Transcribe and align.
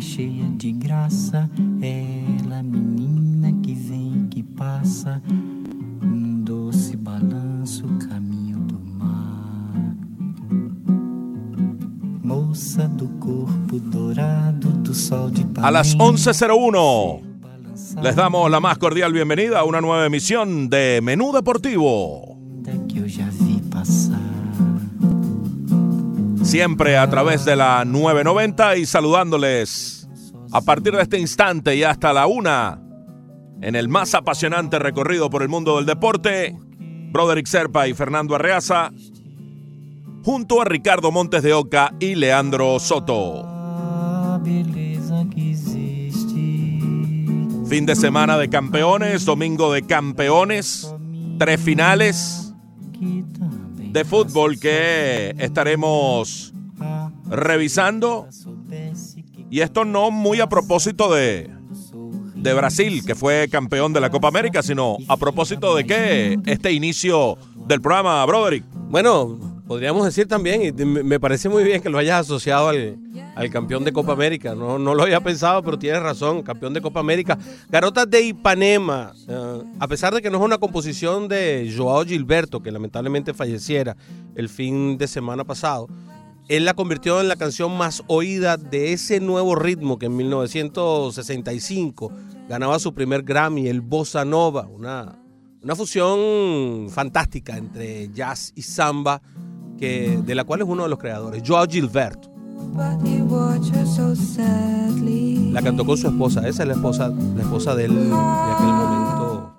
cheia 0.00 0.44
de 0.56 0.72
graça. 0.72 1.50
Ela, 1.80 2.62
menina 2.62 3.52
que 3.62 3.74
vem 3.74 4.28
que 4.30 4.42
passa, 4.42 5.22
num 6.02 6.42
doce 6.42 6.96
balanço, 6.96 7.84
caminho 8.08 8.58
do 8.60 8.78
mar. 8.98 9.96
Moça 12.22 12.88
do 12.88 13.08
corpo 13.20 13.78
dourado 13.78 14.68
do 14.68 14.94
sol 14.94 15.30
de 15.30 15.46
A 15.60 15.70
las 15.70 15.96
11.01 15.96 17.34
les 18.02 18.14
damos 18.14 18.50
la 18.50 18.60
más 18.60 18.78
cordial 18.78 19.12
bienvenida 19.12 19.60
a 19.60 19.64
una 19.64 19.80
nueva 19.80 20.06
emisión 20.06 20.68
de 20.68 21.00
Menú 21.02 21.32
Deportivo. 21.32 22.33
Siempre 26.54 26.96
a 26.96 27.10
través 27.10 27.44
de 27.44 27.56
la 27.56 27.84
990 27.84 28.76
y 28.76 28.86
saludándoles 28.86 30.08
a 30.52 30.60
partir 30.60 30.94
de 30.94 31.02
este 31.02 31.18
instante 31.18 31.74
y 31.74 31.82
hasta 31.82 32.12
la 32.12 32.28
una 32.28 32.80
en 33.60 33.74
el 33.74 33.88
más 33.88 34.14
apasionante 34.14 34.78
recorrido 34.78 35.28
por 35.30 35.42
el 35.42 35.48
mundo 35.48 35.74
del 35.74 35.84
deporte, 35.84 36.56
Broderick 37.10 37.48
Serpa 37.48 37.88
y 37.88 37.94
Fernando 37.94 38.36
Arreaza, 38.36 38.92
junto 40.22 40.62
a 40.62 40.64
Ricardo 40.64 41.10
Montes 41.10 41.42
de 41.42 41.54
Oca 41.54 41.92
y 41.98 42.14
Leandro 42.14 42.78
Soto. 42.78 43.42
Fin 47.66 47.84
de 47.84 47.96
semana 47.96 48.38
de 48.38 48.48
campeones, 48.48 49.24
domingo 49.24 49.72
de 49.72 49.82
campeones, 49.82 50.94
tres 51.36 51.60
finales 51.60 52.54
de 53.94 54.04
fútbol 54.04 54.58
que 54.58 55.36
estaremos 55.38 56.53
revisando. 57.28 58.28
Y 59.50 59.60
esto 59.60 59.84
no 59.84 60.10
muy 60.10 60.40
a 60.40 60.48
propósito 60.48 61.12
de, 61.14 61.50
de 62.34 62.54
Brasil, 62.54 63.04
que 63.06 63.14
fue 63.14 63.48
campeón 63.50 63.92
de 63.92 64.00
la 64.00 64.10
Copa 64.10 64.28
América, 64.28 64.62
sino 64.62 64.96
a 65.08 65.16
propósito 65.16 65.76
de 65.76 65.84
que 65.84 66.38
este 66.46 66.72
inicio 66.72 67.38
del 67.66 67.80
programa, 67.80 68.24
Broderick. 68.26 68.64
Bueno, 68.90 69.38
podríamos 69.66 70.04
decir 70.04 70.26
también, 70.26 70.62
y 70.62 70.84
me 70.84 71.02
me 71.02 71.20
parece 71.20 71.48
muy 71.48 71.64
bien 71.64 71.80
que 71.80 71.88
lo 71.88 71.98
hayas 71.98 72.20
asociado 72.20 72.68
al, 72.68 72.98
al 73.34 73.50
campeón 73.50 73.84
de 73.84 73.92
Copa 73.92 74.12
América. 74.12 74.54
No, 74.54 74.78
no 74.78 74.94
lo 74.94 75.04
había 75.04 75.20
pensado, 75.20 75.62
pero 75.62 75.78
tienes 75.78 76.02
razón, 76.02 76.42
campeón 76.42 76.74
de 76.74 76.80
Copa 76.80 77.00
América. 77.00 77.38
Garotas 77.70 78.10
de 78.10 78.22
Ipanema, 78.22 79.12
eh, 79.28 79.62
a 79.78 79.88
pesar 79.88 80.14
de 80.14 80.20
que 80.20 80.30
no 80.30 80.38
es 80.38 80.44
una 80.44 80.58
composición 80.58 81.28
de 81.28 81.72
Joao 81.76 82.04
Gilberto, 82.04 82.62
que 82.62 82.70
lamentablemente 82.70 83.32
falleciera 83.32 83.96
el 84.34 84.48
fin 84.48 84.98
de 84.98 85.06
semana 85.06 85.44
pasado, 85.44 85.88
él 86.48 86.64
la 86.64 86.74
convirtió 86.74 87.20
en 87.20 87.28
la 87.28 87.36
canción 87.36 87.76
más 87.76 88.02
oída 88.06 88.56
de 88.56 88.92
ese 88.92 89.20
nuevo 89.20 89.54
ritmo 89.54 89.98
que 89.98 90.06
en 90.06 90.16
1965 90.16 92.12
ganaba 92.48 92.78
su 92.78 92.92
primer 92.92 93.22
Grammy, 93.22 93.68
el 93.68 93.80
Bossa 93.80 94.24
Nova, 94.24 94.66
una, 94.66 95.18
una 95.62 95.74
fusión 95.74 96.88
fantástica 96.90 97.56
entre 97.56 98.10
jazz 98.12 98.52
y 98.54 98.62
samba, 98.62 99.22
que, 99.78 100.20
de 100.24 100.34
la 100.34 100.44
cual 100.44 100.60
es 100.60 100.68
uno 100.68 100.82
de 100.82 100.88
los 100.90 100.98
creadores, 100.98 101.42
Joao 101.46 101.66
Gilberto. 101.66 102.30
La 105.52 105.62
cantó 105.62 105.84
con 105.84 105.96
su 105.96 106.08
esposa, 106.08 106.46
esa 106.46 106.62
es 106.62 106.68
la 106.68 106.74
esposa, 106.74 107.08
la 107.08 107.42
esposa 107.42 107.74
de 107.74 107.86
él 107.86 107.94
de 107.94 108.00
aquel 108.00 108.66
momento. 108.66 109.54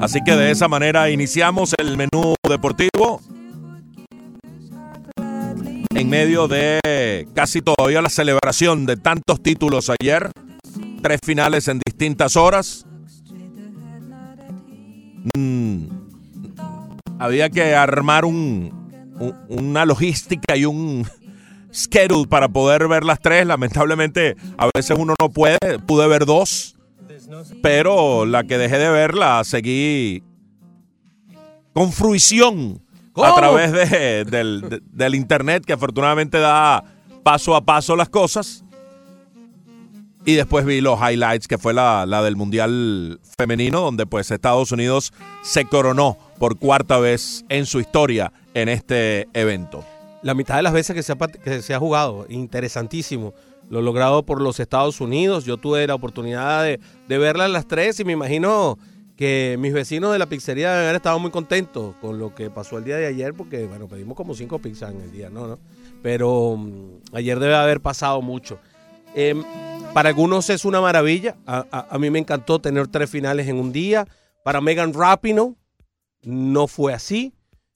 Así 0.00 0.20
que 0.24 0.36
de 0.36 0.50
esa 0.50 0.68
manera 0.68 1.10
iniciamos 1.10 1.74
el 1.78 1.96
menú 1.96 2.34
deportivo. 2.48 3.20
En 5.94 6.08
medio 6.08 6.46
de 6.46 7.26
casi 7.34 7.60
todavía 7.62 8.00
la 8.00 8.08
celebración 8.08 8.86
de 8.86 8.96
tantos 8.96 9.42
títulos 9.42 9.90
ayer, 10.00 10.30
tres 11.02 11.18
finales 11.24 11.66
en 11.66 11.80
distintas 11.84 12.36
horas. 12.36 12.86
Mm, 15.36 15.86
había 17.18 17.50
que 17.50 17.74
armar 17.74 18.24
un, 18.24 18.70
un- 19.18 19.34
una 19.48 19.84
logística 19.84 20.56
y 20.56 20.64
un 20.64 21.04
schedule 21.74 22.28
para 22.28 22.48
poder 22.48 22.86
ver 22.86 23.02
las 23.02 23.18
tres. 23.20 23.44
Lamentablemente, 23.44 24.36
a 24.56 24.68
veces 24.72 24.96
uno 24.96 25.14
no 25.20 25.28
puede. 25.30 25.58
Pude 25.84 26.06
ver 26.06 26.24
dos 26.24 26.76
pero 27.62 28.24
la 28.26 28.44
que 28.44 28.58
dejé 28.58 28.78
de 28.78 28.90
ver 28.90 29.14
la 29.14 29.42
seguí 29.44 30.22
con 31.72 31.92
fruición 31.92 32.80
a 33.16 33.34
través 33.34 33.72
de- 33.72 34.24
del, 34.24 34.60
de- 34.68 34.80
del 34.92 35.14
internet 35.14 35.64
que 35.64 35.72
afortunadamente 35.72 36.38
da 36.38 36.84
paso 37.22 37.54
a 37.56 37.60
paso 37.64 37.96
las 37.96 38.08
cosas. 38.08 38.64
Y 40.24 40.34
después 40.34 40.66
vi 40.66 40.80
los 40.82 40.98
highlights, 41.00 41.48
que 41.48 41.56
fue 41.56 41.72
la, 41.72 42.04
la 42.04 42.22
del 42.22 42.36
Mundial 42.36 43.18
Femenino, 43.38 43.80
donde 43.80 44.04
pues 44.04 44.30
Estados 44.30 44.72
Unidos 44.72 45.12
se 45.42 45.64
coronó 45.64 46.18
por 46.38 46.58
cuarta 46.58 46.98
vez 46.98 47.44
en 47.48 47.64
su 47.64 47.80
historia 47.80 48.32
en 48.52 48.68
este 48.68 49.26
evento. 49.32 49.84
La 50.22 50.34
mitad 50.34 50.56
de 50.56 50.62
las 50.62 50.72
veces 50.74 50.94
que 50.94 51.02
se 51.02 51.12
ha, 51.12 51.16
part- 51.16 51.38
que 51.38 51.62
se 51.62 51.72
ha 51.72 51.78
jugado, 51.78 52.26
interesantísimo. 52.28 53.32
Lo 53.70 53.82
logrado 53.82 54.24
por 54.24 54.40
los 54.40 54.60
Estados 54.60 55.00
Unidos. 55.00 55.44
Yo 55.44 55.56
tuve 55.58 55.86
la 55.86 55.94
oportunidad 55.94 56.64
de, 56.64 56.80
de 57.08 57.18
verla 57.18 57.44
a 57.44 57.48
las 57.48 57.66
tres 57.66 58.00
y 58.00 58.04
me 58.04 58.12
imagino 58.12 58.78
que 59.16 59.56
mis 59.58 59.72
vecinos 59.72 60.12
de 60.12 60.18
la 60.18 60.26
pizzería 60.26 60.70
deben 60.70 60.84
haber 60.84 60.96
estado 60.96 61.18
muy 61.18 61.30
contentos 61.30 61.94
con 62.00 62.18
lo 62.18 62.34
que 62.34 62.50
pasó 62.50 62.78
el 62.78 62.84
día 62.84 62.96
de 62.96 63.06
ayer, 63.06 63.34
porque, 63.34 63.66
bueno, 63.66 63.88
pedimos 63.88 64.16
como 64.16 64.32
cinco 64.34 64.60
pizzas 64.60 64.94
en 64.94 65.00
el 65.00 65.10
día, 65.10 65.28
¿no? 65.28 65.48
¿no? 65.48 65.58
Pero 66.02 66.56
mm, 66.56 67.00
ayer 67.14 67.38
debe 67.40 67.56
haber 67.56 67.80
pasado 67.80 68.22
mucho. 68.22 68.58
Em, 69.14 69.42
para 69.92 70.10
algunos 70.10 70.48
es 70.50 70.64
una 70.64 70.80
maravilla. 70.80 71.36
A, 71.46 71.66
a- 71.70 71.86
a 71.90 71.98
mí 71.98 72.10
me 72.10 72.20
encantó 72.20 72.60
tener 72.60 72.86
tres 72.88 73.10
finales 73.10 73.48
en 73.48 73.56
un 73.56 73.72
día. 73.72 74.06
Para 74.44 74.60
Megan 74.60 74.94
Rapinoe 74.94 75.54
no 76.22 76.68
fue 76.68 76.92
así. 76.94 77.34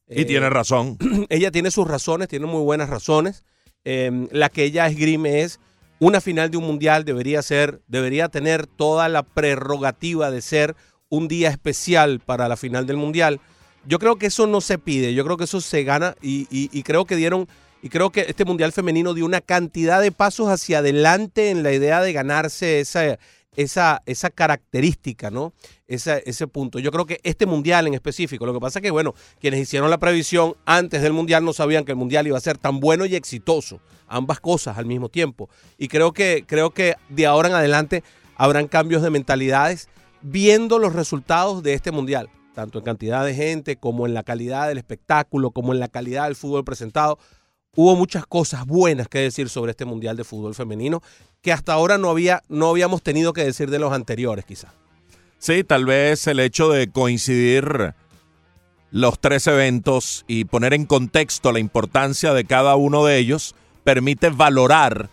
Y 0.08 0.22
Eh, 0.22 0.24
tiene 0.24 0.48
razón. 0.48 0.96
ella 1.28 1.50
tiene 1.50 1.70
sus 1.72 1.88
razones, 1.88 2.28
tiene 2.28 2.46
muy 2.46 2.62
buenas 2.62 2.88
razones. 2.88 3.44
Eh, 3.84 4.28
la 4.30 4.48
que 4.48 4.62
ella 4.64 4.86
esgrime 4.86 5.40
es 5.42 5.58
una 6.02 6.20
final 6.20 6.50
de 6.50 6.56
un 6.56 6.64
mundial 6.64 7.04
debería 7.04 7.42
ser, 7.42 7.80
debería 7.86 8.28
tener 8.28 8.66
toda 8.66 9.08
la 9.08 9.22
prerrogativa 9.22 10.32
de 10.32 10.42
ser 10.42 10.74
un 11.08 11.28
día 11.28 11.48
especial 11.48 12.18
para 12.18 12.48
la 12.48 12.56
final 12.56 12.86
del 12.88 12.96
mundial. 12.96 13.38
Yo 13.86 14.00
creo 14.00 14.16
que 14.16 14.26
eso 14.26 14.48
no 14.48 14.60
se 14.60 14.78
pide, 14.78 15.14
yo 15.14 15.24
creo 15.24 15.36
que 15.36 15.44
eso 15.44 15.60
se 15.60 15.84
gana 15.84 16.16
y, 16.20 16.48
y- 16.50 16.82
creo 16.82 17.04
que 17.04 17.14
dieron, 17.14 17.46
y 17.82 17.88
creo 17.88 18.10
que 18.10 18.22
este 18.22 18.44
mundial 18.44 18.72
femenino 18.72 19.14
dio 19.14 19.24
una 19.24 19.40
cantidad 19.40 20.00
de 20.00 20.10
pasos 20.10 20.48
hacia 20.48 20.78
adelante 20.78 21.50
en 21.50 21.62
la 21.62 21.70
idea 21.72 22.00
de 22.00 22.12
ganarse 22.12 22.80
esa, 22.80 23.18
esa, 23.56 24.02
esa 24.06 24.30
característica, 24.30 25.30
¿no? 25.30 25.52
Esa- 25.86 26.18
ese 26.18 26.46
punto. 26.46 26.78
Yo 26.78 26.90
creo 26.90 27.06
que 27.06 27.20
este 27.22 27.46
mundial 27.46 27.86
en 27.86 27.94
específico, 27.94 28.46
lo 28.46 28.54
que 28.54 28.60
pasa 28.60 28.78
es 28.78 28.82
que, 28.82 28.90
bueno, 28.90 29.14
quienes 29.40 29.60
hicieron 29.60 29.90
la 29.90 29.98
previsión 29.98 30.54
antes 30.64 31.02
del 31.02 31.12
mundial 31.12 31.44
no 31.44 31.52
sabían 31.52 31.84
que 31.84 31.92
el 31.92 31.98
mundial 31.98 32.26
iba 32.26 32.38
a 32.38 32.40
ser 32.40 32.56
tan 32.58 32.80
bueno 32.80 33.04
y 33.04 33.14
exitoso, 33.14 33.80
ambas 34.08 34.40
cosas 34.40 34.78
al 34.78 34.86
mismo 34.86 35.08
tiempo. 35.08 35.48
Y 35.78 35.88
creo 35.88 36.12
que, 36.12 36.44
creo 36.46 36.70
que 36.70 36.94
de 37.08 37.26
ahora 37.26 37.48
en 37.48 37.54
adelante 37.54 38.02
habrán 38.36 38.68
cambios 38.68 39.02
de 39.02 39.10
mentalidades 39.10 39.88
viendo 40.22 40.78
los 40.78 40.94
resultados 40.94 41.62
de 41.62 41.74
este 41.74 41.90
mundial, 41.90 42.30
tanto 42.54 42.78
en 42.78 42.84
cantidad 42.84 43.24
de 43.24 43.34
gente 43.34 43.76
como 43.76 44.06
en 44.06 44.14
la 44.14 44.22
calidad 44.22 44.68
del 44.68 44.78
espectáculo, 44.78 45.50
como 45.50 45.72
en 45.72 45.80
la 45.80 45.88
calidad 45.88 46.24
del 46.24 46.36
fútbol 46.36 46.64
presentado. 46.64 47.18
Hubo 47.74 47.96
muchas 47.96 48.26
cosas 48.26 48.66
buenas 48.66 49.08
que 49.08 49.18
decir 49.18 49.48
sobre 49.48 49.70
este 49.70 49.86
mundial 49.86 50.16
de 50.16 50.24
fútbol 50.24 50.54
femenino 50.54 51.00
que 51.42 51.52
hasta 51.52 51.72
ahora 51.72 51.98
no, 51.98 52.08
había, 52.08 52.42
no 52.48 52.70
habíamos 52.70 53.02
tenido 53.02 53.32
que 53.32 53.44
decir 53.44 53.68
de 53.70 53.78
los 53.78 53.92
anteriores, 53.92 54.44
quizás. 54.44 54.72
Sí, 55.38 55.64
tal 55.64 55.84
vez 55.84 56.26
el 56.28 56.38
hecho 56.38 56.70
de 56.70 56.90
coincidir 56.90 57.94
los 58.92 59.18
tres 59.20 59.46
eventos 59.48 60.24
y 60.28 60.44
poner 60.44 60.72
en 60.72 60.86
contexto 60.86 61.50
la 61.50 61.58
importancia 61.58 62.32
de 62.32 62.44
cada 62.44 62.76
uno 62.76 63.04
de 63.04 63.18
ellos 63.18 63.56
permite 63.82 64.30
valorar 64.30 65.10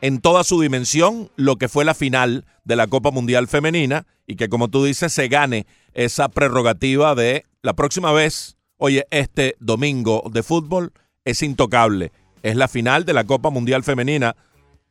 en 0.00 0.20
toda 0.20 0.44
su 0.44 0.60
dimensión 0.60 1.30
lo 1.36 1.56
que 1.56 1.68
fue 1.68 1.84
la 1.84 1.94
final 1.94 2.44
de 2.64 2.76
la 2.76 2.86
Copa 2.86 3.10
Mundial 3.10 3.46
Femenina 3.46 4.06
y 4.26 4.36
que 4.36 4.48
como 4.48 4.68
tú 4.68 4.84
dices 4.84 5.12
se 5.12 5.28
gane 5.28 5.66
esa 5.94 6.28
prerrogativa 6.28 7.14
de 7.14 7.44
la 7.62 7.74
próxima 7.74 8.12
vez, 8.12 8.56
oye, 8.78 9.06
este 9.10 9.56
domingo 9.60 10.24
de 10.32 10.42
fútbol 10.42 10.92
es 11.24 11.42
intocable, 11.42 12.12
es 12.42 12.56
la 12.56 12.68
final 12.68 13.04
de 13.04 13.12
la 13.12 13.24
Copa 13.24 13.50
Mundial 13.50 13.84
Femenina, 13.84 14.36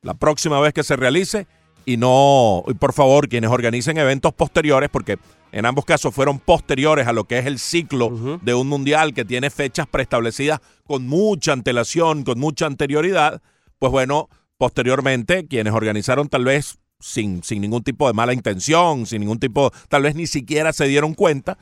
la 0.07 0.13
próxima 0.13 0.59
vez 0.61 0.73
que 0.73 0.83
se 0.83 0.95
realice 0.95 1.47
y 1.85 1.97
no, 1.97 2.63
y 2.67 2.73
por 2.75 2.93
favor, 2.93 3.27
quienes 3.27 3.51
organicen 3.51 3.97
eventos 3.97 4.33
posteriores, 4.33 4.89
porque 4.89 5.19
en 5.51 5.65
ambos 5.65 5.83
casos 5.83 6.15
fueron 6.15 6.39
posteriores 6.39 7.07
a 7.07 7.13
lo 7.13 7.25
que 7.25 7.39
es 7.39 7.45
el 7.45 7.59
ciclo 7.59 8.39
de 8.41 8.53
un 8.53 8.67
mundial 8.67 9.13
que 9.13 9.25
tiene 9.25 9.49
fechas 9.49 9.85
preestablecidas 9.85 10.61
con 10.85 11.07
mucha 11.07 11.51
antelación, 11.51 12.23
con 12.23 12.39
mucha 12.39 12.67
anterioridad, 12.67 13.41
pues 13.79 13.91
bueno, 13.91 14.29
posteriormente 14.57 15.45
quienes 15.45 15.73
organizaron 15.73 16.29
tal 16.29 16.45
vez 16.45 16.79
sin, 17.01 17.43
sin 17.43 17.61
ningún 17.61 17.83
tipo 17.83 18.07
de 18.07 18.13
mala 18.13 18.31
intención, 18.31 19.05
sin 19.05 19.19
ningún 19.19 19.39
tipo, 19.39 19.71
tal 19.89 20.03
vez 20.03 20.15
ni 20.15 20.25
siquiera 20.25 20.71
se 20.71 20.85
dieron 20.85 21.15
cuenta, 21.15 21.57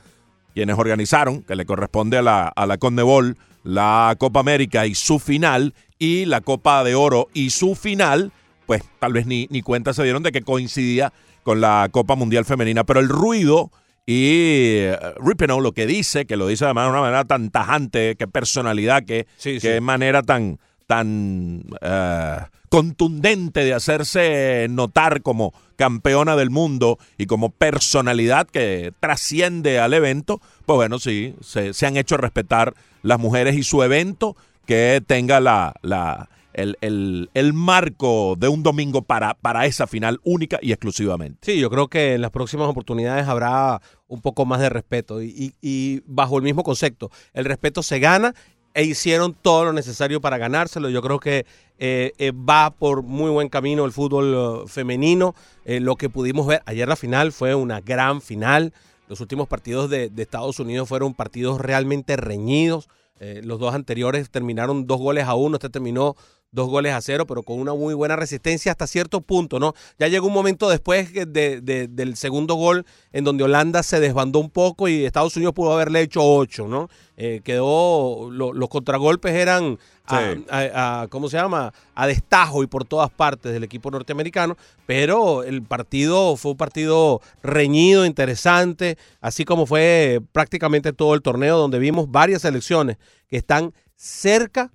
quienes 0.54 0.78
organizaron, 0.78 1.42
que 1.42 1.56
le 1.56 1.66
corresponde 1.66 2.16
a 2.16 2.22
la, 2.22 2.46
a 2.46 2.66
la 2.66 2.78
Condebol, 2.78 3.36
la 3.66 4.14
Copa 4.18 4.40
América 4.40 4.86
y 4.86 4.94
su 4.94 5.18
final, 5.18 5.74
y 5.98 6.24
la 6.24 6.40
Copa 6.40 6.84
de 6.84 6.94
Oro 6.94 7.28
y 7.34 7.50
su 7.50 7.74
final, 7.74 8.32
pues 8.66 8.82
tal 8.98 9.12
vez 9.12 9.26
ni, 9.26 9.46
ni 9.50 9.60
cuenta 9.62 9.92
se 9.92 10.02
dieron 10.04 10.22
de 10.22 10.32
que 10.32 10.42
coincidía 10.42 11.12
con 11.42 11.60
la 11.60 11.88
Copa 11.90 12.14
Mundial 12.14 12.44
Femenina. 12.44 12.84
Pero 12.84 13.00
el 13.00 13.08
ruido 13.08 13.70
y 14.06 14.78
eh, 14.78 14.98
Ripenow 15.20 15.60
lo 15.60 15.72
que 15.72 15.86
dice, 15.86 16.26
que 16.26 16.36
lo 16.36 16.46
dice 16.46 16.64
de 16.64 16.70
una 16.70 16.84
manera 16.84 17.24
tan 17.24 17.50
tajante, 17.50 18.14
qué 18.16 18.28
personalidad, 18.28 19.02
qué, 19.04 19.26
Sí, 19.36 19.58
qué 19.60 19.74
sí. 19.76 19.80
manera 19.80 20.22
tan, 20.22 20.60
tan 20.86 21.64
eh, 21.80 22.36
contundente 22.68 23.64
de 23.64 23.74
hacerse 23.74 24.66
notar 24.70 25.22
como 25.22 25.52
campeona 25.76 26.36
del 26.36 26.50
mundo 26.50 26.98
y 27.18 27.26
como 27.26 27.50
personalidad 27.50 28.46
que 28.46 28.92
trasciende 29.00 29.78
al 29.78 29.94
evento, 29.94 30.40
pues 30.64 30.76
bueno, 30.76 30.98
sí, 30.98 31.34
se, 31.40 31.74
se 31.74 31.86
han 31.86 31.96
hecho 31.96 32.16
respetar 32.16 32.74
las 33.02 33.18
mujeres 33.18 33.56
y 33.56 33.62
su 33.62 33.82
evento 33.82 34.36
que 34.66 35.02
tenga 35.06 35.38
la, 35.40 35.74
la, 35.82 36.28
el, 36.52 36.76
el- 36.80 37.30
el 37.34 37.52
marco 37.52 38.34
de 38.38 38.48
un 38.48 38.62
domingo 38.62 39.02
para, 39.02 39.34
para 39.34 39.66
esa 39.66 39.86
final 39.86 40.20
única 40.24 40.58
y 40.62 40.72
exclusivamente. 40.72 41.38
Sí, 41.42 41.60
yo 41.60 41.70
creo 41.70 41.88
que 41.88 42.14
en 42.14 42.22
las 42.22 42.30
próximas 42.30 42.68
oportunidades 42.68 43.28
habrá 43.28 43.80
un 44.08 44.20
poco 44.22 44.44
más 44.46 44.60
de 44.60 44.68
respeto 44.68 45.22
y- 45.22 45.54
y 45.60 46.02
bajo 46.06 46.36
el 46.38 46.42
mismo 46.44 46.62
concepto, 46.64 47.10
el 47.34 47.44
respeto 47.44 47.82
se 47.82 47.98
gana 48.00 48.34
e 48.76 48.84
hicieron 48.84 49.32
todo 49.32 49.64
lo 49.64 49.72
necesario 49.72 50.20
para 50.20 50.36
ganárselo. 50.36 50.90
Yo 50.90 51.00
creo 51.00 51.18
que 51.18 51.46
eh, 51.78 52.12
eh, 52.18 52.30
va 52.32 52.68
por 52.68 53.02
muy 53.02 53.30
buen 53.30 53.48
camino 53.48 53.86
el 53.86 53.92
fútbol 53.92 54.34
eh, 54.66 54.68
femenino. 54.68 55.34
Lo 55.64 55.96
que 55.96 56.10
pudimos 56.10 56.46
ver 56.46 56.62
ayer 56.66 56.86
la 56.86 56.94
final 56.94 57.32
fue 57.32 57.54
una 57.54 57.80
gran 57.80 58.20
final. 58.20 58.74
Los 59.08 59.22
últimos 59.22 59.48
partidos 59.48 59.88
de, 59.88 60.10
de 60.10 60.22
Estados 60.22 60.60
Unidos 60.60 60.90
fueron 60.90 61.14
partidos 61.14 61.58
realmente 61.58 62.16
reñidos. 62.16 62.88
Los 63.18 63.58
dos 63.58 63.74
anteriores 63.74 64.28
terminaron 64.30 64.86
dos 64.86 64.98
goles 65.00 65.24
a 65.24 65.34
uno. 65.34 65.56
Este 65.56 65.70
terminó 65.70 66.14
dos 66.56 66.68
goles 66.68 66.92
a 66.94 67.00
cero, 67.00 67.26
pero 67.26 67.42
con 67.44 67.60
una 67.60 67.72
muy 67.74 67.94
buena 67.94 68.16
resistencia 68.16 68.72
hasta 68.72 68.88
cierto 68.88 69.20
punto, 69.20 69.60
¿no? 69.60 69.74
Ya 69.98 70.08
llegó 70.08 70.26
un 70.26 70.32
momento 70.32 70.68
después 70.68 71.12
de- 71.12 71.26
de- 71.60 71.86
del 71.86 72.16
segundo 72.16 72.54
gol 72.56 72.84
en 73.12 73.22
donde 73.24 73.44
Holanda 73.44 73.84
se 73.84 74.00
desbandó 74.00 74.40
un 74.40 74.50
poco 74.50 74.88
y 74.88 75.04
Estados 75.04 75.36
Unidos 75.36 75.54
pudo 75.54 75.72
haberle 75.74 76.00
hecho 76.00 76.20
ocho, 76.24 76.66
¿no? 76.66 76.88
Eh, 77.18 77.40
quedó, 77.44 78.30
lo- 78.30 78.52
los 78.52 78.68
contragolpes 78.68 79.32
eran, 79.34 79.78
a- 80.50 81.02
a- 81.02 81.08
¿cómo 81.08 81.28
se 81.28 81.36
llama? 81.36 81.72
A 81.94 82.06
destajo 82.06 82.62
y 82.62 82.66
por 82.66 82.84
todas 82.84 83.10
partes 83.10 83.52
del 83.52 83.64
equipo 83.64 83.90
norteamericano, 83.90 84.56
pero 84.86 85.42
el 85.42 85.62
partido 85.62 86.36
fue 86.36 86.52
un 86.52 86.56
partido 86.56 87.20
reñido, 87.42 88.04
interesante, 88.06 88.96
así 89.20 89.44
como 89.44 89.66
fue 89.66 90.20
prácticamente 90.32 90.92
todo 90.92 91.14
el 91.14 91.22
torneo 91.22 91.58
donde 91.58 91.78
vimos 91.78 92.10
varias 92.10 92.42
selecciones 92.42 92.96
que 93.28 93.36
están 93.36 93.72
cerca 93.96 94.72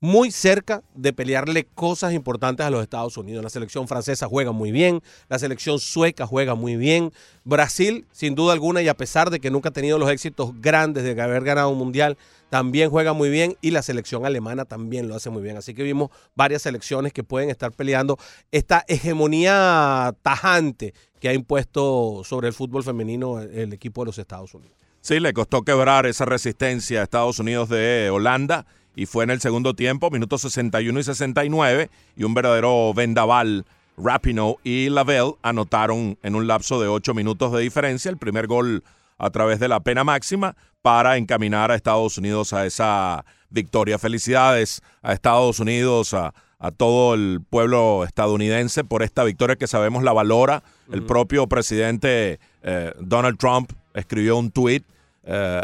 muy 0.00 0.30
cerca 0.30 0.82
de 0.94 1.12
pelearle 1.12 1.64
cosas 1.74 2.12
importantes 2.12 2.66
a 2.66 2.70
los 2.70 2.82
Estados 2.82 3.16
Unidos. 3.16 3.42
La 3.42 3.50
selección 3.50 3.88
francesa 3.88 4.26
juega 4.28 4.52
muy 4.52 4.70
bien, 4.70 5.02
la 5.28 5.38
selección 5.38 5.78
sueca 5.78 6.26
juega 6.26 6.54
muy 6.54 6.76
bien, 6.76 7.12
Brasil, 7.44 8.06
sin 8.12 8.34
duda 8.34 8.52
alguna, 8.52 8.82
y 8.82 8.88
a 8.88 8.96
pesar 8.96 9.30
de 9.30 9.40
que 9.40 9.50
nunca 9.50 9.70
ha 9.70 9.72
tenido 9.72 9.98
los 9.98 10.10
éxitos 10.10 10.52
grandes 10.60 11.04
de 11.04 11.20
haber 11.20 11.44
ganado 11.44 11.70
un 11.70 11.78
mundial, 11.78 12.18
también 12.50 12.90
juega 12.90 13.12
muy 13.12 13.30
bien 13.30 13.56
y 13.60 13.70
la 13.70 13.82
selección 13.82 14.24
alemana 14.26 14.64
también 14.64 15.08
lo 15.08 15.16
hace 15.16 15.30
muy 15.30 15.42
bien. 15.42 15.56
Así 15.56 15.74
que 15.74 15.82
vimos 15.82 16.10
varias 16.34 16.62
selecciones 16.62 17.12
que 17.12 17.24
pueden 17.24 17.50
estar 17.50 17.72
peleando 17.72 18.18
esta 18.52 18.84
hegemonía 18.86 20.14
tajante 20.22 20.94
que 21.18 21.28
ha 21.28 21.34
impuesto 21.34 22.22
sobre 22.24 22.48
el 22.48 22.54
fútbol 22.54 22.84
femenino 22.84 23.40
el 23.40 23.72
equipo 23.72 24.02
de 24.02 24.06
los 24.06 24.18
Estados 24.18 24.54
Unidos. 24.54 24.76
Sí, 25.00 25.20
le 25.20 25.32
costó 25.32 25.62
quebrar 25.62 26.06
esa 26.06 26.24
resistencia 26.24 27.00
a 27.00 27.04
Estados 27.04 27.38
Unidos 27.38 27.68
de 27.68 28.10
Holanda 28.10 28.66
y 28.96 29.06
fue 29.06 29.22
en 29.22 29.30
el 29.30 29.40
segundo 29.40 29.74
tiempo, 29.74 30.10
minutos 30.10 30.40
61 30.40 30.98
y 30.98 31.04
69, 31.04 31.90
y 32.16 32.24
un 32.24 32.34
verdadero 32.34 32.92
vendaval. 32.94 33.64
Rapinoe 33.98 34.56
y 34.62 34.90
Lavelle 34.90 35.36
anotaron 35.42 36.18
en 36.22 36.34
un 36.34 36.46
lapso 36.46 36.78
de 36.80 36.86
ocho 36.86 37.14
minutos 37.14 37.50
de 37.52 37.60
diferencia 37.60 38.10
el 38.10 38.18
primer 38.18 38.46
gol 38.46 38.84
a 39.16 39.30
través 39.30 39.58
de 39.58 39.68
la 39.68 39.80
pena 39.80 40.04
máxima 40.04 40.54
para 40.82 41.16
encaminar 41.16 41.70
a 41.70 41.76
Estados 41.76 42.18
Unidos 42.18 42.52
a 42.52 42.66
esa 42.66 43.24
victoria. 43.48 43.98
Felicidades 43.98 44.82
a 45.00 45.14
Estados 45.14 45.60
Unidos, 45.60 46.12
a, 46.12 46.34
a 46.58 46.70
todo 46.70 47.14
el 47.14 47.40
pueblo 47.48 48.04
estadounidense 48.04 48.84
por 48.84 49.02
esta 49.02 49.24
victoria 49.24 49.56
que 49.56 49.66
sabemos 49.66 50.02
la 50.02 50.12
valora. 50.12 50.62
El 50.92 51.04
propio 51.04 51.46
presidente 51.46 52.38
eh, 52.62 52.92
Donald 53.00 53.38
Trump 53.38 53.72
escribió 53.94 54.36
un 54.36 54.50
tuit 54.50 54.84
eh, 55.24 55.60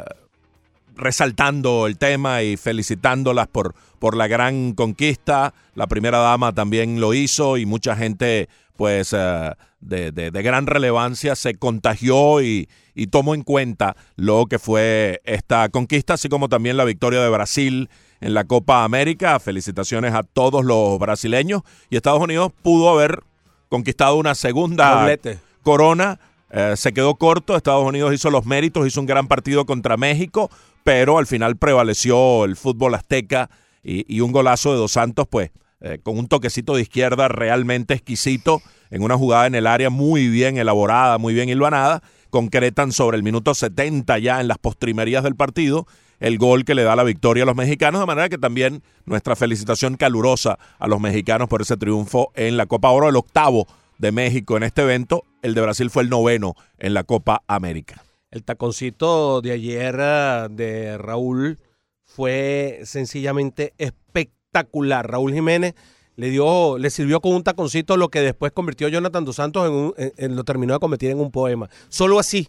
resaltando 0.97 1.87
el 1.87 1.99
tema 1.99 2.43
y 2.43 2.57
felicitándolas 2.57 3.49
por, 3.49 3.75
por 3.99 4.17
la 4.17 4.27
gran 4.29 4.73
conquista. 4.73 5.55
La 5.75 5.87
primera 5.87 6.19
dama 6.19 6.53
también 6.53 7.01
lo 7.01 7.15
hizo 7.15 7.57
y 7.57 7.67
mucha 7.67 7.97
gente 7.97 8.49
pues 8.77 9.13
eh, 9.13 9.53
de, 9.81 10.13
de- 10.13 10.31
de 10.31 10.43
gran 10.43 10.67
relevancia 10.67 11.37
se 11.37 11.55
contagió 11.55 12.41
y, 12.43 12.69
y 12.95 13.09
tomó 13.09 13.35
en 13.35 13.43
cuenta 13.43 13.97
lo 14.17 14.47
que 14.47 14.59
fue 14.59 15.21
esta 15.25 15.69
conquista, 15.69 16.15
así 16.15 16.29
como 16.29 16.49
también 16.49 16.77
la 16.77 16.85
victoria 16.85 17.21
de 17.23 17.29
Brasil 17.29 17.89
en 18.21 18.35
la 18.35 18.45
Copa 18.45 18.83
América. 18.85 19.39
Felicitaciones 19.41 20.15
a 20.15 20.23
todos 20.23 20.65
los 20.65 20.99
brasileños 20.99 21.63
y 21.91 21.97
Estados 21.97 22.21
Unidos 22.23 22.51
pudo 22.63 22.91
haber 22.91 23.23
conquistado 23.69 24.17
una 24.17 24.35
segunda 24.35 25.01
Doblete. 25.01 25.39
corona. 25.63 26.19
Eh, 26.55 26.75
se 26.77 26.93
quedó 26.93 27.15
corto, 27.15 27.57
Estados 27.57 27.87
Unidos 27.87 28.13
hizo 28.13 28.31
los 28.31 28.45
méritos, 28.45 28.87
hizo 28.87 29.01
un 29.01 29.07
gran 29.07 29.27
partido 29.27 29.65
contra 29.65 29.97
México, 29.97 30.51
pero 30.85 31.19
al 31.19 31.27
final 31.27 31.57
prevaleció 31.57 32.45
el 32.45 32.57
fútbol 32.57 32.95
azteca 32.95 33.51
y, 33.83 34.21
un 34.21 34.33
golazo 34.33 34.73
de 34.73 34.79
Dos 34.79 34.93
Santos, 34.93 35.27
pues 35.29 35.51
eh, 35.81 35.99
con 36.03 36.17
un 36.19 36.29
toquecito 36.29 36.77
de 36.77 36.83
izquierda 36.83 37.29
realmente 37.29 37.95
exquisito, 37.95 38.63
en 38.91 39.03
una 39.03 39.17
jugada 39.17 39.47
en 39.47 39.55
el 39.55 39.67
área 39.67 39.91
muy 39.91 40.29
bien 40.29 40.57
elaborada, 40.57 41.19
muy 41.19 41.35
bien 41.35 41.49
hilvanada, 41.49 42.03
concretan 42.31 42.93
sobre 42.93 43.17
el 43.17 43.23
minuto 43.23 43.55
70 43.55 44.19
ya 44.19 44.41
en 44.41 44.49
las 44.49 44.59
postrimerías 44.59 45.25
del 45.25 45.35
partido 45.35 45.87
el 46.23 46.39
gol 46.39 46.65
que 46.65 46.77
le 46.77 46.85
da 46.85 46.95
la 46.95 47.03
victoria 47.03 47.43
a 47.43 47.47
los 47.47 47.57
mexicanos, 47.57 48.01
de 48.01 48.07
manera 48.07 48.29
que 48.29 48.39
también 48.39 48.83
nuestra 49.07 49.35
felicitación 49.35 49.97
calurosa 49.97 50.57
a 50.79 50.87
los 50.87 51.01
mexicanos 51.01 51.49
por 51.49 51.63
ese 51.63 51.77
triunfo 51.77 52.31
en 52.37 52.57
la 52.57 52.67
Copa 52.67 52.91
Oro, 52.91 53.09
el 53.09 53.17
octavo 53.17 53.67
de 53.99 54.13
México 54.13 54.57
en 54.57 54.63
este 54.63 54.83
evento, 54.83 55.25
el 55.43 55.55
de 55.55 55.63
Brasil 55.63 55.91
fue 55.91 56.05
el 56.05 56.11
noveno 56.11 56.55
en 56.79 56.95
la 56.95 57.03
Copa 57.03 57.43
América. 57.49 58.05
El 58.33 58.43
taconcito 58.45 59.41
de 59.43 59.53
ayer 59.53 59.95
eh, 60.01 60.47
de 60.51 60.99
Raúl 60.99 61.59
fue 62.05 62.81
sencillamente 62.85 63.75
espectacular. 63.79 65.09
Raúl 65.09 65.33
Jiménez 65.35 65.75
le 66.17 66.31
dio, 66.31 66.79
le 66.79 66.91
sirvió 66.91 67.21
con 67.21 67.35
un 67.35 67.45
taconcito 67.45 67.97
lo 67.97 68.09
que 68.09 68.21
después 68.21 68.51
convirtió 68.53 68.89
Jonathan 68.89 69.25
dos 69.25 69.37
Santos 69.37 69.67
en, 69.69 69.73
un- 69.75 70.37
lo 70.37 70.45
terminó 70.45 70.73
de 70.75 70.81
convertir 70.81 71.11
en 71.11 71.21
un 71.21 71.31
poema. 71.31 71.69
Solo 71.89 72.19
así 72.19 72.49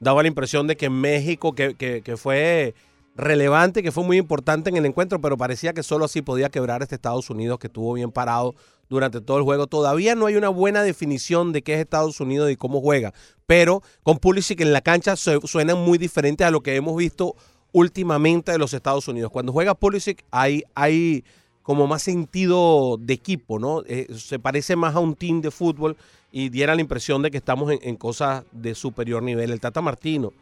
daba 0.00 0.22
la 0.22 0.28
impresión 0.28 0.66
de 0.68 0.76
que 0.76 0.88
México, 0.88 1.52
que, 1.52 1.74
que- 1.74 2.00
que 2.02 2.16
fue 2.16 2.74
relevante, 3.16 3.82
que 3.82 3.92
fue 3.92 4.04
muy 4.04 4.16
importante 4.18 4.70
en 4.70 4.76
el 4.76 4.86
encuentro, 4.86 5.20
pero 5.20 5.36
parecía 5.36 5.72
que 5.72 5.82
solo 5.82 6.04
así 6.04 6.22
podía 6.22 6.48
quebrar 6.48 6.82
este 6.82 6.94
Estados 6.96 7.28
Unidos 7.30 7.58
que 7.58 7.66
estuvo 7.68 7.92
bien 7.94 8.10
parado 8.10 8.54
durante 8.88 9.20
todo 9.20 9.38
el 9.38 9.44
juego. 9.44 9.66
Todavía 9.66 10.14
no 10.14 10.26
hay 10.26 10.36
una 10.36 10.48
buena 10.48 10.82
definición 10.82 11.52
de 11.52 11.62
qué 11.62 11.74
es 11.74 11.80
Estados 11.80 12.20
Unidos 12.20 12.50
y 12.50 12.56
cómo 12.56 12.80
juega, 12.80 13.12
pero 13.46 13.82
con 14.02 14.18
Pulisic 14.18 14.60
en 14.60 14.72
la 14.72 14.80
cancha 14.80 15.16
su- 15.16 15.40
suenan 15.46 15.78
muy 15.78 15.98
diferentes 15.98 16.46
a 16.46 16.50
lo 16.50 16.62
que 16.62 16.76
hemos 16.76 16.96
visto 16.96 17.34
últimamente 17.72 18.52
de 18.52 18.58
los 18.58 18.72
Estados 18.72 19.08
Unidos. 19.08 19.30
Cuando 19.30 19.52
juega 19.52 19.74
Pulisic 19.74 20.24
hay, 20.30 20.62
hay 20.74 21.24
como 21.62 21.86
más 21.86 22.02
sentido 22.02 22.98
de 23.00 23.14
equipo, 23.14 23.58
¿no? 23.58 23.82
Eh, 23.86 24.06
se 24.16 24.38
parece 24.38 24.76
más 24.76 24.94
a 24.94 25.00
un 25.00 25.14
team 25.14 25.40
de 25.40 25.50
fútbol 25.50 25.96
y 26.30 26.50
diera 26.50 26.74
la 26.74 26.80
impresión 26.80 27.22
de 27.22 27.30
que 27.30 27.38
estamos 27.38 27.72
en, 27.72 27.78
en 27.82 27.96
cosas 27.96 28.44
de 28.52 28.74
superior 28.74 29.22
nivel. 29.22 29.50
El 29.50 29.60
Tata 29.60 29.80
Martino, 29.80 30.32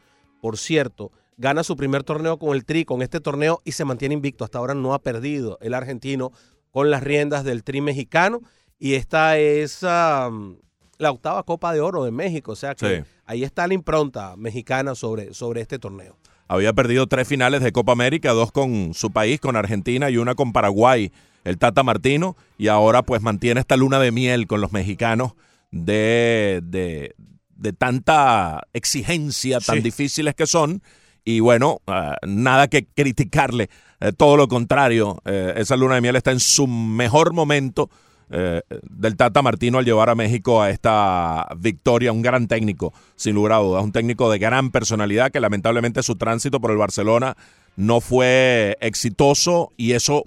por 0.41 0.59
cierto, 0.59 1.13
gana 1.39 1.63
su 1.63 1.77
primer 1.77 2.03
torneo 2.03 2.39
con 2.39 2.55
el 2.57 2.65
Tri, 2.65 2.85
con 2.85 3.03
este 3.03 3.21
torneo, 3.21 3.61
y 3.65 3.73
se 3.73 3.85
mantiene 3.85 4.15
invicto. 4.15 4.45
Hasta 4.45 4.59
ahora 4.59 4.75
no 4.75 4.95
ha 4.95 4.99
perdido 4.99 5.59
el 5.61 5.75
argentino 5.75 6.33
con 6.73 6.91
las 6.91 7.03
riendas 7.05 7.45
del 7.45 7.63
Tri 7.63 7.81
mexicano. 7.81 8.41
Y 8.81 8.95
esta 8.95 9.39
es 9.39 9.85
am, 9.85 10.57
la 10.99 11.13
octava 11.13 11.45
Copa 11.45 11.73
de 11.73 11.81
Oro 11.81 12.03
de 12.05 12.11
México. 12.11 12.53
O 12.53 12.57
sea 12.57 12.75
que 12.75 12.99
Sí. 13.05 13.11
ahí 13.27 13.45
está 13.45 13.69
la 13.69 13.75
impronta 13.75 14.35
mexicana 14.37 14.97
sobre, 14.97 15.33
sobre 15.35 15.61
este 15.61 15.79
torneo. 15.79 16.17
Había 16.49 16.73
perdido 16.73 17.07
tres 17.07 17.29
finales 17.29 17.63
de 17.63 17.71
Copa 17.73 17.93
América, 17.93 18.33
dos 18.33 18.51
con 18.51 18.93
su 18.95 19.11
país, 19.13 19.39
con 19.41 19.55
Argentina 19.57 20.11
y 20.11 20.17
una 20.17 20.35
con 20.35 20.53
Paraguay, 20.53 21.13
el 21.45 21.57
Tata 21.59 21.83
Martino, 21.83 22.37
y 22.59 22.69
ahora 22.69 23.03
pues 23.03 23.23
mantiene 23.23 23.61
esta 23.61 23.77
luna 23.77 23.99
de 23.99 24.11
miel 24.13 24.47
con 24.47 24.61
los 24.61 24.73
mexicanos 24.73 25.33
de, 25.71 26.61
de, 26.65 27.15
de 27.57 27.73
tanta 27.73 28.63
exigencia, 28.75 29.61
tan 29.61 29.77
Sí. 29.77 29.83
difíciles 29.83 30.35
que 30.35 30.47
son, 30.47 30.83
y 31.25 31.41
bueno, 31.41 31.81
ah, 31.87 32.17
nada 32.27 32.69
que 32.69 32.85
criticarle, 32.85 33.71
eh, 34.03 34.13
todo 34.13 34.37
lo 34.37 34.49
contrario, 34.49 35.23
eh, 35.25 35.55
esa 35.57 35.77
luna 35.77 35.95
de 35.95 36.01
miel 36.01 36.17
está 36.17 36.33
en 36.33 36.41
su 36.41 36.67
mejor 36.67 37.33
momento, 37.33 37.89
eh, 38.31 38.63
del 38.83 39.17
Tata 39.17 39.43
Martino 39.43 39.79
al 39.79 39.85
llevar 39.85 40.11
a 40.11 40.17
México 40.17 40.61
a 40.61 40.71
esta 40.71 41.47
victoria. 41.57 42.11
Un 42.11 42.23
gran 42.23 42.49
técnico, 42.49 42.93
sin 43.15 43.37
lugar 43.37 43.53
a 43.53 43.59
dudas. 43.59 43.85
Un 43.85 43.93
técnico 43.93 44.29
de 44.29 44.41
gran 44.41 44.73
personalidad 44.73 45.31
que 45.31 45.39
lamentablemente 45.39 46.03
su 46.03 46.17
tránsito 46.17 46.61
por 46.61 46.73
el 46.73 46.79
Barcelona 46.79 47.37
no 47.77 48.01
fue 48.01 48.77
exitoso 48.81 49.71
y 49.77 49.93
eso 49.93 50.25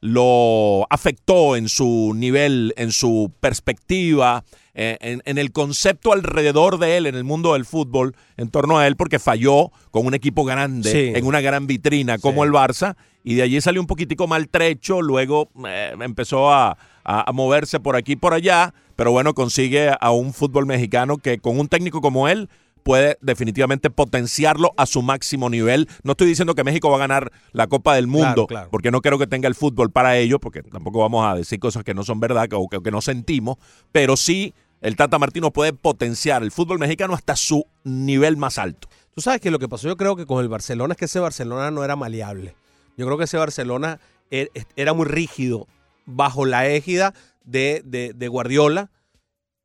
lo 0.00 0.86
afectó 0.88 1.56
en 1.56 1.68
su 1.68 2.14
nivel, 2.14 2.72
en 2.76 2.92
su 2.92 3.32
perspectiva, 3.40 4.44
eh, 4.80 5.18
en, 5.24 5.38
el 5.38 5.50
concepto 5.50 6.12
alrededor 6.12 6.78
de 6.78 6.96
él, 6.96 7.06
en 7.06 7.16
el 7.16 7.24
mundo 7.24 7.54
del 7.54 7.64
fútbol, 7.64 8.14
en 8.36 8.48
torno 8.48 8.78
a 8.78 8.86
él, 8.86 8.94
porque 8.94 9.18
falló 9.18 9.72
con 9.90 10.06
un 10.06 10.14
equipo 10.14 10.44
grande, 10.44 11.18
en 11.18 11.26
una 11.26 11.40
gran 11.40 11.66
vitrina 11.66 12.18
como 12.18 12.44
el 12.44 12.52
Barça, 12.52 12.94
y 13.24 13.34
de 13.34 13.42
allí 13.42 13.60
salió 13.60 13.80
un 13.80 13.88
poquitico 13.88 14.28
maltrecho, 14.28 15.02
luego 15.02 15.48
eh, 15.66 15.96
empezó 16.00 16.52
a, 16.52 16.78
a, 17.02 17.32
moverse 17.32 17.80
por 17.80 17.96
aquí 17.96 18.12
y 18.12 18.16
por 18.16 18.34
allá, 18.34 18.72
pero 18.94 19.10
bueno, 19.10 19.34
consigue 19.34 19.90
a 20.00 20.10
un 20.12 20.32
fútbol 20.32 20.64
mexicano 20.64 21.18
que 21.18 21.38
con 21.38 21.58
un 21.58 21.66
técnico 21.66 22.00
como 22.00 22.28
él 22.28 22.48
puede 22.88 23.18
definitivamente 23.20 23.90
potenciarlo 23.90 24.72
a 24.78 24.86
su 24.86 25.02
máximo 25.02 25.50
nivel. 25.50 25.88
No 26.04 26.12
estoy 26.12 26.26
diciendo 26.26 26.54
que 26.54 26.64
México 26.64 26.88
va 26.88 26.96
a 26.96 27.00
ganar 27.00 27.30
la 27.52 27.66
Copa 27.66 27.94
del 27.94 28.06
Mundo, 28.06 28.46
porque 28.70 28.90
no 28.90 29.02
creo 29.02 29.18
que 29.18 29.26
tenga 29.26 29.46
el 29.46 29.54
fútbol 29.54 29.90
para 29.90 30.16
ello, 30.16 30.38
porque 30.38 30.62
tampoco 30.62 31.00
vamos 31.00 31.26
a 31.26 31.34
decir 31.34 31.58
cosas 31.58 31.84
que 31.84 31.92
no 31.92 32.02
son 32.02 32.18
verdad 32.18 32.48
o 32.52 32.66
que, 32.68 32.90
no 32.90 33.02
sentimos, 33.02 33.58
pero 33.92 34.16
sí 34.16 34.54
el 34.80 34.96
Tata 34.96 35.18
Martino 35.18 35.52
puede 35.52 35.72
potenciar 35.72 36.42
el 36.42 36.52
fútbol 36.52 36.78
mexicano 36.78 37.14
hasta 37.14 37.36
su 37.36 37.66
nivel 37.84 38.36
más 38.36 38.58
alto. 38.58 38.88
Tú 39.14 39.20
sabes 39.20 39.40
que 39.40 39.50
lo 39.50 39.58
que 39.58 39.68
pasó 39.68 39.88
yo 39.88 39.96
creo 39.96 40.14
que 40.14 40.26
con 40.26 40.42
el 40.42 40.48
Barcelona 40.48 40.92
es 40.92 40.98
que 40.98 41.06
ese 41.06 41.18
Barcelona 41.18 41.70
no 41.70 41.82
era 41.84 41.96
maleable. 41.96 42.54
Yo 42.96 43.06
creo 43.06 43.18
que 43.18 43.24
ese 43.24 43.36
Barcelona 43.36 44.00
er, 44.30 44.50
era 44.76 44.92
muy 44.92 45.06
rígido 45.06 45.66
bajo 46.06 46.46
la 46.46 46.68
égida 46.68 47.14
de, 47.44 47.82
de, 47.84 48.28
Guardiola, 48.28 48.90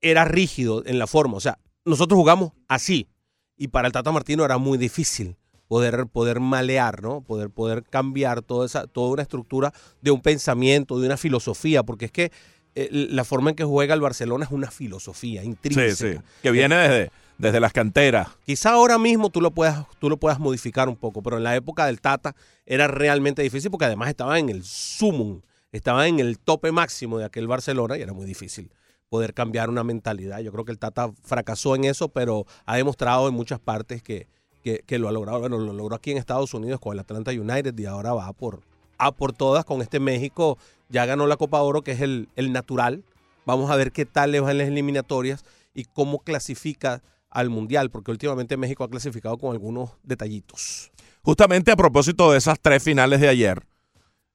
era 0.01 0.25
rígido 0.25 0.83
en 0.85 0.99
la 0.99 1.07
forma. 1.07 1.37
O 1.37 1.39
sea, 1.39 1.59
nosotros 1.85 2.17
jugamos 2.17 2.51
así. 2.67 3.07
Y 3.57 3.67
para 3.67 3.87
el 3.87 3.93
Tata 3.93 4.11
Martino 4.11 4.43
era 4.43 4.57
muy 4.57 4.77
difícil 4.77 5.37
poder, 5.67 6.07
poder 6.07 6.39
malear, 6.39 7.01
¿no? 7.03 7.21
Poder, 7.21 7.49
poder 7.49 7.83
cambiar 7.83 8.41
toda, 8.41 8.65
esa, 8.65 8.87
toda 8.87 9.11
una 9.11 9.21
estructura 9.21 9.73
de 10.01 10.11
un 10.11 10.21
pensamiento, 10.21 10.99
de 10.99 11.05
una 11.05 11.17
filosofía, 11.17 11.83
porque 11.83 12.05
es 12.05 12.11
que 12.11 12.31
eh, 12.75 12.89
la 12.91 13.23
forma 13.23 13.51
en 13.51 13.55
que 13.55 13.63
juega 13.63 13.93
el 13.93 14.01
Barcelona 14.01 14.45
es 14.45 14.51
una 14.51 14.71
filosofía 14.71 15.43
intrínseca. 15.43 15.95
Sí, 15.95 16.17
sí. 16.17 16.19
Que 16.41 16.51
viene 16.51 16.75
desde, 16.75 17.11
desde 17.37 17.59
las 17.59 17.73
canteras. 17.73 18.27
Quizá 18.45 18.71
ahora 18.71 18.97
mismo 18.97 19.29
tú 19.29 19.41
lo, 19.41 19.51
puedas, 19.51 19.85
tú 19.99 20.09
lo 20.09 20.17
puedas 20.17 20.39
modificar 20.39 20.89
un 20.89 20.95
poco, 20.95 21.21
pero 21.21 21.37
en 21.37 21.43
la 21.43 21.55
época 21.55 21.85
del 21.85 22.01
Tata 22.01 22.35
era 22.65 22.87
realmente 22.87 23.41
difícil 23.41 23.71
porque 23.71 23.85
además 23.85 24.09
estaba 24.09 24.39
en 24.39 24.49
el 24.49 24.63
sumum 24.63 25.41
estaba 25.73 26.07
en 26.07 26.19
el 26.19 26.37
tope 26.37 26.71
máximo 26.71 27.17
de 27.17 27.25
aquel 27.25 27.47
Barcelona 27.47 27.97
y 27.97 28.01
era 28.03 28.13
muy 28.13 28.27
difícil 28.27 28.71
poder 29.09 29.33
cambiar 29.33 29.69
una 29.69 29.83
mentalidad. 29.83 30.39
Yo 30.39 30.51
creo 30.51 30.65
que 30.65 30.71
el 30.71 30.77
Tata 30.77 31.11
fracasó 31.23 31.75
en 31.75 31.83
eso, 31.83 32.09
pero 32.09 32.45
ha 32.65 32.77
demostrado 32.77 33.27
en 33.27 33.33
muchas 33.33 33.59
partes 33.59 34.03
que, 34.03 34.27
que, 34.63 34.99
lo 34.99 35.09
ha 35.09 35.11
logrado. 35.11 35.39
Bueno, 35.39 35.57
lo 35.57 35.73
logró 35.73 35.95
aquí 35.95 36.11
en 36.11 36.17
Estados 36.17 36.53
Unidos 36.53 36.79
con 36.79 36.93
el 36.93 36.99
Atlanta 36.99 37.31
United 37.31 37.77
y 37.77 37.85
ahora 37.85 38.13
va 38.13 38.31
por, 38.33 38.61
a 38.99 39.11
por 39.11 39.33
todas 39.33 39.65
con 39.65 39.81
este 39.81 39.99
México. 39.99 40.59
Ya 40.93 41.07
ganó 41.07 41.25
la 41.25 41.37
Copa 41.37 41.59
Oro, 41.59 41.81
que 41.81 41.93
es 41.93 42.01
el, 42.01 42.29
el 42.35 42.53
natural. 42.53 43.03
Vamos 43.47 43.71
a 43.71 43.75
ver 43.75 43.91
qué 43.91 44.05
tal 44.05 44.31
le 44.31 44.39
van 44.39 44.59
las 44.59 44.67
eliminatorias 44.67 45.43
y 45.73 45.85
cómo 45.85 46.19
clasifica 46.19 47.01
al 47.31 47.49
Mundial, 47.49 47.89
porque 47.89 48.11
últimamente 48.11 48.57
México 48.57 48.83
ha 48.83 48.89
clasificado 48.91 49.39
con 49.39 49.53
algunos 49.53 49.89
detallitos. 50.03 50.91
Justamente 51.23 51.71
a 51.71 51.75
propósito 51.75 52.31
de 52.31 52.37
esas 52.37 52.59
tres 52.61 52.83
finales 52.83 53.19
de 53.21 53.27
ayer, 53.27 53.63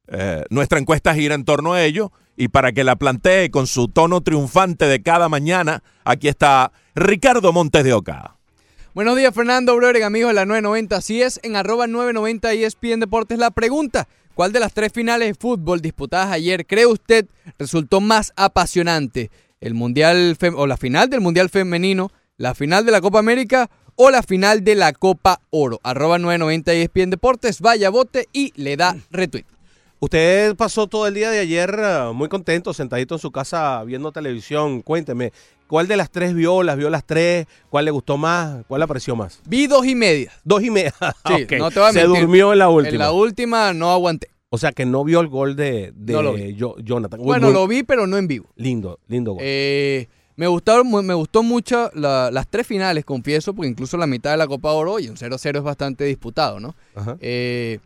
eh, 0.09 0.43
nuestra 0.51 0.81
encuesta 0.81 1.15
gira 1.15 1.37
en 1.37 1.45
torno 1.45 1.75
a 1.75 1.85
ello 1.85 2.11
y 2.37 2.49
para 2.49 2.73
que 2.73 2.83
la 2.83 2.97
plantee 2.97 3.53
con 3.53 3.69
su 3.69 3.87
tono 3.87 4.21
triunfante 4.23 4.87
de 4.87 5.01
cada 5.01 5.29
mañana, 5.29 5.85
aquí 6.03 6.27
está 6.27 6.73
Ricardo 6.97 7.53
Montes 7.53 7.85
de 7.85 7.93
Oca. 7.93 8.37
Buenos 8.95 9.17
días, 9.17 9.33
Fernando 9.33 9.77
Breuer, 9.77 10.03
amigos 10.03 10.31
de 10.31 10.35
la 10.35 10.45
990. 10.45 10.97
Así 10.97 11.23
es, 11.23 11.39
en 11.45 11.55
arroba 11.55 11.87
990 11.87 12.53
ESPN 12.53 12.99
Deportes 12.99 13.39
la 13.39 13.53
pregunta. 13.53 14.09
¿Cuál 14.39 14.53
de 14.53 14.61
las 14.61 14.73
tres 14.73 14.93
finales 14.93 15.27
de 15.27 15.35
fútbol 15.35 15.81
disputadas 15.81 16.31
ayer 16.31 16.65
cree 16.65 16.87
usted 16.87 17.27
resultó 17.59 18.01
más 18.01 18.33
apasionante? 18.37 19.33
¿El 19.61 19.75
mundial 19.75 20.39
o 20.55 20.69
la 20.69 20.77
final 20.77 21.11
del 21.11 21.21
Mundial 21.21 21.49
Femenino, 21.51 22.13
la 22.37 22.55
final 22.55 22.87
de 22.87 22.93
la 22.93 23.01
Copa 23.01 23.19
América 23.19 23.69
o 23.97 24.13
la 24.13 24.23
final 24.23 24.63
de 24.63 24.77
la 24.77 24.93
Copa 24.93 25.41
Oro? 25.51 25.81
Arroba 25.83 26.21
990 26.21 26.73
ESPN 26.73 27.11
Deportes, 27.11 27.61
vaya 27.61 27.91
bote 27.91 28.29
y 28.33 28.53
le 28.55 28.77
da 28.77 28.97
retweet. 29.11 29.45
Usted 29.99 30.55
pasó 30.55 30.87
todo 30.87 31.09
el 31.09 31.15
día 31.15 31.31
de 31.31 31.41
ayer 31.41 31.77
eh, 31.77 32.13
muy 32.15 32.29
contento, 32.29 32.73
sentadito 32.73 33.17
en 33.17 33.19
su 33.19 33.33
casa 33.33 33.83
viendo 33.83 34.13
televisión. 34.13 34.83
Cuénteme, 34.83 35.33
¿cuál 35.69 35.87
de 35.87 35.97
las 35.97 36.11
tres 36.11 36.35
vio? 36.35 36.65
¿Las 36.65 36.77
vio 36.77 36.91
las 36.91 37.05
tres? 37.05 37.47
¿Cuál 37.71 37.85
le 37.85 37.93
gustó 37.93 38.17
más? 38.17 38.65
¿Cuál 38.67 38.81
le 38.81 38.89
pareció 38.89 39.15
más? 39.15 39.41
Vi 39.47 39.69
dos 39.69 39.87
y 39.87 39.95
media. 39.95 40.33
Dos 40.43 40.65
y 40.65 40.71
media. 40.71 40.93
Sí, 41.27 41.47
no 41.59 41.71
te 41.71 41.81
a 41.81 41.93
Se 41.93 42.03
durmió 42.03 42.53
en 42.53 42.59
la 42.59 42.69
última. 42.69 42.93
En 42.93 42.99
la 42.99 43.13
última 43.13 43.73
no 43.73 43.93
aguanté. 43.93 44.31
O 44.51 44.59
sea 44.59 44.73
que 44.73 44.87
no 44.87 45.05
vio 45.05 45.21
el 45.21 45.29
gol 45.29 45.55
de, 45.55 45.93
Jonathan. 46.83 47.21
Bueno, 47.21 47.51
lo 47.51 47.69
vi, 47.69 47.83
pero 47.83 48.07
no 48.07 48.17
en 48.17 48.27
vivo. 48.27 48.47
Lindo, 48.57 48.99
lindo 49.07 49.35
gol. 49.35 49.43
Eh, 49.45 50.09
me, 50.37 50.47
gustaron, 50.47 50.91
me 51.07 51.15
gustó 51.15 51.43
mucho 51.43 51.91
las 51.95 52.49
tres 52.49 52.67
finales, 52.67 53.05
confieso, 53.05 53.55
porque 53.55 53.69
incluso 53.69 53.97
la 53.99 54.07
mitad 54.07 54.31
de 54.31 54.39
la 54.39 54.47
Copa 54.47 54.73
Oro 54.73 54.99
y 54.99 55.09
un 55.09 55.17
0-0 55.17 55.59
es 55.59 55.63
bastante 55.63 56.05
disputado, 56.05 56.59
¿no? 56.59 56.75
Ajá. 56.95 57.17
Eh, 57.21 57.79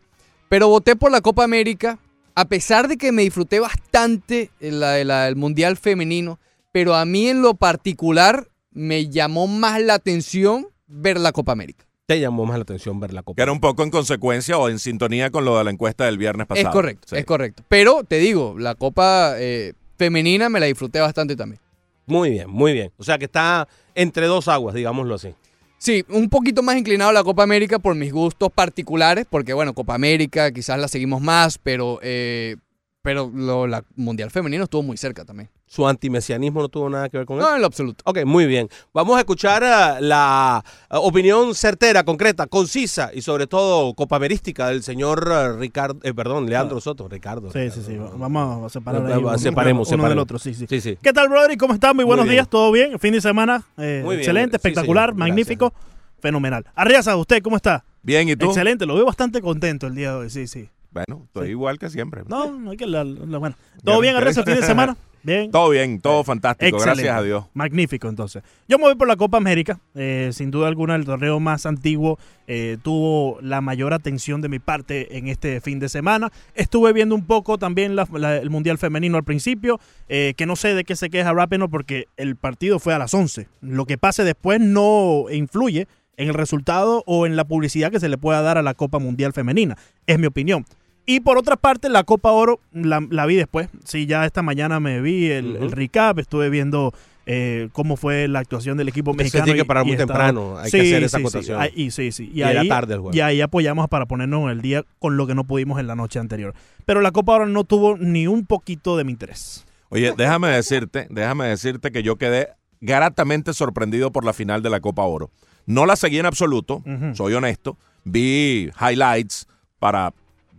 pero 0.52 0.68
voté 0.68 0.96
por 0.96 1.10
la 1.10 1.22
Copa 1.22 1.44
América, 1.44 1.98
a 2.34 2.44
pesar 2.44 2.86
de 2.86 2.98
que 2.98 3.10
me 3.10 3.22
disfruté 3.22 3.58
bastante 3.58 4.50
el, 4.60 5.34
Mundial 5.34 5.78
Femenino, 5.78 6.38
pero 6.72 6.94
a 6.94 7.04
mí 7.04 7.28
en 7.28 7.42
lo 7.42 7.54
particular 7.54 8.48
me 8.70 9.08
llamó 9.08 9.46
más 9.46 9.80
la 9.80 9.94
atención 9.94 10.68
ver 10.86 11.20
la 11.20 11.32
Copa 11.32 11.52
América. 11.52 11.84
Te 12.06 12.18
llamó 12.18 12.44
más 12.46 12.56
la 12.56 12.62
atención 12.62 12.98
ver 12.98 13.12
la 13.12 13.22
Copa. 13.22 13.36
Que 13.36 13.42
era 13.42 13.52
un 13.52 13.60
poco 13.60 13.82
en 13.82 13.90
consecuencia 13.90 14.58
o 14.58 14.68
en 14.68 14.78
sintonía 14.78 15.30
con 15.30 15.44
lo 15.44 15.56
de 15.56 15.64
la 15.64 15.70
encuesta 15.70 16.04
del 16.04 16.18
viernes 16.18 16.46
pasado. 16.46 16.68
Es 16.68 16.72
correcto, 16.72 17.16
es 17.16 17.24
correcto. 17.24 17.62
Pero 17.68 18.02
te 18.04 18.18
digo, 18.18 18.56
la 18.58 18.74
Copa 18.74 19.34
eh, 19.38 19.74
Femenina 19.96 20.48
me 20.48 20.58
la 20.58 20.66
disfruté 20.66 21.00
bastante 21.00 21.36
también. 21.36 21.60
Muy 22.06 22.30
bien, 22.30 22.50
muy 22.50 22.72
bien. 22.72 22.90
O 22.96 23.04
sea 23.04 23.18
que 23.18 23.26
está 23.26 23.68
entre 23.94 24.26
dos 24.26 24.48
aguas, 24.48 24.74
digámoslo 24.74 25.14
así. 25.14 25.34
Sí, 25.78 26.04
un 26.08 26.28
poquito 26.28 26.62
más 26.62 26.76
inclinado 26.76 27.10
a 27.10 27.12
la 27.12 27.24
Copa 27.24 27.42
América 27.42 27.78
por 27.78 27.94
mis 27.94 28.12
gustos 28.12 28.50
particulares, 28.52 29.26
porque 29.28 29.52
bueno, 29.52 29.74
Copa 29.74 29.94
América 29.94 30.52
quizás 30.52 30.78
la 30.78 30.86
seguimos 30.86 31.20
más, 31.20 31.58
pero, 31.58 31.98
eh, 32.02 32.56
pero 33.02 33.30
lo, 33.34 33.66
la 33.66 33.84
Mundial 33.96 34.30
Femenino 34.30 34.64
estuvo 34.64 34.82
muy 34.82 34.96
cerca 34.96 35.24
también. 35.24 35.50
¿Su 35.72 35.88
antimesianismo 35.88 36.60
no 36.60 36.68
tuvo 36.68 36.90
nada 36.90 37.08
que 37.08 37.16
ver 37.16 37.24
con 37.24 37.38
eso? 37.38 37.48
No, 37.48 37.54
en 37.54 37.62
lo 37.62 37.66
absoluto. 37.66 38.04
Ok, 38.04 38.26
muy 38.26 38.44
bien. 38.44 38.68
Vamos 38.92 39.16
a 39.16 39.20
escuchar 39.20 39.62
uh, 39.62 40.04
la 40.04 40.62
uh, 40.90 40.96
opinión 40.96 41.54
certera, 41.54 42.04
concreta, 42.04 42.46
concisa 42.46 43.10
y 43.14 43.22
sobre 43.22 43.46
todo 43.46 43.94
copamerística 43.94 44.68
del 44.68 44.82
señor 44.82 45.26
uh, 45.26 45.58
Ricardo, 45.58 45.98
eh, 46.02 46.12
perdón, 46.12 46.46
Leandro 46.46 46.78
Soto, 46.78 47.08
Ricardo. 47.08 47.50
Sí, 47.50 47.70
sí, 47.70 47.82
sí. 47.86 47.96
Vamos 47.96 48.66
a 48.66 48.68
separar 48.68 49.10
ahí 49.10 49.38
separemos, 49.38 49.90
uno, 49.90 50.06
del 50.10 50.18
otro. 50.18 50.38
Sí, 50.38 50.52
sí. 50.52 50.98
¿Qué 51.00 51.12
tal, 51.14 51.30
brother? 51.30 51.56
¿Cómo 51.56 51.72
estás? 51.72 51.94
Muy 51.94 52.04
buenos 52.04 52.28
días, 52.28 52.46
¿todo 52.50 52.70
bien? 52.70 52.98
Fin 52.98 53.14
de 53.14 53.22
semana, 53.22 53.62
eh, 53.78 54.04
excelente, 54.06 54.56
espectacular, 54.56 55.14
magnífico, 55.14 55.72
fenomenal. 56.20 56.66
Arriaza, 56.74 57.16
¿usted 57.16 57.40
cómo 57.40 57.56
está? 57.56 57.82
Bien, 58.02 58.28
¿y 58.28 58.36
tú? 58.36 58.44
Excelente, 58.44 58.84
lo 58.84 58.94
veo 58.94 59.06
bastante 59.06 59.40
contento 59.40 59.86
el 59.86 59.94
día 59.94 60.10
de 60.10 60.16
hoy, 60.16 60.28
sí, 60.28 60.46
sí. 60.46 60.68
Bueno, 60.90 61.22
estoy 61.24 61.48
igual 61.48 61.78
que 61.78 61.88
siempre. 61.88 62.24
No, 62.26 62.52
no 62.52 62.72
hay 62.72 62.76
que... 62.76 62.86
La, 62.86 63.04
bueno. 63.04 63.56
¿Todo 63.82 64.00
bien, 64.00 64.14
Arriaza, 64.16 64.42
fin 64.42 64.56
de 64.56 64.62
semana? 64.66 64.98
Bien. 65.22 65.50
Todo 65.50 65.70
bien, 65.70 66.00
todo 66.00 66.24
fantástico, 66.24 66.78
gracias 66.78 67.16
a 67.16 67.22
Dios. 67.22 67.44
Magnífico, 67.54 68.08
entonces. 68.08 68.42
Yo 68.68 68.78
me 68.78 68.84
voy 68.84 68.94
por 68.96 69.06
la 69.06 69.16
Copa 69.16 69.36
América. 69.36 69.78
Eh, 69.94 70.30
sin 70.32 70.50
duda 70.50 70.68
alguna, 70.68 70.96
el 70.96 71.04
torneo 71.04 71.38
más 71.38 71.64
antiguo 71.64 72.18
eh, 72.48 72.76
tuvo 72.82 73.38
la 73.40 73.60
mayor 73.60 73.92
atención 73.92 74.40
de 74.40 74.48
mi 74.48 74.58
parte 74.58 75.16
en 75.16 75.28
este 75.28 75.60
fin 75.60 75.78
de 75.78 75.88
semana. 75.88 76.32
Estuve 76.54 76.92
viendo 76.92 77.14
un 77.14 77.24
poco 77.24 77.56
también 77.58 77.96
el 77.98 78.50
Mundial 78.50 78.78
Femenino 78.78 79.16
al 79.16 79.24
principio, 79.24 79.78
eh, 80.08 80.34
que 80.36 80.46
no 80.46 80.56
sé 80.56 80.74
de 80.74 80.84
qué 80.84 80.96
se 80.96 81.10
queja 81.10 81.32
Rapeno 81.32 81.68
porque 81.68 82.06
el 82.16 82.36
partido 82.36 82.78
fue 82.78 82.94
a 82.94 82.98
las 82.98 83.14
11. 83.14 83.48
Lo 83.60 83.86
que 83.86 83.98
pase 83.98 84.24
después 84.24 84.60
no 84.60 85.26
influye 85.30 85.86
en 86.16 86.28
el 86.28 86.34
resultado 86.34 87.02
o 87.06 87.26
en 87.26 87.36
la 87.36 87.44
publicidad 87.44 87.90
que 87.90 88.00
se 88.00 88.08
le 88.08 88.18
pueda 88.18 88.42
dar 88.42 88.58
a 88.58 88.62
la 88.62 88.74
Copa 88.74 88.98
Mundial 88.98 89.32
Femenina. 89.32 89.76
Es 90.06 90.18
mi 90.18 90.26
opinión. 90.26 90.64
Y 91.04 91.21
por 91.21 91.37
otra 91.38 91.56
parte, 91.56 91.88
la 91.88 92.04
Copa 92.04 92.30
Oro 92.30 92.61
la, 92.73 93.26
vi 93.26 93.37
después. 93.37 93.68
Sí, 93.85 94.06
ya 94.06 94.25
esta 94.25 94.42
mañana 94.42 94.80
me 94.80 95.00
vi 95.00 95.30
el, 95.30 95.71
recap, 95.73 96.18
estuve 96.18 96.49
viendo 96.49 96.94
eh, 97.26 97.68
cómo 97.73 97.97
fue 97.97 98.28
la 98.28 98.38
actuación 98.38 98.76
del 98.76 98.88
equipo 98.88 99.12
mexicano. 99.12 99.42
Se 99.42 99.44
tiene 99.44 99.59
que 99.59 99.64
parar 99.64 99.85
muy 99.85 99.97
temprano, 99.97 100.59
hay 100.59 100.71
que 100.71 100.80
hacer 100.80 101.02
esa 101.02 101.18
acotación. 101.18 101.61
Sí, 101.75 101.90
sí, 101.90 102.12
sí. 102.12 102.30
Y, 102.32 102.42
ahí, 102.42 102.68
tarde 102.68 102.94
el 102.94 103.02
y 103.12 103.21
ahí 103.21 103.40
apoyamos 103.40 103.88
para 103.88 104.06
ponernos 104.06 104.44
en 104.44 104.50
el 104.50 104.62
día 104.62 104.85
con 104.99 105.16
lo 105.16 105.26
que 105.26 105.35
no 105.35 105.44
pudimos 105.44 105.80
en 105.80 105.88
la 105.88 105.97
noche 105.97 106.18
anterior. 106.18 106.54
Pero 106.85 107.00
la 107.00 107.11
Copa 107.11 107.35
Oro 107.35 107.47
no 107.47 107.64
tuvo 107.64 107.97
ni 107.97 108.26
un 108.26 108.47
poquito 108.47 108.97
de 108.97 109.04
mi 109.04 109.12
interés. 109.12 109.64
Oye, 109.88 110.14
déjame 110.16 110.49
decirte, 110.49 111.06
déjame 111.11 111.47
decirte 111.47 111.90
que 111.90 112.02
yo 112.02 112.16
quedé 112.16 112.49
gratamente 112.80 113.52
sorprendido 113.54 114.11
por 114.12 114.25
la 114.25 114.32
final 114.32 114.62
de 114.62 114.71
la 114.71 114.80
Copa 114.80 115.02
Oro. 115.02 115.30
No 115.66 115.87
la 115.87 115.97
seguí 115.97 116.18
en 116.18 116.26
absoluto, 116.26 116.82
soy 117.14 117.35
honesto. 117.35 117.76
Vi 118.04 118.71
highlights 118.80 119.47
para 119.78 120.12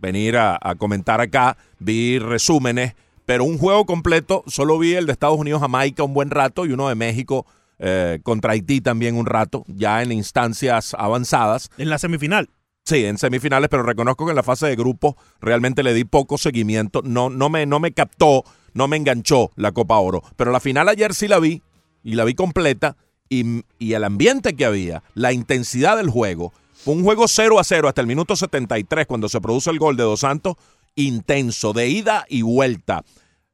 venir 0.04 0.36
a, 0.36 0.58
comentar 0.76 1.20
acá, 1.22 1.56
vi 1.78 2.18
resúmenes, 2.18 2.94
pero 3.24 3.44
un 3.44 3.56
juego 3.56 3.86
completo, 3.86 4.44
solo 4.46 4.78
vi 4.78 4.94
el 4.94 5.06
de 5.06 5.12
Estados 5.12 5.38
Unidos-Jamaica 5.38 6.02
un 6.02 6.12
buen 6.12 6.30
rato 6.30 6.66
y 6.66 6.72
uno 6.72 6.88
de 6.88 6.94
México 6.94 7.46
eh, 7.78 8.20
contra 8.22 8.52
Haití 8.52 8.82
también 8.82 9.16
un 9.16 9.24
rato, 9.24 9.64
ya 9.66 10.02
en 10.02 10.12
instancias 10.12 10.94
avanzadas. 10.98 11.70
En 11.78 11.88
la 11.88 11.98
semifinal. 11.98 12.50
Sí, 12.84 13.06
en 13.06 13.16
semifinales, 13.16 13.70
pero 13.70 13.82
reconozco 13.82 14.26
que 14.26 14.32
en 14.32 14.36
la 14.36 14.42
fase 14.42 14.66
de 14.66 14.76
grupo 14.76 15.16
realmente 15.40 15.82
le 15.82 15.94
di 15.94 16.04
poco 16.04 16.36
seguimiento. 16.36 17.00
No, 17.02 17.30
no, 17.30 17.48
me, 17.48 17.64
no 17.64 17.80
me 17.80 17.92
captó, 17.92 18.44
no 18.74 18.88
me 18.88 18.98
enganchó 18.98 19.50
la 19.56 19.72
Copa 19.72 19.96
Oro. 19.96 20.22
Pero 20.36 20.52
la 20.52 20.60
final 20.60 20.90
ayer 20.90 21.14
sí 21.14 21.26
la 21.26 21.38
vi 21.38 21.62
y 22.02 22.14
la 22.14 22.24
vi 22.24 22.34
completa. 22.34 22.96
Y, 23.30 23.64
y 23.78 23.94
el 23.94 24.04
ambiente 24.04 24.54
que 24.54 24.66
había, 24.66 25.02
la 25.14 25.32
intensidad 25.32 25.96
del 25.96 26.10
juego. 26.10 26.52
Fue 26.84 26.92
un 26.92 27.02
juego 27.02 27.26
0 27.26 27.58
a 27.58 27.64
0 27.64 27.88
hasta 27.88 28.02
el 28.02 28.06
minuto 28.06 28.36
73 28.36 29.06
cuando 29.06 29.30
se 29.30 29.40
produce 29.40 29.70
el 29.70 29.78
gol 29.78 29.96
de 29.96 30.02
Dos 30.02 30.20
Santos. 30.20 30.56
Intenso, 30.96 31.72
de 31.72 31.88
ida 31.88 32.26
y 32.28 32.42
vuelta. 32.42 33.02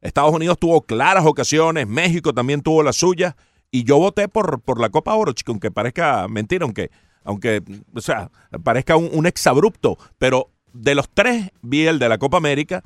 Estados 0.01 0.33
Unidos 0.33 0.57
tuvo 0.59 0.81
claras 0.81 1.25
ocasiones, 1.25 1.87
México 1.87 2.33
también 2.33 2.61
tuvo 2.61 2.83
las 2.83 2.97
suyas. 2.97 3.35
Y 3.71 3.85
yo 3.85 3.99
voté 3.99 4.27
por, 4.27 4.59
por 4.59 4.81
la 4.81 4.89
Copa 4.89 5.15
Oro, 5.15 5.31
chico, 5.31 5.53
aunque 5.53 5.71
parezca 5.71 6.27
mentira, 6.27 6.65
aunque, 6.65 6.91
aunque 7.23 7.63
o 7.95 8.01
sea, 8.01 8.29
parezca 8.65 8.97
un, 8.97 9.25
exabrupto. 9.25 9.97
Pero 10.17 10.49
de 10.73 10.93
los 10.93 11.09
tres 11.09 11.51
vi 11.61 11.87
el 11.87 11.99
de 11.99 12.09
la 12.09 12.17
Copa 12.17 12.35
América. 12.35 12.83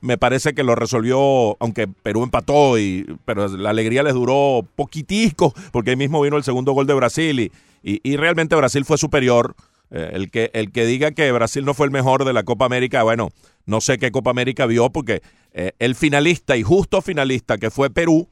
Me 0.00 0.16
parece 0.16 0.54
que 0.54 0.64
lo 0.64 0.74
resolvió, 0.74 1.58
aunque 1.60 1.86
Perú 1.86 2.22
empató, 2.22 2.78
y, 2.78 3.04
pero 3.26 3.46
la 3.46 3.68
alegría 3.68 4.02
les 4.02 4.14
duró 4.14 4.66
poquitico, 4.74 5.52
porque 5.70 5.90
ahí 5.90 5.96
mismo 5.96 6.22
vino 6.22 6.38
el 6.38 6.44
segundo 6.44 6.72
gol 6.72 6.86
de 6.86 6.94
Brasil 6.94 7.40
y, 7.40 7.52
y 7.82 8.16
realmente 8.16 8.56
Brasil 8.56 8.86
fue 8.86 8.96
superior. 8.96 9.54
Eh, 9.94 10.10
el, 10.14 10.30
que, 10.30 10.50
el 10.54 10.72
que 10.72 10.86
diga 10.86 11.10
que 11.12 11.30
Brasil 11.32 11.64
no 11.64 11.74
fue 11.74 11.84
el 11.86 11.92
mejor 11.92 12.24
de 12.24 12.32
la 12.32 12.44
Copa 12.44 12.64
América, 12.64 13.02
bueno, 13.02 13.28
no 13.66 13.82
sé 13.82 13.98
qué 13.98 14.10
Copa 14.10 14.30
América 14.30 14.64
vio, 14.64 14.90
porque 14.90 15.20
eh, 15.52 15.72
el 15.78 15.94
finalista 15.94 16.56
y 16.56 16.62
justo 16.62 17.02
finalista 17.02 17.58
que 17.58 17.70
fue 17.70 17.90
Perú 17.90 18.26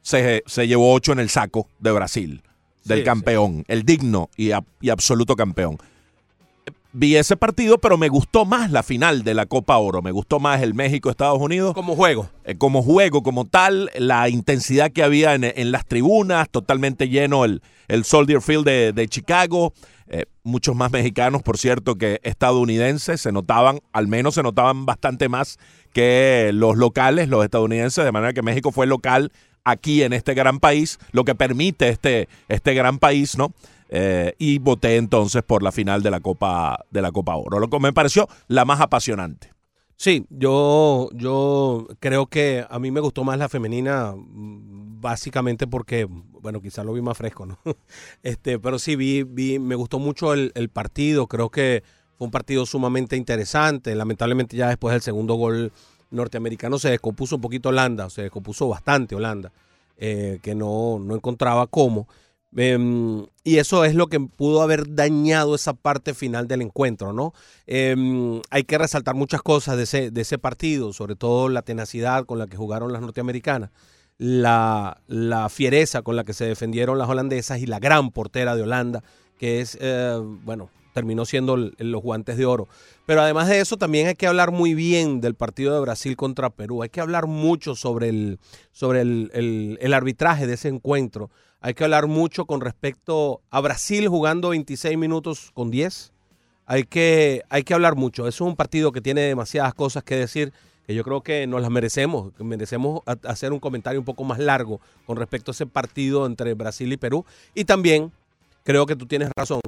se, 0.00 0.42
se 0.46 0.66
llevó 0.66 0.94
ocho 0.94 1.12
en 1.12 1.18
el 1.18 1.28
saco 1.28 1.68
de 1.80 1.92
Brasil, 1.92 2.42
del 2.84 3.00
Sí, 3.00 3.04
campeón, 3.04 3.64
el 3.68 3.82
digno 3.84 4.30
y, 4.38 4.50
y 4.80 4.88
absoluto 4.90 5.36
campeón. 5.36 5.76
Vi 6.94 7.16
ese 7.16 7.36
partido, 7.36 7.76
pero 7.76 7.98
me 7.98 8.08
gustó 8.08 8.46
más 8.46 8.70
la 8.70 8.82
final 8.82 9.22
de 9.22 9.34
la 9.34 9.44
Copa 9.44 9.76
Oro. 9.76 10.00
Me 10.00 10.10
gustó 10.10 10.40
más 10.40 10.62
el 10.62 10.72
México-Estados 10.72 11.38
Unidos 11.38 11.74
Como 11.74 11.94
juego. 11.94 12.30
eh, 12.44 12.56
como 12.56 12.82
juego, 12.82 13.22
como 13.22 13.44
tal, 13.44 13.90
la 13.98 14.30
intensidad 14.30 14.90
que 14.90 15.02
había 15.02 15.34
en, 15.34 15.44
en 15.44 15.70
las 15.70 15.84
tribunas, 15.84 16.48
totalmente 16.48 17.10
lleno 17.10 17.44
el, 17.44 17.60
el 17.88 18.04
Soldier 18.04 18.40
Field 18.40 18.64
de, 18.64 18.92
de 18.94 19.06
Chicago. 19.06 19.74
Eh, 20.10 20.24
muchos 20.42 20.74
más 20.74 20.90
mexicanos, 20.90 21.42
por 21.42 21.58
cierto, 21.58 21.96
que 21.96 22.20
estadounidenses. 22.22 23.20
Se 23.20 23.32
notaban, 23.32 23.80
al 23.92 24.08
menos 24.08 24.34
se 24.34 24.42
notaban 24.42 24.86
bastante 24.86 25.28
más 25.28 25.58
que 25.92 26.50
los 26.54 26.76
locales, 26.76 27.28
los 27.28 27.44
estadounidenses, 27.44 28.04
de 28.04 28.12
manera 28.12 28.32
que 28.32 28.42
México 28.42 28.72
fue 28.72 28.86
local 28.86 29.32
aquí 29.64 30.02
en 30.02 30.12
este 30.12 30.34
gran 30.34 30.60
país, 30.60 30.98
lo 31.12 31.24
que 31.24 31.34
permite 31.34 31.88
este, 31.88 32.28
este 32.48 32.74
gran 32.74 32.98
país, 32.98 33.36
¿no? 33.36 33.52
Eh, 33.90 34.34
y 34.38 34.58
voté 34.58 34.96
entonces 34.96 35.42
por 35.42 35.62
la 35.62 35.72
final 35.72 36.02
de 36.02 36.10
la 36.10 36.20
Copa 36.20 36.84
de 36.90 37.00
la 37.02 37.10
Copa 37.10 37.36
Oro, 37.36 37.58
lo 37.58 37.68
que 37.68 37.80
me 37.80 37.92
pareció 37.92 38.28
la 38.46 38.64
más 38.64 38.80
apasionante. 38.80 39.52
Sí, 39.96 40.26
yo, 40.30 41.08
yo 41.12 41.88
creo 41.98 42.26
que 42.26 42.64
a 42.70 42.78
mí 42.78 42.92
me 42.92 43.00
gustó 43.00 43.24
más 43.24 43.36
la 43.38 43.48
femenina, 43.48 44.14
básicamente 45.00 45.66
porque, 45.66 46.06
bueno, 46.06 46.60
quizás 46.60 46.84
lo 46.84 46.92
vi 46.92 47.02
más 47.02 47.16
fresco, 47.16 47.46
¿no? 47.46 47.58
Este, 48.22 48.58
pero 48.58 48.78
sí, 48.78 48.96
vi, 48.96 49.22
vi, 49.22 49.58
me 49.58 49.74
gustó 49.74 49.98
mucho 49.98 50.32
el, 50.32 50.52
el 50.54 50.68
partido, 50.68 51.26
creo 51.26 51.50
que 51.50 51.82
fue 52.18 52.26
un 52.26 52.30
partido 52.30 52.66
sumamente 52.66 53.16
interesante. 53.16 53.94
Lamentablemente 53.94 54.56
ya 54.56 54.68
después 54.68 54.92
del 54.92 55.02
segundo 55.02 55.34
gol 55.34 55.72
norteamericano 56.10 56.78
se 56.78 56.90
descompuso 56.90 57.36
un 57.36 57.42
poquito 57.42 57.68
Holanda, 57.68 58.10
se 58.10 58.22
descompuso 58.22 58.68
bastante 58.68 59.14
Holanda, 59.14 59.52
eh, 59.96 60.38
que 60.42 60.54
no, 60.54 60.98
no 60.98 61.14
encontraba 61.14 61.66
cómo. 61.66 62.08
Em, 62.56 63.26
y 63.44 63.58
eso 63.58 63.84
es 63.84 63.94
lo 63.94 64.06
que 64.06 64.18
pudo 64.20 64.62
haber 64.62 64.94
dañado 64.94 65.54
esa 65.54 65.74
parte 65.74 66.14
final 66.14 66.48
del 66.48 66.62
encuentro, 66.62 67.12
¿no? 67.12 67.34
Em, 67.66 68.40
hay 68.50 68.64
que 68.64 68.78
resaltar 68.78 69.14
muchas 69.14 69.42
cosas 69.42 69.76
de 69.76 69.82
ese, 69.82 70.10
de 70.10 70.20
ese 70.22 70.38
partido, 70.38 70.92
sobre 70.92 71.14
todo 71.14 71.48
la 71.50 71.62
tenacidad 71.62 72.24
con 72.24 72.38
la 72.38 72.46
que 72.46 72.56
jugaron 72.56 72.92
las 72.92 73.02
norteamericanas, 73.02 73.70
la, 74.18 75.00
la 75.06 75.48
fiereza 75.48 76.02
con 76.02 76.16
la 76.16 76.24
que 76.24 76.32
se 76.34 76.44
defendieron 76.46 76.98
las 76.98 77.08
holandesas 77.08 77.60
y 77.60 77.66
la 77.66 77.78
gran 77.78 78.10
portera 78.10 78.56
de 78.56 78.62
Holanda, 78.62 79.02
que 79.38 79.60
es, 79.60 79.78
eh, 79.80 80.18
bueno, 80.20 80.70
terminó 80.92 81.24
siendo 81.24 81.56
los 81.56 82.02
guantes 82.02 82.36
de 82.36 82.44
oro. 82.44 82.66
Pero 83.06 83.22
además 83.22 83.46
de 83.48 83.60
eso, 83.60 83.76
también 83.76 84.08
hay 84.08 84.16
que 84.16 84.26
hablar 84.26 84.50
muy 84.50 84.74
bien 84.74 85.20
del 85.20 85.34
partido 85.34 85.72
de 85.74 85.80
Brasil 85.80 86.16
contra 86.16 86.50
Perú. 86.50 86.82
Hay 86.82 86.88
que 86.88 87.00
hablar 87.00 87.26
mucho 87.28 87.76
sobre 87.76 88.08
el, 88.08 88.40
sobre 88.72 89.02
el, 89.02 89.78
el- 89.80 89.94
arbitraje 89.94 90.46
de 90.48 90.54
ese 90.54 90.68
encuentro. 90.68 91.30
Hay 91.60 91.74
que 91.74 91.84
hablar 91.84 92.08
mucho 92.08 92.46
con 92.46 92.60
respecto 92.60 93.40
a 93.50 93.60
Brasil 93.60 94.08
jugando 94.08 94.48
26 94.50 94.98
minutos 94.98 95.50
con 95.54 95.70
10. 95.70 96.12
Hay 96.66 96.84
que, 96.84 97.42
hay 97.48 97.62
que 97.62 97.74
hablar 97.74 97.94
mucho. 97.94 98.26
Es 98.28 98.40
un 98.40 98.56
partido 98.56 98.90
que 98.92 99.00
tiene 99.00 99.22
demasiadas 99.22 99.74
cosas 99.74 100.02
que 100.02 100.16
decir 100.16 100.52
que 100.88 100.94
yo 100.94 101.04
creo 101.04 101.20
que 101.20 101.46
nos 101.46 101.60
las 101.60 101.70
merecemos. 101.70 102.32
merecemos 102.38 103.02
hacer 103.24 103.52
un 103.52 103.60
comentario 103.60 104.00
un 104.00 104.06
poco 104.06 104.24
más 104.24 104.38
largo 104.38 104.80
con 105.04 105.18
respecto 105.18 105.50
a 105.50 105.52
ese 105.52 105.66
partido 105.66 106.24
entre 106.24 106.54
Brasil 106.54 106.90
y 106.90 106.96
Perú. 106.96 107.26
Y 107.54 107.66
también 107.66 108.10
creo 108.64 108.86
que 108.86 108.96
tú 108.96 109.04
tienes 109.04 109.28
razón. 109.36 109.60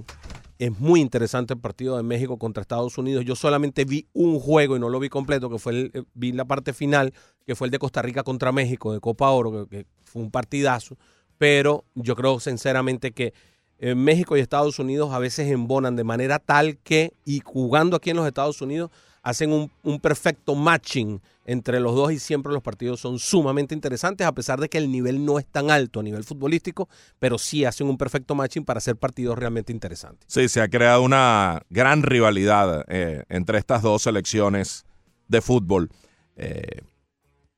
Es 0.58 0.80
muy 0.80 0.98
interesante 0.98 1.52
el 1.52 1.60
partido 1.60 1.98
de 1.98 2.02
México 2.02 2.38
contra 2.38 2.62
Estados 2.62 2.96
Unidos. 2.96 3.26
Yo 3.26 3.36
solamente 3.36 3.84
vi 3.84 4.06
un 4.14 4.40
juego 4.40 4.76
y 4.76 4.80
no 4.80 4.88
lo 4.88 4.98
vi 4.98 5.10
completo, 5.10 5.50
que 5.50 5.58
fue 5.58 5.72
el, 5.72 5.90
eh, 5.92 6.04
vi 6.14 6.32
la 6.32 6.46
parte 6.46 6.72
final, 6.72 7.12
que 7.46 7.54
fue 7.54 7.66
el 7.66 7.70
de 7.70 7.78
Costa 7.78 8.00
Rica 8.00 8.22
contra 8.22 8.50
México 8.50 8.94
de 8.94 9.00
Copa 9.00 9.28
Oro, 9.28 9.68
que, 9.68 9.76
que 9.76 9.86
fue 10.02 10.22
un 10.22 10.30
partidazo. 10.30 10.96
Pero 11.36 11.84
yo 11.96 12.16
creo 12.16 12.40
sinceramente 12.40 13.12
que 13.12 13.34
eh, 13.78 13.94
México 13.94 14.38
y 14.38 14.40
Estados 14.40 14.78
Unidos 14.78 15.12
a 15.12 15.18
veces 15.18 15.50
embonan 15.50 15.96
de 15.96 16.04
manera 16.04 16.38
tal 16.38 16.78
que, 16.78 17.12
y 17.26 17.40
jugando 17.44 17.98
aquí 17.98 18.08
en 18.08 18.16
los 18.16 18.26
Estados 18.26 18.62
Unidos, 18.62 18.90
hacen 19.22 19.52
un, 19.52 19.70
un 19.82 20.00
perfecto 20.00 20.54
matching 20.54 21.20
entre 21.50 21.80
los 21.80 21.96
dos 21.96 22.12
y 22.12 22.20
siempre 22.20 22.52
los 22.52 22.62
partidos 22.62 23.00
son 23.00 23.18
sumamente 23.18 23.74
interesantes, 23.74 24.24
a 24.24 24.32
pesar 24.32 24.60
de 24.60 24.68
que 24.68 24.78
el 24.78 24.90
nivel 24.90 25.24
no 25.24 25.38
es 25.38 25.46
tan 25.46 25.70
alto 25.70 25.98
a 25.98 26.02
nivel 26.02 26.22
futbolístico, 26.22 26.88
pero 27.18 27.38
sí 27.38 27.64
hacen 27.64 27.88
un 27.88 27.98
perfecto 27.98 28.36
matching 28.36 28.64
para 28.64 28.78
hacer 28.78 28.94
partidos 28.94 29.36
realmente 29.36 29.72
interesantes. 29.72 30.24
Sí, 30.28 30.48
se 30.48 30.60
ha 30.60 30.68
creado 30.68 31.02
una 31.02 31.62
gran 31.68 32.02
rivalidad 32.02 32.84
eh, 32.88 33.24
entre 33.28 33.58
estas 33.58 33.82
dos 33.82 34.02
selecciones 34.02 34.84
de 35.26 35.40
fútbol. 35.40 35.90
Eh, 36.36 36.82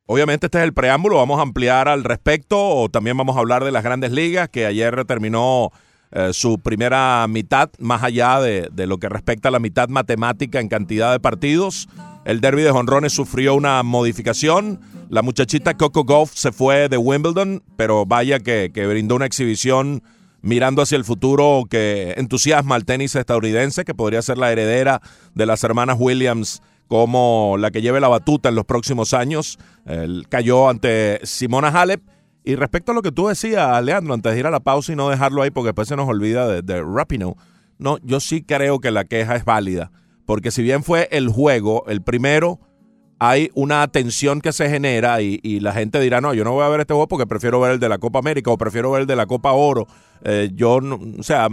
obviamente 0.07 0.47
este 0.47 0.59
es 0.59 0.65
el 0.65 0.73
preámbulo, 0.73 1.17
vamos 1.17 1.39
a 1.39 1.43
ampliar 1.43 1.89
al 1.89 2.03
respecto 2.03 2.59
o 2.59 2.89
también 2.89 3.17
vamos 3.19 3.37
a 3.37 3.41
hablar 3.41 3.63
de 3.63 3.73
las 3.73 3.85
grandes 3.85 4.13
ligas 4.13 4.49
que 4.49 4.65
ayer 4.65 5.05
terminó 5.05 5.71
eh, 6.13 6.31
su 6.33 6.59
primera 6.59 7.27
mitad, 7.29 7.71
más 7.79 8.03
allá 8.03 8.41
de, 8.41 8.69
de 8.73 8.87
lo 8.87 8.99
que 8.99 9.09
respecta 9.09 9.49
a 9.49 9.51
la 9.53 9.59
mitad 9.59 9.89
matemática 9.89 10.61
en 10.61 10.69
cantidad 10.69 11.13
de 11.13 11.21
partidos. 11.21 11.89
El 12.25 12.41
derby 12.41 12.63
de 12.63 12.71
Jonrones 12.71 13.13
sufrió 13.13 13.55
una 13.55 13.83
modificación. 13.83 14.81
La 15.09 15.23
muchachita 15.23 15.77
Coco 15.77 16.05
Goff 16.05 16.33
se 16.35 16.53
fue 16.53 16.89
de 16.89 16.97
Wimbledon, 16.97 17.63
pero 17.77 18.07
vaya 18.07 18.41
que, 18.41 18.71
que 18.73 18.87
brindó 18.87 19.17
una 19.17 19.27
exhibición 19.27 20.03
mirando 20.43 20.83
hacia 20.83 20.97
el 20.97 21.05
futuro 21.05 21.65
que 21.69 22.15
entusiasma 22.17 22.75
al 22.75 22.85
tenis 22.85 23.15
estadounidense, 23.15 23.85
que 23.85 23.95
podría 23.95 24.23
ser 24.23 24.39
la 24.39 24.53
heredera 24.53 25.01
de 25.35 25.47
las 25.47 25.65
hermanas 25.65 25.97
Williams 25.99 26.63
como 26.89 27.57
la 27.59 27.71
que 27.71 27.81
lleve 27.81 28.01
la 28.01 28.09
batuta 28.09 28.51
en 28.51 28.55
los 28.55 28.67
próximos 28.67 29.15
años. 29.15 29.59
Cayó 30.29 30.69
ante 30.69 31.21
Simona 31.23 31.69
Halep. 31.69 32.03
Y 32.45 32.57
respecto 32.57 32.93
a 32.93 32.95
lo 32.95 33.03
que 33.03 33.13
tú 33.13 33.29
decías, 33.29 33.83
Leandro, 33.85 34.15
antes 34.15 34.33
de 34.33 34.41
ir 34.41 34.47
a 34.47 34.51
la 34.51 34.61
pausa 34.61 34.93
y 34.93 34.97
no 34.97 35.09
dejarlo 35.09 35.43
ahí 35.43 35.51
porque 35.51 35.69
después 35.69 35.89
se 35.89 35.97
nos 35.97 36.09
olvida 36.09 36.49
de, 36.49 36.63
de 36.63 36.83
Rapinoe, 36.83 37.37
no, 37.79 37.99
yo 38.03 38.21
sí 38.21 38.43
creo 38.43 38.81
que 38.81 38.91
la 38.91 39.05
queja 39.05 39.37
es 39.37 39.45
válida. 39.45 39.93
Porque 40.27 40.51
si 40.51 40.63
bien 40.63 40.83
fue 40.83 41.09
el 41.13 41.29
juego, 41.29 41.85
el 41.87 42.03
primero, 42.03 42.61
hay 43.19 43.51
una 43.55 43.87
tensión 43.89 44.41
que 44.41 44.53
se 44.53 44.69
genera 44.69 45.21
y, 45.23 45.39
y 45.43 45.61
la 45.61 45.73
gente 45.73 46.01
dirá, 46.01 46.21
no, 46.21 46.35
yo 46.35 46.43
no 46.43 46.53
voy 46.53 46.65
a 46.65 46.69
ver 46.69 46.81
este 46.81 46.95
juego 46.95 47.09
porque 47.09 47.27
prefiero 47.27 47.61
ver 47.61 47.73
el 47.73 47.81
de 47.81 47.89
la 47.89 47.99
Copa 47.99 48.19
América 48.19 48.51
o 48.51 48.59
prefiero 48.59 48.91
ver 48.91 49.03
el 49.03 49.07
de 49.07 49.17
la 49.17 49.27
Copa 49.27 49.53
Oro. 49.53 49.87
Eh, 50.25 50.51
yo, 50.55 50.81
no, 50.81 50.99
o 51.19 51.23
sea, 51.23 51.49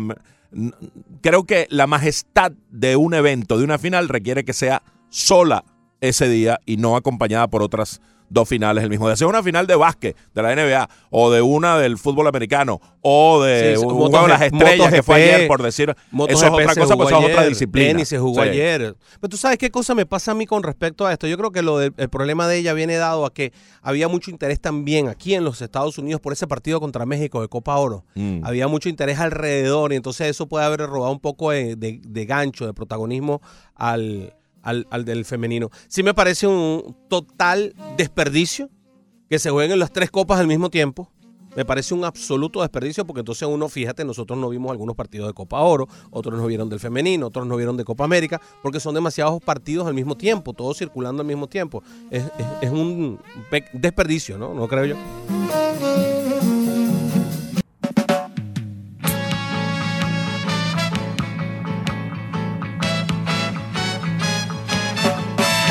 creo 1.22 1.44
que 1.44 1.68
la 1.70 1.86
majestad 1.88 2.52
de 2.72 2.96
un 2.96 3.14
evento, 3.14 3.58
de 3.58 3.64
una 3.64 3.78
final, 3.78 4.10
requiere 4.10 4.44
que 4.44 4.54
sea 4.54 4.82
sola 5.10 5.64
ese 6.02 6.28
día 6.30 6.60
y 6.66 6.78
no 6.78 6.96
acompañada 6.96 7.48
por 7.50 7.62
otras 7.64 8.02
dos 8.32 8.48
finales 8.48 8.84
el 8.84 8.92
mismo 8.92 9.08
día. 9.08 9.16
Sea 9.16 9.26
una 9.26 9.42
final 9.42 9.66
de 9.66 9.76
básquet 9.76 10.16
de 10.36 10.44
la 10.44 10.54
NBA 10.56 10.88
o 11.10 11.32
de 11.32 11.42
una 11.42 11.80
del 11.80 11.98
fútbol 11.98 12.28
americano 12.28 12.80
o 13.02 13.42
de 13.42 13.74
Sí, 13.76 13.84
un 13.84 13.96
Moto 13.96 14.10
juego 14.12 14.22
de 14.28 14.28
las 14.34 14.42
estrellas 14.44 14.94
que 14.94 15.02
fue 15.02 15.16
ayer, 15.16 15.48
por 15.48 15.64
decir. 15.64 15.90
Eso 15.90 16.28
es 16.28 16.44
otra 16.44 16.76
cosa, 16.76 16.96
pues 16.96 17.10
eso 17.10 17.20
es 17.22 17.26
otra 17.26 17.46
disciplina. 17.48 17.88
Tenis 17.88 18.08
se 18.08 18.20
jugó 18.20 18.44
Sí. 18.44 18.50
ayer. 18.50 18.96
Pero 19.20 19.30
tú 19.30 19.36
sabes 19.36 19.58
qué 19.58 19.72
cosa 19.72 19.96
me 19.96 20.06
pasa 20.06 20.34
a 20.34 20.36
mí 20.36 20.46
con 20.46 20.62
respecto 20.62 21.08
a 21.08 21.12
esto. 21.12 21.26
Yo 21.26 21.40
creo 21.40 21.52
que 21.52 21.64
lo 21.64 21.80
del- 21.80 21.96
el 21.98 22.10
problema 22.10 22.48
de 22.48 22.58
ella 22.58 22.74
viene 22.74 22.98
dado 22.98 23.26
a 23.26 23.34
que 23.34 23.52
había 23.82 24.08
mucho 24.08 24.30
interés 24.30 24.60
también 24.62 25.08
aquí 25.08 25.34
en 25.34 25.44
los 25.44 25.60
Estados 25.64 25.98
Unidos 25.98 26.22
por 26.22 26.32
ese 26.32 26.46
partido 26.46 26.80
contra 26.80 27.08
México 27.08 27.42
de 27.42 27.48
Copa 27.48 27.78
Oro. 27.78 28.06
Mm. 28.14 28.42
Había 28.46 28.68
mucho 28.68 28.90
interés 28.90 29.18
alrededor 29.18 29.92
y 29.92 29.96
entonces 29.96 30.28
eso 30.28 30.46
puede 30.48 30.66
haber 30.66 30.82
robado 30.82 31.12
un 31.12 31.20
poco 31.20 31.50
de, 31.50 31.76
de- 31.76 32.00
de 32.08 32.26
gancho, 32.28 32.68
de 32.68 32.76
protagonismo 32.76 33.42
al, 33.74 34.36
al, 34.64 34.88
al 34.92 35.06
del 35.06 35.26
femenino. 35.26 35.70
Sí 35.88 36.04
me 36.04 36.14
parece 36.14 36.48
un 36.48 36.96
total 37.10 37.74
desperdicio 37.98 38.70
que 39.30 39.40
se 39.40 39.50
jueguen 39.50 39.80
las 39.80 39.92
tres 39.94 40.10
copas 40.12 40.40
al 40.40 40.48
mismo 40.48 40.70
tiempo. 40.70 41.12
Me 41.56 41.66
parece 41.66 41.96
un 41.96 42.06
absoluto 42.06 42.62
desperdicio 42.62 43.06
porque 43.06 43.22
entonces 43.22 43.48
uno, 43.48 43.68
fíjate, 43.70 44.06
nosotros 44.06 44.38
no 44.38 44.50
vimos 44.50 44.70
algunos 44.72 44.96
partidos 44.96 45.28
de 45.28 45.34
Copa 45.34 45.60
Oro, 45.62 45.88
otros 46.12 46.40
no 46.40 46.46
vieron 46.46 46.70
del 46.70 46.80
femenino, 46.80 47.26
otros 47.28 47.48
no 47.48 47.56
vieron 47.58 47.76
de 47.76 47.84
Copa 47.84 48.04
América, 48.04 48.40
porque 48.62 48.80
son 48.80 48.94
demasiados 48.94 49.42
partidos 49.44 49.88
al 49.88 49.96
mismo 49.96 50.16
tiempo, 50.16 50.54
todos 50.54 50.78
circulando 50.78 51.22
al 51.22 51.28
mismo 51.28 51.48
tiempo. 51.48 51.82
Es, 52.12 52.24
es- 52.24 52.32
es 52.62 52.70
un 52.70 53.20
pe- 53.50 53.66
desperdicio, 53.74 54.38
¿no? 54.38 54.54
No 54.54 54.68
creo 54.68 54.86
yo. 54.86 56.29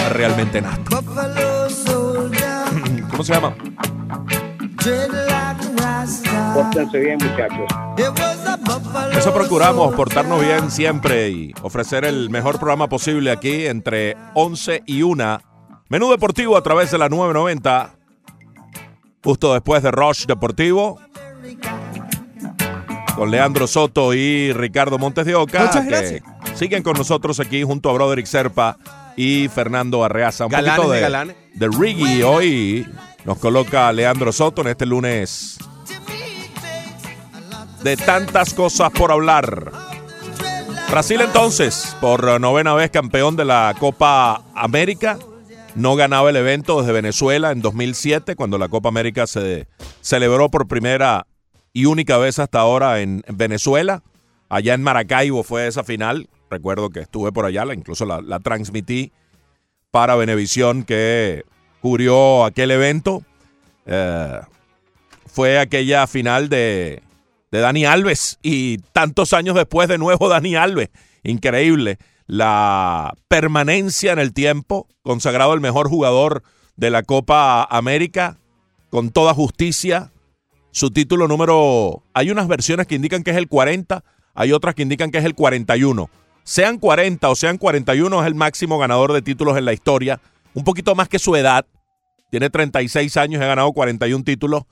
Realmente 0.09 0.61
nada. 0.61 0.79
¿Cómo 3.11 3.25
se 3.25 3.35
llama? 3.35 3.55
Pórtense 6.55 6.99
bien, 6.99 7.19
muchachos. 7.21 7.67
Eso 9.17 9.35
procuramos, 9.35 9.95
portarnos 9.95 10.41
bien 10.41 10.71
siempre 10.71 11.31
y 11.31 11.53
ofrecer 11.63 12.05
el 12.05 12.31
mejor 12.31 12.59
programa 12.59 12.89
posible 12.89 13.31
aquí 13.31 13.67
entre 13.67 14.17
11 14.35 14.83
y 14.87 15.03
1. 15.03 15.41
Menú 15.89 16.11
deportivo 16.11 16.57
a 16.57 16.63
través 16.63 16.91
de 16.91 16.99
la 16.99 17.09
990. 17.09 17.95
Justo 19.25 19.53
después 19.53 19.83
de 19.83 19.91
Rush 19.91 20.27
Deportivo. 20.27 21.01
Con 23.17 23.31
Leandro 23.31 23.67
Soto 23.67 24.15
y 24.15 24.53
Ricardo 24.53 24.99
Montes 24.99 25.27
de 25.27 25.35
Oca. 25.35 25.65
Muchas 25.65 25.87
gracias. 25.87 26.23
Siguen 26.55 26.83
con 26.83 26.97
nosotros 26.97 27.41
aquí 27.41 27.63
junto 27.63 27.91
a 27.91 27.93
Broderick 27.93 28.27
Serpa 28.27 28.79
y 29.19 29.49
Fernando 29.49 30.05
Arreaza. 30.05 30.47
Un 30.47 30.53
Galanes 30.53 30.77
poquito 30.77 30.93
de 30.93 30.97
de, 30.97 31.03
galanes. 31.03 31.37
de 31.53 31.69
reggae 31.69 32.23
hoy. 32.23 32.87
Nos 33.25 33.39
coloca 33.39 33.93
Leandro 33.93 34.31
Soto 34.31 34.63
en 34.63 34.69
este 34.69 34.87
lunes 34.87 35.59
de 37.83 37.97
tantas 37.97 38.55
cosas 38.55 38.93
por 38.93 39.11
hablar. 39.11 39.73
Brasil 40.89 41.21
entonces, 41.21 41.97
por 42.01 42.41
novena 42.41 42.75
vez 42.75 42.93
campeón 42.93 43.35
de 43.35 43.45
la 43.45 43.75
Copa 43.81 44.45
América, 44.55 45.19
no 45.75 45.97
ganaba 45.97 46.31
el 46.31 46.37
evento 46.37 46.79
desde 46.81 46.93
Venezuela 46.93 47.51
en 47.51 47.61
2007, 47.61 48.37
cuando 48.37 48.57
la 48.57 48.69
Copa 48.69 48.89
América 48.89 49.27
se 49.27 49.67
celebró 50.01 50.49
por 50.49 50.69
primera 50.69 51.27
y 51.73 51.87
única 51.87 52.19
vez 52.19 52.39
hasta 52.39 52.61
ahora 52.61 53.01
en 53.01 53.25
Venezuela. 53.27 54.05
Allá 54.49 54.75
en 54.75 54.83
Maracaibo 54.83 55.43
fue 55.43 55.67
esa 55.67 55.83
final. 55.83 56.29
Recuerdo 56.51 56.91
que 56.91 57.01
estuve 57.01 57.33
por 57.33 57.45
allá, 57.45 57.65
incluso 57.75 58.05
la, 58.07 58.41
transmití 58.41 59.13
para 59.91 60.17
Venevisión 60.17 60.85
que 60.85 61.45
cubrió 61.81 62.45
aquel 62.45 62.71
evento. 62.71 63.23
Eh, 63.87 64.41
fue 65.27 65.59
aquella 65.59 66.07
final 66.07 66.49
de, 66.49 67.03
de 67.51 67.61
Dani 67.61 67.85
Alves 67.85 68.39
y 68.43 68.79
tantos 68.93 69.33
años 69.33 69.55
después 69.55 69.89
de 69.89 69.99
nuevo 69.99 70.29
Dani 70.29 70.57
Alves. 70.57 70.91
Increíble. 71.23 71.99
La 72.27 73.15
permanencia 73.29 74.13
en 74.13 74.19
el 74.19 74.33
tiempo, 74.33 74.87
consagrado 75.03 75.55
el 75.55 75.61
mejor 75.61 75.89
jugador 75.89 76.43
de 76.77 76.91
la 76.91 77.03
Copa 77.03 77.65
América, 77.65 78.39
con 78.91 79.11
toda 79.11 79.35
justicia. 79.35 80.13
Su 80.71 80.91
título 80.91 81.27
número, 81.27 82.03
hay 82.13 82.31
unas 82.31 82.47
versiones 82.47 82.87
que 82.87 82.95
indican 82.95 83.23
que 83.23 83.31
es 83.31 83.37
el 83.37 83.49
40, 83.49 84.05
hay 84.35 84.53
otras 84.53 84.75
que 84.75 84.83
indican 84.83 85.11
que 85.11 85.19
es 85.19 85.25
el 85.25 85.35
41. 85.35 86.11
Sean 86.49 86.79
40 86.79 87.29
o 87.29 87.35
sean 87.35 87.59
41, 87.59 88.23
es 88.23 88.27
el 88.27 88.35
máximo 88.35 88.79
ganador 88.79 89.13
de 89.13 89.21
títulos 89.21 89.59
en 89.59 89.67
la 89.67 89.75
historia. 89.75 90.19
Un 90.55 90.65
poquito 90.65 90.95
más 90.95 91.07
que 91.07 91.19
su 91.19 91.37
edad, 91.37 91.67
tiene 92.31 92.49
36 92.49 93.19
años 93.19 93.43
ha 93.43 93.47
ganado 93.47 93.71
41 93.75 94.25
títulos. 94.25 94.63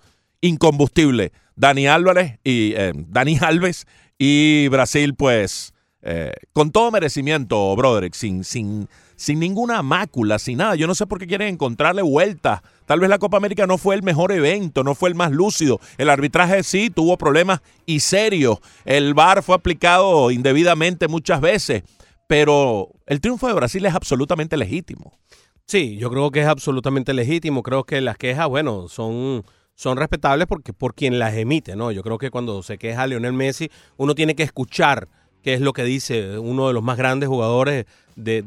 Incombustible. 0.40 1.32
Dani 1.54 1.86
Álvarez 1.86 2.38
y 2.42 2.72
eh, 2.74 2.94
Dani 2.94 3.36
Alves 3.42 3.86
y 4.16 4.68
Brasil, 4.68 5.14
pues, 5.14 5.74
eh, 6.00 6.32
con 6.54 6.70
todo 6.70 6.90
merecimiento, 6.90 7.76
Broderick, 7.76 8.14
sin, 8.14 8.42
sin, 8.42 8.88
sin 9.16 9.40
ninguna 9.40 9.82
mácula, 9.82 10.38
sin 10.38 10.58
nada. 10.58 10.76
Yo 10.76 10.86
no 10.86 10.94
sé 10.94 11.06
por 11.06 11.18
qué 11.18 11.26
quieren 11.26 11.48
encontrarle 11.48 12.02
vueltas. 12.02 12.60
Tal 12.84 13.00
vez 13.00 13.10
la 13.10 13.18
Copa 13.18 13.38
América 13.38 13.66
no 13.66 13.78
fue 13.78 13.94
el 13.94 14.02
mejor 14.02 14.30
evento, 14.30 14.84
no 14.84 14.94
fue 14.94 15.08
el 15.08 15.14
más 15.14 15.32
lúcido. 15.32 15.80
El 15.98 16.10
arbitraje 16.10 16.62
sí 16.62 16.90
tuvo 16.90 17.16
problemas 17.16 17.60
y 17.84 18.00
serios. 18.00 18.58
El 18.84 19.14
VAR 19.14 19.42
fue 19.42 19.56
aplicado 19.56 20.30
indebidamente 20.30 21.08
muchas 21.08 21.40
veces. 21.40 21.82
Pero 22.28 22.90
el 23.06 23.20
triunfo 23.20 23.46
de 23.48 23.54
Brasil 23.54 23.84
es 23.86 23.94
absolutamente 23.94 24.56
legítimo. 24.56 25.18
Sí, 25.66 25.96
yo 25.96 26.10
creo 26.10 26.30
que 26.30 26.40
es 26.40 26.46
absolutamente 26.46 27.12
legítimo. 27.12 27.62
Creo 27.62 27.84
que 27.84 28.00
las 28.00 28.16
quejas, 28.16 28.48
bueno, 28.48 28.88
son, 28.88 29.44
son 29.74 29.96
respetables 29.96 30.46
porque 30.46 30.72
por 30.72 30.94
quien 30.94 31.18
las 31.18 31.34
emite, 31.34 31.74
¿no? 31.74 31.90
Yo 31.90 32.02
creo 32.02 32.18
que 32.18 32.30
cuando 32.30 32.62
se 32.62 32.78
queja 32.78 33.06
Lionel 33.06 33.32
Messi, 33.32 33.70
uno 33.96 34.14
tiene 34.14 34.34
que 34.34 34.44
escuchar 34.44 35.08
qué 35.42 35.54
es 35.54 35.60
lo 35.60 35.72
que 35.72 35.84
dice 35.84 36.38
uno 36.38 36.68
de 36.68 36.74
los 36.74 36.82
más 36.82 36.96
grandes 36.96 37.28
jugadores 37.28 37.86
de, 38.16 38.42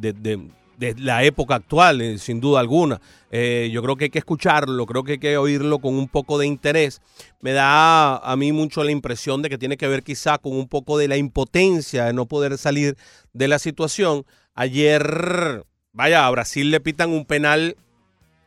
de 0.79 0.95
la 0.97 1.23
época 1.25 1.55
actual, 1.55 2.01
eh, 2.01 2.17
sin 2.17 2.39
duda 2.39 2.61
alguna. 2.61 3.01
Eh, 3.31 3.69
yo 3.71 3.83
creo 3.83 3.97
que 3.97 4.05
hay 4.05 4.09
que 4.09 4.19
escucharlo, 4.19 4.85
creo 4.85 5.03
que 5.03 5.13
hay 5.13 5.19
que 5.19 5.37
oírlo 5.37 5.79
con 5.79 5.95
un 5.95 6.07
poco 6.07 6.37
de 6.37 6.47
interés. 6.47 7.01
Me 7.41 7.51
da 7.51 8.15
a 8.17 8.35
mí 8.37 8.53
mucho 8.53 8.83
la 8.85 8.91
impresión 8.91 9.41
de 9.41 9.49
que 9.49 9.57
tiene 9.57 9.75
que 9.75 9.89
ver 9.89 10.03
quizá 10.03 10.37
con 10.37 10.53
un 10.55 10.69
poco 10.69 10.97
de 10.97 11.09
la 11.09 11.17
impotencia 11.17 12.05
de 12.05 12.13
no 12.13 12.25
poder 12.25 12.57
salir 12.57 12.97
de 13.33 13.47
la 13.49 13.59
situación. 13.59 14.25
Ayer, 14.55 15.65
vaya, 15.91 16.25
a 16.25 16.31
Brasil 16.31 16.71
le 16.71 16.79
pitan 16.79 17.09
un 17.09 17.25
penal 17.25 17.75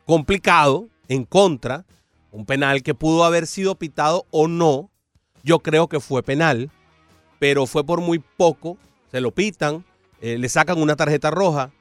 complicado 0.05 0.89
en 1.07 1.25
contra, 1.25 1.85
un 2.31 2.47
penal 2.47 2.81
que 2.81 2.95
pudo 2.95 3.25
haber 3.25 3.45
sido 3.45 3.75
pitado 3.75 4.25
o 4.31 4.47
no. 4.47 4.89
Yo 5.43 5.59
creo 5.59 5.87
que 5.87 5.99
fue 5.99 6.23
penal, 6.23 6.71
pero 7.37 7.67
fue 7.67 7.83
por 7.83 8.01
muy 8.01 8.17
poco. 8.37 8.79
Se 9.11 9.21
lo 9.21 9.29
pitan, 9.29 9.85
eh, 10.19 10.39
le 10.39 10.49
sacan 10.49 10.81
una 10.81 10.95
tarjeta 10.95 11.29
roja. 11.29 11.71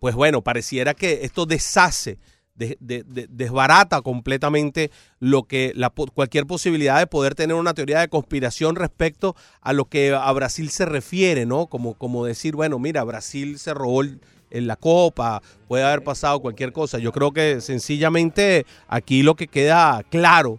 Pues 0.00 0.14
bueno, 0.14 0.42
pareciera 0.42 0.94
que 0.94 1.20
esto 1.22 1.46
deshace, 1.46 2.18
de- 2.54 2.76
de- 2.80 3.02
de- 3.04 3.26
desbarata 3.30 4.02
completamente 4.02 4.90
lo 5.20 5.44
que 5.44 5.72
la, 5.74 5.90
cualquier 5.90 6.46
posibilidad 6.46 6.98
de 6.98 7.06
poder 7.06 7.34
tener 7.34 7.56
una 7.56 7.74
teoría 7.74 8.00
de 8.00 8.08
conspiración 8.08 8.76
respecto 8.76 9.34
a 9.60 9.72
lo 9.72 9.86
que 9.86 10.14
a 10.14 10.30
Brasil 10.32 10.68
se 10.70 10.84
refiere, 10.84 11.46
¿no? 11.46 11.66
Como, 11.66 11.94
como 11.94 12.24
decir, 12.26 12.54
bueno, 12.54 12.78
mira, 12.78 13.04
Brasil 13.04 13.58
se 13.58 13.72
robó 13.74 14.02
en 14.04 14.66
la 14.66 14.76
copa, 14.76 15.42
puede 15.66 15.84
haber 15.84 16.04
pasado 16.04 16.40
cualquier 16.40 16.72
cosa. 16.72 16.98
Yo 16.98 17.10
creo 17.12 17.32
que 17.32 17.60
sencillamente 17.62 18.66
aquí 18.86 19.22
lo 19.22 19.34
que 19.34 19.48
queda 19.48 20.02
claro 20.10 20.58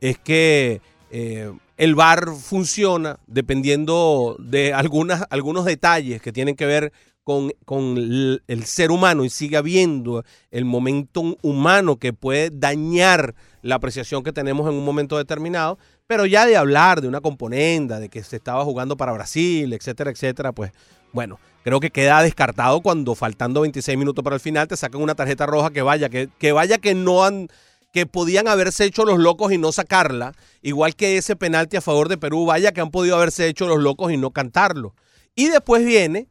es 0.00 0.18
que 0.18 0.80
eh, 1.12 1.52
el 1.76 1.94
VAR 1.94 2.34
funciona 2.34 3.18
dependiendo 3.28 4.36
de 4.40 4.74
algunas, 4.74 5.24
algunos 5.30 5.64
detalles 5.64 6.20
que 6.20 6.32
tienen 6.32 6.56
que 6.56 6.66
ver 6.66 6.92
con, 7.28 7.52
con 7.66 7.98
el, 7.98 8.42
el 8.48 8.64
ser 8.64 8.90
humano 8.90 9.22
y 9.22 9.28
sigue 9.28 9.58
habiendo 9.58 10.24
el 10.50 10.64
momento 10.64 11.36
humano 11.42 11.98
que 11.98 12.14
puede 12.14 12.48
dañar 12.50 13.34
la 13.60 13.74
apreciación 13.74 14.22
que 14.22 14.32
tenemos 14.32 14.66
en 14.66 14.72
un 14.72 14.82
momento 14.82 15.18
determinado, 15.18 15.78
pero 16.06 16.24
ya 16.24 16.46
de 16.46 16.56
hablar 16.56 17.02
de 17.02 17.08
una 17.08 17.20
componenda, 17.20 18.00
de 18.00 18.08
que 18.08 18.22
se 18.22 18.36
estaba 18.36 18.64
jugando 18.64 18.96
para 18.96 19.12
Brasil, 19.12 19.70
etcétera, 19.74 20.10
etcétera, 20.10 20.52
pues 20.52 20.72
bueno, 21.12 21.38
creo 21.64 21.80
que 21.80 21.90
queda 21.90 22.22
descartado 22.22 22.80
cuando 22.80 23.14
faltando 23.14 23.60
26 23.60 23.98
minutos 23.98 24.24
para 24.24 24.36
el 24.36 24.40
final 24.40 24.66
te 24.66 24.78
sacan 24.78 25.02
una 25.02 25.14
tarjeta 25.14 25.44
roja 25.44 25.68
que 25.68 25.82
vaya, 25.82 26.08
que, 26.08 26.30
que 26.38 26.52
vaya 26.52 26.78
que 26.78 26.94
no 26.94 27.24
han, 27.24 27.48
que 27.92 28.06
podían 28.06 28.48
haberse 28.48 28.86
hecho 28.86 29.04
los 29.04 29.18
locos 29.18 29.52
y 29.52 29.58
no 29.58 29.70
sacarla, 29.70 30.32
igual 30.62 30.96
que 30.96 31.18
ese 31.18 31.36
penalti 31.36 31.76
a 31.76 31.82
favor 31.82 32.08
de 32.08 32.16
Perú, 32.16 32.46
vaya 32.46 32.72
que 32.72 32.80
han 32.80 32.90
podido 32.90 33.16
haberse 33.16 33.48
hecho 33.48 33.68
los 33.68 33.80
locos 33.80 34.12
y 34.12 34.16
no 34.16 34.30
cantarlo. 34.30 34.94
Y 35.34 35.48
después 35.48 35.84
viene 35.84 36.28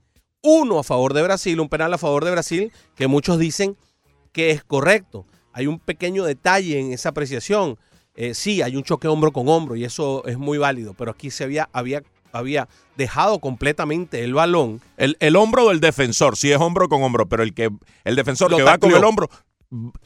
uno 0.48 0.80
a 0.80 0.84
favor 0.84 1.14
de 1.14 1.22
Brasil, 1.22 1.60
un 1.60 1.68
penal 1.68 1.94
a 1.94 1.98
favor 1.98 2.24
de 2.24 2.32
Brasil, 2.32 2.72
que 2.96 3.08
muchos 3.08 3.38
dicen 3.38 3.76
que 4.32 4.52
es 4.52 4.64
correcto. 4.64 5.26
Hay 5.52 5.68
un 5.68 5.80
pequeño 5.80 6.24
detalle 6.24 6.80
en 6.80 6.94
esa 6.94 7.10
apreciación. 7.10 7.78
Eh, 8.16 8.34
sí, 8.34 8.62
hay 8.62 8.76
un 8.76 8.84
choque 8.84 9.08
hombro 9.08 9.32
con 9.32 9.48
hombro 9.50 9.76
y 9.76 9.84
eso 9.84 10.24
es 10.26 10.38
muy 10.38 10.58
válido, 10.58 10.94
pero 10.94 11.12
aquí 11.12 11.32
se 11.32 11.44
había, 11.44 11.70
había, 11.74 12.02
había 12.32 12.68
dejado 12.96 13.40
completamente 13.40 14.24
el 14.24 14.34
balón. 14.34 14.82
El, 14.96 15.18
el 15.20 15.36
hombro 15.36 15.68
del 15.68 15.80
defensor, 15.82 16.38
sí 16.38 16.52
es 16.52 16.60
hombro 16.60 16.88
con 16.88 17.04
hombro, 17.04 17.28
pero 17.28 17.44
el 17.44 17.54
que 17.54 17.70
el 18.06 18.16
defensor 18.16 18.50
Lo 18.50 18.58
que 18.58 18.64
va 18.64 18.78
con 18.78 18.90
tacleó. 18.90 18.98
el 18.98 19.04
hombro 19.04 19.30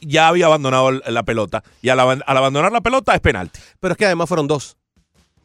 ya 0.00 0.28
había 0.28 0.46
abandonado 0.46 0.90
la 0.90 1.22
pelota. 1.22 1.62
Y 1.80 1.88
al, 1.88 2.00
al 2.00 2.22
abandonar 2.26 2.72
la 2.72 2.80
pelota 2.80 3.14
es 3.14 3.20
penalti. 3.20 3.60
Pero 3.78 3.92
es 3.92 3.98
que 3.98 4.06
además 4.06 4.28
fueron 4.28 4.48
dos. 4.48 4.76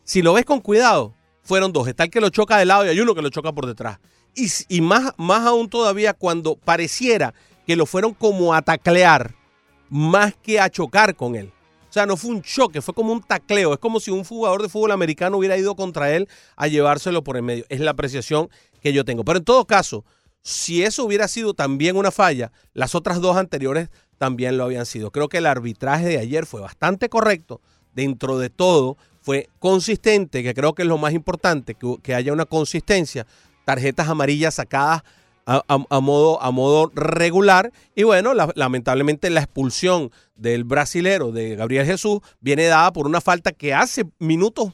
Si 0.03 0.21
lo 0.21 0.33
ves 0.33 0.45
con 0.45 0.59
cuidado, 0.59 1.13
fueron 1.43 1.71
dos. 1.71 1.87
Está 1.87 2.05
el 2.05 2.09
que 2.09 2.19
lo 2.21 2.29
choca 2.29 2.57
de 2.57 2.65
lado 2.65 2.85
y 2.85 2.89
hay 2.89 2.99
uno 2.99 3.13
que 3.13 3.21
lo 3.21 3.29
choca 3.29 3.53
por 3.53 3.67
detrás. 3.67 3.99
Y, 4.37 4.81
más, 4.81 5.13
más 5.17 5.45
aún 5.47 5.67
todavía 5.67 6.13
cuando 6.13 6.55
pareciera 6.55 7.33
que 7.65 7.75
lo 7.75 7.87
fueron 7.87 8.13
como 8.13 8.53
a 8.53 8.61
taclear 8.61 9.33
más 9.89 10.35
que 10.35 10.59
a 10.59 10.69
chocar 10.69 11.15
con 11.15 11.35
él. 11.35 11.51
O 11.89 11.93
sea, 11.93 12.05
no 12.05 12.17
fue 12.17 12.31
un 12.31 12.43
choque, 12.43 12.81
fue 12.81 12.93
como 12.93 13.11
un 13.11 13.21
tacleo. 13.21 13.73
Es 13.73 13.79
como 13.79 13.99
si 13.99 14.11
un 14.11 14.23
jugador 14.23 14.61
de 14.61 14.69
fútbol 14.69 14.91
americano 14.91 15.37
hubiera 15.37 15.57
ido 15.57 15.75
contra 15.75 16.13
él 16.13 16.27
a 16.55 16.67
llevárselo 16.67 17.23
por 17.23 17.37
en 17.37 17.45
medio. 17.45 17.65
Es 17.69 17.79
la 17.79 17.91
apreciación 17.91 18.49
que 18.81 18.93
yo 18.93 19.05
tengo. 19.05 19.23
Pero 19.23 19.39
en 19.39 19.45
todo 19.45 19.65
caso, 19.65 20.05
si 20.43 20.83
eso 20.83 21.03
hubiera 21.03 21.27
sido 21.27 21.53
también 21.53 21.97
una 21.97 22.11
falla, 22.11 22.51
las 22.73 22.93
otras 22.93 23.19
dos 23.19 23.37
anteriores 23.37 23.89
también 24.17 24.57
lo 24.57 24.65
habían 24.65 24.85
sido. 24.85 25.11
Creo 25.11 25.29
que 25.29 25.39
el 25.39 25.45
arbitraje 25.45 26.05
de 26.05 26.19
ayer 26.19 26.45
fue 26.45 26.61
bastante 26.61 27.09
correcto, 27.09 27.61
dentro 27.93 28.37
de 28.37 28.49
todo, 28.49 28.97
fue 29.21 29.49
consistente, 29.59 30.43
que 30.43 30.53
creo 30.53 30.73
que 30.73 30.83
es 30.83 30.87
lo 30.87 30.97
más 30.97 31.13
importante, 31.13 31.75
que 32.01 32.15
haya 32.15 32.31
una 32.31 32.45
consistencia, 32.45 33.25
tarjetas 33.67 34.07
amarillas 34.07 34.55
sacadas 34.55 35.03
a, 35.45 35.61
a- 35.67 35.99
modo, 35.99 36.41
a 36.41 36.51
modo 36.51 36.89
regular. 36.95 37.73
Y 37.95 38.03
bueno, 38.03 38.33
la- 38.33 38.49
lamentablemente 38.55 39.29
la 39.29 39.41
expulsión 39.41 40.09
del 40.35 40.63
brasilero 40.63 41.33
de 41.33 41.57
Gabriel 41.57 41.85
Jesús 41.85 42.19
viene 42.39 42.65
dada 42.67 42.93
por 42.93 43.07
una 43.07 43.19
falta 43.19 43.51
que 43.51 43.73
hace 43.73 44.05
minutos, 44.19 44.71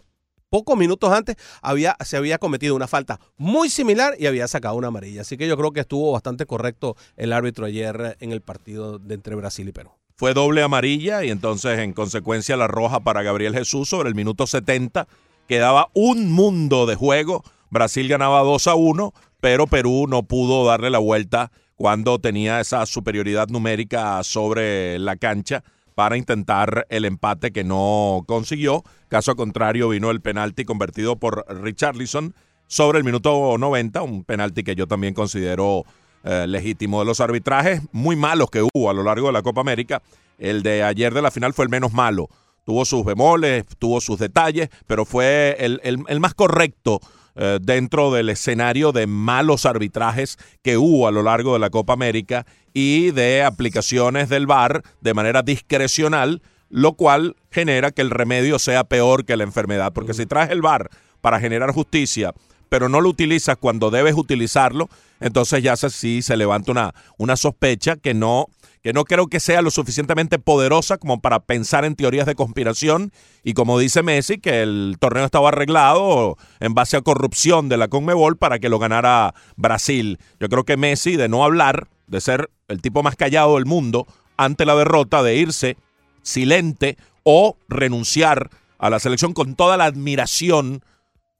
pocos 0.50 0.78
minutos 0.78 1.12
antes, 1.12 1.38
había, 1.64 1.96
se 2.06 2.18
había 2.18 2.38
cometido 2.38 2.76
una 2.76 2.88
falta 2.88 3.20
muy 3.36 3.70
similar 3.72 4.14
y 4.20 4.28
había 4.28 4.48
sacado 4.48 4.76
una 4.76 4.90
amarilla. 4.90 5.22
Así 5.22 5.38
que 5.38 5.48
yo 5.48 5.58
creo 5.58 5.72
que 5.72 5.80
estuvo 5.80 6.12
bastante 6.12 6.46
correcto 6.46 6.96
el 7.18 7.34
árbitro 7.34 7.66
ayer 7.66 8.16
en 8.20 8.32
el 8.32 8.42
partido 8.42 9.00
de 9.00 9.16
entre 9.16 9.34
Brasil 9.34 9.68
y 9.68 9.72
Perú. 9.72 9.90
Fue 10.16 10.36
doble 10.36 10.62
amarilla 10.62 11.24
y 11.24 11.32
entonces 11.32 11.80
en 11.80 11.94
consecuencia 11.94 12.56
la 12.58 12.68
roja 12.68 13.00
para 13.00 13.24
Gabriel 13.24 13.56
Jesús 13.56 13.90
sobre 13.90 14.10
el 14.10 14.16
minuto 14.16 14.46
70. 14.46 15.08
Quedaba 15.48 15.90
un 15.94 16.32
mundo 16.32 16.86
de 16.86 16.96
juego. 16.96 17.44
Brasil 17.74 18.08
ganaba 18.08 18.42
2 18.42 18.68
a 18.68 18.76
1, 18.76 19.14
pero 19.42 19.68
Perú 19.68 20.06
no 20.08 20.24
pudo 20.24 20.66
darle 20.66 20.90
la 20.90 21.00
vuelta 21.00 21.52
cuando 21.76 22.20
tenía 22.20 22.62
esa 22.62 22.86
superioridad 22.86 23.50
numérica 23.50 24.24
sobre 24.24 25.00
la 25.00 25.18
cancha 25.18 25.64
para 25.96 26.18
intentar 26.18 26.86
el 26.90 27.06
empate 27.06 27.52
que 27.52 27.64
no 27.64 28.24
consiguió. 28.28 28.84
Caso 29.10 29.36
contrario, 29.36 29.90
vino 29.90 30.12
el 30.12 30.22
penalti 30.22 30.66
convertido 30.66 31.18
por 31.18 31.46
Richarlison 31.62 32.34
sobre 32.68 33.00
el 33.00 33.04
minuto 33.04 33.58
90, 33.58 34.02
un 34.02 34.24
penalti 34.24 34.64
que 34.64 34.76
yo 34.76 34.88
también 34.88 35.14
considero 35.14 35.84
eh, 36.24 36.46
legítimo 36.48 37.00
de 37.00 37.06
los 37.06 37.20
arbitrajes 37.20 37.82
muy 37.92 38.16
malos 38.16 38.50
que 38.50 38.62
hubo 38.62 38.90
a 38.90 38.94
lo 38.94 39.04
largo 39.04 39.28
de 39.28 39.34
la 39.34 39.42
Copa 39.42 39.62
América. 39.62 40.02
El 40.38 40.64
de 40.64 40.84
ayer 40.84 41.14
de 41.14 41.22
la 41.22 41.32
final 41.32 41.54
fue 41.54 41.66
el 41.66 41.70
menos 41.70 41.94
malo. 41.94 42.30
Tuvo 42.66 42.86
sus 42.86 43.04
bemoles, 43.04 43.66
tuvo 43.78 44.00
sus 44.00 44.18
detalles, 44.20 44.70
pero 44.88 45.04
fue 45.06 45.58
el, 45.60 46.20
más 46.20 46.34
correcto 46.34 47.02
eh, 47.36 47.60
dentro 47.62 48.12
del 48.12 48.30
escenario 48.30 48.91
de 48.91 49.08
malos 49.08 49.65
arbitrajes 49.65 50.38
que 50.62 50.78
hubo 50.78 51.08
a 51.08 51.12
lo 51.12 51.24
largo 51.24 51.54
de 51.54 51.60
la 51.60 51.69
Copa 51.69 51.93
América 51.93 52.46
y 52.74 53.12
de 53.12 53.43
aplicaciones 53.43 54.30
del 54.30 54.46
VAR 54.46 54.84
de 55.02 55.13
manera 55.13 55.41
discrecional, 55.41 56.41
lo 56.69 56.93
cual 56.93 57.36
genera 57.52 57.91
que 57.91 58.02
el 58.02 58.10
remedio 58.10 58.60
sea 58.60 58.84
peor 58.84 59.26
que 59.26 59.38
la 59.38 59.43
enfermedad. 59.43 59.93
Porque 59.93 60.13
si 60.13 60.26
traes 60.26 60.52
el 60.52 60.62
VAR 60.62 60.89
para 61.22 61.39
generar 61.39 61.72
justicia, 61.72 62.34
pero 62.69 62.89
no 62.89 63.02
lo 63.02 63.10
utilizas 63.10 63.58
cuando 63.58 63.91
debes 63.91 64.15
utilizarlo, 64.15 64.89
entonces 65.19 65.63
ya 65.63 65.76
se, 65.76 65.89
sí 65.89 66.22
se 66.22 66.38
levanta 66.38 66.72
una, 66.72 66.93
una 67.17 67.36
sospecha 67.36 67.96
que 67.98 68.13
no, 68.13 68.48
que 68.84 68.91
no 68.91 69.06
creo 69.06 69.28
que 69.28 69.39
sea 69.39 69.62
lo 69.62 69.72
suficientemente 69.72 70.39
poderosa 70.39 70.98
como 70.98 71.22
para 71.22 71.39
pensar 71.39 71.86
en 71.86 71.96
teorías 71.96 72.26
de 72.26 72.36
conspiración 72.36 73.13
y 73.41 73.54
como 73.54 73.80
dice 73.80 74.04
Messi, 74.04 74.39
que 74.39 74.62
el 74.62 74.98
torneo 75.00 75.24
estaba 75.24 75.50
arreglado 75.50 76.38
en 76.60 76.74
base 76.74 76.98
a 76.98 77.02
corrupción 77.02 77.69
de 77.69 77.78
la 77.78 77.88
Conmebol 77.88 78.36
para 78.38 78.60
que 78.60 78.67
lo 78.67 78.80
ganara 78.80 79.34
Brasil. 79.56 80.19
Yo 80.39 80.50
creo 80.50 80.65
que 80.65 80.76
Messi, 80.76 81.15
de 81.15 81.30
no 81.30 81.46
hablar, 81.46 81.88
de 82.08 82.19
ser 82.19 82.50
el 82.67 82.82
tipo 82.82 83.04
más 83.04 83.15
callado 83.15 83.56
del 83.56 83.65
mundo 83.65 84.06
ante 84.36 84.65
la 84.65 84.76
derrota, 84.76 85.24
de 85.24 85.38
irse 85.38 85.78
silente 86.22 86.98
o 87.24 87.56
renunciar 87.69 88.50
a 88.80 88.89
la 88.89 89.00
selección 89.00 89.34
con 89.34 89.56
toda 89.56 89.78
la 89.78 89.86
admiración 89.86 90.84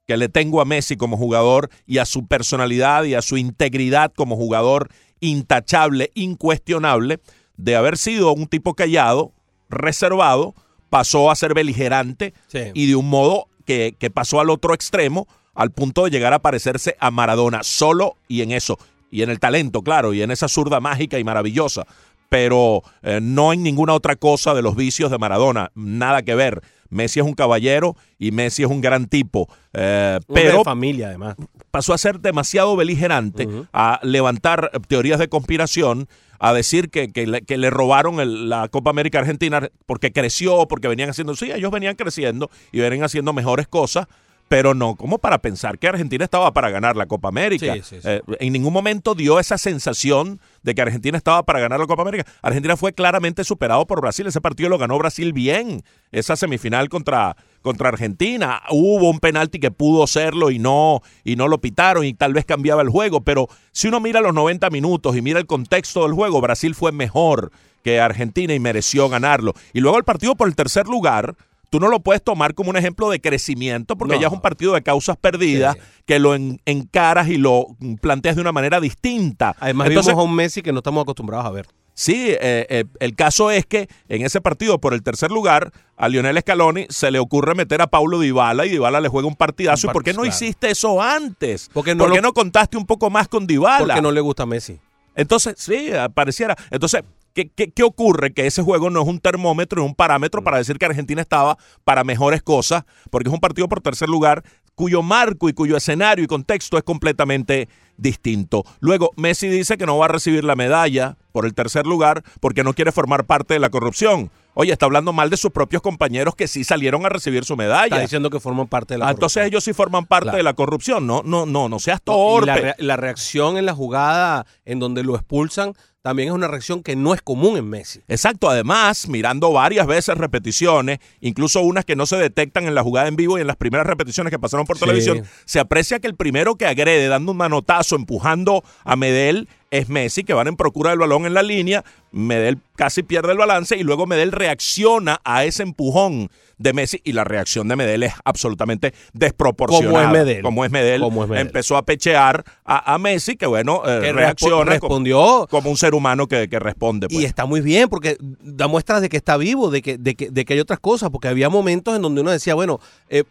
que 0.06 0.16
le 0.16 0.30
tengo 0.30 0.62
a 0.62 0.64
Messi 0.64 0.96
como 0.96 1.18
jugador 1.18 1.68
y 1.86 1.98
a 1.98 2.06
su 2.06 2.26
personalidad 2.26 3.04
y 3.04 3.14
a 3.14 3.22
su 3.22 3.36
integridad 3.36 4.12
como 4.14 4.36
jugador 4.36 4.88
intachable, 5.28 6.10
incuestionable, 6.14 7.20
de 7.56 7.76
haber 7.76 7.96
sido 7.98 8.32
un 8.32 8.46
tipo 8.46 8.74
callado, 8.74 9.32
reservado, 9.68 10.54
pasó 10.90 11.30
a 11.30 11.36
ser 11.36 11.54
beligerante 11.54 12.34
Sí. 12.48 12.70
y 12.74 12.86
de 12.86 12.96
un 12.96 13.08
modo 13.08 13.48
que, 13.64 13.94
que 13.98 14.10
pasó 14.10 14.40
al 14.40 14.50
otro 14.50 14.74
extremo 14.74 15.26
al 15.54 15.70
punto 15.70 16.04
de 16.04 16.10
llegar 16.10 16.32
a 16.32 16.40
parecerse 16.40 16.96
a 16.98 17.10
Maradona, 17.10 17.62
solo 17.62 18.16
y 18.28 18.42
en 18.42 18.50
eso, 18.50 18.76
y 19.10 19.22
en 19.22 19.30
el 19.30 19.38
talento, 19.38 19.82
claro, 19.82 20.12
y 20.12 20.20
en 20.20 20.32
esa 20.32 20.48
zurda 20.48 20.80
mágica 20.80 21.18
y 21.18 21.24
maravillosa, 21.24 21.86
pero 22.28 22.82
eh, 23.02 23.20
no 23.22 23.52
en 23.52 23.62
ninguna 23.62 23.92
otra 23.94 24.16
cosa 24.16 24.52
de 24.54 24.62
los 24.62 24.74
vicios 24.74 25.10
de 25.12 25.18
Maradona, 25.18 25.70
nada 25.76 26.22
que 26.22 26.34
ver. 26.34 26.60
Messi 26.90 27.20
es 27.20 27.26
un 27.26 27.34
caballero 27.34 27.96
y 28.18 28.30
Messi 28.30 28.62
es 28.62 28.70
un 28.70 28.80
gran 28.80 29.06
tipo, 29.06 29.48
eh, 29.72 30.18
pero 30.32 30.58
de 30.58 30.64
familia, 30.64 31.08
además. 31.08 31.36
pasó 31.70 31.92
a 31.92 31.98
ser 31.98 32.20
demasiado 32.20 32.76
beligerante, 32.76 33.48
a 33.72 34.00
levantar 34.02 34.70
teorías 34.88 35.18
de 35.18 35.28
conspiración, 35.28 36.08
a 36.38 36.52
decir 36.52 36.90
que, 36.90 37.10
que 37.12 37.26
le, 37.26 37.42
que 37.42 37.56
le 37.58 37.70
robaron 37.70 38.20
el- 38.20 38.48
la 38.48 38.68
Copa 38.68 38.90
América 38.90 39.18
Argentina 39.20 39.68
porque 39.86 40.12
creció, 40.12 40.66
porque 40.68 40.88
venían 40.88 41.10
haciendo, 41.10 41.34
sí, 41.36 41.50
ellos 41.50 41.70
venían 41.70 41.94
creciendo 41.96 42.50
y 42.72 42.80
venían 42.80 43.04
haciendo 43.04 43.32
mejores 43.32 43.66
cosas, 43.68 44.06
pero 44.48 44.74
no 44.74 44.94
como 44.94 45.18
para 45.18 45.38
pensar 45.38 45.78
que 45.78 45.88
Argentina 45.88 46.24
estaba 46.24 46.52
para 46.52 46.70
ganar 46.70 46.96
la 46.96 47.06
Copa 47.06 47.28
América. 47.28 47.74
Sí, 47.74 47.82
sí, 47.82 47.96
sí. 48.00 48.08
Eh, 48.08 48.22
en 48.40 48.52
ningún 48.52 48.72
momento 48.72 49.14
dio 49.14 49.40
esa 49.40 49.58
sensación 49.58 50.40
de 50.62 50.74
que 50.74 50.82
Argentina 50.82 51.16
estaba 51.16 51.42
para 51.44 51.60
ganar 51.60 51.80
la 51.80 51.86
Copa 51.86 52.02
América. 52.02 52.30
Argentina 52.42 52.76
fue 52.76 52.92
claramente 52.92 53.44
superado 53.44 53.86
por 53.86 54.00
Brasil. 54.00 54.26
Ese 54.26 54.40
partido 54.40 54.68
lo 54.68 54.78
ganó 54.78 54.98
Brasil 54.98 55.32
bien. 55.32 55.82
Esa 56.12 56.36
semifinal 56.36 56.88
contra, 56.88 57.36
contra 57.62 57.88
Argentina. 57.88 58.62
Hubo 58.70 59.10
un 59.10 59.18
penalti 59.18 59.58
que 59.58 59.70
pudo 59.70 60.06
serlo 60.06 60.50
y 60.50 60.58
no, 60.58 61.00
y 61.24 61.36
no 61.36 61.48
lo 61.48 61.60
pitaron 61.60 62.04
y 62.04 62.14
tal 62.14 62.32
vez 62.32 62.44
cambiaba 62.44 62.82
el 62.82 62.90
juego. 62.90 63.22
Pero 63.22 63.48
si 63.72 63.88
uno 63.88 64.00
mira 64.00 64.20
los 64.20 64.34
90 64.34 64.70
minutos 64.70 65.16
y 65.16 65.22
mira 65.22 65.38
el 65.38 65.46
contexto 65.46 66.02
del 66.02 66.12
juego, 66.12 66.40
Brasil 66.40 66.74
fue 66.74 66.92
mejor 66.92 67.50
que 67.82 68.00
Argentina 68.00 68.54
y 68.54 68.60
mereció 68.60 69.08
ganarlo. 69.08 69.54
Y 69.72 69.80
luego 69.80 69.98
el 69.98 70.04
partido 70.04 70.34
por 70.34 70.48
el 70.48 70.54
tercer 70.54 70.86
lugar. 70.86 71.34
Tú 71.70 71.80
no 71.80 71.88
lo 71.88 72.00
puedes 72.00 72.22
tomar 72.22 72.54
como 72.54 72.70
un 72.70 72.76
ejemplo 72.76 73.10
de 73.10 73.20
crecimiento 73.20 73.96
porque 73.96 74.14
No. 74.14 74.20
ya 74.20 74.26
es 74.28 74.32
un 74.32 74.40
partido 74.40 74.74
de 74.74 74.82
causas 74.82 75.16
perdidas 75.16 75.74
Sí. 75.74 75.80
que 76.06 76.18
lo 76.18 76.34
en- 76.34 76.60
encaras 76.66 77.28
y 77.28 77.36
lo 77.36 77.66
planteas 78.00 78.36
de 78.36 78.42
una 78.42 78.52
manera 78.52 78.80
distinta. 78.80 79.54
Además, 79.58 79.88
Entonces, 79.88 80.12
vimos 80.12 80.22
a 80.26 80.28
un 80.30 80.34
Messi 80.36 80.62
que 80.62 80.72
no 80.72 80.78
estamos 80.78 81.02
acostumbrados 81.02 81.46
a 81.46 81.50
ver. 81.50 81.66
Sí, 81.96 82.30
eh, 82.30 82.66
eh, 82.70 82.84
el 82.98 83.14
caso 83.14 83.52
es 83.52 83.66
que 83.66 83.88
en 84.08 84.22
ese 84.22 84.40
partido 84.40 84.80
por 84.80 84.94
el 84.94 85.02
tercer 85.04 85.30
lugar 85.30 85.70
a 85.96 86.08
Lionel 86.08 86.36
Scaloni 86.40 86.86
se 86.90 87.12
le 87.12 87.20
ocurre 87.20 87.54
meter 87.54 87.80
a 87.82 87.86
Paulo 87.86 88.18
Dybala 88.18 88.66
y 88.66 88.70
Dybala 88.70 89.00
le 89.00 89.08
juega 89.08 89.28
un 89.28 89.36
partidazo. 89.36 89.86
Un 89.86 89.90
¿Y 89.90 89.94
por 89.94 90.02
qué 90.02 90.12
no 90.12 90.22
claro. 90.22 90.34
hiciste 90.34 90.70
eso 90.70 91.00
antes? 91.00 91.70
Porque 91.72 91.94
no 91.94 92.02
¿Por 92.04 92.10
qué 92.12 92.16
lo- 92.16 92.22
no 92.22 92.32
contaste 92.32 92.76
un 92.76 92.84
poco 92.86 93.10
más 93.10 93.28
con 93.28 93.46
Dybala? 93.46 93.78
Porque 93.86 94.02
no 94.02 94.10
le 94.10 94.20
gusta 94.20 94.42
a 94.42 94.46
Messi. 94.46 94.80
Entonces, 95.14 95.54
sí, 95.56 95.90
pareciera. 96.14 96.56
Entonces, 96.72 97.02
¿qué, 97.34 97.50
qué, 97.50 97.70
qué 97.70 97.82
ocurre? 97.82 98.32
Que 98.32 98.46
ese 98.46 98.62
juego 98.62 98.88
no 98.90 99.02
es 99.02 99.08
un 99.08 99.18
termómetro, 99.20 99.82
es 99.82 99.88
un 99.88 99.94
parámetro 99.94 100.42
para 100.42 100.58
decir 100.58 100.78
que 100.78 100.86
Argentina 100.86 101.20
estaba 101.20 101.58
para 101.84 102.04
mejores 102.04 102.42
cosas, 102.42 102.84
porque 103.10 103.28
es 103.28 103.34
un 103.34 103.40
partido 103.40 103.68
por 103.68 103.80
tercer 103.80 104.08
lugar 104.08 104.42
cuyo 104.74 105.02
marco 105.02 105.48
y 105.48 105.52
cuyo 105.52 105.76
escenario 105.76 106.24
y 106.24 106.26
contexto 106.26 106.76
es 106.78 106.82
completamente 106.84 107.68
distinto. 107.96 108.64
Luego, 108.80 109.12
Messi 109.16 109.46
dice 109.48 109.76
que 109.78 109.86
no 109.86 109.96
va 109.98 110.06
a 110.06 110.08
recibir 110.08 110.42
la 110.44 110.56
medalla 110.56 111.16
por 111.32 111.46
el 111.46 111.54
tercer 111.54 111.86
lugar 111.86 112.24
porque 112.40 112.64
no 112.64 112.74
quiere 112.74 112.90
formar 112.90 113.24
parte 113.24 113.54
de 113.54 113.60
la 113.60 113.70
corrupción. 113.70 114.30
Oye, 114.54 114.72
está 114.72 114.86
hablando 114.86 115.12
mal 115.12 115.30
de 115.30 115.36
sus 115.36 115.50
propios 115.52 115.80
compañeros 115.82 116.34
que 116.36 116.46
sí 116.48 116.64
salieron 116.64 117.06
a 117.06 117.08
recibir 117.08 117.44
su 117.44 117.54
Está 117.54 117.62
medalla. 117.62 117.98
diciendo 118.00 118.30
que 118.30 118.40
forman 118.40 118.66
parte 118.68 118.94
de 118.94 118.98
la 118.98 119.06
Ah, 119.06 119.10
entonces 119.10 119.34
corrupción. 119.34 119.46
ellos 119.52 119.64
sí 119.64 119.72
forman 119.72 120.06
parte 120.06 120.24
Claro. 120.26 120.36
de 120.38 120.42
la 120.44 120.54
corrupción. 120.54 121.06
No, 121.06 121.22
no, 121.24 121.46
no, 121.46 121.68
no 121.68 121.78
seas 121.78 122.00
No, 122.06 122.12
torpe. 122.14 122.44
y 122.44 122.46
la, 122.46 122.56
rea- 122.56 122.74
la 122.78 122.96
reacción 122.96 123.56
en 123.56 123.66
la 123.66 123.74
jugada 123.74 124.46
en 124.64 124.78
donde 124.80 125.02
lo 125.04 125.14
expulsan 125.16 125.72
también 126.04 126.28
es 126.28 126.34
una 126.34 126.48
reacción 126.48 126.82
que 126.82 126.96
no 126.96 127.14
es 127.14 127.22
común 127.22 127.56
en 127.56 127.66
Messi. 127.66 128.02
Exacto, 128.08 128.50
además, 128.50 129.08
mirando 129.08 129.50
varias 129.52 129.86
veces 129.86 130.18
repeticiones, 130.18 130.98
incluso 131.22 131.62
unas 131.62 131.86
que 131.86 131.96
no 131.96 132.04
se 132.04 132.16
detectan 132.18 132.66
en 132.66 132.74
la 132.74 132.82
jugada 132.82 133.08
en 133.08 133.16
vivo 133.16 133.38
y 133.38 133.40
en 133.40 133.46
las 133.46 133.56
primeras 133.56 133.86
repeticiones 133.86 134.30
que 134.30 134.38
pasaron 134.38 134.66
por 134.66 134.76
Sí. 134.76 134.84
televisión, 134.84 135.24
se 135.46 135.60
aprecia 135.60 136.00
que 136.00 136.06
el 136.06 136.14
primero 136.14 136.56
que 136.56 136.66
agrede 136.66 137.08
dando 137.08 137.32
un 137.32 137.38
manotazo, 137.38 137.96
empujando 137.96 138.62
a 138.84 138.96
Medel, 138.96 139.48
es 139.70 139.88
Messi, 139.88 140.22
que 140.24 140.34
van 140.34 140.46
en 140.46 140.56
procura 140.56 140.90
del 140.90 140.98
balón 141.00 141.24
en 141.24 141.32
la 141.34 141.42
línea, 141.42 141.84
Medel 142.12 142.58
casi 142.76 143.02
pierde 143.02 143.32
el 143.32 143.38
balance 143.38 143.74
y 143.76 143.82
luego 143.82 144.06
Medel 144.06 144.30
reacciona 144.30 145.20
a 145.24 145.44
ese 145.44 145.64
empujón 145.64 146.30
de 146.58 146.72
Messi 146.72 147.00
y 147.02 147.12
la 147.12 147.24
reacción 147.24 147.66
de 147.66 147.74
Medel 147.74 148.04
es 148.04 148.12
absolutamente 148.24 148.94
desproporcionada. 149.12 149.90
Como 149.90 150.00
es 150.00 150.12
Medel. 150.12 150.42
Como 150.42 150.64
es 150.64 150.70
Medel. 150.70 151.00
Como 151.00 151.24
es 151.24 151.28
Medel. 151.30 151.46
Empezó 151.48 151.76
a 151.76 151.84
pechear 151.84 152.44
a, 152.64 152.94
a 152.94 152.98
Messi, 152.98 153.36
que 153.36 153.46
bueno, 153.46 153.82
eh, 153.84 153.98
Que 154.00 154.12
reacciona 154.12 154.54
como, 154.58 154.64
respondió 154.70 155.46
como 155.50 155.70
un 155.70 155.76
ser 155.76 155.93
humano 155.94 156.26
que, 156.26 156.48
que 156.48 156.58
responde. 156.58 157.08
pues. 157.08 157.20
y 157.20 157.24
está 157.24 157.46
muy 157.46 157.60
bien 157.60 157.88
porque 157.88 158.16
da 158.20 158.68
muestras 158.68 159.00
de 159.00 159.08
que 159.08 159.16
está 159.16 159.36
vivo, 159.36 159.70
de 159.70 159.82
que, 159.82 159.98
de 159.98 160.14
que, 160.14 160.30
de 160.30 160.44
que 160.44 160.54
hay 160.54 160.60
otras 160.60 160.80
cosas, 160.80 161.10
porque 161.10 161.28
había 161.28 161.48
momentos 161.48 161.96
en 161.96 162.02
donde 162.02 162.20
uno 162.20 162.30
decía, 162.30 162.54
bueno, 162.54 162.80
eh, 163.08 163.24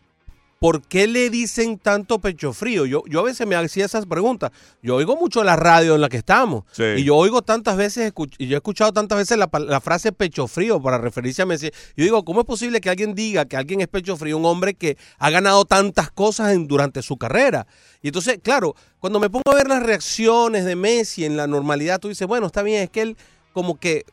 ¿por 0.63 0.81
qué 0.81 1.07
le 1.07 1.29
dicen 1.29 1.77
tanto 1.77 2.19
pecho 2.19 2.53
frío? 2.53 2.85
Yo, 2.85 3.03
yo 3.09 3.19
a 3.19 3.23
veces 3.23 3.45
me 3.45 3.53
hacía 3.57 3.83
esas 3.83 4.05
preguntas. 4.05 4.49
Yo 4.81 4.95
oigo 4.95 5.17
mucho 5.17 5.43
la 5.43 5.57
radio 5.57 5.95
en 5.95 5.99
la 5.99 6.07
que 6.07 6.15
estamos. 6.15 6.63
Sí. 6.71 6.83
Y 6.99 7.03
yo 7.03 7.17
oigo 7.17 7.41
tantas 7.41 7.75
veces, 7.75 8.13
y 8.37 8.47
yo 8.47 8.55
he 8.55 8.59
escuchado 8.59 8.93
tantas 8.93 9.17
veces 9.17 9.37
la 9.37 9.81
frase 9.81 10.13
pecho 10.13 10.47
frío 10.47 10.81
para 10.81 10.97
referirse 10.97 11.41
a 11.41 11.45
Messi. 11.45 11.69
Yo 11.97 12.05
digo, 12.05 12.23
¿cómo 12.23 12.39
es 12.39 12.45
posible 12.47 12.79
que 12.79 12.89
alguien 12.89 13.13
diga 13.13 13.43
que 13.43 13.57
alguien 13.57 13.81
es 13.81 13.89
pecho 13.89 14.15
frío? 14.15 14.37
Un 14.37 14.45
hombre 14.45 14.73
que 14.73 14.95
ha 15.17 15.29
ganado 15.29 15.65
tantas 15.65 16.09
cosas 16.11 16.53
en- 16.53 16.65
durante 16.65 17.01
su 17.01 17.17
carrera. 17.17 17.67
Y 18.01 18.07
entonces, 18.07 18.39
claro, 18.41 18.73
cuando 19.01 19.19
me 19.19 19.29
pongo 19.29 19.51
a 19.51 19.55
ver 19.55 19.67
las 19.67 19.83
reacciones 19.83 20.63
de 20.63 20.77
Messi 20.77 21.25
en 21.25 21.35
la 21.35 21.45
normalidad, 21.45 21.99
tú 21.99 22.07
dices, 22.07 22.25
bueno, 22.25 22.45
está 22.45 22.63
bien, 22.63 22.83
es 22.83 22.89
que 22.89 23.01
él 23.01 23.17
como 23.51 23.77
que 23.77 24.05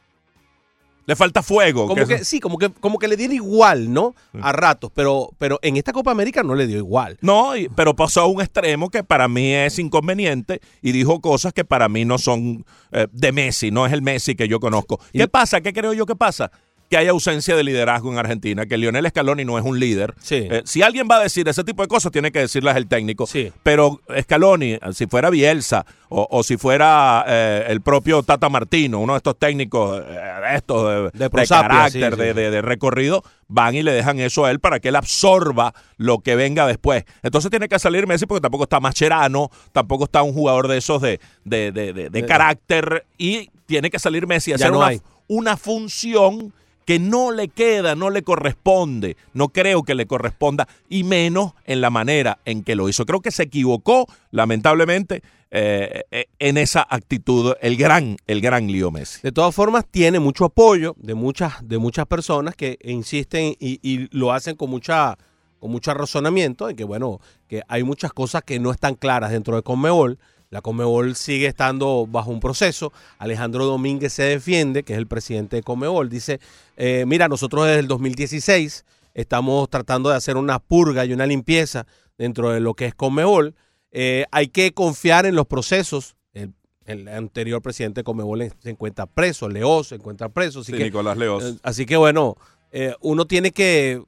Le 1.07 1.17
falta 1.17 1.43
fuego. 1.43 1.87
como 1.89 2.07
que- 2.07 2.19
que, 2.19 2.25
sí, 2.25 2.39
como 2.41 2.57
que, 2.59 2.69
como 2.71 2.99
que 2.99 3.09
le 3.09 3.17
dio 3.17 3.33
igual, 3.33 3.93
¿no? 3.93 4.15
A 4.41 4.53
ratos, 4.53 4.91
pero, 4.95 5.31
pero 5.39 5.59
en 5.63 5.77
esta 5.77 5.93
Copa 5.93 6.11
América 6.13 6.43
no 6.43 6.55
le 6.55 6.67
dio 6.67 6.77
igual. 6.79 7.19
No, 7.21 7.53
pero 7.75 7.97
pasó 7.97 8.21
a 8.21 8.27
un 8.27 8.41
extremo 8.41 8.91
que 8.91 9.03
para 9.03 9.27
mí 9.27 9.53
es 9.53 9.79
inconveniente 9.79 10.61
y 10.83 10.93
dijo 10.93 11.21
cosas 11.21 11.53
que 11.53 11.65
para 11.65 11.89
mí 11.89 12.05
no 12.05 12.19
son 12.19 12.65
eh, 12.93 13.07
de 13.13 13.33
Messi, 13.33 13.71
no 13.71 13.87
es 13.87 13.93
el 13.93 14.03
Messi 14.03 14.35
que 14.35 14.47
yo 14.49 14.61
conozco. 14.61 14.99
¿Qué 15.13 15.23
Y- 15.25 15.27
pasa? 15.27 15.61
¿Qué 15.61 15.73
creo 15.73 15.93
yo 15.93 16.07
que 16.07 16.17
pasa? 16.17 16.51
Que 16.91 16.97
hay 16.97 17.07
ausencia 17.07 17.55
de 17.55 17.63
liderazgo 17.63 18.11
en 18.11 18.19
Argentina, 18.19 18.67
que 18.67 18.77
Lionel 18.77 19.07
Scaloni 19.09 19.45
no 19.45 19.57
es 19.57 19.65
un 19.65 19.79
líder. 19.79 20.13
Sí. 20.21 20.49
Eh, 20.51 20.63
si 20.65 20.83
alguien 20.83 21.07
va 21.09 21.19
a 21.19 21.23
decir 21.23 21.49
ese 21.49 21.63
tipo 21.63 21.83
de 21.83 21.89
cosas, 21.89 22.11
tiene 22.11 22.33
que 22.33 22.41
decirlas 22.41 22.77
el 22.77 22.89
técnico. 22.89 23.29
Sí. 23.29 23.53
Pero 23.63 24.01
Scaloni, 24.23 24.77
si 24.93 25.07
fuera 25.07 25.31
Bielsa 25.31 25.87
o, 26.09 26.27
o 26.29 26.43
si 26.43 26.57
fuera 26.57 27.25
eh, 27.29 27.67
el 27.69 27.81
propio 27.81 28.25
Tata 28.25 28.49
Martino, 28.49 28.99
uno 28.99 29.13
de 29.13 29.19
estos 29.19 29.39
técnicos, 29.39 30.03
eh, 30.05 30.41
estos 30.57 30.89
de, 30.89 31.03
De 31.03 31.11
de 31.27 31.31
prosapia, 31.31 31.69
carácter, 31.69 32.13
sí, 32.17 32.19
de, 32.35 32.61
recorrido, 32.61 33.23
van 33.47 33.77
y 33.77 33.85
le 33.85 33.93
dejan 33.93 34.19
eso 34.19 34.45
a 34.45 34.51
él 34.51 34.59
para 34.59 34.81
que 34.81 34.89
él 34.89 34.97
absorba 34.97 35.73
lo 35.97 36.19
que 36.19 36.35
venga 36.35 36.67
después. 36.67 37.05
Entonces 37.23 37.53
tiene 37.53 37.69
que 37.69 37.79
salir 37.79 38.09
Messi 38.09 38.27
porque 38.27 38.41
tampoco 38.43 38.65
está 38.65 38.81
Mascherano, 38.81 39.49
tampoco 39.71 40.07
está 40.07 40.25
un 40.25 40.33
jugador 40.33 40.67
de 40.67 40.79
esos 40.79 41.01
de, 41.01 41.21
de, 41.45 41.71
de- 41.71 41.93
de- 41.93 42.11
de 42.11 42.27
carácter 42.27 43.07
y 43.17 43.49
tiene 43.67 43.91
que 43.91 44.01
salir 44.01 44.27
Messi 44.27 44.51
a 44.51 44.57
hacer 44.57 44.73
no 44.73 44.79
una, 44.79 44.87
hay. 44.89 45.01
una 45.29 45.57
función 45.57 46.53
que 46.85 46.99
no 46.99 47.31
le 47.31 47.49
queda, 47.49 47.95
no 47.95 48.11
le 48.11 48.23
corresponde, 48.23 49.17
no 49.33 49.49
creo 49.49 49.83
que 49.83 49.95
le 49.95 50.07
corresponda, 50.07 50.69
y 50.89 51.05
menos 51.05 51.53
en 51.65 51.81
la 51.81 51.91
manera 51.91 52.39
en 52.45 52.63
que 52.63 52.75
lo 52.75 52.89
hizo. 52.89 53.07
Creo 53.07 53.21
que 53.21 53.31
se 53.31 53.45
equivocó, 53.45 54.07
lamentablemente, 54.31 55.23
eh, 55.53 56.03
eh, 56.11 56.27
en 56.39 56.57
esa 56.57 56.87
actitud 56.89 57.55
el 57.61 57.77
gran, 57.77 58.17
el 58.27 58.41
gran 58.41 58.71
Leo 58.71 58.91
Messi. 58.91 59.21
De 59.23 59.33
todas 59.33 59.55
formas, 59.55 59.85
tiene 59.91 60.21
mucho 60.21 60.45
apoyo 60.45 60.95
de 60.99 61.15
muchas, 61.15 61.55
de 61.67 61.79
muchas 61.79 62.07
personas 62.07 62.55
que 62.55 62.79
insisten 62.83 63.57
y, 63.59 63.81
y 63.83 64.09
lo 64.17 64.33
hacen 64.33 64.57
con 64.57 64.71
mucha 64.71 65.19
con 65.61 65.71
mucho 65.71 65.93
razonamiento 65.95 66.69
en 66.69 66.77
que, 66.77 66.85
bueno, 66.85 67.21
que 67.47 67.63
hay 67.69 67.85
muchas 67.85 68.13
cosas 68.13 68.43
que 68.43 68.59
no 68.59 68.71
están 68.71 68.95
claras 68.95 69.31
dentro 69.31 69.57
de 69.57 69.63
Conmebol. 69.63 70.19
La 70.51 70.63
Conmebol 70.63 71.15
sigue 71.15 71.47
estando 71.47 72.07
bajo 72.09 72.31
un 72.33 72.41
proceso. 72.41 72.93
Alejandro 73.19 73.67
Domínguez 73.67 74.13
se 74.13 74.25
defiende, 74.25 74.83
que 74.83 74.95
es 74.95 74.99
el 74.99 75.07
presidente 75.07 75.55
de 75.57 75.63
Conmebol. 75.63 76.09
Dice, 76.09 76.41
eh, 76.77 77.05
mira, 77.07 77.29
nosotros 77.29 77.67
desde 77.67 77.79
el 77.79 77.87
2016 77.87 78.85
estamos 79.15 79.71
tratando 79.71 80.11
de 80.11 80.17
hacer 80.17 80.37
una 80.37 80.59
purga 80.59 81.05
y 81.05 81.13
una 81.13 81.25
limpieza 81.27 81.87
dentro 82.19 82.51
de 82.51 82.59
lo 82.59 82.75
que 82.75 82.87
es 82.87 82.95
Conmebol. 82.97 83.55
Eh, 83.93 84.25
hay 84.33 84.49
que 84.49 84.73
confiar 84.73 85.25
en 85.25 85.37
los 85.37 85.47
procesos. 85.47 86.17
El, 86.33 86.53
el 86.85 87.07
anterior 87.07 87.63
presidente 87.63 88.01
de 88.01 88.05
Conmebol 88.05 88.53
se 88.61 88.71
encuentra 88.71 89.07
preso, 89.07 89.49
Leó 89.49 89.85
se 89.85 89.95
encuentra 89.95 90.31
preso. 90.31 90.61
Así 90.61 90.73
Sí, 90.73 90.79
que 90.79 90.85
Nicolás 90.85 91.17
Leos. 91.17 91.45
eh, 91.45 91.57
Así 91.63 91.87
que 91.87 91.97
bueno, 91.97 92.37
eh, 92.73 92.97
uno 93.03 93.25
tiene 93.25 93.53
que, 93.53 94.03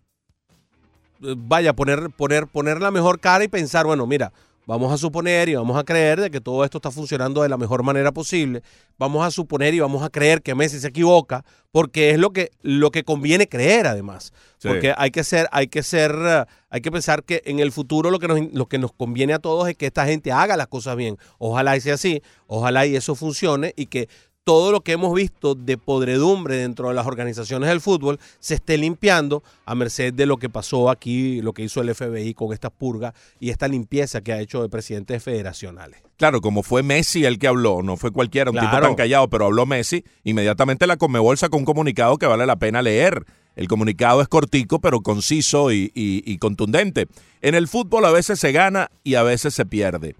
eh, 1.22 1.34
vaya, 1.36 1.72
poner, 1.72 2.10
poner, 2.10 2.48
poner 2.48 2.80
la 2.80 2.90
mejor 2.90 3.20
cara 3.20 3.44
y 3.44 3.48
pensar, 3.48 3.86
bueno, 3.86 4.08
mira, 4.08 4.32
vamos 4.66 4.92
a 4.92 4.98
suponer 4.98 5.48
y 5.48 5.54
vamos 5.54 5.76
a 5.76 5.84
creer 5.84 6.20
de 6.20 6.30
que 6.30 6.40
todo 6.40 6.64
esto 6.64 6.78
está 6.78 6.90
funcionando 6.90 7.42
de 7.42 7.48
la 7.48 7.56
mejor 7.56 7.82
manera 7.82 8.12
posible. 8.12 8.62
Vamos 8.98 9.26
a 9.26 9.30
suponer 9.30 9.74
y 9.74 9.80
vamos 9.80 10.02
a 10.02 10.10
creer 10.10 10.42
que 10.42 10.54
Messi 10.54 10.78
se 10.78 10.88
equivoca, 10.88 11.44
porque 11.70 12.10
es 12.10 12.18
lo 12.18 12.32
que, 12.32 12.50
lo 12.62 12.90
que 12.90 13.04
conviene 13.04 13.48
creer 13.48 13.86
además. 13.86 14.32
Sí. 14.58 14.68
Porque 14.68 14.94
hay 14.96 15.10
que 15.10 15.24
ser, 15.24 15.48
hay 15.52 15.66
que 15.66 15.82
ser, 15.82 16.14
eh, 16.14 16.44
hay 16.70 16.80
que 16.80 16.92
pensar 16.92 17.24
que 17.24 17.42
en 17.46 17.58
el 17.58 17.72
futuro 17.72 18.10
lo 18.10 18.18
que 18.18 18.28
nos, 18.28 18.40
lo 18.52 18.66
que 18.66 18.78
nos 18.78 18.92
conviene 18.92 19.34
a 19.34 19.38
todos 19.38 19.68
es 19.68 19.76
que 19.76 19.86
esta 19.86 20.06
gente 20.06 20.32
haga 20.32 20.56
las 20.56 20.68
cosas 20.68 20.96
bien. 20.96 21.18
Ojalá 21.38 21.76
y 21.76 21.80
sea 21.80 21.94
así, 21.94 22.22
ojalá 22.46 22.86
y 22.86 22.96
eso 22.96 23.14
funcione 23.14 23.74
y 23.76 23.86
que 23.86 24.08
todo 24.44 24.72
lo 24.72 24.80
que 24.80 24.92
hemos 24.92 25.14
visto 25.14 25.54
de 25.54 25.78
podredumbre 25.78 26.56
dentro 26.56 26.88
de 26.88 26.94
las 26.94 27.06
organizaciones 27.06 27.68
del 27.68 27.80
fútbol 27.80 28.18
se 28.40 28.54
esté 28.54 28.76
limpiando 28.76 29.42
a 29.64 29.74
merced 29.74 30.12
de 30.12 30.26
lo 30.26 30.36
que 30.36 30.48
pasó 30.50 30.90
aquí, 30.90 31.40
lo 31.40 31.52
que 31.52 31.62
hizo 31.62 31.80
el 31.80 31.94
FBI 31.94 32.34
con 32.34 32.52
estas 32.52 32.72
purgas 32.72 33.14
y 33.38 33.50
esta 33.50 33.68
limpieza 33.68 34.20
que 34.20 34.32
ha 34.32 34.40
hecho 34.40 34.60
de 34.60 34.68
presidentes 34.68 35.22
federacionales. 35.22 36.02
Claro, 36.16 36.40
como 36.40 36.62
fue 36.62 36.82
Messi 36.82 37.24
el 37.24 37.38
que 37.38 37.46
habló, 37.46 37.82
no 37.82 37.96
fue 37.96 38.10
cualquiera, 38.10 38.50
un 38.50 38.56
tipo 38.56 38.70
tan 38.88 38.94
callado, 38.96 39.28
pero 39.28 39.46
habló 39.46 39.64
Messi, 39.66 40.04
inmediatamente 40.24 40.86
la 40.86 40.96
Conmebol 40.96 41.38
sacó 41.38 41.56
un 41.56 41.64
comunicado 41.64 42.18
que 42.18 42.26
vale 42.26 42.44
la 42.46 42.56
pena 42.56 42.82
leer. 42.82 43.24
El 43.54 43.68
comunicado 43.68 44.22
es 44.22 44.28
cortico, 44.28 44.80
pero 44.80 45.00
conciso 45.02 45.70
y, 45.72 45.92
y- 45.94 46.22
y 46.24 46.38
contundente. 46.38 47.06
En 47.42 47.54
el 47.54 47.68
fútbol 47.68 48.04
a 48.06 48.10
veces 48.10 48.40
se 48.40 48.50
gana 48.50 48.90
y 49.04 49.14
a 49.16 49.22
veces 49.22 49.52
se 49.54 49.66
pierde. 49.66 50.16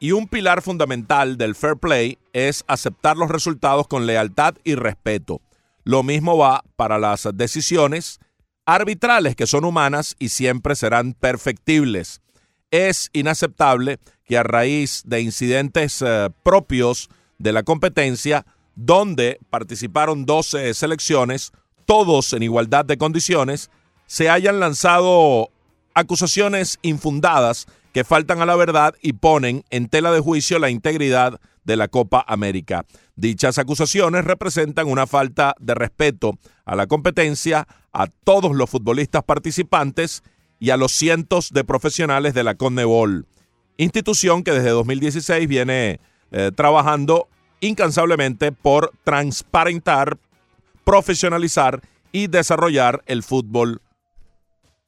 Y 0.00 0.12
un 0.12 0.28
pilar 0.28 0.62
fundamental 0.62 1.36
del 1.36 1.54
fair 1.54 1.76
play 1.76 2.18
es 2.32 2.64
aceptar 2.68 3.16
los 3.16 3.30
resultados 3.30 3.88
con 3.88 4.06
lealtad 4.06 4.54
y 4.62 4.76
respeto. 4.76 5.40
Lo 5.82 6.02
mismo 6.02 6.36
va 6.36 6.62
para 6.76 6.98
las 6.98 7.28
decisiones 7.34 8.20
arbitrales 8.64 9.34
que 9.34 9.46
son 9.46 9.64
humanas 9.64 10.14
y 10.18 10.28
siempre 10.28 10.76
serán 10.76 11.14
perfectibles. 11.14 12.20
Es 12.70 13.10
inaceptable 13.12 13.98
que 14.24 14.38
a 14.38 14.42
raíz 14.42 15.02
de 15.06 15.20
incidentes 15.20 16.02
eh, 16.02 16.28
propios 16.42 17.08
de 17.38 17.52
la 17.52 17.62
competencia, 17.62 18.44
donde 18.76 19.40
participaron 19.50 20.26
12 20.26 20.74
selecciones, 20.74 21.50
todos 21.86 22.34
en 22.34 22.42
igualdad 22.42 22.84
de 22.84 22.98
condiciones, 22.98 23.70
se 24.06 24.28
hayan 24.28 24.60
lanzado 24.60 25.50
acusaciones 25.94 26.78
infundadas 26.82 27.66
que 27.92 28.04
faltan 28.04 28.40
a 28.40 28.46
la 28.46 28.56
verdad 28.56 28.94
y 29.02 29.14
ponen 29.14 29.64
en 29.70 29.88
tela 29.88 30.12
de 30.12 30.20
juicio 30.20 30.58
la 30.58 30.70
integridad 30.70 31.40
de 31.64 31.76
la 31.76 31.88
Copa 31.88 32.24
América. 32.26 32.86
Dichas 33.16 33.58
acusaciones 33.58 34.24
representan 34.24 34.88
una 34.88 35.06
falta 35.06 35.54
de 35.60 35.74
respeto 35.74 36.38
a 36.64 36.76
la 36.76 36.86
competencia, 36.86 37.66
a 37.92 38.06
todos 38.06 38.54
los 38.54 38.70
futbolistas 38.70 39.22
participantes 39.24 40.22
y 40.58 40.70
a 40.70 40.76
los 40.76 40.92
cientos 40.92 41.50
de 41.52 41.64
profesionales 41.64 42.34
de 42.34 42.44
la 42.44 42.54
Conmebol, 42.54 43.26
institución 43.76 44.42
que 44.42 44.52
desde 44.52 44.70
2016 44.70 45.46
viene 45.46 46.00
eh, 46.30 46.50
trabajando 46.54 47.28
incansablemente 47.60 48.52
por 48.52 48.92
transparentar, 49.04 50.18
profesionalizar 50.84 51.80
y 52.12 52.26
desarrollar 52.26 53.02
el 53.06 53.22
fútbol 53.22 53.80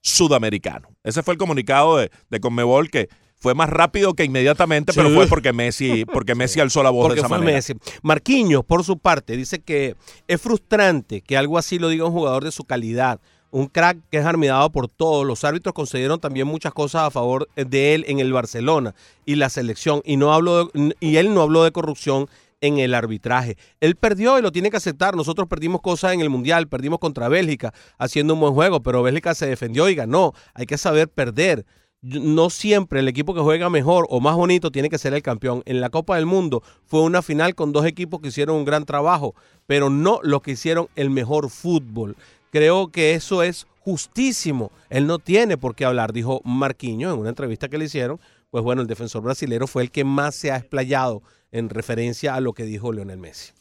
sudamericano. 0.00 0.89
Ese 1.04 1.22
fue 1.22 1.34
el 1.34 1.38
comunicado 1.38 1.96
de, 1.96 2.10
de 2.30 2.40
Conmebol 2.40 2.90
que 2.90 3.08
fue 3.36 3.54
más 3.54 3.70
rápido 3.70 4.12
que 4.12 4.24
inmediatamente, 4.24 4.92
pero 4.94 5.08
fue 5.10 5.26
porque 5.26 5.52
Messi, 5.54 6.04
porque 6.04 6.34
Messi 6.34 6.60
alzó 6.60 6.82
la 6.82 6.90
voz 6.90 7.04
Porque 7.06 7.14
de 7.14 7.20
esa 7.20 7.28
fue 7.28 7.38
manera. 7.38 7.56
Messi. 7.56 7.72
Marquinhos, 8.02 8.64
por 8.66 8.84
su 8.84 8.98
parte, 8.98 9.34
dice 9.36 9.60
que 9.60 9.96
es 10.28 10.40
frustrante 10.42 11.22
que 11.22 11.38
algo 11.38 11.56
así 11.56 11.78
lo 11.78 11.88
diga 11.88 12.04
un 12.04 12.12
jugador 12.12 12.44
de 12.44 12.52
su 12.52 12.64
calidad. 12.64 13.18
Un 13.52 13.66
crack 13.66 13.98
que 14.10 14.18
es 14.18 14.26
admirado 14.26 14.70
por 14.70 14.88
todos. 14.88 15.26
Los 15.26 15.42
árbitros 15.42 15.72
concedieron 15.74 16.20
también 16.20 16.46
muchas 16.46 16.72
cosas 16.74 17.02
a 17.04 17.10
favor 17.10 17.48
de 17.56 17.94
él 17.94 18.04
en 18.06 18.20
el 18.20 18.32
Barcelona 18.32 18.94
y 19.24 19.36
la 19.36 19.48
selección. 19.48 20.02
Y, 20.04 20.18
no 20.18 20.32
habló 20.34 20.66
de- 20.66 20.94
y 21.00 21.16
él 21.16 21.32
no 21.34 21.40
habló 21.42 21.64
de 21.64 21.72
corrupción 21.72 22.28
en 22.60 22.78
el 22.78 22.94
arbitraje. 22.94 23.56
Él 23.80 23.96
perdió 23.96 24.38
y 24.38 24.42
lo 24.42 24.52
tiene 24.52 24.70
que 24.70 24.76
aceptar. 24.76 25.16
Nosotros 25.16 25.48
perdimos 25.48 25.80
cosas 25.80 26.12
en 26.12 26.20
el 26.20 26.30
Mundial, 26.30 26.68
perdimos 26.68 26.98
contra 26.98 27.28
Bélgica 27.28 27.72
haciendo 27.98 28.34
un 28.34 28.40
buen 28.40 28.54
juego, 28.54 28.82
pero 28.82 29.02
Bélgica 29.02 29.34
se 29.34 29.46
defendió 29.46 29.88
y 29.88 29.94
ganó. 29.94 30.32
Hay 30.54 30.66
que 30.66 30.78
saber 30.78 31.08
perder. 31.08 31.64
No 32.02 32.48
siempre 32.48 33.00
el 33.00 33.08
equipo 33.08 33.34
que 33.34 33.40
juega 33.40 33.68
mejor 33.68 34.06
o 34.08 34.20
más 34.20 34.34
bonito 34.34 34.70
tiene 34.70 34.88
que 34.88 34.96
ser 34.96 35.12
el 35.12 35.22
campeón. 35.22 35.62
En 35.66 35.82
la 35.82 35.90
Copa 35.90 36.16
del 36.16 36.24
Mundo 36.24 36.62
fue 36.86 37.02
una 37.02 37.20
final 37.20 37.54
con 37.54 37.72
dos 37.72 37.84
equipos 37.84 38.20
que 38.20 38.28
hicieron 38.28 38.56
un 38.56 38.64
gran 38.64 38.86
trabajo, 38.86 39.34
pero 39.66 39.90
no 39.90 40.18
los 40.22 40.40
que 40.40 40.52
hicieron 40.52 40.88
el 40.96 41.10
mejor 41.10 41.50
fútbol. 41.50 42.16
Creo 42.50 42.88
que 42.88 43.14
eso 43.14 43.42
es 43.42 43.66
justísimo. 43.80 44.72
Él 44.88 45.06
no 45.06 45.18
tiene 45.18 45.58
por 45.58 45.74
qué 45.74 45.84
hablar, 45.84 46.12
dijo 46.14 46.40
Marquinhos 46.44 47.12
en 47.12 47.20
una 47.20 47.28
entrevista 47.28 47.68
que 47.68 47.76
le 47.76 47.84
hicieron. 47.84 48.18
Pues 48.50 48.64
bueno, 48.64 48.80
el 48.82 48.88
defensor 48.88 49.22
brasilero 49.22 49.66
fue 49.66 49.82
el 49.82 49.90
que 49.90 50.04
más 50.04 50.34
se 50.34 50.50
ha 50.50 50.56
explayado 50.56 51.22
en 51.52 51.68
referencia 51.68 52.34
a 52.34 52.40
lo 52.40 52.52
que 52.52 52.64
dijo 52.64 52.92
Lionel 52.92 53.18
Messi. 53.18 53.52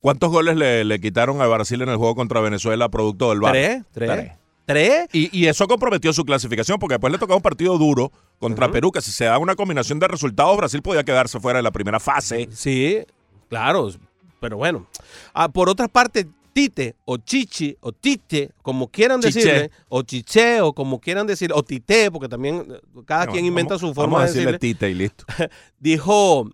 ¿Cuántos 0.00 0.30
goles 0.30 0.56
le, 0.56 0.84
le 0.84 1.00
quitaron 1.00 1.40
a 1.42 1.46
Brasil 1.46 1.82
en 1.82 1.88
el 1.88 1.96
juego 1.96 2.14
contra 2.14 2.40
Venezuela 2.40 2.88
producto 2.88 3.30
del 3.30 3.40
VAR? 3.40 3.52
¿Tres? 3.52 3.82
¿Tres? 3.92 4.10
Tres. 4.10 4.32
¿Tres? 4.64 5.08
Y, 5.12 5.36
y 5.36 5.46
eso 5.46 5.66
comprometió 5.66 6.12
su 6.12 6.24
clasificación, 6.24 6.78
porque 6.78 6.94
después 6.94 7.10
le 7.10 7.18
tocaba 7.18 7.36
un 7.36 7.42
partido 7.42 7.78
duro 7.78 8.12
contra 8.38 8.70
Perú, 8.70 8.92
que 8.92 9.00
si 9.00 9.10
se 9.10 9.24
da 9.24 9.38
una 9.38 9.56
combinación 9.56 9.98
de 9.98 10.06
resultados, 10.08 10.56
Brasil 10.56 10.82
podía 10.82 11.02
quedarse 11.04 11.40
fuera 11.40 11.58
de 11.58 11.62
la 11.62 11.70
primera 11.72 11.98
fase. 11.98 12.48
Sí, 12.52 12.98
claro, 13.48 13.90
pero 14.40 14.58
bueno. 14.58 14.86
Ah, 15.32 15.48
por 15.48 15.68
otra 15.70 15.88
parte, 15.88 16.28
Tite, 16.52 16.96
o 17.06 17.16
Chichi, 17.16 17.76
o 17.80 17.92
Tite, 17.92 18.50
como 18.62 18.88
quieran 18.88 19.20
Chiché. 19.22 19.38
decirle, 19.40 19.70
o 19.88 20.02
Chiché, 20.02 20.60
o 20.60 20.72
como 20.74 21.00
quieran 21.00 21.26
decir, 21.26 21.50
o 21.54 21.62
Tite, 21.62 22.10
porque 22.10 22.28
también 22.28 22.66
eh, 22.70 22.80
cada 23.06 23.26
quien 23.26 23.46
inventa 23.46 23.74
Vamos- 23.74 23.80
su 23.88 23.94
forma 23.94 24.18
Vamos 24.18 24.30
a 24.30 24.32
de 24.32 24.38
decirle 24.40 24.58
Tite 24.58 24.90
y 24.90 24.94
listo. 24.94 25.24
dijo, 25.80 26.50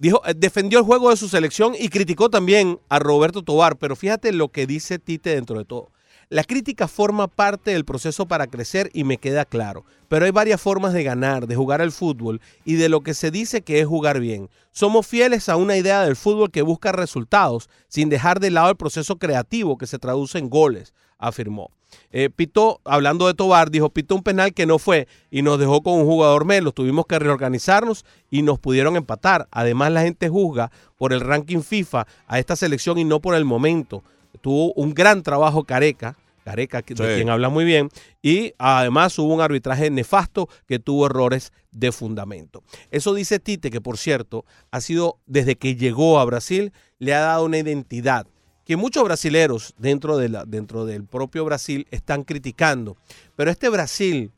dijo, 0.00 0.20
eh, 0.26 0.34
defendió 0.36 0.80
el 0.80 0.84
juego 0.84 1.10
de 1.10 1.16
su 1.16 1.28
selección 1.28 1.74
y 1.78 1.88
criticó 1.88 2.28
también 2.28 2.80
a 2.88 2.98
Roberto 2.98 3.42
Tobar. 3.42 3.76
Pero 3.76 3.94
fíjate 3.94 4.32
lo 4.32 4.48
que 4.48 4.66
dice 4.66 4.98
Tite 4.98 5.34
dentro 5.34 5.58
de 5.58 5.64
todo. 5.64 5.92
La 6.28 6.44
crítica 6.44 6.86
forma 6.86 7.26
parte 7.26 7.72
del 7.72 7.84
proceso 7.84 8.26
para 8.26 8.46
crecer 8.46 8.88
y 8.92 9.02
me 9.02 9.18
queda 9.18 9.44
claro. 9.44 9.84
Pero 10.08 10.24
hay 10.24 10.30
varias 10.30 10.60
formas 10.60 10.92
de 10.92 11.02
ganar, 11.02 11.46
de 11.46 11.56
jugar 11.56 11.82
al 11.82 11.92
fútbol 11.92 12.40
y 12.64 12.74
de 12.74 12.88
lo 12.88 13.00
que 13.00 13.14
se 13.14 13.30
dice 13.30 13.62
que 13.62 13.80
es 13.80 13.86
jugar 13.86 14.20
bien. 14.20 14.48
Somos 14.70 15.06
fieles 15.06 15.48
a 15.48 15.56
una 15.56 15.76
idea 15.76 16.04
del 16.04 16.16
fútbol 16.16 16.50
que 16.50 16.62
busca 16.62 16.92
resultados 16.92 17.68
sin 17.88 18.08
dejar 18.08 18.38
de 18.38 18.50
lado 18.50 18.70
el 18.70 18.76
proceso 18.76 19.18
creativo 19.18 19.76
que 19.76 19.88
se 19.88 19.98
traduce 19.98 20.38
en 20.38 20.50
goles, 20.50 20.94
afirmó. 21.18 21.72
Eh, 22.10 22.30
pitó, 22.34 22.80
hablando 22.84 23.26
de 23.26 23.34
Tobar, 23.34 23.70
dijo, 23.70 23.90
pitó 23.90 24.14
un 24.14 24.22
penal 24.22 24.52
que 24.52 24.66
no 24.66 24.78
fue 24.78 25.08
y 25.30 25.42
nos 25.42 25.58
dejó 25.58 25.82
con 25.82 25.94
un 25.94 26.04
jugador 26.04 26.44
menos. 26.44 26.74
Tuvimos 26.74 27.06
que 27.06 27.18
reorganizarnos 27.18 28.04
y 28.30 28.42
nos 28.42 28.58
pudieron 28.58 28.96
empatar. 28.96 29.48
Además, 29.50 29.92
la 29.92 30.02
gente 30.02 30.28
juzga 30.28 30.70
por 30.96 31.12
el 31.12 31.20
ranking 31.20 31.60
FIFA 31.62 32.06
a 32.26 32.38
esta 32.38 32.56
selección 32.56 32.98
y 32.98 33.04
no 33.04 33.20
por 33.20 33.34
el 33.34 33.44
momento. 33.44 34.02
Tuvo 34.40 34.72
un 34.74 34.94
gran 34.94 35.22
trabajo 35.22 35.64
Careca, 35.64 36.16
Careca, 36.44 36.82
de 36.82 36.94
Sí. 36.94 37.02
quien 37.16 37.28
habla 37.30 37.48
muy 37.48 37.64
bien, 37.64 37.90
y 38.22 38.54
además 38.58 39.18
hubo 39.18 39.34
un 39.34 39.40
arbitraje 39.40 39.90
nefasto 39.90 40.48
que 40.66 40.78
tuvo 40.78 41.06
errores 41.06 41.52
de 41.70 41.92
fundamento. 41.92 42.62
Eso 42.90 43.12
dice 43.14 43.38
Tite, 43.38 43.70
que 43.70 43.80
por 43.80 43.98
cierto, 43.98 44.44
ha 44.70 44.80
sido 44.80 45.18
desde 45.26 45.56
que 45.56 45.76
llegó 45.76 46.18
a 46.18 46.24
Brasil, 46.24 46.72
le 46.98 47.14
ha 47.14 47.20
dado 47.20 47.44
una 47.44 47.58
identidad 47.58 48.26
que 48.70 48.76
muchos 48.76 49.02
brasileros 49.02 49.74
dentro, 49.78 50.16
de 50.16 50.28
la, 50.28 50.44
dentro 50.44 50.84
del 50.86 51.04
propio 51.04 51.44
Brasil 51.44 51.88
están 51.90 52.22
criticando. 52.22 52.96
Pero 53.34 53.50
este 53.50 53.68
Brasil, 53.68 54.30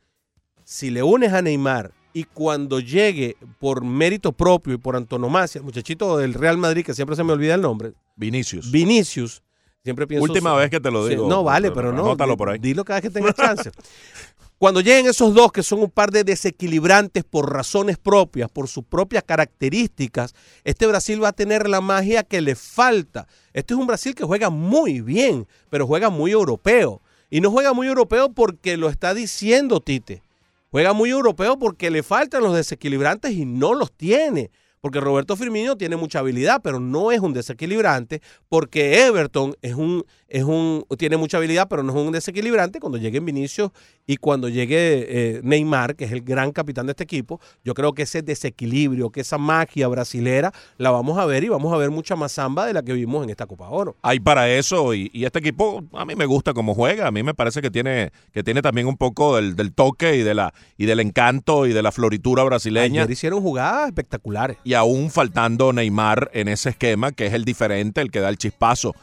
si 0.65 0.89
le 0.91 1.03
unes 1.03 1.35
a 1.35 1.43
Neymar 1.43 1.93
y 2.15 2.25
cuando 2.25 2.81
llegue 2.81 3.37
por 3.61 3.85
mérito 3.85 4.33
propio 4.33 4.73
y 4.73 4.79
por 4.79 4.97
antonomasia, 4.97 5.61
muchachito 5.61 6.17
del 6.17 6.33
Real 6.33 6.57
Madrid, 6.57 6.83
que 6.83 6.95
siempre 6.95 7.15
se 7.15 7.23
me 7.25 7.35
olvida 7.35 7.57
el 7.57 7.61
nombre, 7.61 7.93
Vinicius. 8.17 8.71
Vinicius, 8.71 9.43
siempre 9.85 10.07
pienso... 10.07 10.25
Última 10.25 10.55
vez 10.55 10.71
que 10.71 10.81
te 10.81 10.91
lo 10.91 11.05
Sí, 11.05 11.11
digo. 11.11 11.29
no, 11.29 11.45
vale, 11.45 11.71
pero 11.71 11.93
no. 11.93 12.01
Anótalo 12.07 12.35
por 12.39 12.49
ahí. 12.49 12.59
Dilo 12.59 12.87
cada 12.87 13.03
vez 13.03 13.11
que 13.11 13.15
tengas 13.15 13.35
chance. 13.35 13.71
Cuando 14.63 14.81
lleguen 14.81 15.07
esos 15.07 15.35
dos 15.35 15.51
que 15.51 15.65
son 15.65 15.81
un 15.81 15.91
par 15.91 16.13
de 16.13 16.23
desequilibrantes 16.23 17.25
por 17.25 17.53
razones 17.53 17.99
propias, 17.99 18.49
por 18.49 18.69
sus 18.69 18.85
propias 18.85 19.25
características, 19.25 20.37
este 20.63 20.87
Brasil 20.87 21.21
va 21.21 21.31
a 21.31 21.33
tener 21.33 21.69
la 21.69 21.81
magia 21.81 22.23
que 22.23 22.41
le 22.41 22.55
falta. 22.55 23.27
Este 23.53 23.75
es 23.75 23.81
un 23.81 23.89
Brasil 23.89 24.15
que 24.15 24.23
juega 24.23 24.51
muy 24.51 25.01
bien, 25.01 25.49
pero 25.69 25.85
juega 25.85 26.11
muy 26.11 26.31
europeo. 26.31 27.03
Y 27.29 27.41
no 27.41 27.51
juega 27.51 27.73
muy 27.73 27.89
europeo 27.89 28.31
porque 28.33 28.77
lo 28.77 28.89
está 28.89 29.15
diciendo 29.15 29.81
Tite. 29.81 30.23
Juega 30.71 30.93
muy 30.93 31.11
europeo 31.11 31.59
porque 31.59 31.91
le 31.91 32.05
faltan 32.05 32.45
los 32.45 32.55
desequilibrantes 32.55 33.33
y 33.33 33.45
no 33.45 33.75
los 33.75 33.91
tiene. 33.91 34.53
Porque 34.83 34.99
Roberto 34.99 35.37
Firmino 35.37 35.77
tiene 35.77 35.95
mucha 35.95 36.19
habilidad, 36.19 36.61
pero 36.61 36.81
no 36.81 37.13
es 37.13 37.21
un 37.21 37.33
desequilibrante. 37.33 38.21
Porque 38.49 39.07
Everton 39.07 39.55
es 39.63 39.75
un, 39.75 40.05
es 40.27 40.43
un, 40.43 40.85
tiene 40.99 41.17
mucha 41.17 41.37
habilidad, 41.37 41.69
pero 41.71 41.85
no 41.85 41.93
es 41.93 42.05
un 42.05 42.11
desequilibrante. 42.11 42.81
Cuando 42.81 42.99
llegue 42.99 43.21
Vinicius 43.21 43.71
y 44.09 44.17
cuando 44.17 44.49
llegue 44.49 45.37
eh, 45.37 45.41
Neymar, 45.45 45.95
que 45.95 46.05
es 46.05 46.11
el 46.11 46.23
gran 46.23 46.51
capitán 46.51 46.87
de 46.87 46.93
este 46.93 47.05
equipo, 47.05 47.41
yo 47.63 47.75
creo 47.75 47.93
que 47.93 48.03
ese 48.03 48.23
desequilibrio, 48.23 49.11
que 49.11 49.21
esa 49.21 49.39
magia 49.39 49.87
brasilera, 49.87 50.53
la 50.79 50.91
vamos 50.91 51.17
a 51.17 51.27
ver 51.27 51.45
y 51.45 51.49
vamos 51.49 51.73
a 51.73 51.77
ver 51.77 51.91
mucha 51.91 52.17
más 52.17 52.33
samba 52.33 52.67
de 52.67 52.73
la 52.73 52.83
que 52.83 52.93
vimos 52.93 53.23
en 53.23 53.31
esta 53.31 53.47
Copa 53.47 53.69
Oro. 53.69 53.97
Hay 54.03 54.19
para 54.19 54.51
eso 54.51 54.95
y, 54.95 55.13
y 55.15 55.27
este 55.27 55.39
equipo 55.39 55.85
a 55.93 56.05
mí 56.05 56.17
me 56.17 56.27
gusta 56.27 56.55
cómo 56.55 56.75
juega. 56.75 57.07
A 57.07 57.13
mí 57.13 57.23
me 57.23 57.35
parece 57.35 57.63
que 57.63 57.71
tiene, 57.71 58.11
que 58.33 58.43
tiene 58.43 58.63
también 58.63 58.89
un 58.89 58.97
poco 58.97 59.37
del, 59.37 59.55
del 59.55 59.73
toque 59.73 60.17
y, 60.17 60.23
de 60.23 60.35
la, 60.35 60.53
y 60.77 60.87
del 60.87 60.99
encanto 60.99 61.67
y 61.67 61.73
de 61.73 61.83
la 61.85 61.93
floritura 61.93 62.43
brasileña. 62.43 63.03
Ayer 63.03 63.13
hicieron 63.13 63.41
jugadas 63.43 63.87
espectaculares. 63.87 64.57
y 64.65 64.72
aún 64.75 65.11
faltando 65.11 65.73
Neymar 65.73 66.31
en 66.35 66.49
ese 66.49 66.71
esquema, 66.71 67.13
que 67.13 67.27
es 67.27 67.33
el 67.35 67.45
diferente, 67.45 68.01
el 68.01 68.11
que 68.11 68.21
da 68.21 68.29
el 68.29 68.39
chispazo. 68.39 68.95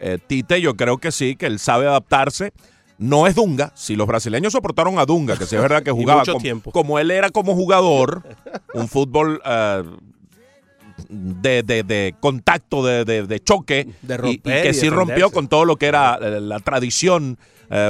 Eh, 0.00 0.18
Tite, 0.26 0.60
yo 0.60 0.74
creo 0.76 0.98
que 0.98 1.10
sí, 1.12 1.36
que 1.36 1.46
él 1.46 1.58
sabe 1.58 1.86
adaptarse. 1.86 2.52
No 2.98 3.26
es 3.26 3.34
Dunga. 3.34 3.72
Si 3.74 3.94
los 3.96 4.06
brasileños 4.06 4.52
soportaron 4.52 4.98
a 4.98 5.04
Dunga, 5.06 5.36
que 5.36 5.44
sí 5.46 5.54
es 5.56 5.62
verdad 5.62 5.82
que 5.82 5.90
Y 5.94 5.94
jugaba 5.94 6.20
mucho 6.20 6.32
como, 6.32 6.42
tiempo. 6.42 6.70
como 6.72 6.98
él 6.98 7.10
era 7.10 7.30
como 7.30 7.54
jugador, 7.54 8.22
un 8.74 8.88
fútbol 8.88 9.40
eh, 9.44 9.82
de, 11.08 11.62
de- 11.62 11.82
de 11.82 12.14
contacto, 12.20 12.84
de, 12.84 13.04
de- 13.04 13.40
choque, 13.40 13.86
y- 14.24 14.30
y, 14.30 14.38
que 14.38 14.70
y 14.70 14.74
sí 14.74 14.88
rompió 14.88 15.30
con 15.30 15.48
todo 15.48 15.64
lo 15.64 15.76
que 15.76 15.86
era 15.86 16.18
eh, 16.20 16.40
la 16.40 16.58
tradición 16.60 17.38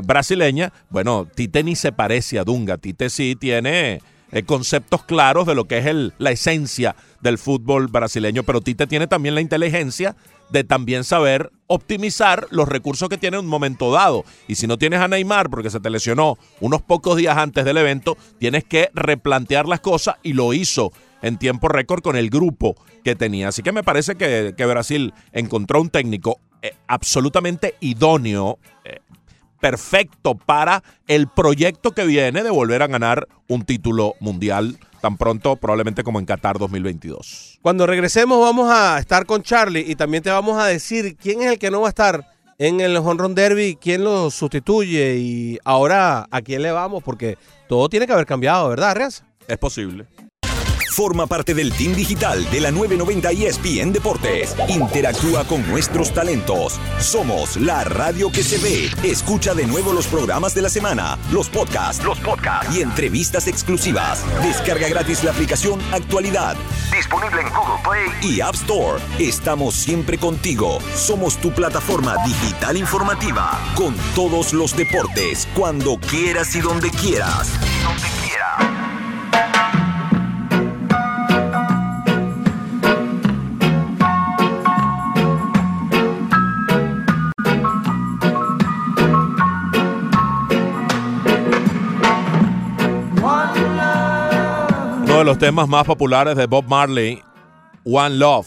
brasileña. 0.05 0.73
Bueno, 0.89 1.29
Tite 1.35 1.63
ni 1.63 1.77
se 1.77 1.93
parece 1.93 2.39
a 2.39 2.45
Dunga. 2.45 2.79
Tite 2.79 3.11
sí 3.11 3.37
tiene 3.39 4.01
eh, 4.33 4.43
conceptos 4.45 5.05
claros 5.05 5.47
de 5.47 5.55
lo 5.55 5.67
que 5.67 5.79
es 5.79 5.87
el, 5.87 6.15
la 6.19 6.31
esencia 6.31 6.97
del 7.21 7.39
fútbol 7.39 7.89
brasileño, 7.89 8.43
pero 8.43 8.61
Tite 8.61 8.87
tiene 8.87 9.07
también 9.07 9.35
la 9.35 9.41
inteligencia 9.41 10.17
de 10.51 10.65
también 10.65 11.05
saber 11.05 11.51
optimizar 11.67 12.47
los 12.51 12.69
recursos 12.69 13.09
que 13.09 13.19
tiene 13.19 13.37
en 13.37 13.45
un 13.45 13.51
momento 13.51 13.91
dado. 13.91 14.25
Y 14.47 14.55
si 14.55 14.67
no 14.67 14.79
tienes 14.79 15.01
a 15.01 15.09
Neymar 15.09 15.51
porque 15.51 15.71
se 15.71 15.81
te 15.81 15.91
lesionó 15.91 16.39
unos 16.61 16.83
pocos 16.83 17.17
días 17.17 17.37
antes 17.37 17.65
del 17.65 17.79
evento, 17.79 18.17
tienes 18.39 18.65
que 18.65 18.91
replantear 18.95 19.67
las 19.67 19.81
cosas 19.81 20.17
y 20.23 20.35
lo 20.35 20.53
hizo 20.53 20.93
en 21.23 21.39
tiempo 21.39 21.69
récord 21.69 22.03
con 22.03 22.17
el 22.17 22.31
grupo 22.31 22.77
que 23.03 23.17
tenía. 23.17 23.49
Así 23.49 23.63
que 23.63 23.73
me 23.73 23.83
parece 23.83 24.17
que, 24.17 24.55
que 24.57 24.67
Brasil 24.67 25.13
encontró 25.33 25.81
un 25.81 25.91
técnico 25.91 26.39
eh, 26.63 26.75
absolutamente 26.87 27.75
idóneo, 27.81 28.59
eh, 28.85 29.01
perfecto 29.61 30.35
para 30.35 30.83
el 31.07 31.29
proyecto 31.29 31.93
que 31.93 32.05
viene 32.05 32.43
de 32.43 32.51
volver 32.51 32.83
a 32.83 32.87
ganar 32.87 33.27
un 33.49 33.65
título 33.65 34.15
mundial 34.21 34.79
tan 35.07 35.17
pronto 35.17 35.55
probablemente 35.55 36.03
como 36.03 36.19
en 36.19 36.27
Qatar 36.27 36.59
2022. 36.59 37.61
Cuando 37.63 37.87
regresemos 37.87 38.41
vamos 38.41 38.69
a 38.69 38.99
estar 38.99 39.25
con 39.25 39.41
Charlie 39.41 39.85
y 39.87 39.95
también 39.95 40.21
te 40.21 40.31
vamos 40.31 40.61
a 40.61 40.67
decir 40.67 41.17
quién 41.17 41.43
es 41.43 41.53
el 41.53 41.61
que 41.61 41.71
no 41.71 41.83
va 41.83 41.87
a 41.87 41.91
estar 41.91 42.27
en 42.59 42.81
el 42.81 42.97
Home 42.97 43.23
Run 43.23 43.37
Derby, 43.37 43.79
quién 43.81 44.03
lo 44.03 44.33
sustituye 44.33 45.17
y 45.19 45.59
ahora 45.65 46.27
a 46.29 46.43
quién 46.43 46.63
le 46.63 46.73
vamos, 46.73 47.05
porque 47.05 47.39
todo 47.69 47.89
tiene 47.89 48.09
que 48.09 48.15
haber 48.15 48.27
cambiado, 48.27 48.69
¿verdad, 48.69 48.97
Reaz? 48.97 49.23
Es 49.47 49.59
posible. 49.59 50.07
Forma 50.93 51.27
parte 51.27 51.55
del 51.55 51.73
team 51.73 51.95
digital 51.95 52.49
de 52.51 52.61
la 52.61 52.71
990 52.71 53.31
ESPN 53.31 53.93
Deportes. 53.93 54.55
Interactúa 54.69 55.45
con 55.45 55.67
nuestros 55.69 56.13
talentos. 56.13 56.81
Somos 56.99 57.57
la 57.57 57.85
radio 57.85 58.31
que 58.31 58.43
se 58.43 58.59
ve. 58.59 58.91
Escucha 59.03 59.55
de 59.55 59.67
nuevo 59.67 59.93
los 59.93 60.07
programas 60.07 60.55
de 60.55 60.63
la 60.63 60.71
semana, 60.71 61.19
los 61.33 61.49
podcasts, 61.49 62.05
los 62.05 62.19
podcasts 62.21 62.75
y 62.75 62.81
entrevistas 62.81 63.47
exclusivas. 63.47 64.25
Descarga 64.43 64.89
gratis 64.89 65.23
la 65.25 65.33
aplicación 65.33 65.81
Actualidad. 65.93 66.57
Disponible 66.95 67.41
en 67.41 67.49
Google 67.49 67.83
Play 67.85 68.33
y 68.33 68.41
App 68.41 68.55
Store. 68.55 69.03
Estamos 69.19 69.75
siempre 69.75 70.19
contigo. 70.19 70.79
Somos 70.95 71.37
tu 71.37 71.53
plataforma 71.53 72.17
digital 72.25 72.77
informativa 72.77 73.59
con 73.75 73.95
todos 74.15 74.53
los 74.53 74.77
deportes, 74.77 75.47
cuando 75.55 75.99
quieras 75.99 76.55
y 76.55 76.61
donde 76.61 76.91
quieras. 76.91 77.51
Los 95.27 95.39
temas 95.39 95.69
más 95.69 95.85
populares 95.85 96.37
de 96.37 96.47
Bob 96.47 96.67
Marley, 96.69 97.21
One 97.85 98.15
Love. 98.15 98.47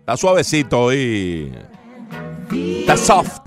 Está 0.00 0.18
suavecito 0.18 0.78
hoy. 0.78 1.50
Está 2.52 2.98
soft. 2.98 3.40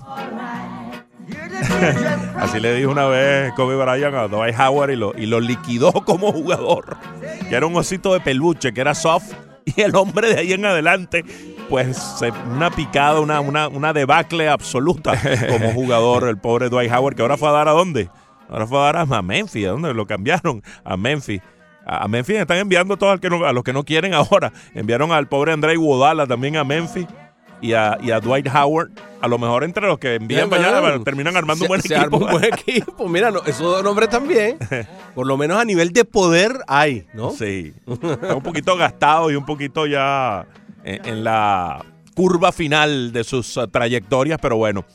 Así 2.36 2.60
le 2.60 2.74
dijo 2.74 2.90
una 2.90 3.06
vez 3.06 3.54
Kobe 3.54 3.76
Bryant 3.76 4.16
a 4.16 4.28
Dwight 4.28 4.60
Howard 4.60 4.90
y 4.90 4.96
lo, 4.96 5.14
y 5.16 5.28
lo 5.28 5.40
liquidó 5.40 5.94
como 6.06 6.32
jugador. 6.32 6.98
Que 7.48 7.56
era 7.56 7.68
un 7.68 7.76
osito 7.76 8.12
de 8.12 8.22
peluche, 8.22 8.74
que 8.74 8.82
era 8.82 8.96
soft. 8.96 9.34
Y 9.66 9.82
el 9.82 9.96
hombre 9.96 10.34
de 10.34 10.40
ahí 10.40 10.54
en 10.54 10.66
adelante, 10.66 11.24
pues 11.70 12.22
una 12.54 12.72
picada, 12.72 13.22
una, 13.22 13.40
una, 13.40 13.68
una 13.68 13.94
debacle 13.94 14.50
absoluta 14.50 15.14
como 15.48 15.72
jugador, 15.74 16.28
el 16.28 16.38
pobre 16.38 16.70
Dwight 16.70 16.92
Howard, 16.92 17.16
que 17.16 17.22
ahora 17.22 17.38
fue 17.38 17.50
a 17.50 17.54
dar 17.54 17.68
a 17.68 17.72
dónde? 17.72 18.10
Ahora 18.50 18.68
fue 18.68 18.80
a 18.80 18.92
dar 18.92 18.98
a 18.98 19.22
Memphis, 19.22 19.68
¿a 19.68 19.70
dónde 19.70 19.94
lo 19.94 20.06
cambiaron? 20.06 20.62
A 20.84 20.98
Memphis. 20.98 21.42
A 21.86 22.04
a 22.04 22.08
Memphis 22.08 22.38
están 22.38 22.58
enviando 22.58 22.98
todos 22.98 23.14
al 23.14 23.20
que 23.20 23.30
no- 23.30 23.46
a 23.46 23.54
los 23.54 23.64
que 23.64 23.74
no 23.74 23.84
quieren 23.84 24.14
ahora. 24.14 24.52
Enviaron 24.74 25.12
al 25.12 25.28
pobre 25.28 25.52
André 25.52 25.74
Iguodala 25.74 26.26
también 26.28 26.56
a 26.58 26.64
Memphis 26.64 27.06
y 27.62 27.74
a, 27.74 27.98
y 28.02 28.12
a 28.12 28.20
Dwight 28.20 28.48
Howard. 28.54 28.92
A 29.22 29.28
lo 29.28 29.38
mejor 29.38 29.64
entre 29.64 29.88
los 29.88 29.98
que 30.00 30.16
envían 30.16 30.50
Bien, 30.50 30.62
mañana 30.62 31.02
terminan 31.04 31.38
armando 31.38 31.64
un 31.64 31.70
buen 31.70 31.82
Se- 31.82 31.94
equipo. 31.96 32.16
arma 32.18 32.18
un 32.26 32.32
buen 32.32 32.44
equipo. 32.54 33.08
Mira, 33.08 33.32
no, 33.32 33.40
esos 33.46 33.62
dos 33.62 33.84
nombres 33.84 34.10
también. 34.10 34.58
Por 35.16 35.26
lo 35.28 35.38
menos 35.38 35.58
a 35.58 35.64
nivel 35.66 35.92
de 35.94 36.04
poder 36.06 36.58
hay, 36.68 37.06
¿no? 37.14 37.32
Sí. 37.32 37.74
Está 37.88 38.36
un 38.36 38.44
poquito 38.44 38.76
gastado 38.76 39.32
y 39.32 39.36
un 39.36 39.46
poquito 39.46 39.86
ya 39.88 40.46
en, 40.84 41.06
en 41.06 41.24
la 41.24 41.86
curva 42.16 42.52
final 42.52 43.12
de 43.14 43.24
sus 43.24 43.56
uh, 43.58 43.68
trayectorias, 43.68 44.40
pero 44.42 44.58
bueno. 44.58 44.86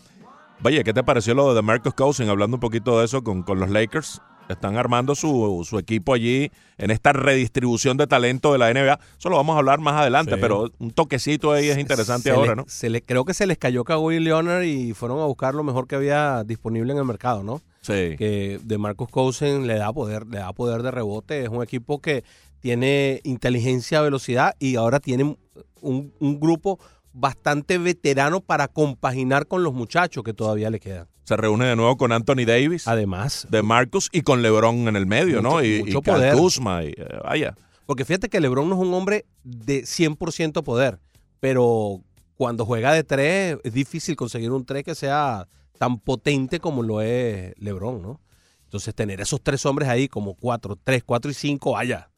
Oye, 0.63 0.83
¿qué 0.85 0.93
te 0.93 1.03
pareció 1.05 1.35
lo 1.35 1.55
de 1.55 1.63
Marcus 1.63 1.95
Cousins? 1.95 2.29
Hablando 2.29 2.57
un 2.57 2.61
poquito 2.61 2.99
de 2.99 3.05
eso 3.07 3.23
con, 3.25 3.43
con 3.43 3.59
los 3.61 3.71
Lakers. 3.71 4.21
Están 4.49 4.77
armando 4.77 5.15
su, 5.15 5.65
su 5.69 5.79
equipo 5.79 6.15
allí 6.15 6.51
en 6.79 6.91
esta 6.91 7.13
redistribución 7.13 7.97
de 7.97 8.07
talento 8.07 8.53
de 8.53 8.59
la 8.59 8.73
NBA. 8.73 8.99
Eso 9.19 9.29
lo 9.29 9.37
vamos 9.37 9.55
a 9.55 9.59
hablar 9.59 9.79
más 9.81 9.95
adelante, 9.95 10.35
Sí. 10.35 10.39
pero 10.41 10.71
un 10.79 10.91
toquecito 10.91 11.53
ahí 11.53 11.69
es 11.69 11.79
interesante 11.79 12.25
Se 12.25 12.31
ahora, 12.31 12.51
le- 12.53 12.57
¿no? 12.57 12.65
Se 12.67 12.89
le, 12.91 13.03
creo 13.03 13.25
que 13.25 13.35
se 13.35 13.47
les 13.47 13.59
cayó 13.59 13.85
Kawhi 13.85 14.21
Leonard 14.21 14.63
y 14.65 14.95
fueron 14.95 15.21
a 15.21 15.25
buscar 15.27 15.55
lo 15.55 15.63
mejor 15.65 15.87
que 15.87 15.97
había 15.97 16.45
disponible 16.45 16.93
en 16.93 16.99
el 16.99 17.05
mercado, 17.05 17.43
¿no? 17.43 17.61
Sí. 17.83 18.17
Que 18.19 18.59
de 18.63 18.79
Marcus 18.79 19.09
Cousins 19.09 19.67
le 19.67 19.75
da 19.75 19.93
poder, 19.93 20.27
le 20.27 20.39
da 20.39 20.53
poder 20.53 20.83
de 20.83 20.91
rebote. 20.91 21.43
Es 21.43 21.49
un 21.49 21.63
equipo 21.63 22.01
que 22.01 22.25
tiene 22.61 23.21
inteligencia, 23.25 24.01
velocidad 24.01 24.55
y 24.59 24.77
ahora 24.77 24.99
tiene 25.01 25.37
un, 25.81 26.13
un 26.19 26.41
grupo 26.41 26.79
bastante 27.13 27.79
veterano 27.79 28.41
para 28.41 28.69
compaginar 28.69 29.47
con 29.47 29.63
los 29.63 29.73
muchachos 29.75 30.23
que 30.25 30.35
todavía 30.35 30.71
le 30.71 30.81
quedan. 30.81 31.07
Se 31.29 31.37
reúne 31.37 31.67
de 31.67 31.77
nuevo 31.77 31.99
con 31.99 32.11
Anthony 32.11 32.47
Davis, 32.47 32.89
Además, 32.89 33.47
de 33.51 33.63
Marcus 33.63 34.09
y 34.13 34.23
con 34.23 34.41
LeBron 34.41 34.89
en 34.89 34.97
el 34.97 35.05
medio, 35.05 35.43
¿no? 35.43 35.63
Y, 35.63 35.81
mucho 35.81 35.99
y 35.99 36.01
poder. 36.01 36.35
Kuzma, 36.35 36.85
y, 36.85 36.89
eh, 36.97 37.19
vaya. 37.23 37.55
Porque 37.85 38.07
fíjate 38.07 38.31
que 38.31 38.41
LeBron 38.41 38.67
no 38.67 38.77
es 38.77 38.81
un 38.81 38.95
hombre 38.95 39.27
de 39.45 39.83
100% 39.85 40.63
poder, 40.63 41.01
pero 41.39 42.01
cuando 42.35 42.65
juega 42.65 42.95
de 42.95 43.05
tres 43.05 43.59
es 43.63 43.73
difícil 43.75 44.17
conseguir 44.17 44.53
un 44.53 44.65
tres 44.65 44.85
que 44.85 44.95
sea 44.95 45.47
tan 45.79 45.99
potente 45.99 46.61
como 46.61 46.83
lo 46.83 47.03
es 47.03 47.53
LeBron, 47.59 48.01
¿no? 48.01 48.23
Entonces 48.65 48.95
tener 48.95 49.21
esos 49.21 49.43
tres 49.43 49.67
hombres 49.67 49.87
ahí 49.91 50.09
como 50.09 50.33
cuatro, 50.35 50.79
tres, 50.83 51.03
cuatro 51.05 51.31
y 51.31 51.35
cinco, 51.35 51.73
vaya, 51.73 52.09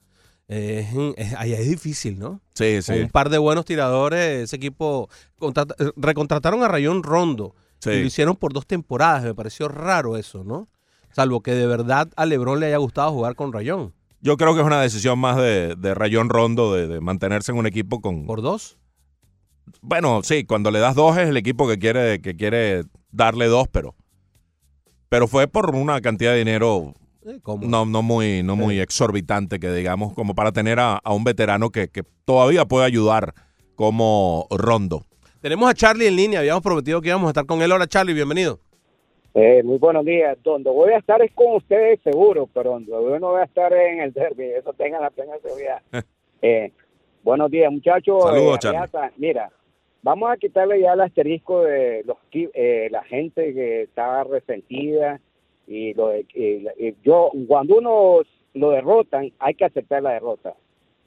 es, 0.47 0.87
es- 1.17 1.35
allá 1.35 1.59
es 1.59 1.69
difícil, 1.69 2.17
¿no? 2.17 2.41
Sí, 2.55 2.75
Con 2.87 2.95
sí. 2.97 3.03
un 3.03 3.09
par 3.11 3.29
de 3.29 3.39
buenos 3.39 3.65
tiradores, 3.65 4.45
ese 4.45 4.55
equipo 4.55 5.09
eh, 5.41 5.91
recontrataron 5.97 6.63
a 6.63 6.69
Rayón 6.69 7.03
Rondo 7.03 7.57
Sí. 7.81 7.91
y 7.91 8.01
lo 8.01 8.07
hicieron 8.07 8.37
por 8.37 8.53
dos 8.53 8.67
temporadas, 8.67 9.25
me 9.25 9.35
pareció 9.35 9.69
raro 9.69 10.17
eso, 10.17 10.45
¿no? 10.45 10.69
Salvo 11.13 11.43
que 11.43 11.55
de 11.55 11.67
verdad 11.67 12.09
a 12.17 12.27
LeBron 12.27 12.61
le 12.61 12.67
haya 12.67 12.77
gustado 12.77 13.11
jugar 13.13 13.35
con 13.35 13.53
Rayón. 13.53 13.93
Yo 14.21 14.37
creo 14.37 14.55
que 14.55 14.61
es 14.61 14.67
una 14.67 14.81
decisión 14.83 15.19
más 15.19 15.37
de, 15.39 15.75
de 15.77 15.95
Rayón 15.95 16.29
Rondo 16.29 16.75
de, 16.75 16.87
de 16.87 17.01
mantenerse 17.01 17.53
en 17.53 17.59
un 17.59 17.67
equipo 17.67 18.01
con... 18.01 18.27
¿Por 18.27 18.43
dos? 18.43 18.77
Bueno, 19.81 20.21
sí, 20.23 20.45
cuando 20.45 20.71
le 20.71 20.79
das 20.79 20.95
dos 20.95 21.17
es 21.17 21.29
el 21.29 21.37
equipo 21.37 21.67
que 21.67 21.79
quiere, 21.79 22.21
que 22.21 22.37
quiere 22.37 22.85
darle 23.11 23.47
dos, 23.47 23.67
pero... 23.73 23.95
Pero 25.09 25.27
fue 25.27 25.49
por 25.49 25.75
una 25.75 26.01
cantidad 26.01 26.33
de 26.33 26.39
dinero 26.39 26.95
Eh, 27.25 27.41
¿cómo? 27.43 27.67
no, 27.67 27.85
no 27.87 28.03
muy, 28.03 28.43
no 28.43 28.57
muy 28.57 28.79
exorbitante, 28.79 29.59
que 29.59 29.73
digamos, 29.73 30.13
como 30.13 30.35
para 30.35 30.53
tener 30.53 30.79
a, 30.79 30.97
a 30.99 31.13
un 31.13 31.25
veterano 31.25 31.71
que, 31.71 31.89
que 31.89 32.05
todavía 32.25 32.67
puede 32.67 32.85
ayudar 32.87 33.35
como 33.75 34.47
Rondo. 34.51 35.07
Tenemos 35.41 35.71
a 35.71 35.75
Charlie 35.75 36.07
en 36.07 36.17
línea, 36.17 36.41
habíamos 36.41 36.63
prometido 36.63 37.01
que 37.01 37.09
íbamos 37.09 37.29
a 37.29 37.31
estar 37.31 37.47
con 37.47 37.63
él. 37.63 37.73
Hola 37.73 37.87
Charlie, 37.87 38.13
bienvenido. 38.15 38.59
Eh, 39.35 39.63
muy 39.63 39.79
buenos 39.79 40.05
días. 40.05 40.37
Donde 40.43 40.71
voy 40.71 40.93
a 40.93 40.99
estar 40.99 41.23
es 41.23 41.33
con 41.33 41.55
ustedes 41.57 42.01
seguro, 42.03 42.49
pero 42.53 42.73
donde 42.73 42.91
yo 42.91 43.19
no 43.19 43.31
voy 43.31 43.41
a 43.41 43.45
estar 43.45 43.73
en 43.73 44.01
el 44.01 44.13
derby. 44.13 44.45
Eso 44.45 44.73
tengan 44.75 45.01
la 45.03 45.11
plena 45.11 45.33
seguridad. 45.43 45.81
Eh, 46.43 46.73
buenos 47.23 47.51
días, 47.51 47.71
muchachos. 47.71 48.23
Saludos, 48.23 48.55
Eh, 48.57 48.59
Charlie. 48.61 48.79
Alianza, 48.79 49.13
Mira, 49.19 49.51
vamos 50.03 50.31
a 50.31 50.39
quitarle 50.39 50.81
ya 50.81 50.95
el 50.95 51.03
asterisco 51.03 51.65
de 51.65 52.03
los 52.07 52.17
eh, 52.33 52.89
la 52.91 53.05
gente 53.05 53.53
que 53.53 53.83
estaba 53.83 54.25
resentida 54.25 55.21
y 55.67 55.93
lo 55.93 56.09
de- 56.09 56.25
y 56.33 56.67
y 56.89 56.97
yo 57.05 57.31
cuando 57.47 57.77
uno 57.77 58.21
lo 58.55 58.71
derrotan 58.71 59.31
hay 59.39 59.53
que 59.53 59.67
aceptar 59.67 60.03
la 60.03 60.13
derrota. 60.13 60.55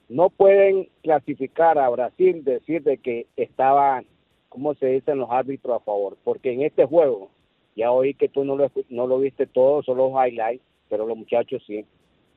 No 0.07 0.29
pueden 0.29 0.87
clasificar 1.01 1.79
a 1.79 1.89
Brasil 1.89 2.43
decir 2.43 2.83
de 2.83 2.99
que 2.99 3.25
estaban, 3.35 4.05
como 4.53 4.75
se 4.75 4.85
dicen 4.85 5.17
los 5.17 5.31
árbitros 5.31 5.75
a 5.75 5.83
favor, 5.83 6.15
porque 6.23 6.53
en 6.53 6.61
este 6.61 6.85
juego 6.85 7.31
ya 7.75 7.91
oí 7.91 8.13
que 8.13 8.29
tú 8.29 8.45
no 8.45 8.55
lo, 8.55 8.69
no 8.89 9.07
lo 9.07 9.17
viste 9.17 9.47
todo, 9.47 9.81
solo 9.81 10.09
los 10.09 10.13
highlights, 10.13 10.63
pero 10.89 11.07
los 11.07 11.17
muchachos 11.17 11.63
sí. 11.65 11.83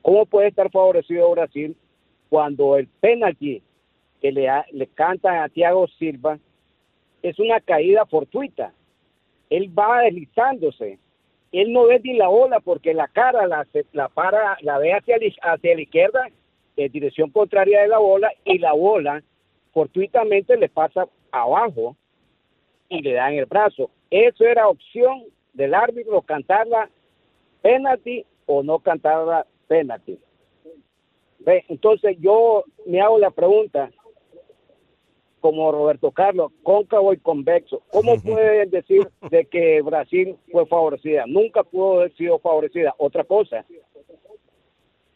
¿Cómo 0.01 0.25
puede 0.25 0.47
estar 0.47 0.71
favorecido 0.71 1.29
Brasil 1.29 1.77
cuando 2.29 2.75
el 2.75 2.87
penalti 2.87 3.61
que 4.19 4.31
le, 4.31 4.49
le 4.71 4.87
cantan 4.87 5.43
a 5.43 5.49
Thiago 5.49 5.87
Silva 5.99 6.39
es 7.21 7.37
una 7.37 7.59
caída 7.59 8.07
fortuita? 8.07 8.73
Él 9.51 9.71
va 9.77 10.01
deslizándose. 10.01 10.97
Él 11.51 11.71
no 11.71 11.85
ve 11.85 12.01
ni 12.03 12.15
la 12.15 12.29
ola 12.29 12.59
porque 12.61 12.95
la 12.95 13.07
cara 13.07 13.45
la, 13.45 13.67
la 13.93 14.09
para, 14.09 14.57
la 14.61 14.79
ve 14.79 14.93
hacia, 14.93 15.17
hacia 15.43 15.75
la 15.75 15.81
izquierda 15.81 16.27
en 16.77 16.91
dirección 16.91 17.29
contraria 17.29 17.83
de 17.83 17.89
la 17.89 17.99
bola 17.99 18.31
y 18.43 18.57
la 18.57 18.73
bola 18.73 19.21
fortuitamente 19.71 20.57
le 20.57 20.67
pasa 20.67 21.07
abajo 21.31 21.95
y 22.89 23.01
le 23.01 23.13
dan 23.13 23.33
el 23.33 23.45
brazo. 23.45 23.89
Eso 24.09 24.45
era 24.45 24.67
opción 24.67 25.23
del 25.53 25.73
árbitro, 25.73 26.21
cantarla 26.21 26.89
penalti 27.61 28.25
o 28.45 28.63
no 28.63 28.79
cantarla 28.79 29.45
penalti. 29.67 30.19
Ve, 31.39 31.65
Entonces 31.67 32.17
yo 32.19 32.63
me 32.85 33.01
hago 33.01 33.19
la 33.19 33.31
pregunta, 33.31 33.91
como 35.39 35.71
Roberto 35.71 36.11
Carlos, 36.11 36.51
cóncavo 36.63 37.13
y 37.13 37.17
convexo, 37.17 37.81
¿cómo 37.91 38.19
pueden 38.21 38.69
decir 38.69 39.07
de 39.29 39.45
que 39.45 39.81
Brasil 39.81 40.35
fue 40.51 40.65
favorecida? 40.65 41.25
Nunca 41.27 41.63
pudo 41.63 41.99
haber 41.99 42.15
sido 42.15 42.39
favorecida. 42.39 42.95
Otra 42.97 43.23
cosa, 43.23 43.63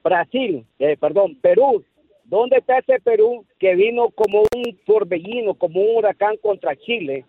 Brasil, 0.04 0.66
eh, 0.80 0.98
perdón, 0.98 1.36
Perú, 1.42 1.84
¿dónde 2.24 2.58
está 2.58 2.80
ese 2.80 3.00
Perú 3.00 3.46
que 3.60 3.76
vino 3.76 4.10
como 4.10 4.42
un 4.42 4.78
torbellino, 4.86 5.54
como 5.56 5.82
un 5.82 5.98
huracán 5.98 6.38
contra 6.38 6.76
Chile? 6.76 7.26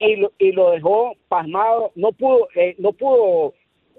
Y 0.00 0.16
lo, 0.16 0.32
y 0.38 0.52
lo 0.52 0.70
dejó 0.70 1.14
pasmado, 1.28 1.92
no 1.94 2.12
pudo, 2.12 2.48
eh, 2.54 2.74
no 2.78 2.92
pudo 2.92 3.54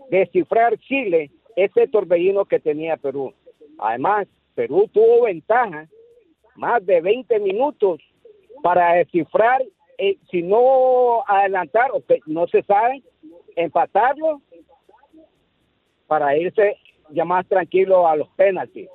descifrar 0.09 0.77
Chile 0.79 1.31
ese 1.55 1.87
torbellino 1.87 2.45
que 2.45 2.59
tenía 2.59 2.97
Perú. 2.97 3.33
Además, 3.77 4.27
Perú 4.55 4.89
tuvo 4.91 5.23
ventaja, 5.23 5.87
más 6.55 6.85
de 6.85 7.01
20 7.01 7.39
minutos 7.39 8.01
para 8.63 8.93
descifrar, 8.93 9.61
eh, 9.97 10.17
si 10.29 10.41
no 10.41 11.23
adelantar, 11.27 11.91
o 11.91 12.03
no 12.25 12.47
se 12.47 12.63
sabe, 12.63 13.03
empatarlo 13.55 14.41
para 16.07 16.35
irse 16.35 16.77
ya 17.09 17.25
más 17.25 17.47
tranquilo 17.47 18.07
a 18.07 18.15
los 18.15 18.27
penaltis. 18.29 18.89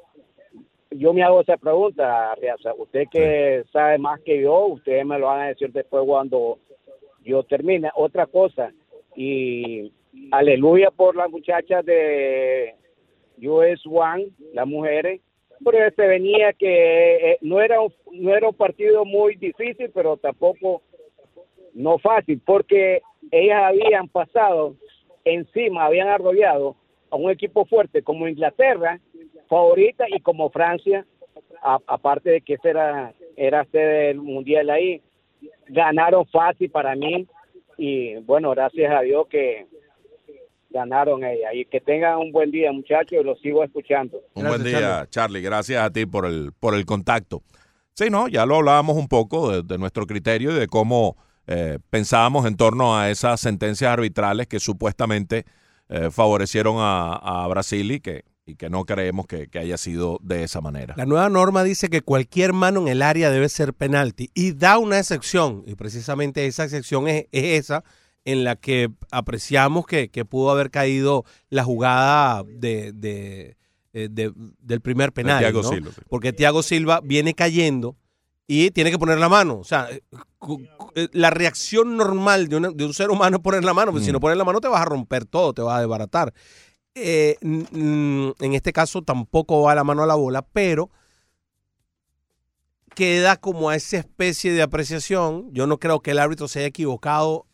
Yo 0.90 1.12
me 1.12 1.22
hago 1.22 1.40
esa 1.40 1.56
pregunta, 1.56 2.34
Riaza. 2.36 2.74
Usted 2.74 3.04
que 3.10 3.64
sabe 3.72 3.98
más 3.98 4.20
que 4.20 4.42
yo, 4.42 4.66
ustedes 4.66 5.04
me 5.04 5.18
lo 5.18 5.26
van 5.26 5.42
a 5.42 5.48
decir 5.48 5.70
después 5.72 6.04
cuando 6.06 6.58
yo 7.26 7.42
termine. 7.42 7.90
Otra 7.94 8.26
cosa, 8.26 8.72
y 9.14 9.92
aleluya 10.30 10.90
por 10.90 11.16
las 11.16 11.30
muchachas 11.30 11.84
de 11.84 12.74
US 13.42 13.80
One, 13.86 14.28
las 14.54 14.66
mujeres, 14.66 15.20
pero 15.64 15.90
se 15.94 16.06
venía 16.06 16.52
que 16.52 17.32
eh, 17.32 17.38
no 17.40 17.60
era 17.60 17.80
un, 17.80 17.92
no 18.12 18.34
era 18.34 18.48
un 18.48 18.54
partido 18.54 19.04
muy 19.04 19.36
difícil, 19.36 19.90
pero 19.92 20.16
tampoco 20.16 20.82
no 21.74 21.98
fácil, 21.98 22.40
porque 22.44 23.02
ellas 23.30 23.62
habían 23.64 24.08
pasado 24.08 24.76
encima, 25.24 25.84
habían 25.84 26.08
arrollado 26.08 26.76
a 27.10 27.16
un 27.16 27.30
equipo 27.30 27.64
fuerte 27.64 28.02
como 28.02 28.28
Inglaterra, 28.28 29.00
favorita, 29.48 30.06
y 30.08 30.20
como 30.20 30.50
Francia, 30.50 31.06
aparte 31.62 32.30
de 32.30 32.40
que 32.40 32.54
ese 32.54 32.70
era, 32.70 33.12
era 33.36 33.64
sede 33.66 34.08
del 34.08 34.18
mundial 34.18 34.70
ahí, 34.70 35.02
ganaron 35.68 36.26
fácil 36.26 36.70
para 36.70 36.94
mí, 36.94 37.26
y 37.78 38.16
bueno, 38.16 38.50
gracias 38.50 38.92
a 38.92 39.00
Dios 39.00 39.26
que 39.28 39.66
ganaron 40.70 41.24
ellas. 41.24 41.52
Y 41.54 41.64
que 41.66 41.80
tengan 41.80 42.18
un 42.18 42.32
buen 42.32 42.50
día, 42.50 42.72
muchachos, 42.72 43.18
y 43.20 43.24
los 43.24 43.40
sigo 43.40 43.64
escuchando. 43.64 44.18
Un 44.34 44.44
Gracias, 44.44 44.62
buen 44.62 44.74
día, 44.74 45.06
Charlie. 45.08 45.42
Gracias 45.42 45.82
a 45.82 45.90
ti 45.90 46.06
por 46.06 46.26
el, 46.26 46.52
por 46.58 46.74
el 46.74 46.84
contacto. 46.84 47.42
Sí, 47.94 48.10
no, 48.10 48.28
ya 48.28 48.44
lo 48.44 48.56
hablábamos 48.56 48.96
un 48.96 49.08
poco 49.08 49.50
de, 49.50 49.62
de 49.62 49.78
nuestro 49.78 50.06
criterio 50.06 50.52
y 50.52 50.54
de 50.54 50.66
cómo 50.66 51.16
eh, 51.46 51.78
pensábamos 51.90 52.44
en 52.46 52.56
torno 52.56 52.96
a 52.96 53.10
esas 53.10 53.40
sentencias 53.40 53.90
arbitrales 53.90 54.48
que 54.48 54.60
supuestamente 54.60 55.44
eh, 55.88 56.10
favorecieron 56.10 56.76
a, 56.78 57.14
a 57.14 57.46
Brasil 57.48 57.90
y 57.92 58.00
que, 58.00 58.24
y 58.48 58.54
que 58.54 58.70
no 58.70 58.84
creemos 58.84 59.26
que, 59.26 59.48
que 59.48 59.58
haya 59.58 59.76
sido 59.76 60.18
de 60.22 60.44
esa 60.44 60.60
manera. 60.60 60.94
La 60.96 61.04
nueva 61.04 61.28
norma 61.28 61.64
dice 61.64 61.88
que 61.88 62.00
cualquier 62.00 62.52
mano 62.52 62.80
en 62.82 62.88
el 62.88 63.02
área 63.02 63.30
debe 63.30 63.48
ser 63.48 63.74
penalti 63.74 64.30
y 64.34 64.52
da 64.52 64.78
una 64.78 64.98
excepción, 65.00 65.64
y 65.66 65.74
precisamente 65.74 66.46
esa 66.46 66.62
excepción 66.64 67.08
es, 67.08 67.26
es 67.32 67.58
esa 67.64 67.82
en 68.24 68.44
la 68.44 68.54
que 68.56 68.90
apreciamos 69.10 69.84
que, 69.86 70.10
que 70.10 70.24
pudo 70.24 70.50
haber 70.52 70.70
caído 70.70 71.24
la 71.48 71.64
jugada 71.64 72.44
de, 72.44 72.92
de- 72.92 73.56
eh, 73.92 74.08
de- 74.10 74.32
del 74.34 74.80
primer 74.80 75.12
penal. 75.12 75.38
Thiago 75.40 75.62
¿no? 75.62 75.68
Silva, 75.70 75.90
sí. 75.94 76.02
Porque 76.08 76.32
Thiago 76.32 76.62
Silva 76.62 77.00
viene 77.02 77.34
cayendo 77.34 77.96
y 78.46 78.70
tiene 78.70 78.90
que 78.92 78.98
poner 78.98 79.18
la 79.18 79.28
mano. 79.28 79.58
O 79.58 79.64
sea, 79.64 79.88
eh, 80.94 81.08
la 81.12 81.30
reacción 81.30 81.96
normal 81.96 82.48
de, 82.48 82.56
una- 82.56 82.70
de 82.70 82.84
un 82.84 82.94
ser 82.94 83.10
humano 83.10 83.38
es 83.38 83.42
poner 83.42 83.64
la 83.64 83.74
mano, 83.74 83.90
porque 83.92 84.04
si 84.06 84.12
no 84.12 84.20
pones 84.20 84.36
la 84.38 84.44
mano 84.44 84.60
te 84.60 84.68
vas 84.68 84.82
a 84.82 84.84
romper 84.84 85.24
todo, 85.24 85.52
te 85.54 85.62
vas 85.62 85.78
a 85.78 85.80
desbaratar. 85.80 86.32
Eh, 86.98 87.36
en 87.42 88.54
este 88.54 88.72
caso 88.72 89.02
tampoco 89.02 89.60
va 89.62 89.74
la 89.74 89.84
mano 89.84 90.02
a 90.02 90.06
la 90.06 90.14
bola, 90.14 90.40
pero 90.42 90.90
queda 92.94 93.36
como 93.36 93.68
a 93.70 93.76
esa 93.76 93.98
especie 93.98 94.52
de 94.52 94.62
apreciación. 94.62 95.52
Yo 95.52 95.66
no 95.66 95.78
creo 95.78 96.00
que 96.00 96.12
el 96.12 96.18
árbitro 96.18 96.48
se 96.48 96.60
haya 96.60 96.68
equivocado 96.68 97.46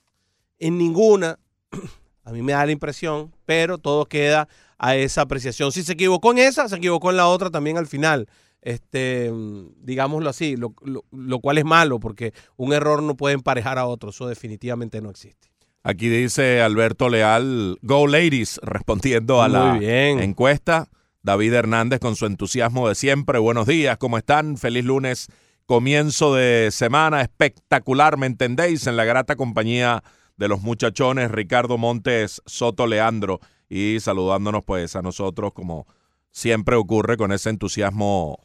En 0.61 0.79
ninguna, 0.79 1.39
a 2.25 2.33
mí 2.33 2.43
me 2.43 2.53
da 2.55 2.67
la 2.67 2.73
impresión, 2.73 3.35
pero 3.47 3.79
todo 3.79 4.07
queda 4.07 4.49
a 4.79 4.97
esa 4.97 5.23
apreciación. 5.23 5.73
Si 5.73 5.85
se 5.85 5.95
equivocó 5.95 6.33
en 6.33 6.39
esa, 6.41 6.69
se 6.69 6.77
equivocó 6.79 7.11
en 7.13 7.19
la 7.19 7.29
otra 7.29 7.51
también 7.51 7.79
al 7.79 7.89
final. 7.89 8.29
Este, 8.63 9.33
digámoslo 9.79 10.31
así, 10.31 10.57
lo, 10.57 10.75
lo- 10.83 11.05
lo 11.13 11.41
cual 11.41 11.59
es 11.59 11.67
malo 11.67 12.01
porque 12.01 12.35
un 12.57 12.73
error 12.75 13.03
no 13.05 13.17
puede 13.17 13.35
emparejar 13.37 13.79
a 13.79 13.87
otro, 13.87 14.11
eso 14.11 14.29
definitivamente 14.29 15.01
no 15.03 15.11
existe. 15.11 15.52
Aquí 15.85 16.09
dice 16.09 16.63
Alberto 16.63 17.09
Leal, 17.09 17.77
Go 17.83 18.07
Ladies, 18.07 18.61
respondiendo 18.63 19.43
a 19.43 19.49
Muy 19.49 19.59
la 19.59 19.79
bien. 19.79 20.21
encuesta. 20.21 20.89
David 21.23 21.53
Hernández 21.55 21.99
con 21.99 22.15
su 22.15 22.27
entusiasmo 22.27 22.89
de 22.89 22.95
siempre. 22.95 23.39
Buenos 23.41 23.67
días, 23.67 23.97
¿cómo 23.99 24.17
están? 24.17 24.59
Feliz 24.59 24.85
lunes, 24.85 25.27
comienzo 25.67 26.35
de 26.35 26.69
semana 26.71 27.21
espectacular, 27.21 28.17
¿me 28.17 28.27
entendéis? 28.27 28.87
En 28.87 28.97
la 28.97 29.05
grata 29.05 29.35
compañía 29.35 30.05
de 30.37 30.49
los 30.49 30.63
muchachones 30.63 31.31
Ricardo 31.33 31.79
Montes 31.79 32.43
Soto 32.47 32.87
Leandro 32.87 33.41
y 33.69 33.99
saludándonos 34.01 34.63
pues 34.65 34.95
a 34.95 35.03
nosotros 35.03 35.53
como 35.53 35.87
siempre 36.31 36.77
ocurre 36.77 37.17
con 37.17 37.33
ese 37.33 37.51
entusiasmo 37.51 38.39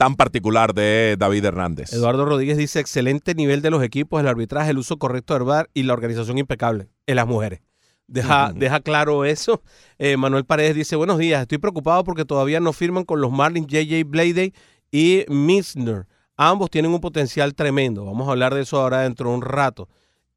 tan 0.00 0.16
particular 0.16 0.72
de 0.72 1.16
David 1.18 1.44
Hernández. 1.44 1.92
Eduardo 1.92 2.24
Rodríguez 2.24 2.56
dice, 2.56 2.80
excelente 2.80 3.34
nivel 3.34 3.60
de 3.60 3.68
los 3.68 3.82
equipos, 3.82 4.18
el 4.18 4.28
arbitraje, 4.28 4.70
el 4.70 4.78
uso 4.78 4.98
correcto 4.98 5.34
del 5.34 5.42
VAR 5.42 5.68
y 5.74 5.82
la 5.82 5.92
organización 5.92 6.38
impecable 6.38 6.88
en 7.06 7.16
las 7.16 7.26
mujeres. 7.26 7.60
Deja, 8.06 8.50
deja 8.56 8.80
claro 8.80 9.26
eso. 9.26 9.60
Eh, 9.98 10.16
Manuel 10.16 10.46
Paredes 10.46 10.74
dice, 10.74 10.96
buenos 10.96 11.18
días, 11.18 11.42
estoy 11.42 11.58
preocupado 11.58 12.02
porque 12.02 12.24
todavía 12.24 12.60
no 12.60 12.72
firman 12.72 13.04
con 13.04 13.20
los 13.20 13.30
Marlins 13.30 13.66
JJ 13.66 14.04
Bladey 14.06 14.54
y 14.90 15.26
Misner. 15.28 16.06
Ambos 16.34 16.70
tienen 16.70 16.94
un 16.94 17.00
potencial 17.02 17.54
tremendo. 17.54 18.06
Vamos 18.06 18.26
a 18.26 18.30
hablar 18.30 18.54
de 18.54 18.62
eso 18.62 18.80
ahora 18.80 19.02
dentro 19.02 19.28
de 19.28 19.36
un 19.36 19.42
rato. 19.42 19.86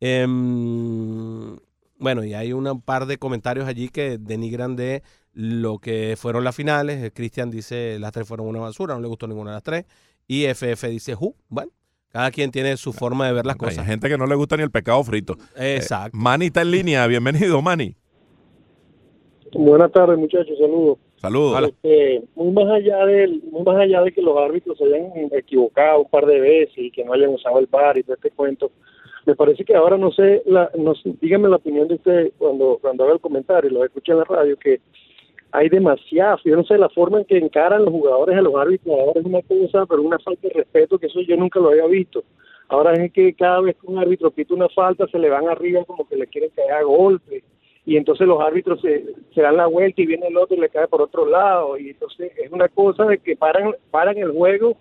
Em, 0.02 1.58
bueno, 2.00 2.26
y 2.26 2.34
hay 2.34 2.52
un 2.52 2.82
par 2.82 3.06
de 3.06 3.18
comentarios 3.18 3.66
allí 3.66 3.88
que 3.88 4.18
denigran 4.18 4.76
de 4.76 5.04
lo 5.34 5.80
que 5.80 6.16
fueron 6.18 6.44
las 6.44 6.56
finales. 6.56 7.04
Eh, 7.04 7.12
Cristian 7.12 7.50
dice, 7.50 7.98
las 8.00 8.12
tres 8.12 8.28
fueron 8.28 8.48
una 8.48 8.60
basura, 8.60 8.94
no 8.96 9.02
le 9.02 9.08
gustó 9.08 9.28
ninguna 9.28 9.52
de 9.52 9.56
las 9.56 9.64
tres. 9.64 9.86
Y 10.28 10.46
FF 10.46 10.88
dice, 10.90 11.16
"Ju". 11.16 11.36
bueno, 11.50 11.72
cada 12.10 12.30
quien 12.32 12.52
tiene 12.52 12.78
su 12.78 12.94
forma 12.94 13.28
de 13.28 13.34
ver 13.34 13.46
las 13.46 13.56
Hay 13.56 13.60
cosas. 13.60 13.86
gente 13.86 14.08
que 14.08 14.18
no 14.18 14.28
le 14.28 14.36
gusta 14.36 14.56
ni 14.58 14.64
el 14.64 14.72
pecado 14.72 15.04
frito. 15.04 15.36
Exacto. 15.58 16.16
Manny 16.18 16.46
está 16.48 16.62
en 16.62 16.72
línea, 16.72 17.06
bienvenido 17.08 17.62
Manny. 17.62 17.96
Buenas 19.54 19.92
tardes, 19.92 20.18
muchachos, 20.18 20.58
saludos. 20.60 20.98
Saludos. 21.18 21.70
Este, 21.70 22.24
muy 22.36 22.52
más 22.52 22.70
allá 22.70 23.06
de 23.06 23.28
muy 23.52 23.64
más 23.64 23.78
allá 23.78 24.02
de 24.02 24.12
que 24.12 24.22
los 24.22 24.38
árbitros 24.38 24.78
se 24.78 24.84
hayan 24.86 25.12
equivocado 25.32 26.02
un 26.02 26.10
par 26.10 26.26
de 26.26 26.40
veces 26.40 26.78
y 26.78 26.92
que 26.92 27.04
no 27.06 27.14
hayan 27.14 27.30
usado 27.30 27.60
el 27.60 27.68
bar 27.68 27.98
y 27.98 28.04
todo 28.04 28.16
este 28.16 28.32
cuento, 28.32 28.72
me 29.26 29.36
parece 29.36 29.64
que 29.64 29.74
ahora 29.76 29.98
no 29.98 30.12
sé, 30.12 30.44
la, 30.46 30.70
no 30.78 30.96
sé, 30.96 31.14
díganme 31.22 31.48
la 31.48 31.56
opinión 31.58 31.88
de 31.88 31.96
usted 31.96 32.32
cuando 32.38 32.78
cuando 32.82 33.06
haga 33.06 33.14
el 33.14 33.22
comentario, 33.22 33.70
lo 33.70 33.86
escuché 33.86 34.12
en 34.12 34.18
la 34.20 34.24
radio 34.26 34.58
que 34.58 34.82
hay 35.54 35.70
demasiado, 35.70 36.40
yo 36.44 36.56
no 36.56 36.64
sé 36.66 36.80
la 36.80 36.90
forma 36.90 37.20
en 37.20 37.26
que 37.26 37.38
encaran 37.38 37.86
los 37.86 37.92
jugadores 37.94 38.36
a 38.38 38.42
los 38.42 38.56
árbitros 38.56 39.00
ahora 39.00 39.20
es 39.20 39.26
una 39.26 39.42
cosa, 39.44 39.86
pero 39.86 40.02
una 40.02 40.18
falta 40.18 40.48
de 40.48 40.54
respeto 40.56 40.98
que 40.98 41.06
eso 41.06 41.22
yo 41.22 41.38
nunca 41.38 41.60
lo 41.60 41.70
había 41.70 41.86
visto. 41.86 42.24
Ahora 42.70 42.94
es 42.94 43.12
que 43.14 43.36
cada 43.36 43.62
vez 43.62 43.76
que 43.80 43.86
un 43.86 44.00
árbitro 44.00 44.32
pita 44.32 44.56
una 44.56 44.68
falta 44.70 45.06
se 45.08 45.20
le 45.20 45.30
van 45.30 45.48
arriba 45.48 45.86
como 45.86 46.08
que 46.08 46.16
le 46.16 46.26
quieren 46.26 46.50
caer 46.56 46.72
a 46.72 46.82
golpe. 46.84 47.44
Y 47.86 47.98
entonces 47.98 48.26
los 48.26 48.42
árbitros 48.42 48.82
se, 48.82 49.04
dan 49.36 49.58
la 49.58 49.68
vuelta 49.68 50.02
y 50.02 50.08
viene 50.08 50.26
el 50.28 50.38
otro 50.38 50.56
y 50.58 50.60
le 50.60 50.70
cae 50.70 50.88
por 50.88 51.02
otro 51.04 51.28
lado. 51.28 51.78
Y 51.78 51.92
entonces 51.92 52.32
es 52.36 52.52
una 52.52 52.68
cosa 52.70 53.06
de 53.06 53.20
que 53.20 53.36
paran 53.36 53.76
paran 53.92 54.18
el 54.18 54.32
juego 54.32 54.76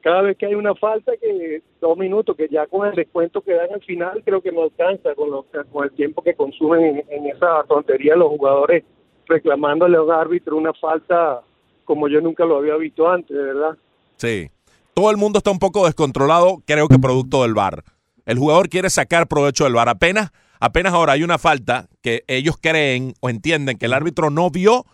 cada 0.00 0.22
vez 0.22 0.36
que 0.36 0.46
hay 0.46 0.54
una 0.54 0.74
falta 0.74 1.16
que 1.16 1.62
dos 1.80 1.96
minutos 1.96 2.34
que 2.36 2.48
ya 2.48 2.66
con 2.66 2.88
el 2.88 2.94
descuento 2.94 3.40
que 3.42 3.52
dan 3.52 3.72
al 3.72 3.82
final 3.82 4.22
creo 4.24 4.40
que 4.40 4.50
no 4.50 4.62
alcanza 4.62 5.14
con, 5.14 5.30
lo- 5.30 5.44
con 5.70 5.84
el 5.84 5.92
tiempo 5.92 6.22
que 6.22 6.34
consumen 6.34 6.84
en, 6.84 7.04
en 7.08 7.26
esa 7.26 7.62
tontería 7.68 8.16
los 8.16 8.28
jugadores 8.28 8.82
reclamándole 9.28 9.96
a 9.96 10.02
un 10.02 10.10
árbitro 10.10 10.56
una 10.56 10.72
falta 10.74 11.42
como 11.84 12.08
yo 12.08 12.20
nunca 12.20 12.44
lo 12.44 12.56
había 12.56 12.76
visto 12.76 13.08
antes 13.08 13.36
verdad 13.36 13.76
Sí. 14.18 14.50
Todo 14.94 15.10
el 15.10 15.16
mundo 15.16 15.38
está 15.38 15.50
un 15.50 15.60
poco 15.60 15.86
descontrolado, 15.86 16.62
creo 16.66 16.88
que 16.88 16.98
producto 16.98 17.42
del 17.42 17.54
VAR. 17.54 17.84
El 18.26 18.38
jugador 18.38 18.68
quiere 18.68 18.90
sacar 18.90 19.28
provecho 19.28 19.64
del 19.64 19.74
VAR. 19.74 19.88
Apenas, 19.88 20.32
apenas 20.60 20.92
ahora 20.92 21.12
hay 21.12 21.22
una 21.22 21.38
falta 21.38 21.88
que 22.02 22.24
ellos 22.26 22.56
creen 22.60 23.14
o 23.20 23.30
entienden 23.30 23.78
que 23.78 23.86
el 23.86 23.94
árbitro 23.94 24.28
no 24.28 24.50
vio, 24.50 24.84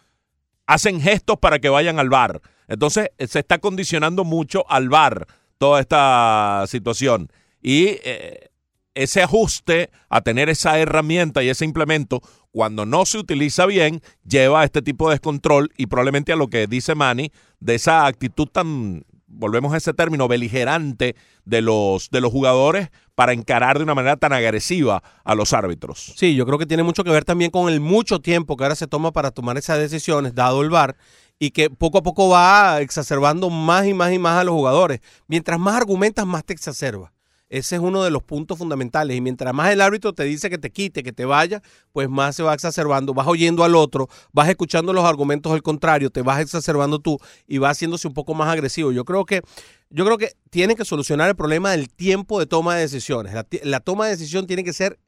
hacen 0.66 1.00
gestos 1.00 1.38
para 1.38 1.58
que 1.58 1.70
vayan 1.70 1.98
al 1.98 2.10
VAR. 2.10 2.42
Entonces 2.68 3.10
eh, 3.18 3.26
se 3.26 3.38
está 3.40 3.58
condicionando 3.58 4.24
mucho 4.24 4.70
al 4.70 4.90
VAR 4.90 5.26
toda 5.56 5.80
esta 5.80 6.64
situación. 6.66 7.28
Y 7.62 7.98
eh, 8.04 8.50
ese 8.94 9.22
ajuste 9.22 9.90
a 10.08 10.20
tener 10.20 10.48
esa 10.48 10.78
herramienta 10.78 11.42
y 11.42 11.48
ese 11.48 11.64
implemento, 11.64 12.20
cuando 12.52 12.86
no 12.86 13.04
se 13.06 13.18
utiliza 13.18 13.66
bien, 13.66 14.00
lleva 14.26 14.62
a 14.62 14.64
este 14.64 14.82
tipo 14.82 15.08
de 15.08 15.14
descontrol 15.14 15.70
y 15.76 15.86
probablemente 15.86 16.32
a 16.32 16.36
lo 16.36 16.48
que 16.48 16.66
dice 16.66 16.94
Manny, 16.94 17.32
de 17.60 17.74
esa 17.74 18.06
actitud 18.06 18.46
tan, 18.46 19.04
volvemos 19.26 19.74
a 19.74 19.76
ese 19.76 19.92
término, 19.94 20.28
beligerante 20.28 21.16
de 21.44 21.60
los, 21.60 22.10
de 22.10 22.20
los 22.20 22.30
jugadores 22.30 22.90
para 23.14 23.32
encarar 23.32 23.78
de 23.78 23.84
una 23.84 23.94
manera 23.94 24.16
tan 24.16 24.32
agresiva 24.32 25.02
a 25.24 25.34
los 25.34 25.52
árbitros. 25.52 26.14
Sí, 26.16 26.34
yo 26.34 26.46
creo 26.46 26.58
que 26.58 26.66
tiene 26.66 26.82
mucho 26.82 27.04
que 27.04 27.10
ver 27.10 27.24
también 27.24 27.50
con 27.50 27.72
el 27.72 27.80
mucho 27.80 28.20
tiempo 28.20 28.56
que 28.56 28.64
ahora 28.64 28.76
se 28.76 28.86
toma 28.86 29.12
para 29.12 29.30
tomar 29.30 29.58
esas 29.58 29.78
decisiones, 29.78 30.34
dado 30.34 30.62
el 30.62 30.70
VAR, 30.70 30.96
y 31.38 31.50
que 31.50 31.68
poco 31.70 31.98
a 31.98 32.02
poco 32.02 32.28
va 32.28 32.80
exacerbando 32.80 33.50
más 33.50 33.86
y 33.86 33.94
más 33.94 34.12
y 34.12 34.18
más 34.18 34.38
a 34.38 34.44
los 34.44 34.54
jugadores. 34.54 35.00
Mientras 35.26 35.58
más 35.58 35.76
argumentas, 35.76 36.26
más 36.26 36.44
te 36.44 36.52
exacerba. 36.52 37.13
Ese 37.54 37.76
es 37.76 37.80
uno 37.80 38.02
de 38.02 38.10
los 38.10 38.24
puntos 38.24 38.58
fundamentales. 38.58 39.16
Y 39.16 39.20
mientras 39.20 39.54
más 39.54 39.70
el 39.70 39.80
árbitro 39.80 40.12
te 40.12 40.24
dice 40.24 40.50
que 40.50 40.58
te 40.58 40.72
quite, 40.72 41.04
que 41.04 41.12
te 41.12 41.24
vaya, 41.24 41.62
pues 41.92 42.08
más 42.08 42.34
se 42.34 42.42
va 42.42 42.52
exacerbando. 42.52 43.14
Vas 43.14 43.28
oyendo 43.28 43.62
al 43.62 43.76
otro, 43.76 44.08
vas 44.32 44.48
escuchando 44.48 44.92
los 44.92 45.04
argumentos 45.04 45.52
del 45.52 45.62
contrario, 45.62 46.10
te 46.10 46.22
vas 46.22 46.40
exacerbando 46.40 46.98
tú 46.98 47.16
y 47.46 47.58
va 47.58 47.70
haciéndose 47.70 48.08
un 48.08 48.14
poco 48.14 48.34
más 48.34 48.48
agresivo. 48.48 48.90
Yo 48.90 49.04
creo 49.04 49.24
que, 49.24 49.42
yo 49.88 50.04
creo 50.04 50.18
que 50.18 50.32
tienen 50.50 50.76
que 50.76 50.84
solucionar 50.84 51.28
el 51.28 51.36
problema 51.36 51.70
del 51.70 51.88
tiempo 51.88 52.40
de 52.40 52.46
toma 52.46 52.74
de 52.74 52.80
decisiones. 52.80 53.32
La 53.62 53.78
toma 53.78 54.06
de 54.06 54.10
decisión 54.10 54.48
tiene 54.48 54.64
que 54.64 54.72
ser 54.72 54.98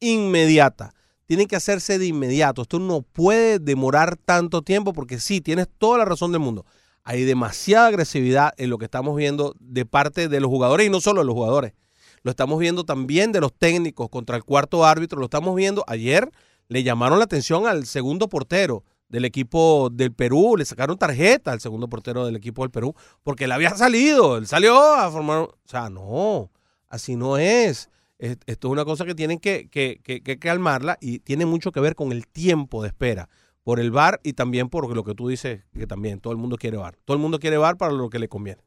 inmediata. 0.00 0.94
Tiene 1.26 1.44
que 1.44 1.56
hacerse 1.56 1.98
de 1.98 2.06
inmediato. 2.06 2.62
Esto 2.62 2.78
no 2.78 3.02
puede 3.02 3.58
demorar 3.58 4.16
tanto 4.16 4.62
tiempo 4.62 4.94
porque 4.94 5.20
sí, 5.20 5.42
tienes 5.42 5.68
toda 5.76 5.98
la 5.98 6.06
razón 6.06 6.32
del 6.32 6.40
mundo. 6.40 6.64
Hay 7.04 7.24
demasiada 7.24 7.88
agresividad 7.88 8.54
en 8.56 8.70
lo 8.70 8.78
que 8.78 8.86
estamos 8.86 9.14
viendo 9.16 9.54
de 9.60 9.84
parte 9.84 10.28
de 10.28 10.40
los 10.40 10.48
jugadores 10.48 10.86
y 10.86 10.90
no 10.90 11.02
solo 11.02 11.20
de 11.20 11.26
los 11.26 11.34
jugadores. 11.34 11.74
Lo 12.22 12.30
estamos 12.30 12.58
viendo 12.58 12.84
también 12.84 13.32
de 13.32 13.40
los 13.40 13.52
técnicos 13.52 14.08
contra 14.10 14.36
el 14.36 14.44
cuarto 14.44 14.84
árbitro. 14.84 15.18
Lo 15.18 15.24
estamos 15.26 15.54
viendo. 15.56 15.84
Ayer 15.86 16.30
le 16.68 16.82
llamaron 16.82 17.18
la 17.18 17.24
atención 17.24 17.66
al 17.66 17.86
segundo 17.86 18.28
portero 18.28 18.84
del 19.08 19.24
equipo 19.24 19.88
del 19.90 20.12
Perú. 20.12 20.56
Le 20.56 20.64
sacaron 20.64 20.98
tarjeta 20.98 21.52
al 21.52 21.60
segundo 21.60 21.88
portero 21.88 22.26
del 22.26 22.36
equipo 22.36 22.62
del 22.62 22.70
Perú 22.70 22.94
porque 23.22 23.44
él 23.44 23.52
había 23.52 23.70
salido. 23.76 24.36
Él 24.36 24.46
salió 24.46 24.80
a 24.80 25.10
formar. 25.10 25.38
O 25.44 25.54
sea, 25.64 25.88
no, 25.90 26.50
así 26.88 27.16
no 27.16 27.38
es. 27.38 27.88
Es- 28.18 28.36
Esto 28.46 28.68
es 28.68 28.72
una 28.72 28.84
cosa 28.84 29.06
que 29.06 29.14
tienen 29.14 29.38
que, 29.38 29.68
que, 29.70 30.00
que- 30.04 30.22
que 30.22 30.38
calmarla 30.38 30.98
y 31.00 31.20
tiene 31.20 31.46
mucho 31.46 31.72
que 31.72 31.80
ver 31.80 31.94
con 31.94 32.12
el 32.12 32.26
tiempo 32.26 32.82
de 32.82 32.88
espera 32.88 33.30
por 33.64 33.80
el 33.80 33.90
VAR 33.90 34.20
y 34.22 34.34
también 34.34 34.68
por 34.68 34.94
lo 34.94 35.04
que 35.04 35.14
tú 35.14 35.28
dices, 35.28 35.62
que 35.72 35.86
también 35.86 36.20
todo 36.20 36.32
el 36.34 36.38
mundo 36.38 36.56
quiere 36.58 36.76
VAR. 36.76 36.96
Todo 37.04 37.14
el 37.16 37.22
mundo 37.22 37.38
quiere 37.38 37.56
VAR 37.56 37.76
para 37.78 37.92
lo 37.94 38.10
que 38.10 38.18
le 38.18 38.28
conviene. 38.28 38.62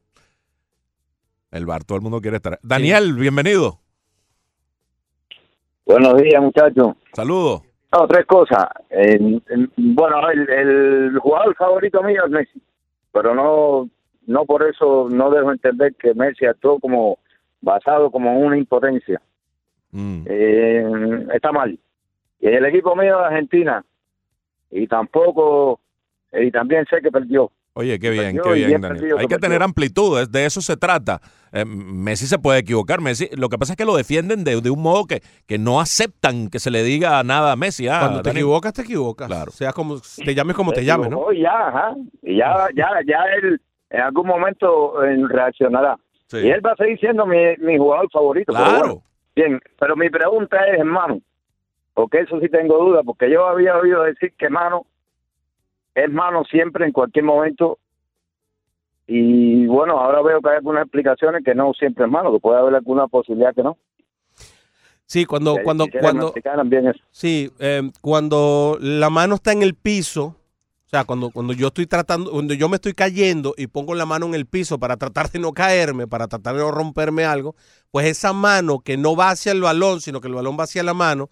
El 1.54 1.66
VAR, 1.66 1.84
todo 1.84 1.96
el 1.96 2.02
mundo 2.02 2.20
quiere 2.20 2.38
estar. 2.38 2.58
Daniel, 2.64 3.14
bienvenido. 3.14 3.78
Buenos 5.86 6.20
días, 6.20 6.42
muchachos. 6.42 6.96
Saludos. 7.12 7.62
No, 7.92 8.08
tres 8.08 8.26
cosas. 8.26 8.66
Eh, 8.90 9.40
eh, 9.48 9.68
bueno, 9.76 10.28
el, 10.30 10.50
el 10.50 11.18
jugador 11.20 11.54
favorito 11.54 12.02
mío 12.02 12.22
es 12.24 12.30
Messi, 12.32 12.60
pero 13.12 13.36
no 13.36 13.88
no 14.26 14.44
por 14.46 14.68
eso 14.68 15.08
no 15.08 15.30
dejo 15.30 15.52
entender 15.52 15.94
que 15.94 16.12
Messi 16.12 16.44
actuó 16.44 16.80
como 16.80 17.18
basado 17.60 18.10
como 18.10 18.32
en 18.32 18.46
una 18.46 18.58
impotencia. 18.58 19.22
Mm. 19.92 20.24
Eh, 20.26 21.26
está 21.34 21.52
mal. 21.52 21.78
Y 22.40 22.48
el 22.48 22.64
equipo 22.64 22.96
mío 22.96 23.18
de 23.18 23.24
Argentina, 23.26 23.84
y 24.72 24.88
tampoco, 24.88 25.78
y 26.32 26.50
también 26.50 26.84
sé 26.90 27.00
que 27.00 27.12
perdió. 27.12 27.52
Oye, 27.76 27.98
qué 27.98 28.10
bien, 28.10 28.38
qué 28.42 28.52
bien, 28.52 28.80
Daniel. 28.80 29.16
Hay 29.18 29.26
que 29.26 29.36
tener 29.38 29.62
amplitud, 29.62 30.20
es- 30.20 30.30
de 30.30 30.46
eso 30.46 30.60
se 30.60 30.76
trata. 30.76 31.20
Eh, 31.52 31.64
Messi 31.64 32.26
se 32.26 32.38
puede 32.38 32.60
equivocar, 32.60 33.00
Messi. 33.00 33.28
Lo 33.36 33.48
que 33.48 33.58
pasa 33.58 33.72
es 33.72 33.76
que 33.76 33.84
lo 33.84 33.96
defienden 33.96 34.44
de, 34.44 34.60
de 34.60 34.70
un 34.70 34.80
modo 34.80 35.06
que, 35.06 35.22
que 35.46 35.58
no 35.58 35.80
aceptan 35.80 36.48
que 36.50 36.58
se 36.60 36.70
le 36.70 36.82
diga 36.84 37.22
nada 37.24 37.52
a 37.52 37.56
Messi. 37.56 37.88
Ah, 37.88 37.98
Cuando 38.00 38.22
te 38.22 38.28
Daniel. 38.30 38.44
equivocas, 38.44 38.72
te 38.74 38.82
equivocas. 38.82 39.26
Claro. 39.26 39.50
Sea 39.50 39.72
como 39.72 39.96
te 40.24 40.34
llames 40.34 40.54
como 40.56 40.72
te 40.72 40.84
llames, 40.84 41.10
¿no? 41.10 41.32
ya, 41.32 41.68
ajá. 41.68 41.94
Y 42.22 42.36
ya, 42.36 42.68
ya, 42.76 42.88
ya 43.06 43.18
él 43.42 43.60
en 43.90 44.00
algún 44.00 44.26
momento 44.26 45.02
eh, 45.04 45.16
reaccionará. 45.28 45.96
Sí. 46.28 46.38
Y 46.38 46.50
él 46.50 46.64
va 46.64 46.72
a 46.72 46.76
seguir 46.76 46.98
siendo 47.00 47.26
mi, 47.26 47.38
mi 47.58 47.76
jugador 47.76 48.08
favorito. 48.12 48.52
pero 48.52 48.64
Claro. 48.64 48.78
bueno, 48.86 49.02
bien, 49.36 49.60
pero 49.80 49.96
mi 49.96 50.10
pregunta 50.10 50.56
es, 50.68 50.78
hermano, 50.78 51.20
porque 51.92 52.20
eso 52.20 52.38
sí 52.40 52.48
tengo 52.48 52.78
duda, 52.78 53.02
porque 53.04 53.30
yo 53.30 53.46
había 53.46 53.76
oído 53.76 54.02
decir 54.04 54.32
que 54.38 54.48
mano 54.48 54.86
es 55.94 56.10
mano 56.10 56.44
siempre 56.44 56.84
en 56.86 56.92
cualquier 56.92 57.24
momento. 57.24 57.78
Y 59.06 59.66
bueno, 59.66 59.98
ahora 60.00 60.22
veo 60.22 60.40
que 60.40 60.48
hay 60.48 60.56
algunas 60.56 60.82
explicaciones 60.84 61.44
que 61.44 61.54
no 61.54 61.72
siempre 61.74 62.04
es 62.06 62.10
mano, 62.10 62.32
que 62.32 62.40
puede 62.40 62.58
haber 62.58 62.74
alguna 62.74 63.06
posibilidad 63.06 63.54
que 63.54 63.62
no. 63.62 63.76
Sí, 65.06 65.26
cuando, 65.26 65.56
Que- 65.56 65.62
cuando, 65.62 65.84
cuando, 66.00 66.32
sí, 67.10 67.52
eh, 67.58 67.90
cuando 68.00 68.78
la 68.80 69.10
mano 69.10 69.34
está 69.34 69.52
en 69.52 69.62
el 69.62 69.74
piso, 69.74 70.36
o 70.86 70.88
sea, 70.88 71.04
cuando, 71.04 71.30
cuando 71.30 71.52
yo 71.52 71.66
estoy 71.66 71.86
tratando, 71.86 72.30
cuando 72.30 72.54
yo 72.54 72.68
me 72.70 72.76
estoy 72.76 72.94
cayendo 72.94 73.52
y 73.58 73.66
pongo 73.66 73.94
la 73.94 74.06
mano 74.06 74.24
en 74.26 74.34
el 74.34 74.46
piso 74.46 74.78
para 74.78 74.96
tratar 74.96 75.30
de 75.30 75.38
no 75.38 75.52
caerme, 75.52 76.06
para 76.06 76.26
tratar 76.26 76.54
de 76.54 76.60
no 76.62 76.70
romperme 76.70 77.24
algo, 77.26 77.54
pues 77.90 78.06
esa 78.06 78.32
mano 78.32 78.80
que 78.80 78.96
no 78.96 79.14
va 79.14 79.30
hacia 79.30 79.52
el 79.52 79.60
balón, 79.60 80.00
sino 80.00 80.20
que 80.22 80.28
el 80.28 80.34
balón 80.34 80.56
va 80.58 80.64
hacia 80.64 80.82
la 80.82 80.94
mano, 80.94 81.28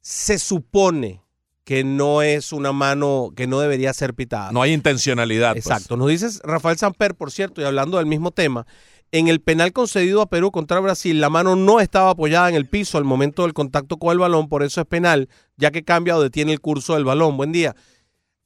se 0.00 0.38
supone 0.38 1.22
que 1.68 1.84
no 1.84 2.22
es 2.22 2.54
una 2.54 2.72
mano 2.72 3.28
que 3.36 3.46
no 3.46 3.60
debería 3.60 3.92
ser 3.92 4.14
pitada. 4.14 4.50
No 4.52 4.62
hay 4.62 4.72
intencionalidad. 4.72 5.52
pues. 5.52 5.66
Exacto. 5.66 5.98
Nos 5.98 6.08
dices 6.08 6.40
Rafael 6.42 6.78
Samper, 6.78 7.14
por 7.14 7.30
cierto, 7.30 7.60
y 7.60 7.64
hablando 7.64 7.98
del 7.98 8.06
mismo 8.06 8.30
tema, 8.30 8.66
en 9.12 9.28
el 9.28 9.42
penal 9.42 9.74
concedido 9.74 10.22
a 10.22 10.30
Perú 10.30 10.50
contra 10.50 10.80
Brasil, 10.80 11.20
la 11.20 11.28
mano 11.28 11.56
no 11.56 11.78
estaba 11.80 12.08
apoyada 12.08 12.48
en 12.48 12.54
el 12.54 12.64
piso 12.64 12.96
al 12.96 13.04
momento 13.04 13.42
del 13.42 13.52
contacto 13.52 13.98
con 13.98 14.12
el 14.12 14.18
balón, 14.18 14.48
por 14.48 14.62
eso 14.62 14.80
es 14.80 14.86
penal, 14.86 15.28
ya 15.58 15.70
que 15.70 15.84
cambia 15.84 16.16
o 16.16 16.22
detiene 16.22 16.52
el 16.52 16.60
curso 16.62 16.94
del 16.94 17.04
balón. 17.04 17.36
Buen 17.36 17.52
día. 17.52 17.76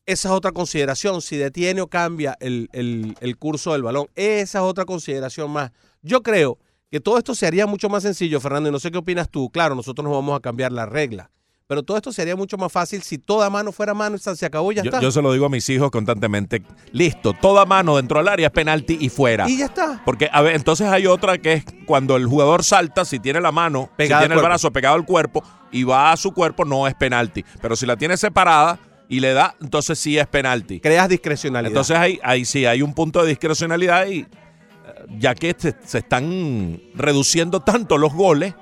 Esa 0.05 0.29
es 0.31 0.35
otra 0.35 0.51
consideración, 0.51 1.23
si 1.23 1.37
detiene 1.37 1.81
o 1.81 1.87
cambia 1.87 2.37
el, 2.41 2.71
el- 2.73 3.15
el 3.21 3.37
curso 3.37 3.71
del 3.73 3.85
balón. 3.85 4.07
Esa 4.17 4.59
es 4.59 4.65
otra 4.65 4.85
consideración 4.85 5.49
más. 5.53 5.71
Yo 6.03 6.25
creo 6.25 6.59
que 6.91 6.99
todo 6.99 7.19
esto 7.19 7.37
se 7.37 7.47
haría 7.47 7.69
mucho 7.69 7.89
más 7.89 8.03
sencillo, 8.03 8.41
Fernando, 8.41 8.69
y 8.69 8.73
no 8.73 8.81
sé 8.81 8.91
qué 8.91 8.99
opinas 8.99 9.29
tú. 9.31 9.49
Claro, 9.51 9.77
nosotros 9.77 10.05
no 10.05 10.11
vamos 10.11 10.37
a 10.37 10.41
cambiar 10.41 10.73
la 10.73 10.87
regla, 10.87 11.31
pero 11.73 11.83
todo 11.83 11.97
esto 11.97 12.13
sería 12.13 12.37
mucho 12.37 12.59
más 12.59 12.71
fácil 12.71 13.01
si 13.01 13.17
toda 13.17 13.49
mano 13.49 13.73
fuera 13.73 13.95
mano 13.95 14.17
y 14.17 14.19
se 14.19 14.45
acabó 14.45 14.73
y 14.73 14.75
ya 14.75 14.83
Yo, 14.83 14.91
está. 14.91 15.01
yo 15.01 15.11
se 15.11 15.23
lo 15.23 15.33
digo 15.33 15.47
a 15.47 15.49
mis 15.49 15.67
hijos 15.71 15.91
constantemente. 15.91 16.63
Listo, 16.91 17.33
toda 17.33 17.65
mano 17.65 17.97
dentro 17.97 18.19
del 18.19 18.29
área 18.29 18.49
es 18.49 18.53
penalti 18.53 18.99
y 19.01 19.09
fuera. 19.09 19.49
Y 19.49 19.57
ya 19.57 19.65
está. 19.65 20.03
Porque, 20.05 20.29
a 20.31 20.43
ver, 20.43 20.55
entonces 20.55 20.87
hay 20.89 21.07
otra 21.07 21.39
que 21.39 21.55
es 21.55 21.65
cuando 21.87 22.17
el 22.17 22.27
jugador 22.27 22.63
salta, 22.63 23.07
si 23.07 23.21
tiene 23.21 23.41
la 23.41 23.53
mano, 23.53 23.89
Pegada 23.97 24.21
si 24.21 24.29
tiene 24.29 24.39
el 24.39 24.47
brazo 24.47 24.71
pegado 24.71 24.97
al 24.97 25.07
cuerpo 25.07 25.43
y 25.71 25.85
va 25.85 26.13
a 26.13 26.17
su 26.19 26.33
cuerpo, 26.33 26.67
no 26.67 26.87
es 26.87 26.95
penalti. 26.95 27.43
Pero 27.63 27.75
si 27.75 27.87
la 27.87 27.97
tiene 27.97 28.19
separada 28.19 28.79
y 29.09 29.21
le 29.21 29.33
da, 29.33 29.55
entonces 29.63 29.99
sí 29.99 30.19
es 30.19 30.27
penalti. 30.27 30.79
Creas 30.79 31.09
discrecionalidad. 31.09 31.71
Entonces 31.71 31.97
ahí, 31.97 32.21
ahí 32.23 32.45
sí 32.45 32.67
hay 32.67 32.83
un 32.83 32.93
punto 32.93 33.23
de 33.23 33.31
discrecionalidad 33.31 34.09
y 34.09 34.19
eh, 34.19 34.27
ya 35.19 35.35
que 35.35 35.57
se, 35.57 35.75
se 35.87 36.01
están 36.01 36.83
reduciendo 36.95 37.61
tanto 37.61 37.97
los 37.97 38.13
goles 38.13 38.53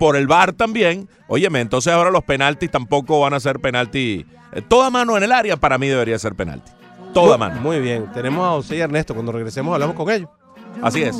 por 0.00 0.16
el 0.16 0.26
VAR 0.26 0.54
también, 0.54 1.10
óyeme, 1.28 1.60
entonces 1.60 1.92
ahora 1.92 2.10
los 2.10 2.24
penaltis 2.24 2.70
tampoco 2.70 3.20
van 3.20 3.34
a 3.34 3.38
ser 3.38 3.60
penalti. 3.60 4.24
eh, 4.52 4.62
toda 4.66 4.88
mano 4.88 5.14
en 5.18 5.22
el 5.24 5.30
área 5.30 5.58
para 5.58 5.76
mí 5.76 5.88
debería 5.88 6.18
ser 6.18 6.34
penalti. 6.34 6.72
Toda 7.12 7.36
mano. 7.36 7.60
Muy 7.60 7.80
bien. 7.80 8.10
Tenemos 8.14 8.46
a 8.46 8.50
José 8.52 8.76
y 8.76 8.80
Ernesto. 8.80 9.12
Cuando 9.12 9.30
regresemos 9.30 9.74
hablamos 9.74 9.94
con 9.94 10.10
ellos. 10.10 10.30
Así 10.80 11.02
es. 11.02 11.16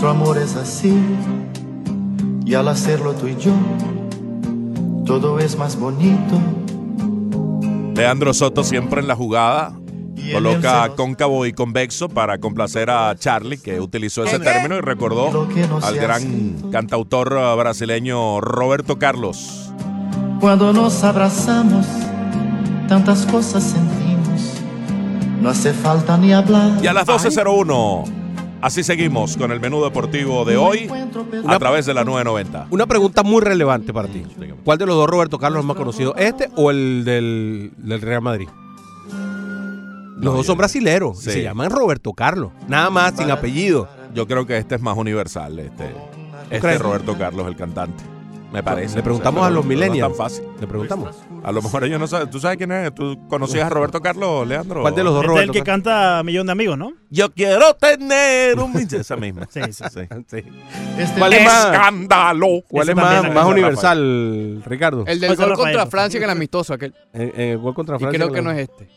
Nuestro 0.00 0.18
amor 0.18 0.38
es 0.38 0.56
así, 0.56 0.98
y 2.46 2.54
al 2.54 2.68
hacerlo 2.68 3.12
tú 3.12 3.26
y 3.26 3.36
yo, 3.36 3.52
todo 5.04 5.38
es 5.38 5.58
más 5.58 5.78
bonito. 5.78 6.40
Leandro 7.94 8.32
Soto 8.32 8.64
siempre 8.64 9.02
en 9.02 9.08
la 9.08 9.14
jugada. 9.14 9.74
Coloca 10.32 10.88
cóncavo 10.96 11.44
y 11.44 11.52
convexo 11.52 12.08
para 12.08 12.38
complacer 12.38 12.88
a 12.88 13.14
Charlie, 13.14 13.58
que 13.58 13.78
utilizó 13.78 14.24
ese 14.24 14.38
término 14.38 14.76
y 14.76 14.80
recordó 14.80 15.46
al 15.82 15.96
gran 15.96 16.70
cantautor 16.72 17.36
eh, 17.38 17.56
brasileño 17.58 18.40
Roberto 18.40 18.98
Carlos. 18.98 19.70
Cuando 20.40 20.72
nos 20.72 21.04
abrazamos, 21.04 21.86
tantas 22.88 23.26
cosas 23.26 23.64
sentimos. 23.64 24.62
No 25.42 25.50
hace 25.50 25.74
falta 25.74 26.16
ni 26.16 26.32
hablar. 26.32 26.82
Y 26.82 26.86
a 26.86 26.94
las 26.94 27.06
12.01, 27.06 28.19
así 28.60 28.82
seguimos 28.82 29.36
con 29.36 29.52
el 29.52 29.60
menú 29.60 29.82
deportivo 29.82 30.44
de 30.44 30.56
hoy 30.56 30.90
a 31.46 31.58
través 31.58 31.86
de 31.86 31.94
la 31.94 32.04
990. 32.04 32.66
Una 32.70 32.86
pregunta 32.86 33.22
muy 33.22 33.40
relevante 33.40 33.92
para 33.92 34.08
ti. 34.08 34.24
¿Cuál 34.64 34.78
de 34.78 34.86
los 34.86 34.96
dos 34.96 35.08
Roberto 35.08 35.38
Carlos 35.38 35.60
es 35.60 35.66
más 35.66 35.76
conocido? 35.76 36.14
¿Este 36.16 36.50
o 36.56 36.70
el 36.70 37.02
del, 37.04 37.72
del 37.78 38.00
Real 38.00 38.22
Madrid? 38.22 38.48
Los 40.20 40.34
dos 40.34 40.46
son 40.46 40.58
brasileros. 40.58 41.18
Sí. 41.18 41.30
Se 41.30 41.42
llaman 41.42 41.70
Roberto 41.70 42.12
Carlos. 42.12 42.52
Nada 42.68 42.90
más, 42.90 43.16
sin 43.16 43.30
apellido. 43.30 43.88
Yo 44.14 44.26
creo 44.26 44.46
que 44.46 44.58
este 44.58 44.74
es 44.74 44.80
más 44.82 44.96
universal, 44.96 45.58
este, 45.58 45.94
este? 46.50 46.78
Roberto 46.78 47.16
Carlos, 47.16 47.46
el 47.46 47.56
cantante. 47.56 48.04
Me 48.52 48.62
parece. 48.64 48.96
Le 48.96 49.02
preguntamos 49.02 49.38
O 49.40 49.42
sea, 49.44 49.46
a 49.48 49.50
los 49.50 49.64
no- 49.64 49.68
no 49.68 49.72
es 49.74 49.78
millennials. 49.80 50.08
tan 50.08 50.16
fácil. 50.16 50.44
Le 50.60 50.66
preguntamos. 50.66 51.16
A 51.44 51.52
lo 51.52 51.62
mejor 51.62 51.84
ellos 51.84 52.00
no 52.00 52.06
saben. 52.08 52.28
¿Tú 52.30 52.40
sabes 52.40 52.56
quién 52.58 52.72
es? 52.72 52.92
¿Tú 52.94 53.16
conocías 53.28 53.64
a 53.66 53.68
Roberto 53.70 54.00
Carlos, 54.00 54.46
Leandro? 54.46 54.82
¿Cuál 54.82 54.94
de 54.94 55.04
los 55.04 55.14
dos 55.14 55.22
Este 55.22 55.32
es 55.32 55.38
el 55.40 55.46
Roberto 55.46 55.52
que 55.52 55.62
canta 55.62 56.22
Millón 56.24 56.46
de 56.46 56.52
Amigos, 56.52 56.76
¿no? 56.76 56.92
Yo 57.10 57.30
quiero 57.32 57.74
tener 57.74 58.58
un... 58.58 58.76
Esa 58.76 59.16
misma. 59.16 59.46
Sí, 59.50 59.60
sí. 59.72 59.84
Sí. 59.88 60.00
Sí. 60.28 60.44
Este 60.98 61.18
¿Cuál 61.18 61.32
es 61.34 61.44
más, 61.46 61.64
¡Escándalo! 61.66 62.46
cuál 62.68 62.82
Ese 62.82 62.90
es 62.92 62.96
más, 62.96 63.32
más 63.34 63.46
universal, 63.46 64.62
Ricardo? 64.66 65.04
El 65.06 65.20
del 65.20 65.30
José 65.30 65.42
gol 65.42 65.50
Rafael. 65.50 65.76
contra 65.76 65.90
Francia, 65.90 66.18
que 66.20 66.24
el 66.24 66.30
amistoso 66.30 66.74
aquel. 66.74 66.94
El 67.12 67.58
gol 67.58 67.74
contra 67.74 67.96
Y 67.96 67.98
Francia. 68.00 68.18
creo 68.18 68.32
que 68.32 68.42
no 68.42 68.50
es 68.50 68.58
este. 68.68 68.88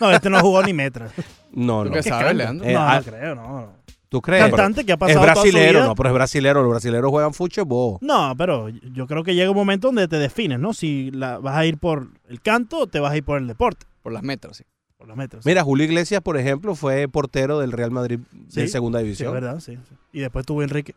No, 0.00 0.10
este 0.10 0.30
no 0.30 0.40
jugó 0.40 0.62
ni 0.62 0.72
metra. 0.72 1.08
No, 1.54 1.82
¿Tú 1.82 1.90
no. 1.90 1.94
qué 1.96 2.02
sabes, 2.02 2.34
Leandro? 2.34 2.66
Eh, 2.66 2.72
no, 2.72 2.94
no 2.94 3.02
creo, 3.02 3.34
no. 3.34 3.72
¿Tú 4.12 4.20
crees? 4.20 4.44
Cantante 4.44 4.84
que 4.84 4.92
ha 4.92 4.94
Es 4.94 4.98
pasado 5.00 5.20
toda 5.22 5.34
su 5.34 5.40
brasilero, 5.40 5.78
vida. 5.80 5.86
no, 5.88 5.94
pero 5.94 6.08
es 6.10 6.14
brasilero. 6.14 6.60
Los 6.62 6.70
brasileros 6.70 7.10
juegan 7.10 7.32
fútbol. 7.34 7.96
No, 8.02 8.34
pero 8.36 8.68
yo 8.68 9.06
creo 9.06 9.24
que 9.24 9.34
llega 9.34 9.50
un 9.50 9.56
momento 9.56 9.88
donde 9.88 10.06
te 10.06 10.18
defines, 10.18 10.58
¿no? 10.60 10.74
Si 10.74 11.10
la, 11.12 11.38
vas 11.38 11.56
a 11.56 11.64
ir 11.64 11.78
por 11.78 12.08
el 12.28 12.40
canto 12.42 12.80
o 12.80 12.86
te 12.86 13.00
vas 13.00 13.10
a 13.12 13.16
ir 13.16 13.24
por 13.24 13.38
el 13.38 13.46
deporte, 13.48 13.86
Por 14.02 14.12
las 14.12 14.22
metros, 14.22 14.58
sí. 14.58 14.64
por 14.98 15.08
los 15.08 15.16
metros. 15.16 15.46
Mira, 15.46 15.64
Julio 15.64 15.86
Iglesias, 15.86 16.20
por 16.20 16.36
ejemplo, 16.36 16.74
fue 16.74 17.08
portero 17.08 17.58
del 17.58 17.72
Real 17.72 17.90
Madrid 17.90 18.20
de 18.30 18.66
Sí, 18.66 18.68
segunda 18.68 18.98
sí, 18.98 19.04
es 19.04 19.06
división. 19.06 19.32
verdad, 19.32 19.60
sí, 19.60 19.76
sí. 19.88 19.94
Y 20.12 20.20
después 20.20 20.44
tuvo 20.44 20.62
Enrique, 20.62 20.94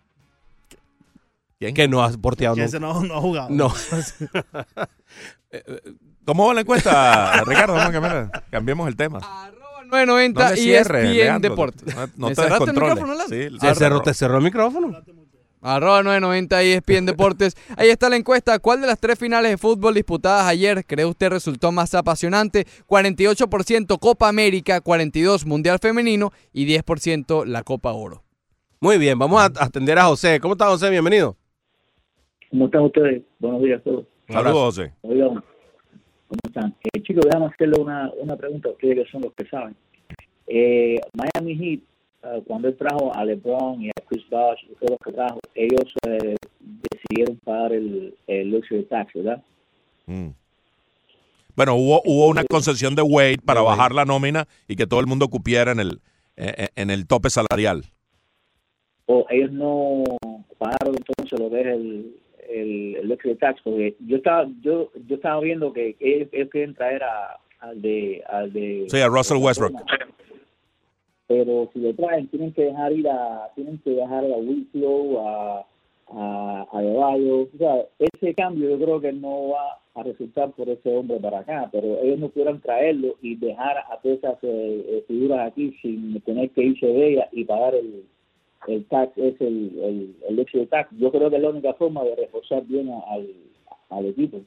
¿Quién? 1.57 1.73
que 1.73 1.87
no 1.87 2.03
ha 2.03 2.09
porteado 2.11 2.55
nunca. 2.57 2.65
ese 2.65 2.79
no, 2.81 3.01
no 3.01 3.15
ha 3.15 3.21
jugado. 3.21 3.47
No. 3.49 3.73
¿Cómo 6.25 6.47
va 6.47 6.53
la 6.53 6.61
encuesta, 6.61 7.43
Ricardo? 7.45 7.73
Vamos 7.75 7.89
a 7.89 7.91
cambiar- 7.93 8.43
cambiemos 8.51 8.87
el 8.89 8.95
tema. 8.97 9.19
Arroba 9.85 10.05
No 10.05 10.13
990 10.13 10.51
le 10.51 10.61
y 10.61 10.73
ESPN 10.73 11.13
Leandro. 11.13 11.49
Deportes. 11.49 11.95
No, 11.95 12.01
no 12.17 12.29
¿Me 12.29 12.35
te 12.35 12.41
cerraste 12.41 12.69
el 12.69 12.73
micrófono, 12.73 13.13
Leandro? 13.15 13.27
Sí, 13.27 13.59
Se 13.59 13.75
cerró, 13.75 14.01
te 14.01 14.13
cerró 14.13 14.37
el 14.37 14.43
micrófono. 14.43 14.91
Arroba 15.61 16.03
990 16.03 16.63
y 16.63 16.71
ESPN 16.73 17.05
Deportes. 17.07 17.57
Ahí 17.75 17.89
está 17.89 18.07
la 18.07 18.17
encuesta. 18.17 18.59
¿Cuál 18.59 18.81
de 18.81 18.87
las 18.87 18.99
tres 18.99 19.17
finales 19.17 19.49
de 19.49 19.57
fútbol 19.57 19.95
disputadas 19.95 20.45
ayer 20.45 20.85
cree 20.85 21.05
usted 21.05 21.29
resultó 21.29 21.71
más 21.71 21.95
apasionante? 21.95 22.67
48% 22.87 23.97
Copa 23.99 24.29
América, 24.29 24.79
42% 24.81 25.45
Mundial 25.45 25.79
Femenino 25.79 26.31
y 26.53 26.67
10% 26.67 27.45
la 27.45 27.63
Copa 27.63 27.93
Oro. 27.93 28.21
Muy 28.79 28.99
bien, 28.99 29.17
vamos 29.17 29.41
a 29.41 29.45
atender 29.45 29.97
a 29.97 30.05
José. 30.05 30.39
¿Cómo 30.39 30.53
está 30.53 30.67
José? 30.67 30.91
Bienvenido. 30.91 31.35
¿Cómo 32.51 32.65
están 32.65 32.81
ustedes? 32.81 33.23
Buenos 33.39 33.63
días 33.63 33.81
a 33.81 33.83
todos. 33.83 34.05
Saludos, 34.29 34.75
José. 34.75 34.93
¿Cómo 36.27 36.39
están? 36.43 36.75
Eh, 36.83 37.01
chicos, 37.01 37.25
déjame 37.25 37.47
hacerle 37.47 37.79
una, 37.79 38.11
una 38.19 38.35
pregunta 38.35 38.69
a 38.69 38.71
ustedes 38.71 39.05
que 39.05 39.11
son 39.11 39.21
los 39.21 39.33
que 39.33 39.45
saben. 39.47 39.75
Eh, 40.47 40.99
Miami 41.13 41.55
Heat, 41.55 41.79
eh, 42.23 42.43
cuando 42.47 42.67
él 42.67 42.77
trajo 42.77 43.15
a 43.15 43.25
LeBron 43.25 43.81
y 43.81 43.89
a 43.89 43.93
Chris 44.07 44.23
Bosh 44.29 44.59
y 44.63 44.75
todos 44.75 44.91
los 44.91 44.99
que 44.99 45.11
trajo, 45.11 45.39
ellos 45.53 45.93
eh, 46.07 46.35
decidieron 46.59 47.37
pagar 47.43 47.73
el, 47.73 48.15
el 48.27 48.49
luxury 48.49 48.83
tax, 48.83 49.13
¿verdad? 49.13 49.43
Mm. 50.05 50.29
Bueno, 51.55 51.75
hubo, 51.75 52.01
hubo 52.05 52.27
una 52.27 52.43
concesión 52.43 52.95
de 52.95 53.01
Wade 53.01 53.37
para 53.45 53.61
De 53.61 53.65
Wade. 53.65 53.77
bajar 53.77 53.93
la 53.93 54.05
nómina 54.05 54.47
y 54.67 54.75
que 54.75 54.87
todo 54.87 54.99
el 54.99 55.07
mundo 55.07 55.29
cupiera 55.29 55.71
en 55.71 55.79
el, 55.79 56.01
eh, 56.35 56.67
en 56.75 56.89
el 56.89 57.07
tope 57.07 57.29
salarial. 57.29 57.85
O 59.05 59.25
ellos 59.29 59.51
no 59.51 60.03
pagaron 60.57 60.95
entonces 60.97 61.39
lo 61.39 61.49
que 61.49 61.61
es 61.61 61.67
el, 61.67 62.15
el, 62.49 62.95
el 62.97 63.07
luxury 63.07 63.35
tax, 63.35 63.61
porque 63.63 63.95
yo 64.07 64.17
estaba 64.17 64.47
yo 64.61 64.91
yo 65.07 65.15
estaba 65.15 65.39
viendo 65.41 65.73
que 65.73 65.95
ellos, 65.99 66.29
quieren 66.51 66.73
traer 66.75 67.03
a, 67.03 67.39
al 67.59 67.81
de 67.81 68.23
al 68.27 68.51
de 68.53 68.85
Sí, 68.89 68.99
a 68.99 69.07
Russell 69.07 69.37
Westbrook. 69.37 69.73
pero 71.27 71.69
si 71.73 71.79
lo 71.79 71.93
traen 71.95 72.27
tienen 72.27 72.53
que 72.53 72.63
dejar 72.65 72.91
ir 72.93 73.07
a 73.09 73.49
tienen 73.55 73.79
que 73.79 73.91
dejar 73.91 74.23
a 74.25 74.37
Winslow 74.37 75.19
a 75.27 75.65
a, 76.07 76.67
a 76.71 76.77
Adebayo. 76.77 77.41
o 77.41 77.57
sea 77.57 77.83
ese 77.97 78.33
cambio 78.35 78.69
yo 78.69 78.77
creo 78.79 79.01
que 79.01 79.11
no 79.11 79.49
va 79.49 79.79
a 79.95 80.03
resultar 80.03 80.51
por 80.51 80.69
ese 80.69 80.95
hombre 80.95 81.17
para 81.19 81.39
acá 81.39 81.67
pero 81.71 81.99
ellos 82.03 82.19
no 82.19 82.29
pudieran 82.29 82.61
traerlo 82.61 83.15
y 83.21 83.35
dejar 83.37 83.77
a 83.79 83.97
todas 84.03 84.19
esas 84.19 84.37
eh, 84.43 84.85
eh, 84.87 85.03
figuras 85.07 85.51
aquí 85.51 85.75
sin 85.81 86.21
tener 86.21 86.51
que 86.51 86.61
irse 86.63 86.85
de 86.85 87.13
ellas 87.13 87.27
y 87.31 87.43
pagar 87.45 87.73
el 87.73 88.03
el 88.67 88.85
tax 88.85 89.17
es 89.17 89.39
el, 89.41 89.79
el, 89.83 90.15
el 90.27 90.35
luxury 90.35 90.65
tax 90.67 90.89
yo 90.97 91.11
creo 91.11 91.29
que 91.29 91.37
es 91.37 91.41
la 91.41 91.49
única 91.49 91.73
forma 91.73 92.03
de 92.03 92.15
reforzar 92.15 92.63
bien 92.65 92.89
al, 92.89 93.27
al 93.89 94.05
equipo 94.05 94.41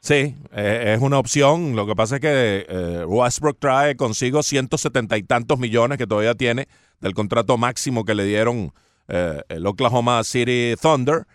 Sí, 0.00 0.36
eh, 0.52 0.94
es 0.94 1.02
una 1.02 1.18
opción. 1.18 1.74
Lo 1.74 1.84
que 1.84 1.96
pasa 1.96 2.14
es 2.14 2.20
que 2.20 2.66
eh, 2.68 3.04
Westbrook 3.04 3.58
trae 3.58 3.96
consigo 3.96 4.44
170 4.44 5.18
y 5.18 5.24
tantos 5.24 5.58
millones 5.58 5.98
que 5.98 6.06
todavía 6.06 6.36
tiene 6.36 6.68
del 7.00 7.14
contrato 7.14 7.58
máximo 7.58 8.04
que 8.04 8.14
le 8.14 8.24
dieron 8.24 8.72
eh, 9.08 9.42
el 9.48 9.66
Oklahoma 9.66 10.22
City 10.22 10.74
Thunder. 10.80 11.26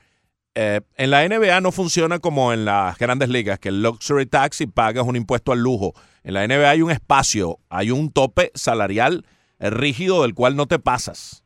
Eh, 0.56 0.82
en 0.98 1.10
la 1.10 1.28
NBA 1.28 1.62
no 1.62 1.72
funciona 1.72 2.20
como 2.20 2.54
en 2.54 2.66
las 2.66 2.98
grandes 3.00 3.30
ligas, 3.30 3.58
que 3.58 3.70
el 3.70 3.82
luxury 3.82 4.28
tax 4.28 4.62
y 4.62 4.68
pagas 4.68 5.06
un 5.06 5.16
impuesto 5.16 5.52
al 5.52 5.60
lujo. 5.60 5.94
En 6.24 6.36
la 6.36 6.48
NBA 6.48 6.70
hay 6.70 6.82
un 6.82 6.92
espacio, 6.92 7.60
hay 7.70 7.90
un 7.90 8.12
tope 8.12 8.52
salarial 8.54 9.26
eh, 9.60 9.72
rígido 9.72 10.22
del 10.22 10.36
cual 10.36 10.56
no 10.56 10.68
te 10.68 10.78
pasas. 10.78 11.43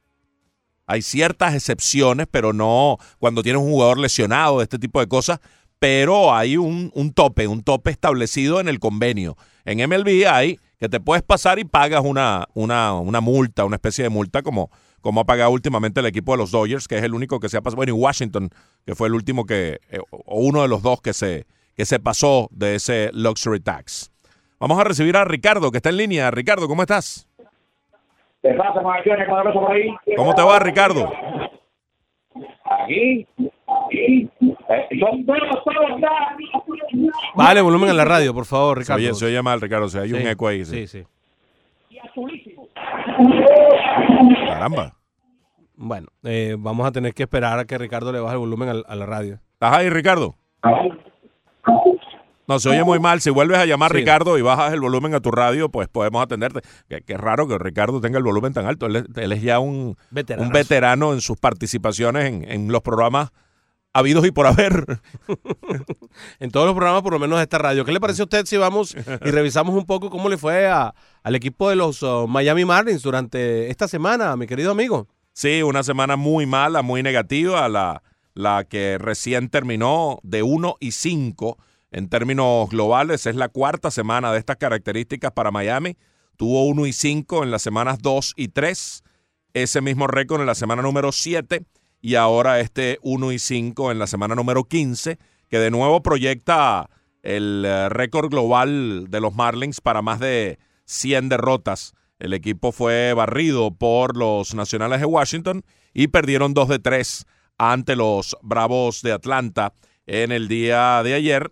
Hay 0.87 1.01
ciertas 1.01 1.53
excepciones, 1.53 2.27
pero 2.31 2.53
no 2.53 2.97
cuando 3.19 3.43
tienes 3.43 3.61
un 3.61 3.69
jugador 3.69 3.99
lesionado, 3.99 4.61
este 4.61 4.79
tipo 4.79 4.99
de 4.99 5.07
cosas, 5.07 5.39
pero 5.79 6.33
hay 6.33 6.57
un, 6.57 6.91
un 6.95 7.13
tope, 7.13 7.47
un 7.47 7.61
tope 7.61 7.91
establecido 7.91 8.59
en 8.59 8.67
el 8.67 8.79
convenio. 8.79 9.37
En 9.65 9.77
MLB 9.77 10.25
hay 10.27 10.59
que 10.79 10.89
te 10.89 10.99
puedes 10.99 11.23
pasar 11.23 11.59
y 11.59 11.65
pagas 11.65 12.03
una, 12.03 12.47
una, 12.53 12.93
una 12.93 13.19
multa, 13.19 13.65
una 13.65 13.75
especie 13.75 14.03
de 14.03 14.09
multa 14.09 14.41
como, 14.43 14.69
como 15.01 15.21
ha 15.21 15.25
pagado 15.25 15.51
últimamente 15.51 15.99
el 15.99 16.05
equipo 16.05 16.33
de 16.33 16.37
los 16.37 16.51
Dodgers, 16.51 16.87
que 16.87 16.97
es 16.97 17.03
el 17.03 17.13
único 17.13 17.39
que 17.39 17.49
se 17.49 17.57
ha 17.57 17.61
pasado, 17.61 17.77
bueno, 17.77 17.95
y 17.95 17.99
Washington, 17.99 18.49
que 18.85 18.95
fue 18.95 19.07
el 19.07 19.15
último 19.15 19.45
que, 19.45 19.79
eh, 19.89 19.99
o 20.09 20.39
uno 20.39 20.61
de 20.61 20.67
los 20.67 20.83
dos 20.83 21.01
que 21.01 21.13
se, 21.13 21.45
que 21.75 21.85
se 21.85 21.99
pasó 21.99 22.47
de 22.51 22.75
ese 22.75 23.09
luxury 23.13 23.59
tax. 23.59 24.11
Vamos 24.59 24.79
a 24.79 24.83
recibir 24.83 25.15
a 25.17 25.25
Ricardo, 25.25 25.71
que 25.71 25.77
está 25.77 25.89
en 25.89 25.97
línea. 25.97 26.31
Ricardo, 26.31 26.67
¿cómo 26.67 26.81
estás? 26.81 27.27
¿Cómo 30.15 30.35
te 30.35 30.41
va, 30.41 30.59
Ricardo? 30.59 31.11
Aquí, 32.65 33.27
aquí, 33.87 34.29
Vale, 37.35 37.61
volumen 37.61 37.89
en 37.89 37.97
la 37.97 38.05
radio, 38.05 38.33
por 38.33 38.45
favor, 38.45 38.77
Se 38.77 38.81
Ricardo. 38.81 39.03
oye, 39.03 39.13
se 39.13 39.25
oye 39.25 39.41
mal, 39.41 39.61
Ricardo. 39.61 39.85
O 39.85 39.89
sea, 39.89 40.01
hay 40.01 40.13
un 40.13 40.27
eco 40.27 40.47
ahí. 40.47 40.65
sí. 40.65 40.87
Sí, 40.87 40.99
sí. 40.99 41.07
Caramba. 44.47 44.93
Bueno, 45.75 46.07
eh, 46.23 46.55
vamos 46.57 46.87
a 46.87 46.91
tener 46.91 47.13
que 47.13 47.23
esperar 47.23 47.59
a 47.59 47.65
que 47.65 47.77
Ricardo 47.77 48.11
le 48.11 48.19
baje 48.19 48.33
el 48.33 48.39
volumen 48.39 48.83
a, 48.87 48.95
la 48.95 49.05
radio. 49.05 49.39
¿Estás 49.53 49.73
ahí, 49.73 49.89
Ricardo? 49.89 50.35
No, 52.47 52.59
se 52.59 52.69
oye 52.69 52.83
muy 52.83 52.99
mal. 52.99 53.19
Si 53.21 53.29
vuelves 53.29 53.57
a 53.57 53.65
llamar 53.65 53.91
Sí. 53.91 53.97
Ricardo 53.97 54.37
y 54.37 54.41
bajas 54.41 54.73
el 54.73 54.79
volumen 54.79 55.13
a 55.13 55.19
tu 55.19 55.31
radio, 55.31 55.69
pues 55.69 55.87
podemos 55.89 56.23
atenderte. 56.23 56.61
Qué, 56.87 57.01
qué 57.01 57.17
raro 57.17 57.47
que 57.47 57.57
Ricardo 57.57 57.99
tenga 57.99 58.17
el 58.17 58.23
volumen 58.23 58.53
tan 58.53 58.65
alto. 58.65 58.85
Él, 58.85 58.95
es- 58.97 59.05
él 59.15 59.31
es 59.33 59.41
ya 59.41 59.59
un, 59.59 59.97
un 60.37 60.49
veterano 60.51 61.13
en 61.13 61.19
sus 61.21 61.37
participaciones 61.37 62.25
en, 62.25 62.49
en 62.49 62.71
los 62.71 62.81
programas 62.81 63.31
habidos 63.93 64.25
y 64.25 64.31
por 64.31 64.47
haber. 64.47 64.99
En 66.39 66.51
todos 66.51 66.65
los 66.65 66.75
programas, 66.75 67.01
por 67.01 67.13
lo 67.13 67.19
menos 67.19 67.37
de 67.39 67.43
esta 67.43 67.57
radio. 67.57 67.83
¿Qué 67.85 67.91
le 67.91 67.99
parece 67.99 68.21
a 68.21 68.25
usted 68.25 68.45
si 68.45 68.57
vamos 68.57 68.95
y 68.95 69.29
revisamos 69.31 69.75
un 69.75 69.85
poco 69.85 70.09
cómo 70.09 70.29
le 70.29 70.37
fue 70.37 70.67
a- 70.67 70.93
al 71.23 71.35
equipo 71.35 71.69
de 71.69 71.75
los 71.75 72.01
uh, 72.03 72.27
Miami 72.27 72.65
Marlins 72.65 73.03
durante 73.03 73.69
esta 73.69 73.87
semana, 73.87 74.35
mi 74.35 74.47
querido 74.47 74.71
amigo? 74.71 75.07
Sí, 75.33 75.61
una 75.61 75.83
semana 75.83 76.15
muy 76.15 76.45
mala, 76.45 76.81
muy 76.81 77.03
negativa, 77.03 77.67
la, 77.69 78.01
la 78.33 78.63
que 78.63 78.97
recién 78.97 79.49
terminó 79.49 80.19
de 80.23 80.43
1 80.43 80.75
y 80.79 80.91
5 80.91 81.57
en 81.91 82.09
términos 82.09 82.69
globales. 82.69 83.25
Es 83.25 83.35
la 83.35 83.49
cuarta 83.49 83.91
semana 83.91 84.31
de 84.31 84.39
estas 84.39 84.57
características 84.57 85.31
para 85.31 85.51
Miami. 85.51 85.97
Tuvo 86.35 86.65
1 86.67 86.85
y 86.85 86.93
5 86.93 87.43
en 87.43 87.51
las 87.51 87.61
semanas 87.61 87.99
2 88.01 88.33
y 88.35 88.49
3. 88.49 89.03
Ese 89.53 89.81
mismo 89.81 90.07
récord 90.07 90.41
en 90.41 90.47
la 90.47 90.55
semana 90.55 90.81
número 90.81 91.11
7 91.11 91.65
y 92.01 92.15
ahora 92.15 92.59
este 92.59 92.99
1 93.01 93.31
y 93.31 93.39
5 93.39 93.91
en 93.91 93.99
la 93.99 94.07
semana 94.07 94.35
número 94.35 94.63
15, 94.63 95.17
que 95.49 95.59
de 95.59 95.71
nuevo 95.71 96.03
proyecta 96.03 96.89
el 97.23 97.63
eh, 97.65 97.89
récord 97.89 98.29
global 98.29 99.07
de 99.09 99.19
los 99.19 99.33
Marlins 99.35 99.81
para 99.81 100.01
más 100.01 100.19
de 100.19 100.59
100 100.85 101.29
derrotas. 101.29 101.93
El 102.19 102.33
equipo 102.33 102.71
fue 102.71 103.13
barrido 103.13 103.71
por 103.71 104.15
los 104.15 104.53
Nacionales 104.55 104.99
de 104.99 105.05
Washington 105.05 105.63
y 105.93 106.07
perdieron 106.07 106.53
2 106.53 106.69
de 106.69 106.79
3 106.79 107.25
ante 107.57 107.95
los 107.95 108.37
Bravos 108.41 109.01
de 109.01 109.11
Atlanta 109.11 109.73
en 110.05 110.31
el 110.31 110.47
día 110.47 111.01
de 111.03 111.13
ayer. 111.13 111.51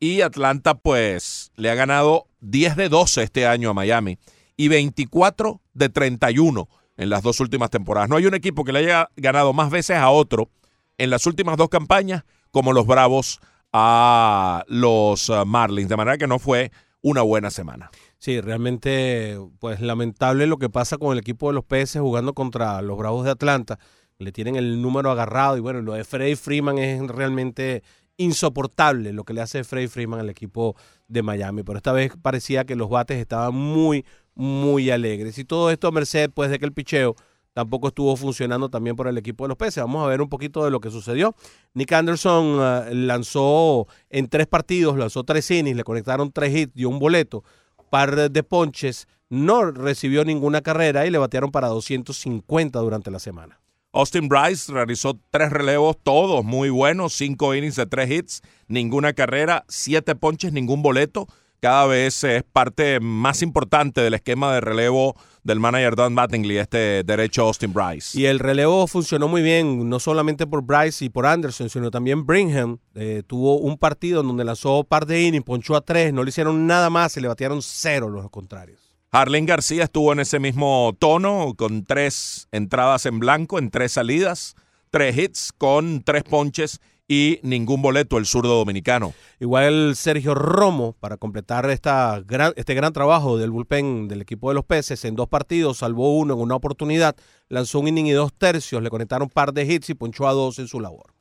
Y 0.00 0.20
Atlanta 0.20 0.74
pues 0.74 1.50
le 1.56 1.70
ha 1.70 1.74
ganado 1.74 2.26
10 2.40 2.76
de 2.76 2.88
12 2.88 3.22
este 3.22 3.46
año 3.46 3.70
a 3.70 3.74
Miami 3.74 4.18
y 4.56 4.68
24 4.68 5.60
de 5.74 5.88
31 5.88 6.68
en 6.96 7.10
las 7.10 7.22
dos 7.22 7.40
últimas 7.40 7.70
temporadas. 7.70 8.08
No 8.08 8.16
hay 8.16 8.26
un 8.26 8.34
equipo 8.34 8.64
que 8.64 8.72
le 8.72 8.80
haya 8.80 9.08
ganado 9.16 9.52
más 9.52 9.70
veces 9.70 9.96
a 9.96 10.10
otro 10.10 10.50
en 10.98 11.10
las 11.10 11.26
últimas 11.26 11.56
dos 11.56 11.68
campañas 11.68 12.24
como 12.50 12.72
los 12.72 12.86
Bravos 12.86 13.40
a 13.72 14.64
los 14.68 15.28
uh, 15.28 15.46
Marlins. 15.46 15.88
De 15.88 15.96
manera 15.96 16.18
que 16.18 16.26
no 16.26 16.38
fue 16.38 16.72
una 17.00 17.22
buena 17.22 17.50
semana. 17.50 17.90
Sí, 18.18 18.40
realmente, 18.40 19.38
pues 19.60 19.80
lamentable 19.80 20.46
lo 20.46 20.58
que 20.58 20.68
pasa 20.68 20.98
con 20.98 21.12
el 21.12 21.18
equipo 21.18 21.48
de 21.48 21.54
los 21.54 21.64
PS 21.64 21.98
jugando 22.00 22.34
contra 22.34 22.82
los 22.82 22.98
Bravos 22.98 23.24
de 23.24 23.30
Atlanta. 23.30 23.78
Le 24.18 24.32
tienen 24.32 24.56
el 24.56 24.82
número 24.82 25.12
agarrado 25.12 25.56
y 25.56 25.60
bueno, 25.60 25.80
lo 25.80 25.92
de 25.92 26.02
Freddy 26.02 26.34
Freeman 26.34 26.78
es 26.78 27.00
realmente 27.06 27.84
insoportable 28.18 29.12
lo 29.14 29.24
que 29.24 29.32
le 29.32 29.40
hace 29.40 29.64
Freddy 29.64 29.88
Freeman 29.88 30.20
al 30.20 30.28
equipo 30.28 30.76
de 31.06 31.22
Miami. 31.22 31.62
Pero 31.62 31.78
esta 31.78 31.92
vez 31.92 32.12
parecía 32.20 32.64
que 32.64 32.76
los 32.76 32.90
bates 32.90 33.18
estaban 33.18 33.54
muy, 33.54 34.04
muy 34.34 34.90
alegres. 34.90 35.38
Y 35.38 35.44
todo 35.44 35.70
esto 35.70 35.88
a 35.88 35.92
merced 35.92 36.30
pues 36.30 36.50
de 36.50 36.58
que 36.58 36.66
el 36.66 36.72
picheo 36.72 37.16
tampoco 37.54 37.88
estuvo 37.88 38.14
funcionando 38.16 38.68
también 38.68 38.94
por 38.94 39.08
el 39.08 39.18
equipo 39.18 39.44
de 39.44 39.48
los 39.48 39.56
peces. 39.56 39.82
Vamos 39.82 40.04
a 40.04 40.08
ver 40.08 40.20
un 40.20 40.28
poquito 40.28 40.64
de 40.64 40.70
lo 40.70 40.80
que 40.80 40.90
sucedió. 40.90 41.34
Nick 41.74 41.92
Anderson 41.92 42.58
eh, 42.60 42.94
lanzó 42.94 43.86
en 44.10 44.28
tres 44.28 44.46
partidos, 44.46 44.96
lanzó 44.96 45.24
tres 45.24 45.50
innings, 45.50 45.76
le 45.76 45.84
conectaron 45.84 46.30
tres 46.30 46.54
hits, 46.54 46.74
dio 46.74 46.88
un 46.88 46.98
boleto, 46.98 47.42
par 47.90 48.30
de 48.30 48.42
ponches, 48.42 49.08
no 49.28 49.70
recibió 49.70 50.24
ninguna 50.24 50.60
carrera 50.60 51.06
y 51.06 51.10
le 51.10 51.18
batearon 51.18 51.50
para 51.50 51.68
250 51.68 52.78
durante 52.78 53.10
la 53.10 53.18
semana. 53.18 53.60
Austin 53.92 54.28
Bryce 54.28 54.70
realizó 54.70 55.18
tres 55.30 55.50
relevos, 55.50 55.96
todos 56.02 56.44
muy 56.44 56.68
buenos, 56.68 57.14
cinco 57.14 57.54
innings 57.54 57.76
de 57.76 57.86
tres 57.86 58.10
hits, 58.10 58.42
ninguna 58.66 59.14
carrera, 59.14 59.64
siete 59.68 60.14
ponches, 60.14 60.52
ningún 60.52 60.82
boleto. 60.82 61.26
Cada 61.60 61.86
vez 61.86 62.22
es 62.22 62.44
parte 62.44 63.00
más 63.00 63.42
importante 63.42 64.00
del 64.00 64.14
esquema 64.14 64.54
de 64.54 64.60
relevo 64.60 65.16
del 65.42 65.58
manager 65.58 65.96
Don 65.96 66.12
Mattingly, 66.14 66.58
este 66.58 67.02
derecho 67.02 67.42
Austin 67.44 67.72
Bryce. 67.72 68.16
Y 68.20 68.26
el 68.26 68.38
relevo 68.38 68.86
funcionó 68.86 69.26
muy 69.26 69.42
bien, 69.42 69.88
no 69.88 69.98
solamente 69.98 70.46
por 70.46 70.62
Bryce 70.62 71.06
y 71.06 71.08
por 71.08 71.26
Anderson, 71.26 71.70
sino 71.70 71.90
también 71.90 72.26
Brigham. 72.26 72.78
Eh, 72.94 73.22
tuvo 73.26 73.58
un 73.58 73.78
partido 73.78 74.20
en 74.20 74.28
donde 74.28 74.44
lanzó 74.44 74.84
par 74.84 75.06
de 75.06 75.22
innings, 75.22 75.44
ponchó 75.44 75.74
a 75.74 75.80
tres, 75.80 76.12
no 76.12 76.22
le 76.22 76.28
hicieron 76.28 76.66
nada 76.66 76.90
más 76.90 77.16
y 77.16 77.20
le 77.20 77.28
batearon 77.28 77.62
cero 77.62 78.10
los 78.10 78.28
contrarios. 78.30 78.87
Harlan 79.10 79.46
García 79.46 79.84
estuvo 79.84 80.12
en 80.12 80.20
ese 80.20 80.38
mismo 80.38 80.94
tono, 80.98 81.54
con 81.56 81.84
tres 81.84 82.46
entradas 82.52 83.06
en 83.06 83.18
blanco, 83.18 83.58
en 83.58 83.70
tres 83.70 83.92
salidas, 83.92 84.54
tres 84.90 85.16
hits, 85.16 85.52
con 85.56 86.02
tres 86.02 86.24
ponches 86.24 86.80
y 87.08 87.40
ningún 87.42 87.80
boleto 87.80 88.18
el 88.18 88.26
zurdo 88.26 88.58
dominicano. 88.58 89.14
Igual 89.40 89.96
Sergio 89.96 90.34
Romo, 90.34 90.94
para 91.00 91.16
completar 91.16 91.70
esta 91.70 92.20
gran, 92.20 92.52
este 92.56 92.74
gran 92.74 92.92
trabajo 92.92 93.38
del 93.38 93.50
bullpen 93.50 94.08
del 94.08 94.20
equipo 94.20 94.50
de 94.50 94.56
los 94.56 94.66
peces, 94.66 95.02
en 95.06 95.16
dos 95.16 95.26
partidos, 95.26 95.78
salvó 95.78 96.14
uno 96.18 96.34
en 96.34 96.40
una 96.40 96.56
oportunidad, 96.56 97.16
lanzó 97.48 97.80
un 97.80 97.88
inning 97.88 98.08
y 98.08 98.12
dos 98.12 98.34
tercios, 98.36 98.82
le 98.82 98.90
conectaron 98.90 99.24
un 99.24 99.30
par 99.30 99.54
de 99.54 99.64
hits 99.64 99.88
y 99.88 99.94
ponchó 99.94 100.28
a 100.28 100.34
dos 100.34 100.58
en 100.58 100.68
su 100.68 100.80
labor. 100.80 101.14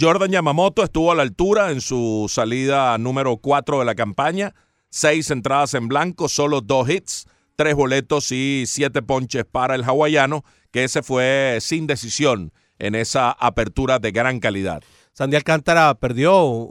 Jordan 0.00 0.30
Yamamoto 0.30 0.82
estuvo 0.82 1.12
a 1.12 1.14
la 1.14 1.22
altura 1.22 1.70
en 1.70 1.82
su 1.82 2.26
salida 2.30 2.96
número 2.96 3.36
4 3.36 3.80
de 3.80 3.84
la 3.84 3.94
campaña. 3.94 4.54
Seis 4.96 5.32
entradas 5.32 5.74
en 5.74 5.88
blanco, 5.88 6.28
solo 6.28 6.60
dos 6.60 6.88
hits, 6.88 7.26
tres 7.56 7.74
boletos 7.74 8.30
y 8.30 8.62
siete 8.68 9.02
ponches 9.02 9.44
para 9.44 9.74
el 9.74 9.82
hawaiano, 9.82 10.44
que 10.70 10.86
se 10.86 11.02
fue 11.02 11.58
sin 11.60 11.88
decisión 11.88 12.52
en 12.78 12.94
esa 12.94 13.32
apertura 13.32 13.98
de 13.98 14.12
gran 14.12 14.38
calidad. 14.38 14.84
Sandy 15.12 15.34
Alcántara 15.34 15.92
perdió 15.96 16.30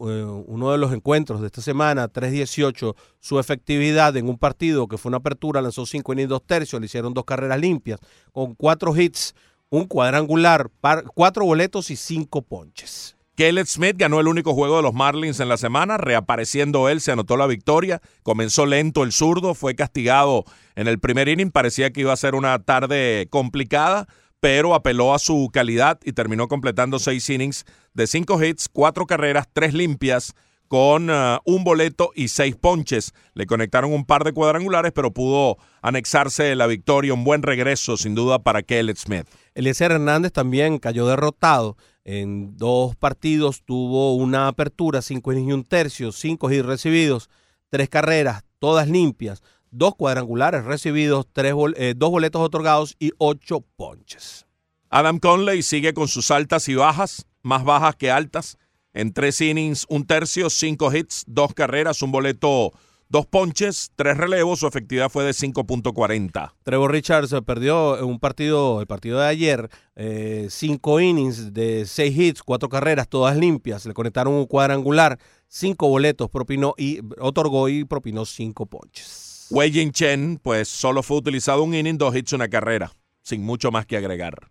eh, 0.10 0.24
uno 0.48 0.72
de 0.72 0.78
los 0.78 0.94
encuentros 0.94 1.42
de 1.42 1.48
esta 1.48 1.62
semana, 1.62 2.08
3-18, 2.08 2.96
su 3.20 3.40
efectividad 3.40 4.16
en 4.16 4.30
un 4.30 4.38
partido 4.38 4.88
que 4.88 4.98
fue 4.98 5.10
una 5.10 5.18
apertura, 5.18 5.62
lanzó 5.62 5.86
cinco 5.86 6.14
innings 6.14 6.30
dos 6.30 6.46
tercios, 6.46 6.80
le 6.80 6.86
hicieron 6.86 7.14
dos 7.14 7.26
carreras 7.26 7.60
limpias, 7.60 8.00
con 8.32 8.56
cuatro 8.56 8.96
hits, 8.96 9.36
un 9.70 9.84
cuadrangular, 9.84 10.72
cuatro 11.14 11.44
boletos 11.44 11.92
y 11.92 11.98
cinco 11.98 12.42
ponches. 12.42 13.13
Caleb 13.36 13.66
Smith 13.66 13.96
ganó 13.98 14.20
el 14.20 14.28
único 14.28 14.54
juego 14.54 14.78
de 14.78 14.84
los 14.84 14.94
Marlins 14.94 15.40
en 15.40 15.50
la 15.50 15.58
semana, 15.58 15.98
reapareciendo 15.98 16.88
él, 16.88 17.02
se 17.02 17.12
anotó 17.12 17.36
la 17.36 17.48
victoria, 17.48 18.00
comenzó 18.22 18.68
lento 18.68 19.04
el 19.04 19.12
zurdo, 19.12 19.56
fue 19.56 19.74
castigado 19.74 20.46
en 20.76 20.88
el 20.88 21.00
primer 21.00 21.28
inning, 21.28 21.50
parecía 21.50 21.92
que 21.92 22.02
iba 22.02 22.14
a 22.14 22.18
ser 22.18 22.36
una 22.36 22.60
tarde 22.60 23.28
complicada, 23.32 24.08
pero 24.40 24.76
apeló 24.76 25.16
a 25.16 25.20
su 25.20 25.50
calidad 25.52 26.00
y 26.04 26.14
terminó 26.14 26.48
completando 26.48 27.00
seis 27.00 27.28
innings 27.28 27.66
de 27.96 28.06
cinco 28.06 28.44
hits, 28.44 28.70
cuatro 28.72 29.08
carreras, 29.08 29.48
tres 29.52 29.74
limpias, 29.74 30.36
con 30.68 31.10
uh, 31.10 31.38
un 31.46 31.64
boleto 31.64 32.12
y 32.16 32.30
seis 32.30 32.56
ponches. 32.56 33.14
Le 33.36 33.46
conectaron 33.46 33.94
un 33.94 34.06
par 34.06 34.24
de 34.24 34.34
cuadrangulares, 34.34 34.92
pero 34.92 35.14
pudo 35.14 35.58
anexarse 35.82 36.56
la 36.56 36.68
victoria, 36.68 37.14
un 37.14 37.24
buen 37.24 37.44
regreso 37.44 37.96
sin 37.96 38.16
duda 38.16 38.40
para 38.40 38.64
Caleb 38.64 38.98
Smith. 38.98 39.28
Eliezer 39.54 39.92
Hernández 39.92 40.32
también 40.32 40.80
cayó 40.80 41.06
derrotado. 41.08 41.78
En 42.06 42.58
dos 42.58 42.96
partidos 42.96 43.64
tuvo 43.64 44.16
una 44.16 44.48
apertura, 44.48 45.02
cinco 45.02 45.32
innings 45.32 45.50
y 45.50 45.54
un 45.54 45.64
tercio, 45.64 46.12
cinco 46.12 46.52
hits 46.52 46.66
recibidos, 46.66 47.30
tres 47.70 47.88
carreras, 47.88 48.44
todas 48.60 48.90
limpias, 48.90 49.42
dos 49.72 49.96
cuadrangulares 49.96 50.66
recibidos, 50.66 51.28
tres 51.32 51.54
eh, 51.78 51.94
dos 51.96 52.12
boletos 52.12 52.42
otorgados 52.42 52.96
y 53.00 53.12
ocho 53.18 53.62
ponches. 53.76 54.46
Adam 54.90 55.18
Conley 55.18 55.64
sigue 55.64 55.94
con 55.94 56.08
sus 56.08 56.30
altas 56.30 56.68
y 56.70 56.76
bajas, 56.76 57.26
más 57.42 57.64
bajas 57.64 57.96
que 57.96 58.12
altas. 58.12 58.58
En 58.94 59.12
tres 59.12 59.42
innings, 59.42 59.88
un 59.90 60.06
tercio, 60.06 60.50
cinco 60.52 60.94
hits, 60.94 61.24
dos 61.26 61.54
carreras, 61.54 62.04
un 62.04 62.12
boleto, 62.12 62.74
dos 63.14 63.28
ponches, 63.28 63.92
tres 63.96 64.18
relevos. 64.18 64.60
Su 64.60 64.68
efectividad 64.68 65.08
fue 65.08 65.24
de 65.24 65.32
5.40. 65.32 66.54
Trevor 66.64 66.92
Richards 66.92 67.30
se 67.30 67.42
perdió 67.44 68.04
un 68.06 68.20
partido, 68.20 68.82
el 68.82 68.88
partido 68.88 69.20
de 69.20 69.28
ayer, 69.28 69.70
eh, 69.96 70.48
cinco 70.50 71.00
innings 71.00 71.54
de 71.54 71.86
seis 71.86 72.18
hits, 72.18 72.42
cuatro 72.42 72.70
carreras, 72.70 73.08
todas 73.08 73.38
limpias. 73.38 73.86
Le 73.86 73.94
conectaron 73.94 74.34
un 74.34 74.48
cuadrangular, 74.48 75.20
cinco 75.48 75.88
boletos, 75.90 76.28
propinó 76.32 76.74
y 76.76 77.02
otorgó 77.20 77.70
y 77.70 77.86
propinó 77.86 78.26
cinco 78.26 78.66
ponches. 78.66 79.46
Wei 79.52 79.72
Jin 79.72 79.92
Chen, 79.92 80.40
pues 80.42 80.68
solo 80.68 81.04
fue 81.04 81.18
utilizado 81.18 81.62
un 81.62 81.76
inning, 81.76 82.00
dos 82.00 82.16
hits, 82.16 82.34
una 82.34 82.48
carrera, 82.48 82.92
sin 83.22 83.44
mucho 83.44 83.72
más 83.72 83.86
que 83.86 83.96
agregar. 83.96 84.50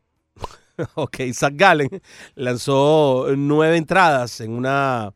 Ok, 0.94 1.18
Zach 1.34 1.52
Gallen 1.54 2.00
lanzó 2.34 3.26
nueve 3.36 3.76
entradas 3.76 4.40
en 4.40 4.52
una, 4.52 5.12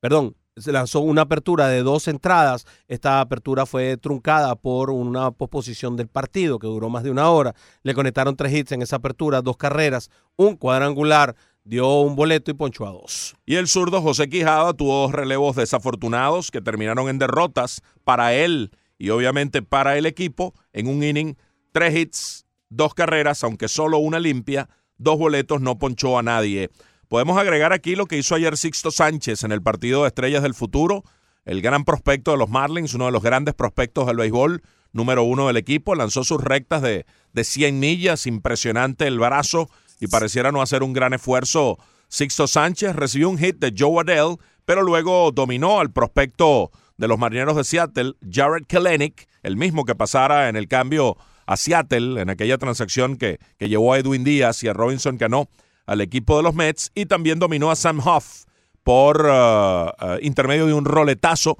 perdón, 0.00 0.34
se 0.56 0.72
lanzó 0.72 1.00
una 1.00 1.22
apertura 1.22 1.68
de 1.68 1.82
dos 1.82 2.06
entradas. 2.08 2.66
Esta 2.86 3.20
apertura 3.20 3.66
fue 3.66 3.96
truncada 3.96 4.54
por 4.54 4.90
una 4.90 5.30
posposición 5.32 5.96
del 5.96 6.08
partido 6.08 6.58
que 6.58 6.66
duró 6.66 6.88
más 6.88 7.02
de 7.02 7.10
una 7.10 7.28
hora. 7.30 7.54
Le 7.82 7.94
conectaron 7.94 8.36
tres 8.36 8.52
hits 8.52 8.72
en 8.72 8.82
esa 8.82 8.96
apertura, 8.96 9.42
dos 9.42 9.56
carreras, 9.56 10.10
un 10.36 10.56
cuadrangular, 10.56 11.34
dio 11.64 12.00
un 12.00 12.14
boleto 12.14 12.50
y 12.50 12.54
ponchó 12.54 12.86
a 12.86 12.92
dos. 12.92 13.34
Y 13.44 13.56
el 13.56 13.66
zurdo 13.66 14.00
José 14.00 14.28
Quijada 14.28 14.72
tuvo 14.74 15.02
dos 15.02 15.12
relevos 15.12 15.56
desafortunados 15.56 16.50
que 16.50 16.60
terminaron 16.60 17.08
en 17.08 17.18
derrotas 17.18 17.82
para 18.04 18.34
él 18.34 18.70
y 18.96 19.10
obviamente 19.10 19.62
para 19.62 19.98
el 19.98 20.06
equipo 20.06 20.54
en 20.72 20.86
un 20.86 21.02
inning, 21.02 21.36
tres 21.72 21.96
hits, 21.96 22.46
dos 22.68 22.94
carreras, 22.94 23.42
aunque 23.42 23.66
solo 23.66 23.98
una 23.98 24.20
limpia 24.20 24.68
dos 24.98 25.18
boletos, 25.18 25.60
no 25.60 25.78
ponchó 25.78 26.18
a 26.18 26.22
nadie. 26.22 26.70
Podemos 27.08 27.38
agregar 27.38 27.72
aquí 27.72 27.96
lo 27.96 28.06
que 28.06 28.16
hizo 28.16 28.34
ayer 28.34 28.56
Sixto 28.56 28.90
Sánchez 28.90 29.44
en 29.44 29.52
el 29.52 29.62
partido 29.62 30.02
de 30.02 30.08
Estrellas 30.08 30.42
del 30.42 30.54
Futuro, 30.54 31.04
el 31.44 31.60
gran 31.60 31.84
prospecto 31.84 32.32
de 32.32 32.38
los 32.38 32.48
Marlins, 32.48 32.94
uno 32.94 33.06
de 33.06 33.12
los 33.12 33.22
grandes 33.22 33.54
prospectos 33.54 34.06
del 34.06 34.16
béisbol, 34.16 34.62
número 34.92 35.24
uno 35.24 35.46
del 35.46 35.56
equipo, 35.56 35.94
lanzó 35.94 36.24
sus 36.24 36.42
rectas 36.42 36.80
de, 36.82 37.04
de 37.32 37.44
100 37.44 37.78
millas, 37.78 38.26
impresionante 38.26 39.06
el 39.06 39.18
brazo 39.18 39.68
y 40.00 40.06
pareciera 40.06 40.52
no 40.52 40.62
hacer 40.62 40.82
un 40.82 40.92
gran 40.92 41.12
esfuerzo. 41.12 41.78
Sixto 42.08 42.46
Sánchez 42.46 42.96
recibió 42.96 43.28
un 43.28 43.38
hit 43.38 43.56
de 43.56 43.74
Joe 43.76 44.00
Adell, 44.00 44.36
pero 44.64 44.82
luego 44.82 45.30
dominó 45.32 45.80
al 45.80 45.90
prospecto 45.90 46.70
de 46.96 47.08
los 47.08 47.18
Marineros 47.18 47.56
de 47.56 47.64
Seattle, 47.64 48.14
Jared 48.30 48.64
Kelenic, 48.66 49.28
el 49.42 49.56
mismo 49.56 49.84
que 49.84 49.94
pasara 49.94 50.48
en 50.48 50.56
el 50.56 50.68
cambio 50.68 51.16
a 51.46 51.56
Seattle 51.56 52.22
en 52.22 52.30
aquella 52.30 52.56
transacción 52.56 53.16
que, 53.16 53.38
que 53.58 53.68
llevó 53.68 53.92
a 53.92 53.98
Edwin 53.98 54.24
Díaz 54.24 54.62
y 54.62 54.68
a 54.68 54.72
Robinson 54.72 55.18
Cano 55.18 55.48
al 55.86 56.00
equipo 56.00 56.36
de 56.36 56.42
los 56.42 56.54
Mets 56.54 56.90
y 56.94 57.06
también 57.06 57.38
dominó 57.38 57.70
a 57.70 57.76
Sam 57.76 58.00
Huff 58.00 58.44
por 58.82 59.26
uh, 59.26 59.88
uh, 59.88 60.18
intermedio 60.20 60.66
de 60.66 60.74
un 60.74 60.84
roletazo. 60.84 61.58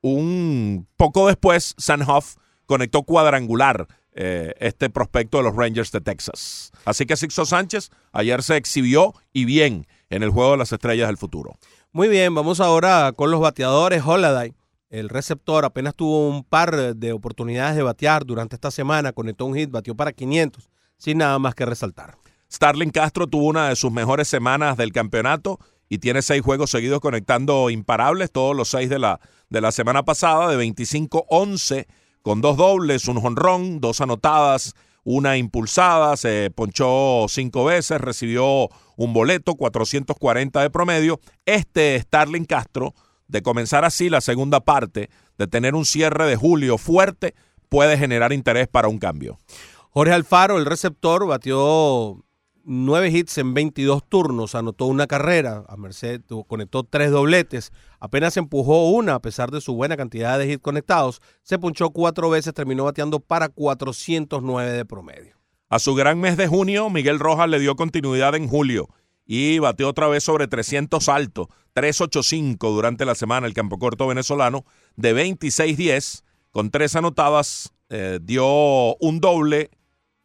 Un 0.00 0.86
poco 0.96 1.28
después, 1.28 1.74
Sam 1.78 2.02
Huff 2.08 2.36
conectó 2.66 3.02
cuadrangular 3.02 3.86
eh, 4.12 4.54
este 4.58 4.90
prospecto 4.90 5.38
de 5.38 5.44
los 5.44 5.56
Rangers 5.56 5.90
de 5.92 6.00
Texas. 6.00 6.72
Así 6.84 7.06
que 7.06 7.16
Sixto 7.16 7.46
Sánchez 7.46 7.90
ayer 8.12 8.42
se 8.42 8.56
exhibió 8.56 9.14
y 9.32 9.44
bien 9.44 9.86
en 10.10 10.22
el 10.22 10.30
juego 10.30 10.52
de 10.52 10.58
las 10.58 10.72
estrellas 10.72 11.08
del 11.08 11.16
futuro. 11.16 11.56
Muy 11.92 12.08
bien, 12.08 12.34
vamos 12.34 12.60
ahora 12.60 13.12
con 13.12 13.30
los 13.30 13.40
bateadores. 13.40 14.02
Holiday 14.04 14.52
el 14.94 15.08
receptor 15.08 15.64
apenas 15.64 15.96
tuvo 15.96 16.28
un 16.28 16.44
par 16.44 16.94
de 16.94 17.12
oportunidades 17.12 17.74
de 17.74 17.82
batear 17.82 18.24
durante 18.24 18.54
esta 18.54 18.70
semana, 18.70 19.12
conectó 19.12 19.44
un 19.44 19.56
hit, 19.56 19.68
batió 19.68 19.96
para 19.96 20.12
500, 20.12 20.70
sin 20.98 21.18
nada 21.18 21.36
más 21.40 21.56
que 21.56 21.66
resaltar. 21.66 22.16
Starling 22.54 22.90
Castro 22.90 23.26
tuvo 23.26 23.46
una 23.46 23.68
de 23.68 23.76
sus 23.76 23.90
mejores 23.90 24.28
semanas 24.28 24.76
del 24.76 24.92
campeonato 24.92 25.58
y 25.88 25.98
tiene 25.98 26.22
seis 26.22 26.40
juegos 26.40 26.70
seguidos 26.70 27.00
conectando 27.00 27.68
imparables, 27.68 28.30
todos 28.30 28.54
los 28.54 28.68
seis 28.68 28.88
de 28.88 29.00
la, 29.00 29.18
de 29.50 29.60
la 29.60 29.72
semana 29.72 30.04
pasada, 30.04 30.48
de 30.48 30.56
25-11, 30.64 31.86
con 32.22 32.40
dos 32.40 32.56
dobles, 32.56 33.08
un 33.08 33.20
jonrón, 33.20 33.80
dos 33.80 34.00
anotadas, 34.00 34.74
una 35.02 35.36
impulsada, 35.36 36.16
se 36.16 36.52
ponchó 36.54 37.26
cinco 37.28 37.64
veces, 37.64 38.00
recibió 38.00 38.68
un 38.96 39.12
boleto, 39.12 39.56
440 39.56 40.62
de 40.62 40.70
promedio. 40.70 41.20
Este 41.46 42.00
Starling 42.00 42.44
Castro 42.44 42.94
de 43.26 43.42
comenzar 43.42 43.84
así 43.84 44.08
la 44.08 44.20
segunda 44.20 44.60
parte, 44.60 45.10
de 45.38 45.46
tener 45.48 45.74
un 45.74 45.84
cierre 45.84 46.26
de 46.26 46.36
julio 46.36 46.78
fuerte, 46.78 47.34
puede 47.68 47.98
generar 47.98 48.32
interés 48.32 48.68
para 48.68 48.86
un 48.86 48.98
cambio. 48.98 49.38
Jorge 49.90 50.12
Alfaro, 50.12 50.58
el 50.58 50.66
receptor, 50.66 51.26
batió 51.26 52.23
nueve 52.64 53.10
hits 53.10 53.38
en 53.38 53.54
22 53.54 54.02
turnos, 54.08 54.54
anotó 54.54 54.86
una 54.86 55.06
carrera, 55.06 55.64
a 55.68 55.76
Merced 55.76 56.22
conectó 56.46 56.84
tres 56.84 57.10
dobletes, 57.10 57.72
apenas 58.00 58.36
empujó 58.36 58.90
una 58.90 59.14
a 59.14 59.20
pesar 59.20 59.50
de 59.50 59.60
su 59.60 59.74
buena 59.74 59.96
cantidad 59.96 60.38
de 60.38 60.52
hits 60.52 60.62
conectados, 60.62 61.20
se 61.42 61.58
punchó 61.58 61.90
cuatro 61.90 62.30
veces, 62.30 62.54
terminó 62.54 62.84
bateando 62.84 63.20
para 63.20 63.48
409 63.48 64.72
de 64.72 64.84
promedio. 64.84 65.36
A 65.68 65.78
su 65.78 65.94
gran 65.94 66.20
mes 66.20 66.36
de 66.36 66.46
junio, 66.46 66.90
Miguel 66.90 67.18
Rojas 67.18 67.48
le 67.48 67.58
dio 67.58 67.76
continuidad 67.76 68.34
en 68.34 68.48
julio 68.48 68.88
y 69.26 69.58
bateó 69.58 69.88
otra 69.88 70.08
vez 70.08 70.24
sobre 70.24 70.46
300 70.46 71.08
altos, 71.08 71.48
385 71.72 72.70
durante 72.70 73.04
la 73.04 73.14
semana 73.14 73.46
el 73.46 73.54
campo 73.54 73.78
corto 73.78 74.06
venezolano, 74.06 74.64
de 74.96 75.14
26-10, 75.14 76.22
con 76.50 76.70
tres 76.70 76.94
anotadas, 76.94 77.72
eh, 77.88 78.18
dio 78.22 78.96
un 78.96 79.20
doble, 79.20 79.70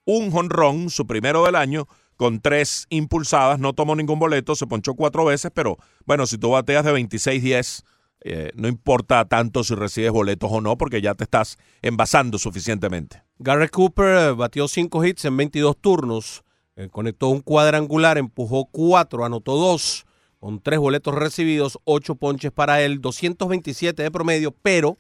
un 0.06 0.32
jonrón, 0.32 0.90
su 0.90 1.08
primero 1.08 1.46
del 1.46 1.56
año, 1.56 1.88
con 2.20 2.42
tres 2.42 2.86
impulsadas, 2.90 3.60
no 3.60 3.72
tomó 3.72 3.96
ningún 3.96 4.20
boleto, 4.20 4.54
se 4.54 4.68
ponchó 4.68 4.94
cuatro 4.94 5.24
veces, 5.24 5.52
pero 5.56 5.78
bueno, 6.06 6.28
si 6.28 6.38
tú 6.38 6.50
bateas 6.50 6.84
de 6.84 6.92
26-10, 6.92 7.86
eh, 8.20 8.52
no 8.56 8.68
importa 8.68 9.24
tanto 9.24 9.64
si 9.64 9.74
recibes 9.74 10.12
boletos 10.12 10.52
o 10.52 10.60
no, 10.60 10.78
porque 10.78 11.02
ya 11.02 11.16
te 11.16 11.24
estás 11.24 11.58
envasando 11.82 12.38
suficientemente. 12.38 13.24
Garrett 13.38 13.72
Cooper 13.72 14.18
eh, 14.18 14.32
batió 14.34 14.68
cinco 14.68 15.06
hits 15.06 15.24
en 15.24 15.38
22 15.38 15.78
turnos, 15.78 16.44
eh, 16.76 16.90
conectó 16.92 17.30
un 17.30 17.40
cuadrangular, 17.40 18.18
empujó 18.18 18.66
cuatro, 18.66 19.24
anotó 19.24 19.56
dos, 19.56 20.06
con 20.42 20.60
tres 20.60 20.80
boletos 20.80 21.16
recibidos, 21.16 21.80
ocho 21.86 22.16
ponches 22.16 22.52
para 22.52 22.82
él, 22.82 23.00
227 23.00 24.04
de 24.04 24.12
promedio, 24.12 24.52
pero 24.62 24.98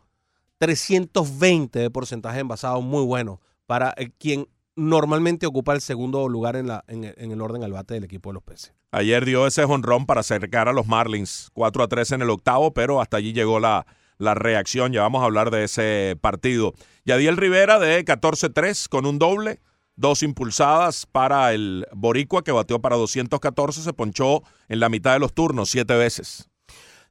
320 0.60 1.80
de 1.80 1.90
porcentaje 1.90 2.40
envasado, 2.40 2.80
muy 2.82 3.04
bueno 3.04 3.42
para 3.70 3.94
quien 4.18 4.48
normalmente 4.80 5.46
ocupa 5.46 5.74
el 5.74 5.82
segundo 5.82 6.28
lugar 6.30 6.56
en, 6.56 6.68
la, 6.68 6.84
en, 6.88 7.04
el 7.04 7.42
orden 7.42 7.64
al 7.64 7.74
bate 7.74 7.94
del 7.96 8.04
equipo 8.04 8.30
de 8.30 8.36
los 8.36 8.44
peces. 8.44 8.74
Ayer 8.92 9.26
dio 9.26 9.46
ese 9.46 9.66
jonrón 9.66 10.06
para 10.06 10.22
acercar 10.22 10.68
a 10.68 10.74
los 10.74 10.88
Marlins 10.88 11.50
4 11.54 11.84
a 11.84 11.88
3 11.88 12.14
en 12.14 12.22
el 12.22 12.30
octavo, 12.30 12.74
pero 12.74 13.02
hasta 13.02 13.18
allí 13.18 13.34
llegó 13.34 13.60
la, 13.60 13.86
la 14.18 14.34
reacción. 14.34 14.94
Ya 14.94 15.02
vamos 15.02 15.22
a 15.22 15.26
hablar 15.26 15.52
de 15.52 15.66
ese 15.66 16.18
partido. 16.20 16.74
Yadiel 17.06 17.38
Rivera 17.38 17.80
de 17.80 18.04
14-3 18.04 18.88
con 18.88 19.06
un 19.06 19.20
doble 19.20 19.60
dos 20.00 20.24
impulsadas 20.24 21.06
para 21.06 21.54
el 21.54 21.86
Boricua 21.92 22.42
que 22.42 22.54
bateó 22.54 22.80
para 22.80 22.96
214, 22.96 23.82
se 23.82 23.92
ponchó 23.92 24.44
en 24.70 24.80
la 24.80 24.88
mitad 24.88 25.12
de 25.12 25.20
los 25.20 25.34
turnos 25.34 25.70
siete 25.70 25.94
veces. 25.96 26.49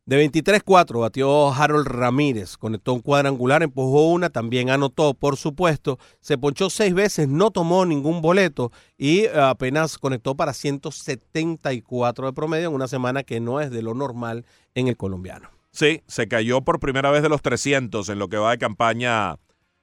De 0.09 0.27
23-4 0.27 1.01
batió 1.01 1.53
Harold 1.53 1.87
Ramírez, 1.87 2.57
conectó 2.57 2.95
un 2.95 3.03
cuadrangular, 3.03 3.63
empujó 3.63 4.09
una, 4.09 4.31
también 4.31 4.71
anotó, 4.71 5.13
por 5.13 5.37
supuesto, 5.37 5.99
se 6.21 6.39
ponchó 6.39 6.71
seis 6.71 6.95
veces, 6.95 7.29
no 7.29 7.51
tomó 7.51 7.85
ningún 7.85 8.23
boleto 8.23 8.73
y 8.97 9.27
apenas 9.27 9.99
conectó 9.99 10.35
para 10.35 10.55
174 10.55 12.27
de 12.27 12.33
promedio 12.33 12.69
en 12.69 12.75
una 12.75 12.89
semana 12.89 13.23
que 13.23 13.39
no 13.39 13.61
es 13.61 13.71
de 13.71 13.83
lo 13.83 13.93
normal 13.93 14.47
en 14.75 14.89
el 14.89 14.97
colombiano. 14.97 15.51
Sí, 15.73 16.01
se 16.07 16.27
cayó 16.27 16.63
por 16.63 16.81
primera 16.81 17.11
vez 17.11 17.23
de 17.23 17.29
los 17.29 17.43
300 17.43 18.09
en 18.09 18.19
lo 18.19 18.31
que 18.31 18.39
va 18.39 18.53
de 18.53 18.59
campaña. 18.59 19.37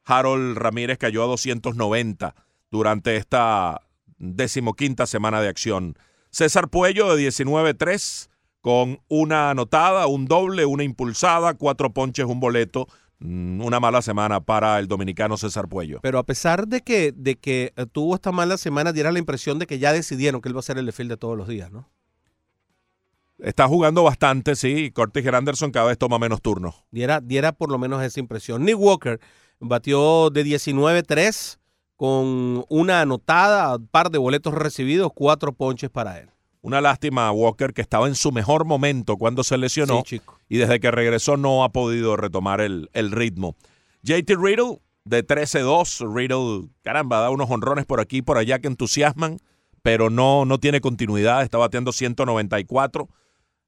Harold 0.05 0.57
Ramírez 0.57 0.97
cayó 0.97 1.23
a 1.23 1.27
290 1.27 2.33
durante 2.71 3.17
esta 3.17 3.79
decimoquinta 4.17 5.05
semana 5.05 5.39
de 5.39 5.49
acción. 5.49 5.99
César 6.31 6.69
Puello 6.69 7.15
de 7.15 7.27
19-3 7.27 8.29
con 8.65 8.99
una 9.09 9.51
anotada, 9.51 10.07
un 10.07 10.25
doble, 10.25 10.65
una 10.65 10.83
impulsada, 10.83 11.53
cuatro 11.53 11.93
ponches, 11.93 12.25
un 12.25 12.39
boleto. 12.39 12.87
Mm, 13.19 13.61
una 13.61 13.79
mala 13.79 14.01
semana 14.01 14.41
para 14.41 14.79
el 14.79 14.87
dominicano 14.87 15.37
César 15.37 15.69
Puello. 15.69 15.99
Pero 16.01 16.17
a 16.17 16.23
pesar 16.23 16.67
de 16.67 16.81
que, 16.81 17.13
de 17.15 17.35
que 17.35 17.71
tuvo 17.91 18.15
esta 18.15 18.31
mala 18.31 18.57
semana, 18.57 18.91
diera 18.91 19.11
la 19.11 19.19
impresión 19.19 19.59
de 19.59 19.67
que 19.67 19.77
ya 19.77 19.93
decidieron 19.93 20.41
que 20.41 20.49
él 20.49 20.55
va 20.55 20.61
a 20.61 20.63
ser 20.63 20.79
el 20.79 20.91
field 20.91 21.11
de 21.11 21.17
todos 21.17 21.37
los 21.37 21.47
días, 21.47 21.71
¿no? 21.71 21.87
Está 23.37 23.67
jugando 23.67 24.01
bastante, 24.01 24.55
sí. 24.55 24.89
Cortis 24.89 25.27
Anderson 25.27 25.69
cada 25.69 25.85
vez 25.85 25.99
toma 25.99 26.17
menos 26.17 26.41
turnos. 26.41 26.73
Diera, 26.89 27.21
diera 27.21 27.51
por 27.51 27.69
lo 27.69 27.77
menos 27.77 28.01
esa 28.01 28.19
impresión. 28.19 28.65
Nick 28.65 28.79
Walker 28.79 29.19
batió 29.59 30.31
de 30.31 30.43
19-3 30.43 31.59
con 31.97 32.65
una 32.67 33.01
anotada, 33.01 33.77
par 33.91 34.09
de 34.09 34.17
boletos 34.17 34.55
recibidos, 34.55 35.11
cuatro 35.13 35.53
ponches 35.53 35.91
para 35.91 36.19
él. 36.19 36.31
Una 36.65 36.81
lástima 36.81 37.27
a 37.27 37.31
Walker 37.31 37.75
que 37.75 37.81
estaba 37.83 38.07
en 38.07 38.15
su 38.15 38.31
mejor 38.31 38.65
momento 38.65 39.17
cuando 39.17 39.43
se 39.43 39.55
lesionó 39.55 40.03
y 40.49 40.57
desde 40.57 40.79
que 40.79 40.89
regresó 40.89 41.37
no 41.37 41.63
ha 41.63 41.69
podido 41.69 42.17
retomar 42.17 42.59
el, 42.59 42.89
el 42.93 43.11
ritmo. 43.11 43.55
JT 44.01 44.35
Riddle 44.35 44.79
de 45.03 45.23
13-2, 45.23 46.11
Riddle, 46.11 46.69
caramba, 46.81 47.19
da 47.19 47.29
unos 47.29 47.51
honrones 47.51 47.85
por 47.85 47.99
aquí 47.99 48.17
y 48.17 48.21
por 48.23 48.39
allá 48.39 48.57
que 48.57 48.67
entusiasman, 48.67 49.37
pero 49.83 50.09
no, 50.09 50.45
no 50.45 50.59
tiene 50.59 50.81
continuidad. 50.81 51.43
Está 51.43 51.59
bateando 51.59 51.91
194. 51.91 53.09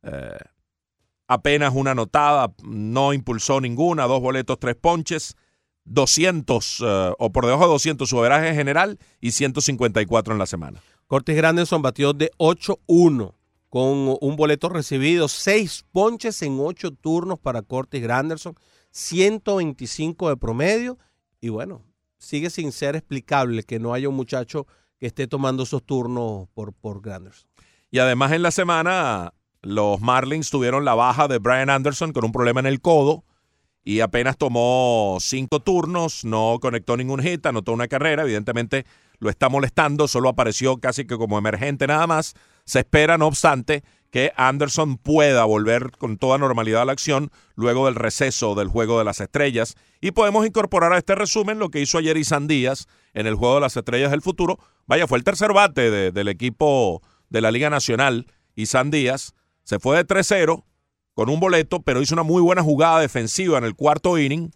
Eh, 0.02 0.38
apenas 1.28 1.74
una 1.76 1.92
anotada, 1.92 2.52
no 2.64 3.14
impulsó 3.14 3.62
ninguna, 3.62 4.08
dos 4.08 4.22
boletos, 4.22 4.58
tres 4.60 4.76
ponches. 4.76 5.36
200 5.90 6.84
eh, 6.84 7.14
o 7.20 7.32
por 7.32 7.46
debajo 7.46 7.66
de 7.66 7.70
200 7.70 8.10
su 8.10 8.18
veraje 8.18 8.56
general 8.56 8.98
y 9.22 9.32
154 9.32 10.34
en 10.34 10.40
la 10.40 10.48
semana. 10.48 10.82
Cortés 11.08 11.38
Granderson 11.38 11.82
batió 11.82 12.12
de 12.12 12.32
8-1 12.38 13.34
con 13.70 14.18
un 14.20 14.36
boleto 14.36 14.68
recibido, 14.70 15.28
seis 15.30 15.86
ponches 15.92 16.42
en 16.42 16.58
ocho 16.60 16.92
turnos 16.92 17.40
para 17.40 17.62
Cortis 17.62 18.02
Granderson, 18.02 18.56
125 18.92 20.30
de 20.30 20.38
promedio 20.38 20.98
y 21.40 21.50
bueno, 21.50 21.84
sigue 22.18 22.50
sin 22.50 22.72
ser 22.74 22.96
explicable 22.96 23.64
que 23.64 23.80
no 23.80 23.94
haya 23.94 24.10
un 24.10 24.16
muchacho 24.16 24.68
que 25.00 25.08
esté 25.08 25.28
tomando 25.28 25.64
esos 25.64 25.84
turnos 25.84 26.48
por, 26.54 26.74
por 26.74 27.02
Granderson. 27.02 27.50
Y 27.90 28.00
además 28.00 28.34
en 28.34 28.42
la 28.42 28.52
semana 28.52 29.34
los 29.62 30.02
Marlins 30.02 30.50
tuvieron 30.50 30.84
la 30.84 30.96
baja 30.96 31.30
de 31.30 31.40
Brian 31.40 31.70
Anderson 31.70 32.12
con 32.12 32.26
un 32.26 32.32
problema 32.34 32.60
en 32.60 32.66
el 32.66 32.82
codo 32.82 33.24
y 33.84 34.02
apenas 34.02 34.38
tomó 34.38 35.18
cinco 35.22 35.62
turnos, 35.62 36.26
no 36.26 36.58
conectó 36.62 36.98
ningún 36.98 37.22
hit, 37.22 37.46
anotó 37.46 37.72
una 37.72 37.88
carrera, 37.88 38.24
evidentemente 38.24 38.86
lo 39.20 39.30
está 39.30 39.50
molestando, 39.50 40.08
solo 40.08 40.30
apareció 40.30 40.78
casi 40.78 41.06
que 41.06 41.18
como 41.18 41.38
emergente 41.38 41.88
nada 41.88 42.08
más. 42.08 42.34
Se 42.66 42.80
espera, 42.80 43.18
no 43.18 43.28
obstante, 43.28 43.84
que 44.12 44.32
Anderson 44.36 44.98
pueda 44.98 45.46
volver 45.46 45.92
con 45.98 46.18
toda 46.18 46.38
normalidad 46.38 46.84
a 46.84 46.86
la 46.86 46.92
acción 46.92 47.32
luego 47.56 47.86
del 47.86 47.96
receso 47.96 48.56
del 48.56 48.68
Juego 48.68 49.00
de 49.00 49.06
las 49.06 49.20
Estrellas. 49.20 49.76
Y 50.02 50.12
podemos 50.12 50.46
incorporar 50.46 50.94
a 50.94 50.98
este 50.98 51.16
resumen 51.16 51.60
lo 51.60 51.70
que 51.70 51.82
hizo 51.82 51.98
ayer 51.98 52.18
Isan 52.18 52.48
Díaz 52.48 52.88
en 53.14 53.28
el 53.28 53.36
Juego 53.36 53.56
de 53.56 53.62
las 53.62 53.76
Estrellas 53.76 54.12
del 54.12 54.22
futuro. 54.22 54.60
Vaya, 54.86 55.08
fue 55.08 55.18
el 55.18 55.24
tercer 55.24 55.54
bate 55.54 56.12
del 56.12 56.28
equipo 56.28 57.02
de 57.30 57.42
la 57.42 57.52
Liga 57.52 57.70
Nacional. 57.70 58.28
Isan 58.56 58.92
Díaz 58.92 59.34
se 59.64 59.80
fue 59.80 59.98
de 59.98 60.06
3-0 60.06 60.64
con 61.14 61.30
un 61.30 61.40
boleto, 61.40 61.82
pero 61.82 62.02
hizo 62.02 62.16
una 62.16 62.24
muy 62.24 62.42
buena 62.42 62.64
jugada 62.64 63.00
defensiva 63.00 63.58
en 63.58 63.64
el 63.64 63.76
cuarto 63.76 64.18
inning, 64.18 64.52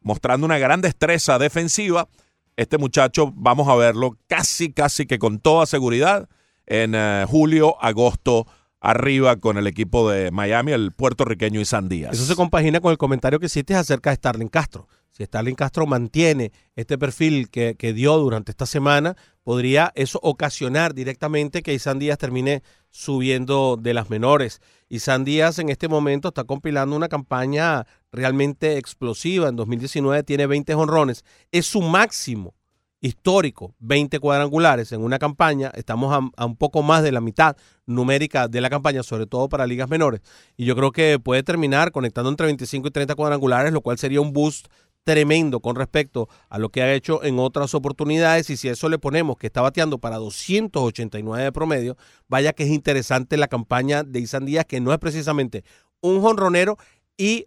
mostrando 0.00 0.46
una 0.46 0.58
gran 0.58 0.80
destreza 0.80 1.38
defensiva. 1.38 2.08
Este 2.56 2.78
muchacho, 2.78 3.32
vamos 3.36 3.68
a 3.68 3.74
verlo 3.76 4.16
casi, 4.28 4.72
casi 4.72 5.04
que 5.04 5.18
con 5.18 5.40
toda 5.40 5.66
seguridad 5.66 6.28
en 6.64 6.94
eh, 6.94 7.26
julio, 7.28 7.76
agosto, 7.82 8.46
arriba 8.80 9.36
con 9.36 9.58
el 9.58 9.66
equipo 9.66 10.10
de 10.10 10.30
Miami, 10.30 10.72
el 10.72 10.92
puertorriqueño 10.92 11.60
Isan 11.60 11.90
Díaz. 11.90 12.14
Eso 12.14 12.24
se 12.24 12.34
compagina 12.34 12.80
con 12.80 12.92
el 12.92 12.98
comentario 12.98 13.38
que 13.38 13.46
hiciste 13.46 13.74
acerca 13.74 14.10
de 14.10 14.16
Starling 14.16 14.48
Castro. 14.48 14.88
Si 15.10 15.24
Starling 15.24 15.54
Castro 15.54 15.86
mantiene 15.86 16.52
este 16.76 16.96
perfil 16.96 17.50
que, 17.50 17.74
que 17.74 17.92
dio 17.92 18.16
durante 18.16 18.52
esta 18.52 18.66
semana, 18.66 19.16
podría 19.42 19.92
eso 19.94 20.18
ocasionar 20.22 20.94
directamente 20.94 21.62
que 21.62 21.74
Isan 21.74 21.98
Díaz 21.98 22.18
termine 22.18 22.62
subiendo 22.90 23.76
de 23.76 23.92
las 23.92 24.08
menores. 24.08 24.60
Isan 24.88 25.24
Díaz 25.24 25.58
en 25.58 25.68
este 25.68 25.88
momento 25.88 26.28
está 26.28 26.44
compilando 26.44 26.96
una 26.96 27.08
campaña 27.08 27.86
realmente 28.16 28.78
explosiva. 28.78 29.48
En 29.48 29.56
2019 29.56 30.22
tiene 30.24 30.46
20 30.46 30.74
jonrones. 30.74 31.24
Es 31.52 31.66
su 31.66 31.80
máximo 31.82 32.54
histórico, 33.00 33.74
20 33.78 34.18
cuadrangulares 34.18 34.90
en 34.90 35.02
una 35.02 35.18
campaña, 35.18 35.70
estamos 35.74 36.12
a, 36.12 36.28
a, 36.36 36.46
un 36.46 36.56
poco 36.56 36.82
más 36.82 37.02
de 37.02 37.12
la 37.12 37.20
mitad 37.20 37.56
numérica 37.84 38.48
de 38.48 38.60
la 38.60 38.70
campaña, 38.70 39.02
sobre 39.02 39.26
todo 39.26 39.48
para 39.48 39.66
ligas 39.66 39.88
menores, 39.88 40.22
y 40.56 40.64
yo 40.64 40.74
creo 40.74 40.92
que 40.92 41.18
puede 41.18 41.42
terminar 41.42 41.92
conectando 41.92 42.30
entre 42.30 42.46
25 42.46 42.88
y 42.88 42.90
30 42.90 43.14
cuadrangulares, 43.14 43.72
lo 43.72 43.82
cual 43.82 43.98
sería 43.98 44.20
un 44.20 44.32
boost 44.32 44.68
tremendo 45.06 45.60
con 45.60 45.76
respecto 45.76 46.28
a 46.48 46.58
lo 46.58 46.70
que 46.70 46.82
ha 46.82 46.92
hecho 46.92 47.22
en 47.22 47.38
otras 47.38 47.74
oportunidades 47.76 48.50
y 48.50 48.56
si 48.56 48.68
a 48.68 48.72
eso 48.72 48.88
le 48.88 48.98
ponemos 48.98 49.36
que 49.36 49.46
está 49.46 49.60
bateando 49.60 49.98
para 49.98 50.16
289 50.16 51.44
de 51.44 51.52
promedio, 51.52 51.96
vaya 52.26 52.52
que 52.52 52.64
es 52.64 52.70
interesante 52.70 53.36
la 53.36 53.46
campaña 53.46 54.02
de 54.02 54.18
Isan 54.18 54.46
Díaz, 54.46 54.64
que 54.64 54.80
no 54.80 54.92
es 54.92 54.98
precisamente 54.98 55.62
un 56.00 56.20
jonronero 56.20 56.76
y 57.16 57.46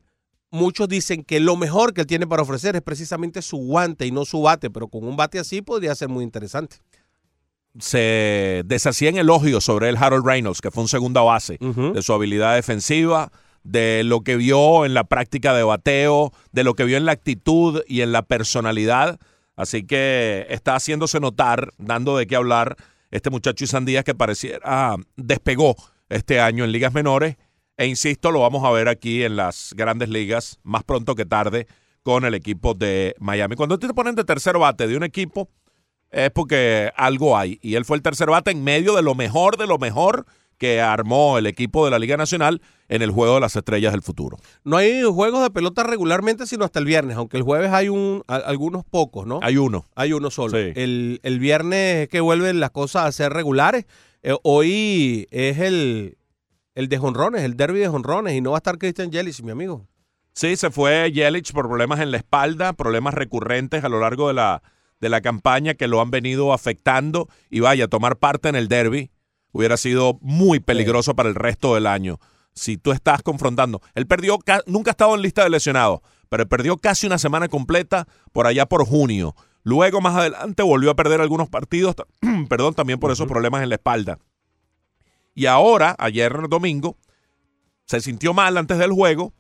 muchos 0.52 0.88
dicen 0.88 1.24
que 1.24 1.40
lo 1.40 1.56
mejor 1.56 1.94
que 1.94 2.02
él 2.02 2.08
tiene 2.08 2.28
para 2.28 2.42
ofrecer 2.42 2.76
es 2.76 2.82
precisamente 2.82 3.42
su 3.42 3.58
guante 3.58 4.06
y 4.06 4.12
no 4.12 4.26
su 4.26 4.42
bate, 4.42 4.70
pero 4.70 4.88
con 4.88 5.06
un 5.06 5.16
bate 5.16 5.40
así 5.40 5.62
podría 5.62 5.96
ser 5.96 6.10
muy 6.10 6.24
interesante. 6.24 6.78
Se 7.80 8.64
deshacían 8.66 9.18
elogios 9.18 9.64
sobre 9.64 9.90
el 9.90 9.98
Harold 9.98 10.26
Reynolds, 10.26 10.62
que 10.62 10.72
fue 10.72 10.84
un 10.84 10.90
segunda 10.90 11.22
base, 11.22 11.58
uh 11.62 11.68
-huh. 11.68 11.94
de 11.94 12.02
su 12.02 12.14
habilidad 12.14 12.56
defensiva, 12.56 13.32
de 13.64 14.04
lo 14.04 14.22
que 14.22 14.38
vio 14.38 14.86
en 14.86 14.94
la 14.94 15.04
práctica 15.04 15.54
de 15.54 15.64
bateo, 15.64 16.32
de 16.52 16.64
lo 16.64 16.74
que 16.74 16.86
vio 16.86 16.98
en 16.98 17.06
la 17.06 17.12
actitud 17.12 17.82
y 17.88 18.02
en 18.02 18.12
la 18.12 18.24
personalidad. 18.24 19.20
Así 19.56 19.84
que 19.86 20.48
está 20.50 20.76
haciéndose 20.76 21.20
notar, 21.20 21.74
dando 21.78 22.18
de 22.18 22.26
qué 22.26 22.36
hablar, 22.36 22.76
este 23.12 23.30
muchacho 23.30 23.64
Isan 23.66 23.86
Díaz 23.86 24.04
que 24.04 24.16
pareciera 24.16 24.96
despegó 25.16 25.76
este 26.10 26.40
año 26.40 26.64
en 26.64 26.72
ligas 26.72 26.94
menores. 26.94 27.36
E 27.80 27.88
insisto, 27.88 28.32
lo 28.32 28.42
vamos 28.42 28.66
a 28.66 28.72
ver 28.72 28.90
aquí 28.90 29.24
en 29.24 29.38
las 29.38 29.74
grandes 29.74 30.10
ligas, 30.10 30.60
más 30.64 30.84
pronto 30.84 31.16
que 31.16 31.26
tarde, 31.26 31.66
con 32.04 32.26
el 32.26 32.34
equipo 32.34 32.74
de 32.74 33.16
Miami. 33.20 33.56
Cuando 33.56 33.80
te 33.80 33.88
ponen 33.94 34.16
de 34.16 34.26
tercer 34.26 34.58
bate 34.58 34.86
de 34.86 34.98
un 34.98 35.04
equipo, 35.04 35.50
es 36.12 36.30
porque 36.30 36.92
algo 36.98 37.38
hay. 37.38 37.58
Y 37.62 37.76
él 37.76 37.86
fue 37.86 37.96
el 37.96 38.04
tercer 38.04 38.30
bate 38.30 38.52
en 38.52 38.66
medio 38.66 38.98
de 38.98 39.02
lo 39.02 39.16
mejor 39.16 39.56
de 39.56 39.66
lo 39.66 39.78
mejor 39.78 40.26
que 40.58 40.82
armó 40.82 41.38
el 41.38 41.46
equipo 41.46 41.86
de 41.86 41.92
la 41.92 42.00
Liga 42.00 42.18
Nacional 42.18 42.62
en 42.90 43.02
el 43.02 43.12
Juego 43.12 43.36
de 43.36 43.40
las 43.40 43.56
Estrellas 43.56 43.94
del 43.94 44.02
Futuro. 44.02 44.36
No 44.66 44.76
hay 44.76 45.02
juegos 45.04 45.42
de 45.42 45.50
pelota 45.50 45.84
regularmente, 45.84 46.48
sino 46.48 46.66
hasta 46.66 46.80
el 46.80 46.86
viernes, 46.86 47.16
aunque 47.16 47.38
el 47.38 47.44
jueves 47.44 47.72
hay 47.72 47.88
un 47.88 48.24
a, 48.28 48.36
algunos 48.36 48.84
pocos, 48.84 49.26
¿no? 49.26 49.40
Hay 49.42 49.56
uno. 49.56 49.86
Hay 49.96 50.12
uno 50.12 50.32
solo. 50.32 50.58
Sí. 50.58 50.74
El, 50.76 51.22
el, 51.24 51.40
viernes 51.40 52.04
es 52.04 52.10
que 52.10 52.20
vuelven 52.20 52.60
las 52.60 52.72
cosas 52.72 53.06
a 53.06 53.12
ser 53.14 53.32
regulares. 53.32 53.86
Eh, 54.22 54.36
hoy 54.44 55.30
es 55.32 55.60
el, 55.60 56.18
el 56.80 56.88
de 56.88 56.98
jonrones, 56.98 57.44
el 57.44 57.58
derby 57.58 57.80
de 57.80 57.90
jonrones, 57.90 58.34
y 58.36 58.40
no 58.40 58.52
va 58.52 58.58
a 58.58 58.60
estar 58.60 58.78
Christian 58.78 59.12
Yelich, 59.12 59.42
mi 59.42 59.52
amigo. 59.52 59.86
Sí, 60.32 60.56
se 60.56 60.72
fue 60.72 61.12
Yelich 61.12 61.52
por 61.52 61.68
problemas 61.68 62.00
en 62.00 62.10
la 62.10 62.16
espalda, 62.16 62.72
problemas 62.72 63.16
recurrentes 63.16 63.84
a 63.84 63.90
lo 63.90 64.00
largo 64.00 64.30
de 64.30 64.36
la, 64.36 64.64
de 65.02 65.10
la 65.10 65.20
campaña 65.20 65.74
que 65.74 65.90
lo 65.90 66.00
han 66.00 66.10
venido 66.10 66.54
afectando. 66.54 67.28
Y 67.50 67.60
vaya, 67.60 67.90
tomar 67.90 68.16
parte 68.16 68.48
en 68.48 68.56
el 68.56 68.70
derby 68.70 69.12
hubiera 69.52 69.76
sido 69.76 70.20
muy 70.22 70.62
peligroso 70.62 71.12
sí. 71.12 71.16
para 71.16 71.28
el 71.28 71.36
resto 71.36 71.76
del 71.76 71.86
año. 71.86 72.18
Si 72.54 72.78
tú 72.78 72.94
estás 72.94 73.24
confrontando, 73.24 73.82
él 73.94 74.08
perdió, 74.08 74.40
nunca 74.66 74.92
ha 74.92 74.94
estado 74.94 75.16
en 75.16 75.22
lista 75.22 75.44
de 75.44 75.50
lesionados, 75.50 76.00
pero 76.30 76.48
perdió 76.48 76.78
casi 76.78 77.08
una 77.08 77.18
semana 77.18 77.50
completa 77.50 78.08
por 78.32 78.48
allá 78.48 78.66
por 78.68 78.86
junio. 78.86 79.36
Luego, 79.64 80.00
más 80.00 80.16
adelante, 80.16 80.64
volvió 80.64 80.92
a 80.92 80.96
perder 80.96 81.20
algunos 81.20 81.50
partidos, 81.50 81.98
perdón, 82.48 82.74
también 82.74 83.02
por 83.02 83.10
uh 83.10 83.12
-huh. 83.12 83.16
esos 83.16 83.28
problemas 83.28 83.64
en 83.64 83.70
la 83.70 83.76
espalda. 83.76 84.18
Y 85.36 85.46
ahora, 85.46 85.96
ayer 85.98 86.50
domingo, 86.50 86.98
se 87.86 88.02
sintió 88.02 88.34
mal 88.34 88.58
antes 88.58 88.78
del 88.78 88.92
juego, 88.92 89.34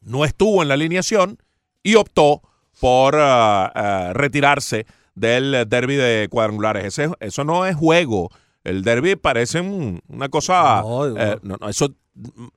no 0.00 0.24
estuvo 0.24 0.62
en 0.62 0.68
la 0.68 0.74
alineación 0.74 1.38
y 1.82 1.96
optó 1.96 2.42
por 2.80 3.14
uh, 3.14 3.18
uh, 3.18 4.12
retirarse 4.14 4.86
del 5.14 5.68
derby 5.68 5.96
de 5.96 6.28
cuadrangulares. 6.30 6.84
Ese, 6.84 7.10
eso 7.20 7.44
no 7.44 7.66
es 7.66 7.76
juego. 7.76 8.30
El 8.64 8.82
derby 8.82 9.16
parece 9.16 9.60
un, 9.60 10.00
una 10.08 10.28
cosa. 10.28 10.82
No, 10.82 11.06
eh, 11.06 11.38
no, 11.42 11.56
no, 11.60 11.68
eso 11.68 11.94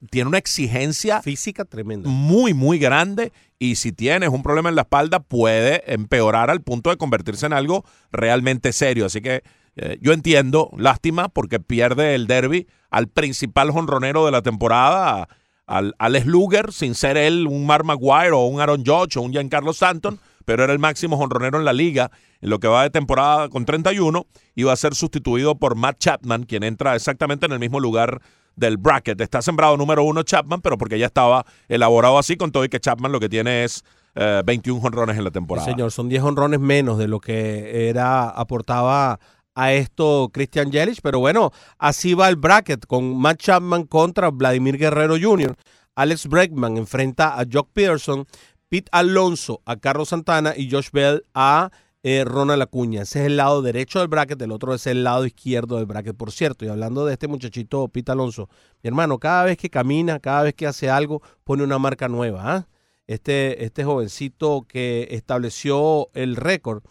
tiene 0.10 0.28
una 0.28 0.38
exigencia 0.38 1.22
física 1.22 1.66
tremenda. 1.66 2.10
Muy, 2.10 2.54
muy 2.54 2.80
grande. 2.80 3.32
Y 3.60 3.76
si 3.76 3.92
tienes 3.92 4.30
un 4.30 4.44
problema 4.44 4.70
en 4.70 4.76
la 4.76 4.82
espalda, 4.84 5.20
puede 5.20 5.92
empeorar 5.92 6.50
al 6.50 6.62
punto 6.62 6.90
de 6.90 6.98
convertirse 6.98 7.46
en 7.46 7.54
algo 7.54 7.86
realmente 8.12 8.74
serio. 8.74 9.06
Así 9.06 9.22
que 9.22 9.44
eh, 9.76 9.98
yo 10.02 10.14
entiendo, 10.14 10.70
lástima, 10.78 11.30
porque 11.30 11.60
pierde 11.60 12.16
el 12.16 12.28
derby 12.28 12.68
al 12.90 13.08
principal 13.08 13.72
jonronero 13.72 14.26
de 14.26 14.32
la 14.32 14.42
temporada, 14.42 15.30
al, 15.66 15.96
al 15.98 16.22
Sluger, 16.22 16.74
sin 16.74 16.96
ser 16.96 17.18
él 17.18 17.48
un 17.48 17.66
Mark 17.66 17.86
Maguire 17.86 18.32
o 18.32 18.46
un 18.46 18.60
Aaron 18.60 18.84
Judge 18.86 19.18
o 19.18 19.22
un 19.22 19.32
Giancarlo 19.32 19.72
Stanton, 19.72 20.20
pero 20.44 20.64
era 20.64 20.74
el 20.74 20.80
máximo 20.80 21.18
jonronero 21.18 21.58
en 21.58 21.66
la 21.66 21.74
liga 21.74 22.12
en 22.42 22.50
lo 22.50 22.60
que 22.60 22.68
va 22.68 22.84
de 22.84 22.90
temporada 22.90 23.48
con 23.50 23.66
31 23.66 24.26
y 24.56 24.64
va 24.64 24.74
a 24.74 24.76
ser 24.76 24.96
sustituido 24.96 25.56
por 25.56 25.76
Matt 25.76 26.00
Chapman, 26.00 26.44
quien 26.44 26.64
entra 26.64 26.96
exactamente 26.96 27.46
en 27.46 27.54
el 27.54 27.60
mismo 27.60 27.80
lugar 27.80 28.22
del 28.56 28.78
bracket. 28.78 29.22
Está 29.22 29.42
sembrado 29.42 29.78
número 29.78 30.04
uno 30.04 30.24
Chapman, 30.24 30.62
pero 30.62 30.78
porque 30.78 31.00
ya 31.00 31.06
estaba 31.06 31.46
elaborado 31.70 32.18
así, 32.18 32.36
con 32.36 32.52
todo 32.52 32.66
y 32.66 32.70
que 32.70 32.80
Chapman 32.80 33.12
lo 33.12 33.20
que 33.20 33.30
tiene 33.30 33.64
es 33.64 33.84
eh, 34.16 34.42
21 34.46 34.82
honrones 34.82 35.18
en 35.18 35.24
la 35.24 35.32
temporada. 35.32 35.66
Sí, 35.66 35.72
señor, 35.72 35.92
son 35.92 36.10
10 36.10 36.24
honrones 36.24 36.60
menos 36.60 36.98
de 36.98 37.08
lo 37.08 37.20
que 37.20 37.90
era 37.90 38.30
aportaba 38.30 39.20
a 39.56 39.74
esto 39.74 40.30
Christian 40.34 40.72
Yelich, 40.72 41.02
pero 41.02 41.20
bueno, 41.20 41.52
así 41.78 42.14
va 42.14 42.30
el 42.30 42.36
bracket 42.36 42.86
con 42.86 43.18
Matt 43.18 43.40
Chapman 43.40 43.86
contra 43.86 44.30
Vladimir 44.30 44.78
Guerrero 44.78 45.16
Jr. 45.22 45.56
Alex 45.96 46.28
Bregman 46.28 46.78
enfrenta 46.78 47.40
a 47.40 47.46
Jock 47.52 47.70
Peterson, 47.74 48.26
Pete 48.70 48.90
Alonso 48.92 49.62
a 49.66 49.76
Carlos 49.76 50.10
Santana 50.10 50.54
y 50.56 50.72
Josh 50.72 50.90
Bell 50.92 51.26
a 51.34 51.70
eh, 52.04 52.24
Ronald 52.26 52.62
Acuña. 52.62 53.04
Ese 53.04 53.20
es 53.20 53.26
el 53.28 53.38
lado 53.38 53.62
derecho 53.62 54.00
del 54.00 54.08
bracket, 54.08 54.42
el 54.42 54.52
otro 54.52 54.74
es 54.74 54.88
el 54.88 55.04
lado 55.04 55.26
izquierdo 55.26 55.78
del 55.78 55.86
bracket. 55.86 56.16
Por 56.16 56.32
cierto, 56.32 56.66
y 56.66 56.70
hablando 56.70 57.06
de 57.06 57.14
este 57.14 57.28
muchachito 57.28 57.88
Pete 57.90 58.14
Alonso, 58.14 58.50
mi 58.82 58.88
hermano, 58.88 59.20
cada 59.20 59.44
vez 59.44 59.58
que 59.58 59.70
camina, 59.70 60.20
cada 60.20 60.44
vez 60.44 60.54
que 60.54 60.66
hace 60.66 60.90
algo, 60.90 61.22
pone 61.44 61.64
una 61.64 61.78
marca 61.78 62.08
nueva. 62.08 62.58
¿eh? 62.58 62.64
Este, 63.08 63.66
este 63.66 63.84
jovencito 63.84 64.66
que 64.68 65.10
estableció 65.12 66.10
el 66.14 66.38
récord 66.38 66.84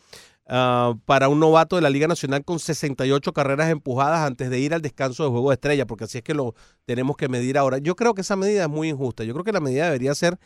ah, 0.50 0.94
para 1.06 1.28
un 1.28 1.40
novato 1.40 1.76
de 1.76 1.82
la 1.82 1.88
Liga 1.88 2.06
Nacional 2.06 2.44
con 2.44 2.58
68 2.58 3.32
carreras 3.32 3.70
empujadas 3.70 4.26
antes 4.26 4.50
de 4.50 4.58
ir 4.58 4.74
al 4.74 4.82
descanso 4.82 5.24
de 5.24 5.30
juego 5.30 5.48
de 5.48 5.54
estrella, 5.54 5.86
porque 5.86 6.04
así 6.04 6.18
es 6.18 6.24
que 6.24 6.34
lo 6.34 6.54
tenemos 6.84 7.16
que 7.16 7.28
medir 7.28 7.56
ahora. 7.56 7.78
Yo 7.78 7.96
creo 7.96 8.12
que 8.12 8.20
esa 8.20 8.36
medida 8.36 8.64
es 8.64 8.68
muy 8.68 8.90
injusta. 8.90 9.24
Yo 9.24 9.32
creo 9.32 9.44
que 9.44 9.52
la 9.52 9.60
medida 9.60 9.86
debería 9.86 10.14
ser 10.14 10.38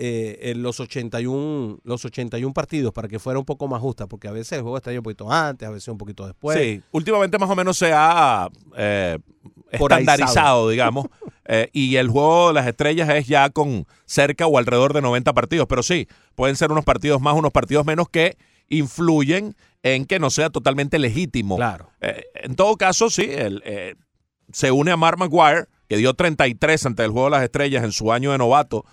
eh, 0.00 0.50
en 0.52 0.62
los 0.62 0.78
81, 0.78 1.80
los 1.82 2.04
81 2.04 2.54
partidos 2.54 2.92
para 2.92 3.08
que 3.08 3.18
fuera 3.18 3.36
un 3.36 3.44
poco 3.44 3.66
más 3.66 3.80
justa, 3.80 4.06
porque 4.06 4.28
a 4.28 4.30
veces 4.30 4.52
el 4.52 4.60
juego 4.60 4.76
de 4.76 4.78
estrella 4.78 5.00
un 5.00 5.02
poquito 5.02 5.32
antes, 5.32 5.66
a 5.66 5.72
veces 5.72 5.88
un 5.88 5.98
poquito 5.98 6.24
después. 6.24 6.56
sí, 6.56 6.80
últimamente 6.92 7.36
más 7.36 7.50
o 7.50 7.56
menos 7.56 7.76
se 7.76 7.90
ha 7.92 8.48
eh, 8.76 9.18
estandarizado, 9.72 10.68
digamos, 10.68 11.06
eh, 11.46 11.68
y 11.72 11.96
el 11.96 12.08
juego 12.10 12.46
de 12.48 12.54
las 12.54 12.68
estrellas 12.68 13.08
es 13.08 13.26
ya 13.26 13.50
con 13.50 13.86
cerca 14.04 14.46
o 14.46 14.56
alrededor 14.56 14.92
de 14.92 15.02
90 15.02 15.32
partidos, 15.32 15.66
pero 15.68 15.82
sí, 15.82 16.06
pueden 16.36 16.54
ser 16.54 16.70
unos 16.70 16.84
partidos 16.84 17.20
más, 17.20 17.34
unos 17.34 17.50
partidos 17.50 17.84
menos 17.84 18.08
que 18.08 18.36
influyen 18.68 19.56
en 19.82 20.06
que 20.06 20.18
no 20.18 20.30
sea 20.30 20.50
totalmente 20.50 20.98
legítimo. 20.98 21.56
Claro. 21.56 21.90
Eh, 22.00 22.24
en 22.34 22.56
todo 22.56 22.76
caso, 22.76 23.10
sí, 23.10 23.26
eh, 23.28 23.94
se 24.52 24.70
une 24.70 24.90
a 24.90 24.96
Mark 24.96 25.18
Maguire, 25.18 25.66
que 25.88 25.96
dio 25.96 26.14
33 26.14 26.86
ante 26.86 27.04
el 27.04 27.10
Juego 27.10 27.26
de 27.26 27.32
las 27.32 27.44
Estrellas 27.44 27.84
en 27.84 27.92
su 27.92 28.12
año 28.12 28.32
de 28.32 28.38
novato, 28.38 28.84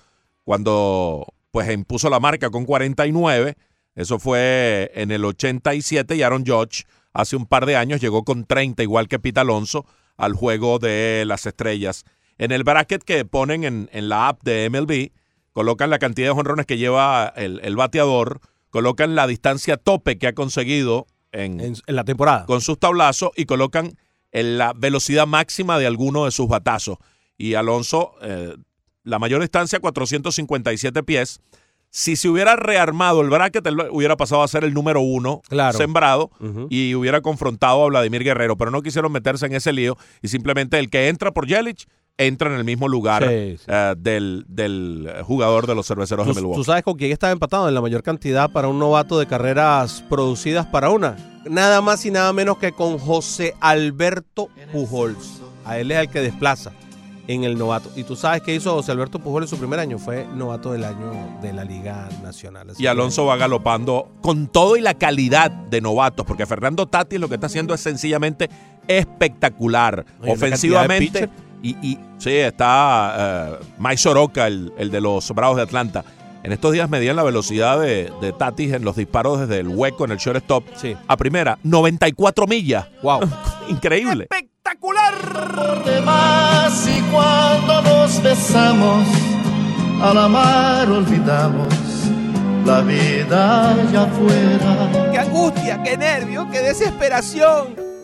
cuando 0.43 1.33
pues 1.51 1.71
impuso 1.71 2.09
la 2.09 2.19
marca 2.19 2.49
con 2.49 2.65
49. 2.65 3.55
Eso 3.95 4.19
fue 4.19 4.91
en 4.93 5.11
el 5.11 5.23
87 5.23 6.15
y 6.15 6.21
Aaron 6.21 6.45
Judge 6.45 6.83
hace 7.13 7.37
un 7.37 7.45
par 7.45 7.65
de 7.65 7.77
años 7.77 8.01
llegó 8.01 8.23
con 8.23 8.45
30, 8.45 8.83
igual 8.83 9.07
que 9.07 9.19
Pete 9.19 9.39
Alonso, 9.39 9.85
al 10.17 10.33
Juego 10.33 10.79
de 10.79 11.23
las 11.25 11.45
Estrellas. 11.45 12.03
En 12.37 12.51
el 12.51 12.63
bracket 12.63 13.03
que 13.03 13.23
ponen 13.23 13.63
en, 13.63 13.89
en 13.93 14.09
la 14.09 14.27
app 14.27 14.43
de 14.43 14.69
MLB, 14.69 15.11
colocan 15.53 15.89
la 15.89 15.99
cantidad 15.99 16.27
de 16.27 16.33
jonrones 16.33 16.65
que 16.65 16.77
lleva 16.77 17.31
el, 17.37 17.61
el 17.63 17.77
bateador, 17.77 18.41
colocan 18.75 19.15
la 19.15 19.25
distancia 19.25 19.77
tope 19.77 20.17
que 20.17 20.27
ha 20.27 20.33
conseguido 20.33 21.07
en, 21.31 21.61
En, 21.61 21.75
en 21.87 21.95
la 21.95 22.03
temporada. 22.03 22.45
con 22.45 22.59
sus 22.59 22.77
tablazos 22.77 23.29
y 23.37 23.45
colocan 23.45 23.97
en 24.33 24.57
la 24.57 24.73
velocidad 24.75 25.25
máxima 25.25 25.79
de 25.79 25.87
alguno 25.87 26.25
de 26.25 26.31
sus 26.31 26.49
batazos. 26.49 26.97
Y 27.37 27.53
Alonso, 27.53 28.15
eh, 28.21 28.53
la 29.05 29.17
mayor 29.17 29.39
distancia, 29.39 29.79
457 29.79 31.03
pies. 31.03 31.39
Si 31.89 32.17
se 32.17 32.27
hubiera 32.27 32.57
rearmado 32.57 33.21
el 33.21 33.29
bracket, 33.29 33.65
él 33.65 33.77
hubiera 33.91 34.17
pasado 34.17 34.43
a 34.43 34.47
ser 34.49 34.65
el 34.65 34.73
número 34.73 34.99
uno 34.99 35.41
Claro. 35.47 35.77
sembrado 35.77 36.29
y 36.69 36.95
hubiera 36.95 37.21
confrontado 37.21 37.85
a 37.85 37.87
Vladimir 37.87 38.25
Guerrero, 38.25 38.57
pero 38.57 38.71
no 38.71 38.81
quisieron 38.81 39.09
meterse 39.13 39.45
en 39.45 39.53
ese 39.55 39.71
lío 39.71 39.95
y 40.21 40.27
simplemente 40.27 40.77
el 40.79 40.89
que 40.89 41.07
entra 41.07 41.31
por 41.31 41.47
Yelich 41.47 41.87
entra 42.17 42.49
en 42.49 42.57
el 42.57 42.63
mismo 42.63 42.87
lugar 42.87 43.23
Sí, 43.27 43.57
sí. 43.57 43.65
eh, 43.67 43.93
del, 43.97 44.45
del 44.47 45.11
jugador 45.23 45.67
de 45.67 45.75
los 45.75 45.85
cerveceros 45.87 46.25
de 46.25 46.33
¿Tú, 46.33 46.39
Milwaukee. 46.39 46.57
tú 46.59 46.63
sabes 46.63 46.83
con 46.83 46.95
quién 46.95 47.11
estaba 47.11 47.33
empatado 47.33 47.67
en 47.67 47.73
la 47.75 47.81
mayor 47.81 48.03
cantidad 48.03 48.49
para 48.51 48.67
un 48.67 48.79
novato 48.79 49.19
de 49.19 49.25
carreras 49.25 50.03
producidas 50.09 50.65
para 50.65 50.89
una. 50.89 51.17
Nada 51.49 51.81
más 51.81 52.05
y 52.05 52.11
nada 52.11 52.31
menos 52.33 52.57
que 52.57 52.71
con 52.71 52.97
José 52.97 53.53
Alberto 53.59 54.49
Pujols. 54.71 55.41
A 55.65 55.77
él 55.79 55.91
es 55.91 55.97
el 55.99 56.09
que 56.09 56.21
desplaza 56.21 56.71
en 57.27 57.43
el 57.43 57.57
novato. 57.57 57.89
Y 57.95 58.03
tú 58.03 58.15
sabes 58.15 58.41
qué 58.43 58.53
hizo 58.55 58.71
José 58.73 58.91
Alberto 58.91 59.19
Pujols 59.19 59.45
en 59.45 59.49
su 59.49 59.57
primer 59.57 59.79
año. 59.79 59.97
Fue 59.99 60.25
novato 60.35 60.71
del 60.71 60.83
año 60.85 61.11
de 61.41 61.53
la 61.53 61.63
Liga 61.65 62.07
Nacional. 62.23 62.69
Así 62.69 62.81
Y 62.83 62.87
Alonso 62.87 63.25
va 63.25 63.35
galopando 63.35 64.09
con 64.21 64.47
todo 64.47 64.77
y 64.77 64.81
la 64.81 64.93
calidad 64.93 65.49
de 65.51 65.81
novatos, 65.81 66.25
porque 66.25 66.45
Fernando 66.45 66.85
Tati 66.87 67.17
lo 67.17 67.27
que 67.27 67.35
está 67.35 67.47
haciendo 67.47 67.73
es 67.73 67.81
sencillamente 67.81 68.49
espectacular. 68.87 70.05
Oye, 70.21 70.31
Ofensivamente. 70.31 71.29
Y, 71.61 71.75
y 71.81 71.99
sí, 72.17 72.31
está 72.31 73.57
eh, 73.59 73.65
Mike 73.79 73.97
Soroka, 73.97 74.47
el, 74.47 74.71
el 74.77 74.91
de 74.91 75.01
los 75.01 75.31
Bravos 75.31 75.57
de 75.57 75.63
Atlanta. 75.63 76.03
En 76.45 76.51
estos 76.51 76.73
días 76.73 76.87
medían 76.91 77.15
la 77.15 77.23
velocidad 77.23 77.79
de, 77.79 78.13
de 78.21 78.31
Tatis 78.31 78.71
en 78.73 78.85
los 78.85 78.95
disparos 78.95 79.39
desde 79.39 79.61
el 79.61 79.67
hueco 79.67 80.05
en 80.05 80.11
el 80.11 80.19
shortstop. 80.19 80.63
Sí. 80.75 80.95
A 81.07 81.17
primera, 81.17 81.57
94 81.63 82.45
millas. 82.45 82.85
Wow. 83.01 83.21
Increíble. 83.67 84.27
demás 85.85 86.87
y 86.87 87.01
cuando 87.11 87.81
nos 87.81 88.21
besamos, 88.21 89.07
al 90.01 90.17
amar 90.19 90.87
olvidamos 90.87 91.67
la 92.63 92.81
vida 92.81 93.71
allá 93.71 94.03
afuera. 94.03 95.09
¡Qué 95.11 95.17
angustia, 95.17 95.81
qué 95.83 95.97
nervio, 95.97 96.47
qué 96.51 96.59
desesperación! 96.61 97.94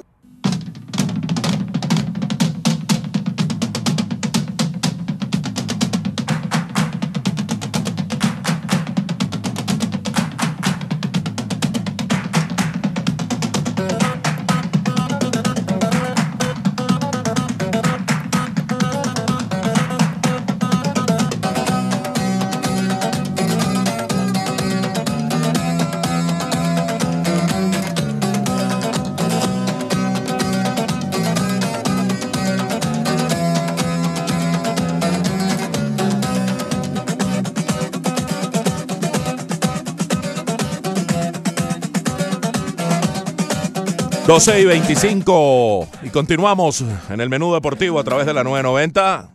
Doce 44.32 44.62
y 44.62 44.66
25. 44.66 45.90
Y 46.04 46.10
continuamos 46.10 46.86
en 47.10 47.20
el 47.20 47.28
menú 47.28 47.54
deportivo 47.54 48.00
a 48.00 48.04
través 48.06 48.26
de 48.26 48.34
la 48.34 48.46
990. 48.46 49.30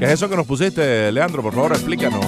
¿Qué 0.00 0.06
es 0.06 0.10
eso 0.10 0.28
que 0.28 0.34
nos 0.34 0.44
pusiste, 0.44 1.12
Leandro? 1.12 1.40
Por 1.40 1.54
favor, 1.54 1.70
explícanos. 1.70 2.26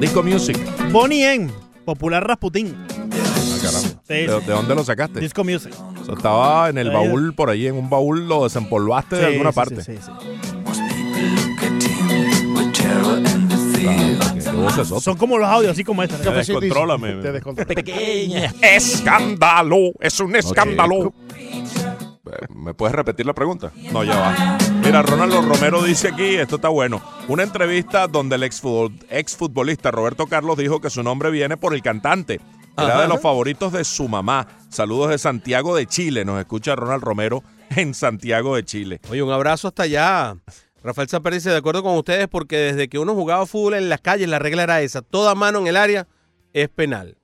Disco 0.00 0.22
Music. 0.22 0.56
Bonnie 0.90 1.34
M, 1.34 1.50
popular 1.84 2.26
Rasputín. 2.26 2.74
Ah, 2.88 3.58
caramba. 3.62 4.02
¿De, 4.08 4.52
dónde 4.54 4.74
lo 4.74 4.84
sacaste? 4.84 5.20
Disco 5.20 5.44
Music. 5.44 5.74
Eso 6.00 6.14
estaba 6.14 6.70
en 6.70 6.78
el 6.78 6.90
baúl 6.90 7.34
por 7.34 7.50
ahí, 7.50 7.66
en 7.66 7.76
un 7.76 7.90
baúl 7.90 8.26
lo 8.26 8.44
desempolvaste 8.44 9.16
de 9.16 9.26
alguna 9.26 9.52
sí, 9.52 9.54
parte. 9.54 9.84
sí, 9.84 9.96
sí, 9.96 10.02
sí. 10.02 10.37
Son 15.00 15.16
como 15.16 15.38
los 15.38 15.48
audios, 15.48 15.72
así 15.72 15.84
como 15.84 16.02
esta. 16.02 16.16
Te 16.18 16.30
descontrólame. 16.30 17.14
Te. 17.14 17.64
Pequeña. 17.66 18.52
Escándalo. 18.62 19.92
Es 20.00 20.18
un 20.20 20.36
escándalo. 20.36 21.12
Eh, 21.36 22.46
¿Me 22.54 22.74
puedes 22.74 22.94
repetir 22.94 23.24
la 23.26 23.32
pregunta? 23.34 23.72
No, 23.92 24.04
ya 24.04 24.18
va. 24.18 24.58
Mira, 24.84 25.02
Ronaldo 25.02 25.40
Romero 25.42 25.82
dice 25.82 26.08
aquí, 26.08 26.36
esto 26.36 26.56
está 26.56 26.68
bueno, 26.68 27.00
una 27.26 27.42
entrevista 27.42 28.06
donde 28.06 28.36
el 28.36 28.42
exfutbol- 28.42 29.02
exfutbolista 29.10 29.90
Roberto 29.90 30.26
Carlos 30.26 30.58
dijo 30.58 30.80
que 30.80 30.90
su 30.90 31.02
nombre 31.02 31.30
viene 31.30 31.56
por 31.56 31.74
el 31.74 31.82
cantante. 31.82 32.40
Era 32.76 32.88
Ajá. 32.94 33.02
de 33.02 33.08
los 33.08 33.20
favoritos 33.20 33.72
de 33.72 33.82
su 33.84 34.08
mamá. 34.08 34.46
Saludos 34.68 35.10
de 35.10 35.18
Santiago 35.18 35.74
de 35.74 35.86
Chile. 35.86 36.24
Nos 36.24 36.38
escucha 36.38 36.76
Ronald 36.76 37.02
Romero 37.02 37.42
en 37.74 37.92
Santiago 37.94 38.54
de 38.54 38.64
Chile. 38.64 39.00
Oye, 39.10 39.22
un 39.22 39.32
abrazo 39.32 39.68
hasta 39.68 39.82
allá. 39.84 40.36
Rafael 40.82 41.08
Samper 41.08 41.34
dice, 41.34 41.50
de 41.50 41.56
acuerdo 41.56 41.82
con 41.82 41.96
ustedes, 41.96 42.28
porque 42.28 42.56
desde 42.56 42.88
que 42.88 42.98
uno 42.98 43.14
jugaba 43.14 43.46
fútbol 43.46 43.74
en 43.74 43.88
las 43.88 44.00
calles, 44.00 44.28
la 44.28 44.38
regla 44.38 44.62
era 44.62 44.80
esa. 44.80 45.02
Toda 45.02 45.34
mano 45.34 45.58
en 45.58 45.66
el 45.66 45.76
área 45.76 46.06
es 46.52 46.68
penal. 46.68 47.16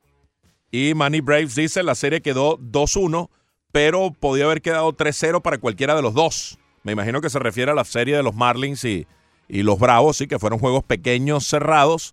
Y 0.70 0.94
Manny 0.94 1.20
Braves 1.20 1.54
dice, 1.54 1.82
la 1.82 1.94
serie 1.94 2.20
quedó 2.20 2.58
2-1, 2.58 3.30
pero 3.70 4.12
podía 4.12 4.44
haber 4.44 4.60
quedado 4.60 4.92
3-0 4.92 5.40
para 5.40 5.58
cualquiera 5.58 5.94
de 5.94 6.02
los 6.02 6.14
dos. 6.14 6.58
Me 6.82 6.92
imagino 6.92 7.20
que 7.20 7.30
se 7.30 7.38
refiere 7.38 7.70
a 7.70 7.74
la 7.74 7.84
serie 7.84 8.16
de 8.16 8.22
los 8.22 8.34
Marlins 8.34 8.84
y, 8.84 9.06
y 9.48 9.62
los 9.62 9.78
Bravos, 9.78 10.16
sí, 10.16 10.26
que 10.26 10.38
fueron 10.38 10.58
juegos 10.58 10.82
pequeños, 10.82 11.46
cerrados, 11.46 12.12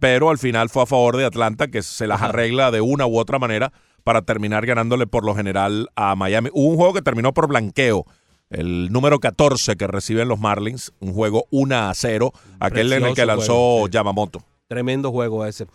pero 0.00 0.30
al 0.30 0.38
final 0.38 0.70
fue 0.70 0.84
a 0.84 0.86
favor 0.86 1.16
de 1.16 1.26
Atlanta, 1.26 1.68
que 1.68 1.82
se 1.82 2.06
las 2.06 2.22
arregla 2.22 2.70
de 2.70 2.80
una 2.80 3.06
u 3.06 3.18
otra 3.18 3.38
manera 3.38 3.72
para 4.02 4.22
terminar 4.22 4.66
ganándole 4.66 5.06
por 5.06 5.24
lo 5.24 5.34
general 5.34 5.88
a 5.96 6.14
Miami. 6.16 6.50
Hubo 6.52 6.70
un 6.70 6.76
juego 6.76 6.94
que 6.94 7.02
terminó 7.02 7.34
por 7.34 7.48
blanqueo. 7.48 8.06
El 8.50 8.92
número 8.92 9.18
14 9.20 9.76
que 9.76 9.86
reciben 9.86 10.28
los 10.28 10.38
Marlins, 10.38 10.92
un 11.00 11.12
juego 11.12 11.46
1 11.50 11.76
a 11.76 11.94
0, 11.94 12.32
aquel 12.60 12.92
en 12.92 13.04
el 13.04 13.14
que 13.14 13.26
lanzó 13.26 13.54
juego, 13.54 13.86
sí. 13.86 13.92
Yamamoto. 13.92 14.44
Tremendo 14.68 15.10
juego 15.10 15.44
ese. 15.44 15.66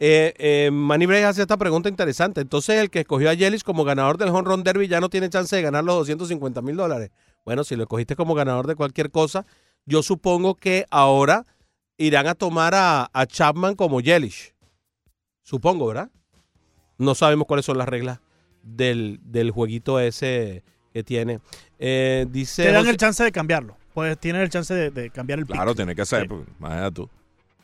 Eh, 0.00 0.34
eh, 0.38 0.70
Manny 0.72 1.06
hace 1.16 1.42
esta 1.42 1.56
pregunta 1.56 1.88
interesante. 1.88 2.40
Entonces, 2.40 2.76
el 2.80 2.90
que 2.90 3.00
escogió 3.00 3.28
a 3.28 3.34
Yelich 3.34 3.62
como 3.62 3.84
ganador 3.84 4.18
del 4.18 4.30
Home 4.30 4.42
Run 4.42 4.62
Derby 4.62 4.88
ya 4.88 5.00
no 5.00 5.08
tiene 5.10 5.28
chance 5.28 5.54
de 5.54 5.62
ganar 5.62 5.84
los 5.84 5.96
250 5.96 6.62
mil 6.62 6.76
dólares. 6.76 7.10
Bueno, 7.44 7.64
si 7.64 7.76
lo 7.76 7.82
escogiste 7.82 8.16
como 8.16 8.34
ganador 8.34 8.66
de 8.66 8.74
cualquier 8.74 9.10
cosa, 9.10 9.44
yo 9.84 10.02
supongo 10.02 10.54
que 10.54 10.86
ahora 10.90 11.46
irán 11.98 12.26
a 12.26 12.34
tomar 12.34 12.74
a, 12.74 13.10
a 13.12 13.26
Chapman 13.26 13.74
como 13.74 14.00
Yelich. 14.00 14.54
Supongo, 15.42 15.86
¿verdad? 15.86 16.10
No 16.98 17.14
sabemos 17.14 17.46
cuáles 17.46 17.66
son 17.66 17.78
las 17.78 17.88
reglas 17.88 18.20
del, 18.62 19.20
del 19.22 19.50
jueguito 19.50 20.00
ese 20.00 20.62
que 20.98 21.04
tiene. 21.04 21.38
Eh, 21.78 22.26
dice 22.30 22.64
Te 22.64 22.72
dan 22.72 22.80
José- 22.82 22.90
el 22.90 22.96
chance 22.96 23.22
de 23.24 23.30
cambiarlo. 23.32 23.76
Pues 23.94 24.18
tienen 24.18 24.42
el 24.42 24.50
chance 24.50 24.72
de, 24.74 24.90
de 24.90 25.10
cambiar 25.10 25.38
el 25.38 25.46
pick. 25.46 25.54
Claro, 25.54 25.74
tiene 25.74 25.94
que 25.94 26.04
ser. 26.04 26.22
Sí. 26.22 26.28
pues, 26.28 26.40
imagínate 26.58 26.92
tú. 26.94 27.10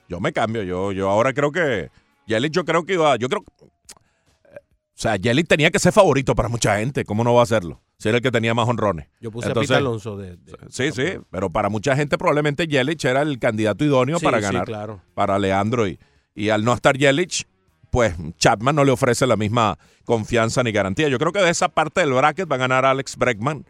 Yo 0.09 0.21
me 0.21 0.33
cambio. 0.33 0.63
Yo, 0.63 0.93
yo 0.93 1.09
ahora 1.11 1.33
creo 1.33 1.51
que. 1.53 1.91
Yelich, 2.27 2.53
yo 2.53 2.65
creo 2.65 2.85
que 2.85 2.95
iba. 2.95 3.17
Yo 3.17 3.29
creo. 3.29 3.45
O 3.67 4.97
sea, 4.97 5.17
Yelich 5.17 5.49
tenía 5.49 5.71
que 5.71 5.79
ser 5.79 5.93
favorito 5.93 6.35
para 6.35 6.49
mucha 6.49 6.79
gente. 6.79 7.05
¿Cómo 7.05 7.25
no 7.25 7.35
va 7.35 7.43
a 7.43 7.47
serlo? 7.47 7.81
Si 7.99 8.09
era 8.09 8.19
el 8.19 8.23
que 8.23 8.31
tenía 8.31 8.55
más 8.55 8.69
honrones. 8.69 9.09
Yo 9.21 9.31
puse 9.31 9.47
a 9.47 9.51
Entonces, 9.51 9.71
Pete 9.71 9.79
Alonso 9.79 10.17
de, 10.17 10.37
de- 10.37 10.57
Sí, 10.69 10.93
sí, 10.93 11.19
pero 11.31 11.51
para 11.51 11.69
mucha 11.69 11.97
gente 11.97 12.17
probablemente 12.19 12.67
Yelich 12.67 13.05
era 13.05 13.23
el 13.23 13.39
candidato 13.39 13.85
idóneo 13.85 14.19
Sí, 14.19 14.25
para 14.25 14.39
sí, 14.39 14.45
ganar. 14.45 14.67
claro. 14.67 15.01
Para 15.15 15.39
Leandro. 15.39 15.87
Y, 15.89 15.99
y 16.35 16.51
al 16.51 16.65
no 16.65 16.73
estar 16.75 16.97
Yelich, 16.97 17.47
pues 17.95 18.17
Chapman 18.39 18.75
no 18.75 18.83
le 18.83 18.91
ofrece 18.91 19.25
la 19.25 19.37
misma 19.37 19.79
confianza 20.05 20.65
ni 20.65 20.73
garantía. 20.73 21.09
Yo 21.09 21.17
creo 21.17 21.31
que 21.31 21.39
de 21.39 21.51
esa 21.51 21.69
parte 21.69 22.01
del 22.01 22.13
bracket 22.13 22.51
va 22.51 22.57
a 22.57 22.59
ganar 22.59 22.85
Alex 22.85 23.17
Bregman. 23.17 23.65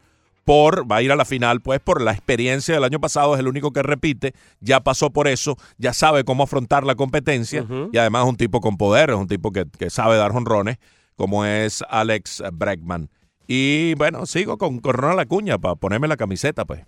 Por, 0.45 0.91
va 0.91 0.97
a 0.97 1.03
ir 1.03 1.13
a 1.13 1.17
la 1.17 1.27
final, 1.27 1.61
pues 1.61 1.79
por 1.81 2.01
la 2.01 2.13
experiencia 2.13 2.75
del 2.75 2.85
año 2.85 2.99
pasado, 3.01 3.35
es 3.35 3.41
el 3.41 3.49
único 3.49 3.71
que 3.73 3.83
repite, 3.83 4.33
ya 4.61 4.81
pasó 4.81 5.11
por 5.11 5.29
eso, 5.29 5.59
ya 5.77 5.93
sabe 5.93 6.25
cómo 6.25 6.45
afrontar 6.45 6.85
la 6.85 6.95
competencia 6.95 7.67
y 7.93 7.99
además 7.99 8.25
es 8.25 8.29
un 8.31 8.37
tipo 8.37 8.63
con 8.63 8.79
poder, 8.79 9.11
es 9.11 9.17
un 9.17 9.27
tipo 9.27 9.53
que, 9.53 9.67
que 9.79 9.91
sabe 9.91 10.17
dar 10.17 10.33
honrones, 10.33 10.79
como 11.17 11.45
es 11.45 11.85
Alex 11.91 12.43
Bregman. 12.55 13.11
Y 13.47 13.93
bueno, 13.95 14.25
sigo 14.25 14.57
con, 14.57 14.79
con 14.79 14.95
Ronald 14.95 15.21
Acuña 15.21 15.59
para 15.59 15.75
ponerme 15.75 16.09
la 16.09 16.17
camiseta, 16.17 16.65
pues. 16.65 16.81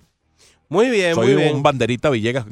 Muy 0.70 0.88
bien, 0.88 1.14
Soy 1.14 1.34
muy 1.34 1.42
bien. 1.42 1.56
un 1.56 1.62
banderita 1.62 2.08
Villegas. 2.08 2.46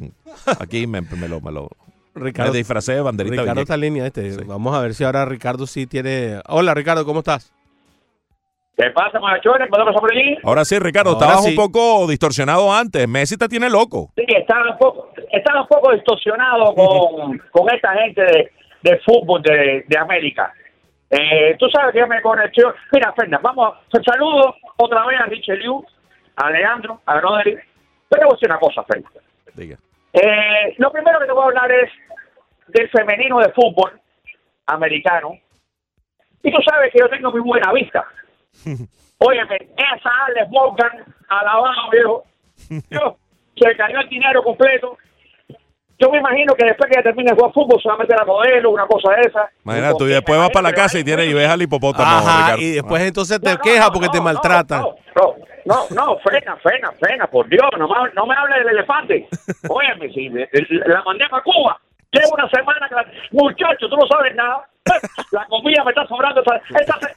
Aquí 0.59 0.85
me, 0.85 1.01
me 1.01 1.27
lo, 1.27 1.41
me 1.41 1.51
lo 1.51 1.69
Ricardo, 2.15 2.51
me 2.53 2.57
disfracé 2.59 2.93
de 2.95 3.01
banderita 3.01 3.41
Ricardo 3.41 3.61
está 3.61 3.73
en 3.75 3.81
línea 3.81 4.05
este. 4.07 4.31
Sí. 4.31 4.41
Vamos 4.45 4.73
a 4.75 4.81
ver 4.81 4.93
si 4.93 5.03
ahora 5.03 5.25
Ricardo 5.25 5.67
sí 5.67 5.85
tiene. 5.85 6.39
Hola 6.47 6.73
Ricardo, 6.73 7.05
¿cómo 7.05 7.19
estás? 7.19 7.51
¿Qué 8.77 8.89
pasa, 8.91 9.19
machones? 9.19 9.69
¿Podemos 9.69 9.95
por 9.95 10.11
allí? 10.11 10.37
Ahora 10.43 10.65
sí, 10.65 10.77
Ricardo, 10.79 11.11
Ahora 11.11 11.25
estabas 11.27 11.45
sí. 11.45 11.51
un 11.51 11.55
poco 11.55 12.07
distorsionado 12.07 12.73
antes. 12.73 13.07
Messi 13.07 13.37
te 13.37 13.47
tiene 13.47 13.69
loco. 13.69 14.11
Sí, 14.17 14.25
estaba 14.27 14.69
un 14.71 14.77
poco, 14.77 15.11
estaba 15.31 15.61
un 15.61 15.67
poco 15.67 15.93
distorsionado 15.93 16.73
con, 16.75 17.37
con 17.51 17.73
esta 17.73 17.93
gente 17.93 18.21
de, 18.21 18.51
de 18.81 18.99
fútbol 19.05 19.41
de, 19.43 19.85
de 19.87 19.97
América. 19.97 20.53
Eh, 21.09 21.55
tú 21.57 21.67
sabes 21.69 21.93
que 21.93 21.99
yo 21.99 22.07
me 22.07 22.21
conecté. 22.21 22.63
Mira, 22.91 23.13
Fernández, 23.13 23.41
vamos, 23.43 23.75
a- 23.75 24.03
saludo 24.11 24.55
otra 24.77 25.05
vez 25.05 25.19
a 25.21 25.25
Richelieu, 25.25 25.85
a 26.35 26.49
Leandro, 26.49 26.99
a 27.05 27.19
Rodri. 27.21 27.55
Pero 28.09 28.27
voy 28.27 28.33
a 28.33 28.35
decir 28.35 28.49
una 28.49 28.59
cosa, 28.59 28.83
Fernández. 28.83 29.21
Diga. 29.53 29.77
Eh, 30.11 30.75
lo 30.79 30.91
primero 30.91 31.19
que 31.19 31.25
te 31.25 31.31
voy 31.31 31.43
a 31.43 31.45
hablar 31.47 31.71
es 31.71 31.89
del 32.67 32.89
femenino 32.89 33.39
de 33.39 33.51
fútbol 33.53 33.99
americano. 34.67 35.37
Y 36.43 36.51
tú 36.51 36.57
sabes 36.69 36.91
que 36.91 36.99
yo 36.99 37.09
tengo 37.09 37.31
muy 37.31 37.41
buena 37.41 37.71
vista. 37.73 38.05
Óyeme, 39.17 39.55
esa 39.77 40.09
Alex 40.27 40.49
Morgan, 40.49 41.05
alabado, 41.29 41.89
viejo. 41.91 42.23
Yo, 42.89 43.17
se 43.57 43.75
cayó 43.77 43.99
el 43.99 44.09
dinero 44.09 44.43
completo. 44.43 44.97
Yo 45.97 46.09
me 46.11 46.17
imagino 46.17 46.53
que 46.55 46.65
después 46.65 46.91
que 46.93 47.01
termine 47.01 47.31
de 47.31 47.35
jugar 47.37 47.53
fútbol 47.53 47.81
se 47.81 47.87
va 47.87 47.95
a 47.95 47.99
meter 47.99 48.19
a 48.19 48.25
modelo, 48.25 48.69
una 48.71 48.85
cosa 48.85 49.13
de 49.15 49.21
esa. 49.21 49.49
Imagínate, 49.63 49.95
tú 49.97 50.05
y 50.07 50.09
después 50.09 50.37
vas 50.37 50.49
para 50.49 50.63
la 50.69 50.73
casa 50.73 50.99
y 50.99 51.05
tienes 51.05 51.27
y 51.27 51.33
ves 51.33 51.47
al 51.47 51.61
hipopótamo, 51.61 52.17
Ajá, 52.17 52.57
y 52.57 52.71
después 52.73 53.01
entonces 53.03 53.39
te 53.39 53.53
No, 53.53 53.59
quejas 53.61 53.87
no, 53.87 53.93
porque 53.93 54.07
no, 54.07 54.11
te 54.11 54.17
no, 54.17 54.23
maltratan. 54.25 54.81
No, 54.81 54.95
no, 55.15 55.35
no, 55.65 55.87
no, 55.91 56.17
frena, 56.19 56.57
frena, 56.57 56.91
frena, 56.99 57.27
por 57.27 57.47
Dios, 57.47 57.65
no, 57.79 57.87
me- 57.87 58.11
no 58.13 58.25
me 58.25 58.35
hable 58.35 58.57
del 58.57 58.69
elefante. 58.69 59.29
Óyeme, 59.69 60.09
si 60.13 60.29
me- 60.29 60.49
la 60.85 61.01
mandé 61.03 61.29
para 61.29 61.43
Cuba, 61.43 61.79
llevo 62.19 62.33
una 62.35 62.49
semana, 62.49 62.87
que 62.89 62.95
la- 62.95 63.11
muchacho, 63.31 63.89
tú 63.89 63.95
no 63.97 64.07
sabes 64.07 64.35
nada. 64.35 64.67
La 65.31 65.45
comida 65.47 65.83
me 65.83 65.91
está 65.91 66.05
sobrando. 66.07 66.41
esta- 66.41 66.61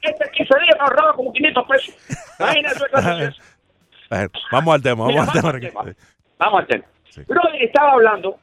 Este 0.03 0.31
15 0.33 0.55
días 0.61 0.77
me 0.79 0.85
ahorraba 0.85 1.13
como 1.15 1.33
500 1.33 1.67
pesos. 1.67 1.95
Imagínate, 2.39 2.85
ver, 4.11 4.31
vamos 4.51 4.75
al 4.75 4.83
tema, 4.83 5.07
Mira, 5.07 5.21
vamos 5.21 5.35
al 5.35 5.41
tema. 5.41 5.51
al 5.51 5.61
tema. 5.61 5.85
Vamos 6.39 6.61
al 6.61 6.67
tema. 6.67 6.85
Sí. 7.11 7.23
Estaba 7.61 7.93
hablando 7.93 8.39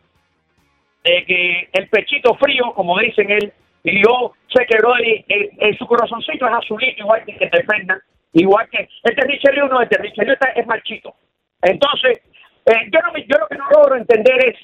de 1.03 1.25
que 1.25 1.69
el 1.73 1.89
pechito 1.89 2.35
frío, 2.35 2.71
como 2.73 2.97
dicen 2.99 3.29
él, 3.31 3.53
y 3.83 4.03
yo 4.03 4.33
sé 4.53 4.65
que 4.65 4.77
Brody, 4.77 5.23
en, 5.27 5.49
en 5.59 5.77
su 5.77 5.85
corazoncito 5.85 6.47
es 6.47 6.53
azulito, 6.53 7.01
igual 7.01 7.23
que 7.25 7.37
que 7.37 7.47
te 7.47 7.63
Fernan, 7.63 7.99
igual 8.33 8.67
que 8.69 8.87
este 9.03 9.21
Richelieu 9.27 9.67
no, 9.67 9.81
este 9.81 9.97
Richelieu 9.99 10.33
está- 10.33 10.49
es 10.49 10.65
marchito. 10.65 11.13
Entonces, 11.61 12.19
eh, 12.65 12.89
yo, 12.91 12.99
no 13.01 13.17
yo 13.17 13.37
lo 13.39 13.47
que 13.47 13.57
no 13.57 13.69
logro 13.69 13.95
entender 13.95 14.45
es, 14.49 14.55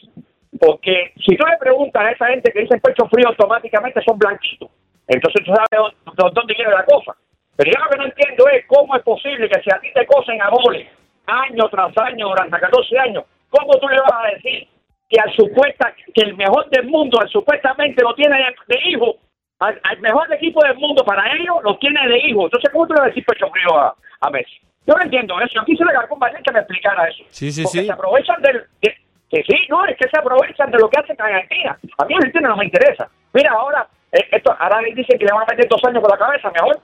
porque 0.61 1.11
si 1.25 1.35
tú 1.35 1.43
le 1.45 1.57
preguntas 1.57 2.03
a 2.03 2.11
esa 2.11 2.27
gente 2.27 2.51
que 2.51 2.61
dice 2.61 2.77
pecho 2.79 3.07
frío, 3.09 3.29
automáticamente 3.29 3.99
son 4.05 4.17
blanquitos. 4.19 4.69
Entonces 5.07 5.43
tú 5.43 5.51
sabes 5.51 5.93
dónde, 6.05 6.31
dónde 6.35 6.53
viene 6.53 6.71
la 6.71 6.85
cosa. 6.85 7.15
Pero 7.55 7.71
yo 7.73 7.83
lo 7.83 7.89
que 7.89 7.97
no 7.97 8.05
entiendo 8.05 8.47
es 8.49 8.65
cómo 8.67 8.95
es 8.95 9.01
posible 9.01 9.49
que 9.49 9.59
si 9.61 9.69
a 9.73 9.79
ti 9.79 9.88
te 9.93 10.05
cosen 10.05 10.39
a 10.39 10.49
goles 10.49 10.88
año 11.25 11.67
tras 11.69 11.97
año 11.97 12.27
durante 12.29 12.59
14 12.59 12.99
años, 12.99 13.23
¿cómo 13.49 13.73
tú 13.79 13.88
le 13.89 13.99
vas 13.99 14.13
a 14.13 14.27
decir 14.35 14.67
que 15.09 15.19
al 15.19 15.33
supuesta 15.35 15.93
que 16.13 16.21
el 16.21 16.35
mejor 16.38 16.69
del 16.69 16.85
mundo, 16.85 17.19
al 17.19 17.27
supuestamente 17.29 18.01
lo 18.03 18.13
tiene 18.13 18.38
de, 18.38 18.75
de 18.75 18.81
hijo, 18.89 19.15
al, 19.59 19.79
al 19.83 19.99
mejor 19.99 20.31
equipo 20.33 20.63
del 20.63 20.75
mundo 20.77 21.03
para 21.03 21.33
ellos 21.35 21.55
lo 21.63 21.75
tiene 21.79 22.07
de 22.07 22.19
hijo? 22.19 22.45
Entonces, 22.45 22.69
¿cómo 22.71 22.85
tú 22.88 22.93
le 22.93 22.99
vas 22.99 23.07
a 23.07 23.09
decir 23.09 23.25
pecho 23.25 23.49
frío 23.49 23.77
a, 23.79 23.95
a 24.21 24.29
Messi? 24.29 24.59
Yo 24.88 24.93
no 24.95 25.03
entiendo 25.03 25.39
eso. 25.41 25.59
Aquí 25.59 25.75
se 25.75 25.85
le 25.85 25.91
cargó 25.91 26.15
un 26.15 26.21
que 26.43 26.51
me 26.51 26.59
explicara 26.59 27.07
eso. 27.07 27.23
Sí, 27.29 27.51
sí, 27.51 27.63
Porque 27.63 27.79
sí. 27.79 27.85
se 27.85 27.91
aprovechan 27.91 28.41
del... 28.41 28.63
de- 28.81 28.95
que 29.31 29.43
sí, 29.43 29.65
no, 29.69 29.85
es 29.85 29.97
que 29.97 30.09
se 30.09 30.19
aprovechan 30.19 30.69
de 30.71 30.77
lo 30.79 30.89
que 30.89 30.99
hacen 30.99 31.15
en 31.17 31.25
Argentina. 31.25 31.77
A 31.97 32.05
mí 32.05 32.13
Argentina 32.15 32.49
no 32.49 32.57
me 32.57 32.65
interesa. 32.65 33.09
Mira, 33.33 33.51
ahora, 33.51 33.87
eh, 34.11 34.27
esto, 34.31 34.53
ahora 34.59 34.79
dicen 34.93 35.17
que 35.17 35.25
le 35.25 35.31
van 35.31 35.43
a 35.43 35.51
meter 35.55 35.67
dos 35.69 35.83
años 35.85 36.01
por 36.01 36.11
la 36.11 36.17
cabeza, 36.17 36.51
mejor. 36.51 36.79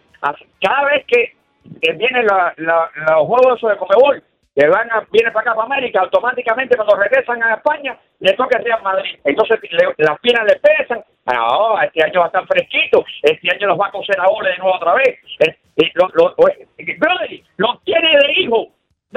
Cada 0.61 0.85
vez 0.85 1.05
que, 1.05 1.33
que 1.81 1.93
vienen 1.93 2.25
la, 2.25 2.53
la- 2.57 2.89
los 3.11 3.27
juegos 3.27 3.61
de 3.61 3.77
Comebol, 3.77 4.23
que 4.55 4.67
van 4.67 4.89
a, 4.91 5.01
vienen 5.11 5.31
para 5.33 5.51
acá, 5.51 5.55
para 5.55 5.65
América, 5.67 5.99
automáticamente 6.01 6.75
cuando 6.75 6.95
regresan 6.95 7.43
a 7.43 7.55
España, 7.55 7.95
le 8.19 8.33
toca 8.33 8.57
Real 8.57 8.81
Madrid. 8.81 9.19
Entonces 9.23 9.59
le- 9.69 9.93
las 10.05 10.19
piernas 10.19 10.45
le 10.47 10.55
pesan. 10.59 11.03
Ah, 11.27 11.57
oh, 11.57 11.79
este 11.81 12.03
año 12.03 12.21
va 12.21 12.25
a 12.25 12.29
estar 12.29 12.47
fresquito. 12.47 13.03
Este 13.21 13.53
año 13.53 13.67
los 13.67 13.77
va 13.79 13.87
a 13.87 13.91
coser 13.91 14.19
a 14.19 14.27
goles 14.27 14.53
de 14.53 14.57
nuevo 14.59 14.75
otra 14.77 14.93
vez. 14.95 15.19
Eh, 15.39 15.55
y 15.75 15.91
lo, 15.93 16.07
brother, 16.07 17.41
los 17.57 17.83
tiene 17.83 18.09
de 18.09 18.33
hijo. 18.41 18.67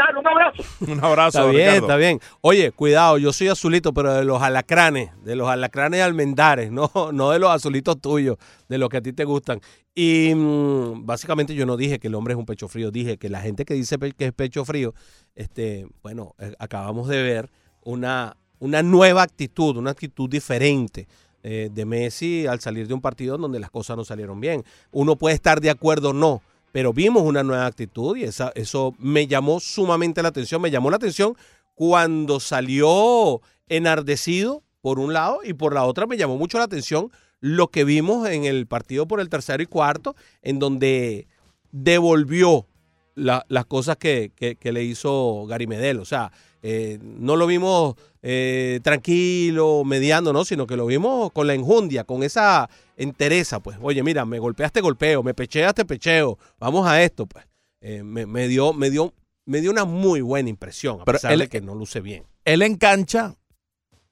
Dale 0.07 0.19
un 0.19 0.27
abrazo. 0.27 0.63
Un 0.93 1.05
abrazo, 1.05 1.39
Está 1.41 1.51
bien, 1.51 1.67
Ricardo. 1.67 1.87
está 1.87 1.97
bien. 1.97 2.21
Oye, 2.41 2.73
cuidado, 2.73 3.19
yo 3.19 3.33
soy 3.33 3.49
azulito, 3.49 3.93
pero 3.93 4.15
de 4.15 4.25
los 4.25 4.41
alacranes, 4.41 5.11
de 5.25 5.37
los 5.37 5.49
alacranes 5.49 6.01
almendares, 6.03 6.71
no, 6.73 6.91
no 7.13 7.31
de 7.31 7.39
los 7.39 7.51
azulitos 7.51 8.01
tuyos, 8.01 8.37
de 8.69 8.79
los 8.79 8.89
que 8.89 8.97
a 8.97 9.03
ti 9.03 9.13
te 9.13 9.25
gustan. 9.25 9.61
Y 9.95 10.33
mm, 10.35 11.05
básicamente 11.05 11.55
yo 11.55 11.67
no 11.67 11.77
dije 11.77 11.99
que 11.99 12.09
el 12.09 12.15
hombre 12.15 12.33
es 12.33 12.39
un 12.39 12.47
pecho 12.47 12.69
frío, 12.69 12.91
dije 12.91 13.19
que 13.19 13.29
la 13.29 13.41
gente 13.43 13.65
que 13.65 13.75
dice 13.75 13.99
que 14.17 14.25
es 14.27 14.33
pecho 14.33 14.65
frío, 14.65 14.95
este, 15.35 15.87
bueno, 16.03 16.35
eh, 16.39 16.55
acabamos 16.59 17.09
de 17.09 17.23
ver 17.23 17.51
una, 17.83 18.37
una 18.59 18.83
nueva 18.83 19.23
actitud, 19.23 19.77
una 19.77 19.91
actitud 19.91 20.29
diferente. 20.31 21.07
eh, 21.43 21.71
de 21.73 21.85
Messi 21.87 22.47
al 22.47 22.61
salir 22.61 22.87
de 22.87 22.93
un 22.93 23.01
partido 23.01 23.39
donde 23.39 23.59
las 23.61 23.71
cosas 23.71 23.97
no 23.97 24.05
salieron 24.05 24.41
bien. 24.43 24.63
Uno 24.93 25.17
puede 25.17 25.35
estar 25.35 25.61
de 25.63 25.71
acuerdo 25.71 26.11
o 26.11 26.13
no, 26.13 26.43
pero 26.73 26.93
vimos 26.93 27.23
una 27.23 27.43
nueva 27.43 27.67
actitud 27.67 28.17
y 28.17 28.25
esa, 28.25 28.53
eso 28.55 28.95
me 28.99 29.27
llamó 29.27 29.61
sumamente 29.61 30.23
la 30.23 30.29
atención. 30.29 30.61
Me 30.63 30.71
llamó 30.71 30.91
la 30.91 30.97
atención 30.97 31.37
cuando 31.75 32.41
salió 32.41 33.41
enardecido 33.69 34.63
por 34.81 34.99
un 34.99 35.13
lado 35.13 35.41
y 35.45 35.53
por 35.55 35.75
la 35.75 35.85
otra 35.85 36.07
me 36.07 36.17
llamó 36.17 36.37
mucho 36.37 36.59
la 36.59 36.65
atención 36.65 37.11
lo 37.41 37.69
que 37.69 37.85
vimos 37.85 38.29
en 38.29 38.45
el 38.45 38.67
partido 38.67 39.07
por 39.07 39.21
el 39.21 39.29
tercero 39.31 39.63
y 39.63 39.67
cuarto, 39.67 40.15
en 40.43 40.59
donde 40.59 41.27
devolvió 41.73 42.67
la- 43.15 43.45
las 43.49 43.67
cosas 43.67 43.97
que, 43.97 44.33
que- 44.37 44.57
que 44.57 44.73
le 44.73 44.85
hizo 44.85 45.47
Gary 45.47 45.67
Medel. 45.67 45.99
O 46.01 46.05
sea, 46.05 46.33
eh, 46.62 46.99
no 47.03 47.37
lo 47.37 47.47
vimos 47.47 47.95
eh, 48.23 48.81
tranquilo, 48.82 49.82
mediando, 49.85 50.32
¿no? 50.32 50.45
Sino 50.45 50.66
que 50.66 50.77
lo 50.77 50.87
vimos 50.87 51.32
con 51.32 51.47
la 51.47 51.55
enjundia, 51.55 52.05
con 52.05 52.23
esa 52.23 52.69
entereza, 52.97 53.61
pues. 53.61 53.78
Oye, 53.81 54.03
mira, 54.03 54.24
me 54.24 54.39
golpeaste, 54.39 54.81
golpeo, 54.81 55.23
me 55.23 55.35
pecheaste, 55.35 55.85
pecheo, 55.85 56.39
vamos 56.59 56.87
a 56.87 57.03
esto, 57.03 57.27
pues. 57.27 57.47
Eh, 57.81 58.03
me, 58.03 58.27
me 58.27 58.47
dio, 58.49 58.73
me 58.74 58.91
dio, 58.91 59.15
me 59.47 59.61
dio 59.61 59.70
una 59.70 59.85
muy 59.87 60.20
buena 60.20 60.51
impresión, 60.51 61.01
a 61.01 61.05
Pero 61.05 61.16
pesar 61.16 61.32
él- 61.32 61.39
de 61.41 61.49
que 61.49 61.61
no 61.61 61.74
luce 61.74 62.01
bien. 62.01 62.24
Él 62.45 62.62
en 62.62 62.77
cancha 62.77 63.37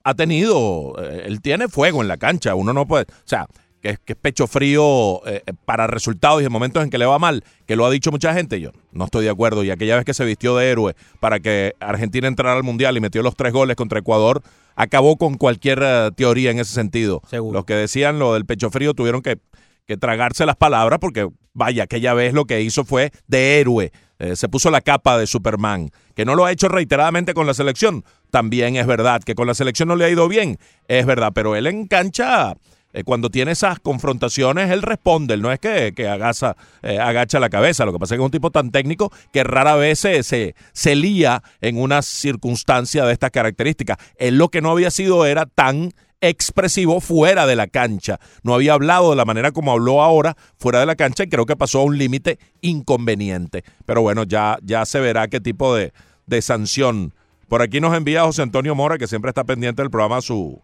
ha 0.03 0.13
tenido, 0.15 0.95
él 0.97 1.41
tiene 1.41 1.67
fuego 1.67 2.01
en 2.01 2.07
la 2.07 2.17
cancha. 2.17 2.55
Uno 2.55 2.73
no 2.73 2.87
puede, 2.87 3.03
o 3.03 3.25
sea, 3.27 3.47
que, 3.81 3.89
es- 3.91 3.99
que 3.99 4.13
es 4.13 4.19
pecho 4.19 4.47
frío 4.47 5.25
eh, 5.27 5.41
para 5.65 5.87
resultados 5.87 6.41
y 6.41 6.45
en 6.45 6.51
momentos 6.51 6.83
en 6.83 6.89
que 6.89 6.97
le 6.97 7.05
va 7.05 7.19
mal, 7.19 7.43
que 7.65 7.75
lo 7.75 7.85
ha 7.85 7.89
dicho 7.89 8.11
mucha 8.11 8.33
gente, 8.33 8.59
yo 8.59 8.71
no 8.91 9.05
estoy 9.05 9.23
de 9.25 9.29
acuerdo. 9.31 9.63
Y 9.63 9.71
aquella 9.71 9.95
vez 9.95 10.05
que 10.05 10.13
se 10.13 10.25
vistió 10.25 10.55
de 10.57 10.69
héroe 10.69 10.95
para 11.19 11.39
que 11.39 11.73
Argentina 11.79 12.27
entrara 12.27 12.55
al 12.57 12.63
Mundial 12.63 12.97
y 12.97 13.01
metió 13.01 13.21
los 13.23 13.35
tres 13.35 13.53
goles 13.53 13.75
contra 13.75 13.99
Ecuador, 13.99 14.41
acabó 14.75 15.17
con 15.17 15.35
cualquier 15.35 15.79
eh, 15.83 16.11
teoría 16.15 16.51
en 16.51 16.59
ese 16.59 16.73
sentido. 16.73 17.21
Seguro. 17.29 17.53
Los 17.53 17.65
que 17.65 17.73
decían 17.75 18.19
lo 18.19 18.33
del 18.33 18.45
pecho 18.45 18.69
frío 18.69 18.93
tuvieron 18.93 19.21
que, 19.21 19.37
que 19.85 19.97
tragarse 19.97 20.45
las 20.45 20.55
palabras 20.55 20.99
porque, 20.99 21.27
vaya, 21.53 21.83
aquella 21.83 22.13
vez 22.13 22.33
lo 22.33 22.45
que 22.45 22.61
hizo 22.61 22.85
fue 22.85 23.11
de 23.27 23.59
héroe. 23.59 23.91
Eh, 24.19 24.35
se 24.35 24.49
puso 24.49 24.69
la 24.69 24.81
capa 24.81 25.17
de 25.17 25.25
Superman, 25.25 25.91
que 26.13 26.25
no 26.25 26.35
lo 26.35 26.43
ha 26.43 26.51
hecho 26.51 26.67
reiteradamente 26.67 27.33
con 27.33 27.47
la 27.47 27.53
selección. 27.53 28.03
También 28.31 28.75
es 28.75 28.85
verdad 28.85 29.21
que 29.23 29.33
con 29.33 29.47
la 29.47 29.53
selección 29.53 29.87
no 29.87 29.95
le 29.95 30.03
ha 30.03 30.09
ido 30.09 30.27
bien, 30.27 30.57
es 30.89 31.05
verdad, 31.05 31.31
pero 31.33 31.55
él 31.55 31.67
en 31.67 31.87
cancha 31.87 32.55
eh, 32.93 33.03
cuando 33.03 33.29
tiene 33.29 33.51
esas 33.51 33.79
confrontaciones, 33.79 34.71
él 34.71 34.81
responde, 34.81 35.35
él 35.35 35.41
no 35.41 35.51
es 35.51 35.59
que, 35.59 35.93
agaza, 36.07 36.55
eh, 36.81 36.99
agacha 36.99 37.39
la 37.39 37.49
cabeza, 37.49 37.85
lo 37.85 37.93
que 37.93 37.99
pasa 37.99 38.15
es 38.15 38.17
que 38.17 38.23
es 38.23 38.25
un 38.25 38.31
tipo 38.31 38.51
tan 38.51 38.71
técnico 38.71 39.11
que 39.31 39.43
rara 39.43 39.75
vez 39.75 39.99
se, 39.99 40.23
se, 40.23 40.55
se 40.73 40.95
lía 40.95 41.43
en 41.61 41.77
una 41.77 42.01
circunstancia 42.01 43.05
de 43.05 43.13
estas 43.13 43.31
características. 43.31 43.97
Él 44.17 44.37
lo 44.37 44.49
que 44.49 44.61
no 44.61 44.71
había 44.71 44.89
sido 44.91 45.25
era 45.25 45.45
tan 45.45 45.91
expresivo 46.21 46.99
fuera 46.99 47.45
de 47.45 47.55
la 47.55 47.67
cancha. 47.67 48.19
No 48.43 48.53
había 48.53 48.73
hablado 48.73 49.11
de 49.11 49.15
la 49.15 49.25
manera 49.25 49.51
como 49.51 49.71
habló 49.71 50.01
ahora 50.01 50.35
fuera 50.57 50.79
de 50.79 50.85
la 50.85 50.95
cancha 50.95 51.23
y 51.23 51.29
creo 51.29 51.45
que 51.45 51.55
pasó 51.55 51.79
a 51.79 51.83
un 51.83 51.97
límite 51.97 52.39
inconveniente. 52.61 53.63
Pero 53.85 54.01
bueno, 54.01 54.23
ya, 54.23 54.57
ya 54.63 54.85
se 54.85 54.99
verá 54.99 55.27
qué 55.27 55.39
tipo 55.39 55.75
de, 55.75 55.93
de 56.25 56.41
sanción. 56.41 57.13
Por 57.47 57.61
aquí 57.61 57.79
nos 57.79 57.95
envía 57.95 58.23
José 58.23 58.41
Antonio 58.41 58.75
Mora, 58.75 58.97
que 58.97 59.07
siempre 59.07 59.29
está 59.29 59.43
pendiente 59.43 59.81
del 59.81 59.89
programa, 59.89 60.21
su, 60.21 60.61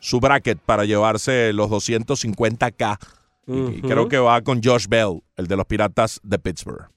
su 0.00 0.20
bracket 0.20 0.58
para 0.58 0.84
llevarse 0.84 1.52
los 1.52 1.70
250K. 1.70 2.98
Y- 3.48 3.80
creo 3.82 4.08
que 4.08 4.18
va 4.18 4.40
con 4.42 4.60
Josh 4.62 4.86
Bell, 4.88 5.22
el 5.36 5.46
de 5.46 5.56
los 5.56 5.66
Piratas 5.66 6.20
de 6.22 6.38
Pittsburgh. 6.38 6.88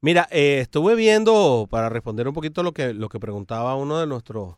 Mira, 0.00 0.28
eh, 0.30 0.60
estuve 0.60 0.94
viendo, 0.94 1.66
para 1.68 1.88
responder 1.88 2.28
un 2.28 2.34
poquito 2.34 2.62
lo 2.62 2.72
que, 2.72 2.94
lo 2.94 3.08
que 3.08 3.18
preguntaba 3.18 3.74
uno 3.74 3.98
de 3.98 4.06
nuestros, 4.06 4.54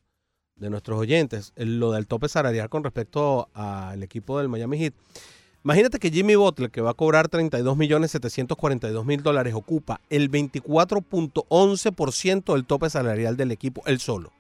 de 0.57 0.69
nuestros 0.69 0.99
oyentes, 0.99 1.53
lo 1.57 1.93
del 1.93 2.07
tope 2.07 2.29
salarial 2.29 2.69
con 2.69 2.85
respecto 2.85 3.49
al 3.55 4.03
equipo 4.03 4.39
del 4.39 4.49
Miami 4.49 4.79
Heat. 4.79 4.93
Imagínate 5.65 5.99
que 5.99 6.11
Jimmy 6.11 6.35
Butler, 6.37 6.71
que 6.71 6.81
va 6.81 6.91
a 6.91 6.95
cobrar 6.95 7.29
32 7.29 7.77
millones 7.77 8.11
742 8.13 9.05
mil 9.07 9.23
dólares, 9.23 9.55
ocupa 9.55 10.01
el 10.11 10.31
24.11% 10.31 12.55
del 12.55 12.65
tope 12.65 12.89
salarial 12.91 13.37
del 13.37 13.53
equipo, 13.53 13.83
él 13.87 14.01
solo. 14.01 14.33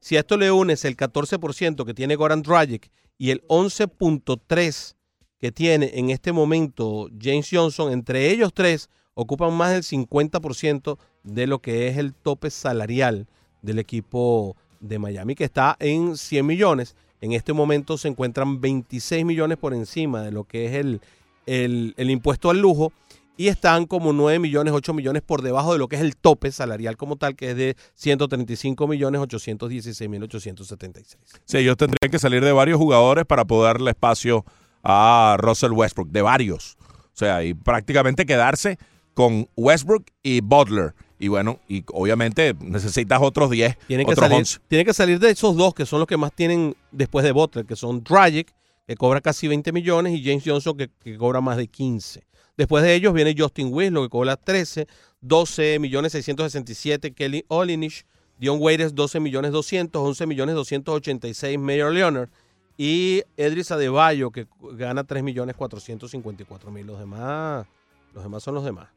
Si 0.00 0.16
a 0.16 0.20
esto 0.20 0.36
le 0.36 0.50
unes 0.50 0.84
el 0.84 0.96
14% 0.96 1.84
que 1.84 1.94
tiene 1.94 2.16
Goran 2.16 2.42
Dragic 2.42 2.90
y 3.18 3.30
el 3.30 3.46
11.3% 3.48 4.94
que 5.40 5.52
tiene 5.52 5.90
en 5.94 6.10
este 6.10 6.32
momento 6.32 7.08
James 7.20 7.48
Johnson, 7.50 7.92
entre 7.92 8.30
ellos 8.30 8.54
tres 8.54 8.88
ocupan 9.12 9.52
más 9.52 9.72
del 9.72 9.82
50% 9.82 10.98
de 11.22 11.46
lo 11.46 11.60
que 11.60 11.88
es 11.88 11.98
el 11.98 12.14
tope 12.14 12.50
salarial 12.50 13.26
del 13.62 13.78
equipo 13.78 14.56
de 14.80 14.98
Miami, 14.98 15.34
que 15.34 15.44
está 15.44 15.76
en 15.80 16.16
100 16.16 16.46
millones. 16.46 16.96
En 17.20 17.32
este 17.32 17.52
momento 17.52 17.98
se 17.98 18.08
encuentran 18.08 18.60
26 18.60 19.24
millones 19.24 19.58
por 19.58 19.74
encima 19.74 20.22
de 20.22 20.32
lo 20.32 20.44
que 20.44 20.66
es 20.66 20.74
el, 20.74 21.00
el 21.46 22.10
impuesto 22.10 22.50
al 22.50 22.60
lujo 22.60 22.92
y 23.36 23.48
están 23.48 23.86
como 23.86 24.12
9 24.12 24.38
millones, 24.38 24.72
8 24.72 24.94
millones 24.94 25.22
por 25.22 25.42
debajo 25.42 25.72
de 25.72 25.78
lo 25.78 25.88
que 25.88 25.96
es 25.96 26.02
el 26.02 26.16
tope 26.16 26.52
salarial 26.52 26.96
como 26.96 27.16
tal, 27.16 27.34
que 27.34 27.50
es 27.50 27.56
de 27.56 27.76
135 27.94 28.86
millones 28.86 29.20
816 29.20 30.08
mil 30.08 30.22
876. 30.22 31.18
Sí, 31.44 31.58
ellos 31.58 31.76
tendrían 31.76 32.10
que 32.10 32.18
salir 32.18 32.44
de 32.44 32.52
varios 32.52 32.78
jugadores 32.78 33.24
para 33.24 33.44
poder 33.44 33.74
darle 33.74 33.90
espacio 33.90 34.44
a 34.82 35.36
Russell 35.38 35.72
Westbrook, 35.72 36.10
de 36.10 36.22
varios. 36.22 36.76
O 36.80 37.16
sea, 37.16 37.42
y 37.42 37.54
prácticamente 37.54 38.26
quedarse 38.26 38.78
con 39.14 39.48
Westbrook 39.56 40.04
y 40.22 40.40
Butler. 40.40 40.94
Y 41.18 41.28
bueno, 41.28 41.58
y 41.68 41.84
obviamente 41.92 42.54
necesitas 42.60 43.20
otros 43.22 43.50
10, 43.50 43.78
Tiene 43.86 44.04
que, 44.04 44.10
otros 44.10 44.24
salir, 44.24 44.38
11. 44.38 44.58
tiene 44.68 44.84
que 44.84 44.92
salir 44.92 45.18
de 45.18 45.30
esos 45.30 45.56
dos, 45.56 45.72
que 45.72 45.86
son 45.86 46.00
los 46.00 46.08
que 46.08 46.16
más 46.16 46.32
tienen 46.32 46.76
después 46.90 47.24
de 47.24 47.32
Butler, 47.32 47.64
que 47.64 47.76
son 47.76 48.02
Dragic, 48.02 48.52
que 48.86 48.96
cobra 48.96 49.20
casi 49.20 49.48
20 49.48 49.72
millones, 49.72 50.12
y 50.12 50.22
James 50.22 50.42
Johnson, 50.44 50.76
que, 50.76 50.90
que 51.02 51.16
cobra 51.16 51.40
más 51.40 51.56
de 51.56 51.68
15. 51.68 52.24
Después 52.56 52.84
de 52.84 52.94
ellos 52.94 53.12
viene 53.12 53.34
Justin 53.36 53.72
Winslow, 53.72 54.04
que 54.04 54.10
cobra 54.10 54.36
13, 54.36 54.86
12 55.20 55.78
millones 55.80 56.12
667, 56.12 57.12
Kelly 57.12 57.44
Olinich, 57.48 58.06
Dion 58.38 58.58
Waiters, 58.60 58.94
12 58.94 59.20
millones 59.20 59.52
200, 59.52 60.00
11 60.00 60.26
millones 60.26 60.54
286, 60.54 61.58
Mayor 61.58 61.92
Leonard, 61.92 62.28
y 62.76 63.22
Edris 63.36 63.70
Adebayo, 63.70 64.30
que 64.30 64.46
gana 64.72 65.04
3 65.04 65.22
millones 65.22 65.56
454 65.56 66.70
mil. 66.70 66.86
Los 66.86 66.98
demás, 66.98 67.66
los 68.12 68.22
demás 68.22 68.42
son 68.42 68.54
los 68.54 68.64
demás. 68.64 68.88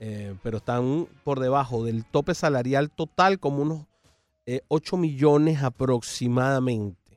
Eh, 0.00 0.34
pero 0.42 0.58
están 0.58 1.08
por 1.24 1.40
debajo 1.40 1.84
del 1.84 2.04
tope 2.04 2.34
salarial 2.34 2.90
total 2.90 3.40
como 3.40 3.62
unos 3.62 3.86
eh, 4.46 4.60
8 4.68 4.96
millones 4.96 5.62
aproximadamente 5.62 7.07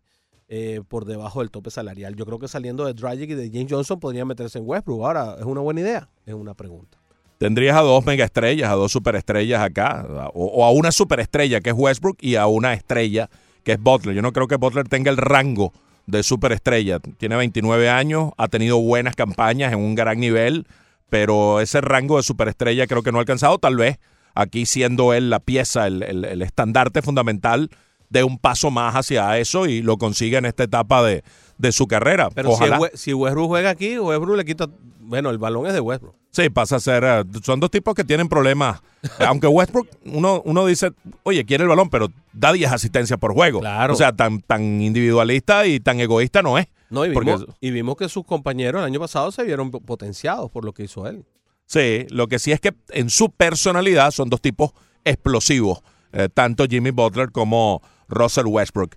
eh, 0.53 0.81
por 0.85 1.05
debajo 1.05 1.39
del 1.39 1.49
tope 1.49 1.71
salarial. 1.71 2.13
Yo 2.17 2.25
creo 2.25 2.37
que 2.37 2.49
saliendo 2.49 2.83
de 2.83 2.93
Dragic 2.93 3.29
y 3.29 3.35
de 3.35 3.49
James 3.49 3.67
Johnson 3.69 4.01
podrían 4.01 4.27
meterse 4.27 4.59
en 4.59 4.65
Westbrook. 4.67 5.05
Ahora, 5.05 5.37
¿es 5.39 5.45
una 5.45 5.61
buena 5.61 5.79
idea? 5.79 6.09
Es 6.25 6.33
una 6.33 6.53
pregunta. 6.53 6.97
Tendrías 7.37 7.77
a 7.77 7.79
dos 7.79 8.05
megaestrellas, 8.05 8.69
a 8.69 8.73
dos 8.73 8.91
superestrellas 8.91 9.61
acá, 9.61 10.05
o, 10.33 10.65
a 10.65 10.71
una 10.71 10.91
superestrella 10.91 11.61
que 11.61 11.69
es 11.69 11.75
Westbrook 11.77 12.17
y 12.19 12.35
a 12.35 12.47
una 12.47 12.73
estrella 12.73 13.29
que 13.63 13.71
es 13.71 13.79
Butler. 13.81 14.13
Yo 14.13 14.21
no 14.21 14.33
creo 14.33 14.49
que 14.49 14.57
Butler 14.57 14.89
tenga 14.89 15.09
el 15.09 15.15
rango 15.15 15.71
de 16.05 16.21
superestrella. 16.21 16.99
Tiene 16.99 17.37
29 17.37 17.89
años, 17.89 18.31
ha 18.35 18.49
tenido 18.49 18.77
buenas 18.81 19.15
campañas 19.15 19.71
en 19.71 19.79
un 19.79 19.95
gran 19.95 20.19
nivel, 20.19 20.67
pero 21.09 21.61
ese 21.61 21.79
rango 21.79 22.17
de 22.17 22.23
superestrella 22.23 22.87
creo 22.87 23.03
que 23.03 23.13
no 23.13 23.19
ha 23.19 23.21
alcanzado. 23.21 23.57
Tal 23.57 23.77
vez 23.77 23.99
aquí 24.35 24.65
siendo 24.65 25.13
él 25.13 25.29
la 25.29 25.39
pieza, 25.39 25.87
el 25.87 26.41
estandarte 26.41 27.01
fundamental, 27.01 27.69
de 28.11 28.23
un 28.23 28.37
paso 28.37 28.69
más 28.69 28.93
hacia 28.95 29.39
eso 29.39 29.65
y 29.65 29.81
lo 29.81 29.97
consiga 29.97 30.37
en 30.37 30.45
esta 30.45 30.63
etapa 30.63 31.01
de, 31.01 31.23
de 31.57 31.71
su 31.71 31.87
carrera. 31.87 32.29
Pero 32.29 32.49
si, 32.49 32.55
Ojalá. 32.55 32.79
Westbrook 32.79 33.47
juega 33.47 33.69
aquí, 33.71 33.97
Westbrook 33.97 34.37
le 34.37 34.45
quita... 34.45 34.67
Bueno, 34.99 35.29
el 35.31 35.37
balón 35.39 35.65
es 35.65 35.73
de 35.73 35.79
Westbrook. 35.79 36.15
Sí, 36.29 36.49
pasa 36.49 36.75
a 36.77 36.79
ser. 36.79 37.03
eh, 37.03 37.23
son 37.43 37.59
dos 37.59 37.69
tipos 37.71 37.93
que 37.95 38.03
tienen 38.03 38.29
problemas. 38.29 38.81
Aunque 39.27 39.47
Westbrook, 39.47 39.87
uno, 40.05 40.41
uno 40.45 40.65
dice, 40.65 40.91
oye, 41.23 41.43
quiere 41.45 41.63
el 41.63 41.69
balón, 41.69 41.89
pero 41.89 42.07
da 42.31 42.53
10 42.53 42.71
asistencias 42.71 43.17
por 43.19 43.33
juego. 43.33 43.59
Claro. 43.61 43.93
O 43.93 43.95
sea, 43.97 44.13
tan, 44.13 44.41
tan 44.41 44.81
individualista 44.81 45.65
y 45.65 45.79
tan 45.79 45.99
egoísta 45.99 46.41
no 46.41 46.57
es. 46.57 46.67
No, 46.89 47.05
y 47.05 47.13
Porque- 47.13 47.31
vimos, 47.31 47.45
y 47.61 47.71
vimos 47.71 47.95
que 47.95 48.07
sus 48.09 48.25
compañeros 48.25 48.79
el 48.81 48.85
año 48.85 48.99
pasado 48.99 49.31
se 49.31 49.43
vieron 49.43 49.71
potenciados 49.71 50.51
por 50.51 50.63
lo 50.65 50.73
que 50.73 50.83
hizo 50.83 51.07
él. 51.07 51.25
Sí, 51.65 52.05
lo 52.09 52.27
que 52.27 52.37
sí 52.39 52.51
es 52.51 52.59
que 52.59 52.73
en 52.89 53.09
su 53.09 53.29
personalidad 53.31 54.11
son 54.11 54.29
dos 54.29 54.41
tipos 54.41 54.71
explosivos, 55.05 55.81
eh, 56.13 56.27
tanto 56.33 56.65
Jimmy 56.69 56.91
Butler 56.91 57.31
como 57.31 57.81
Russell 58.11 58.45
Westbrook. 58.45 58.95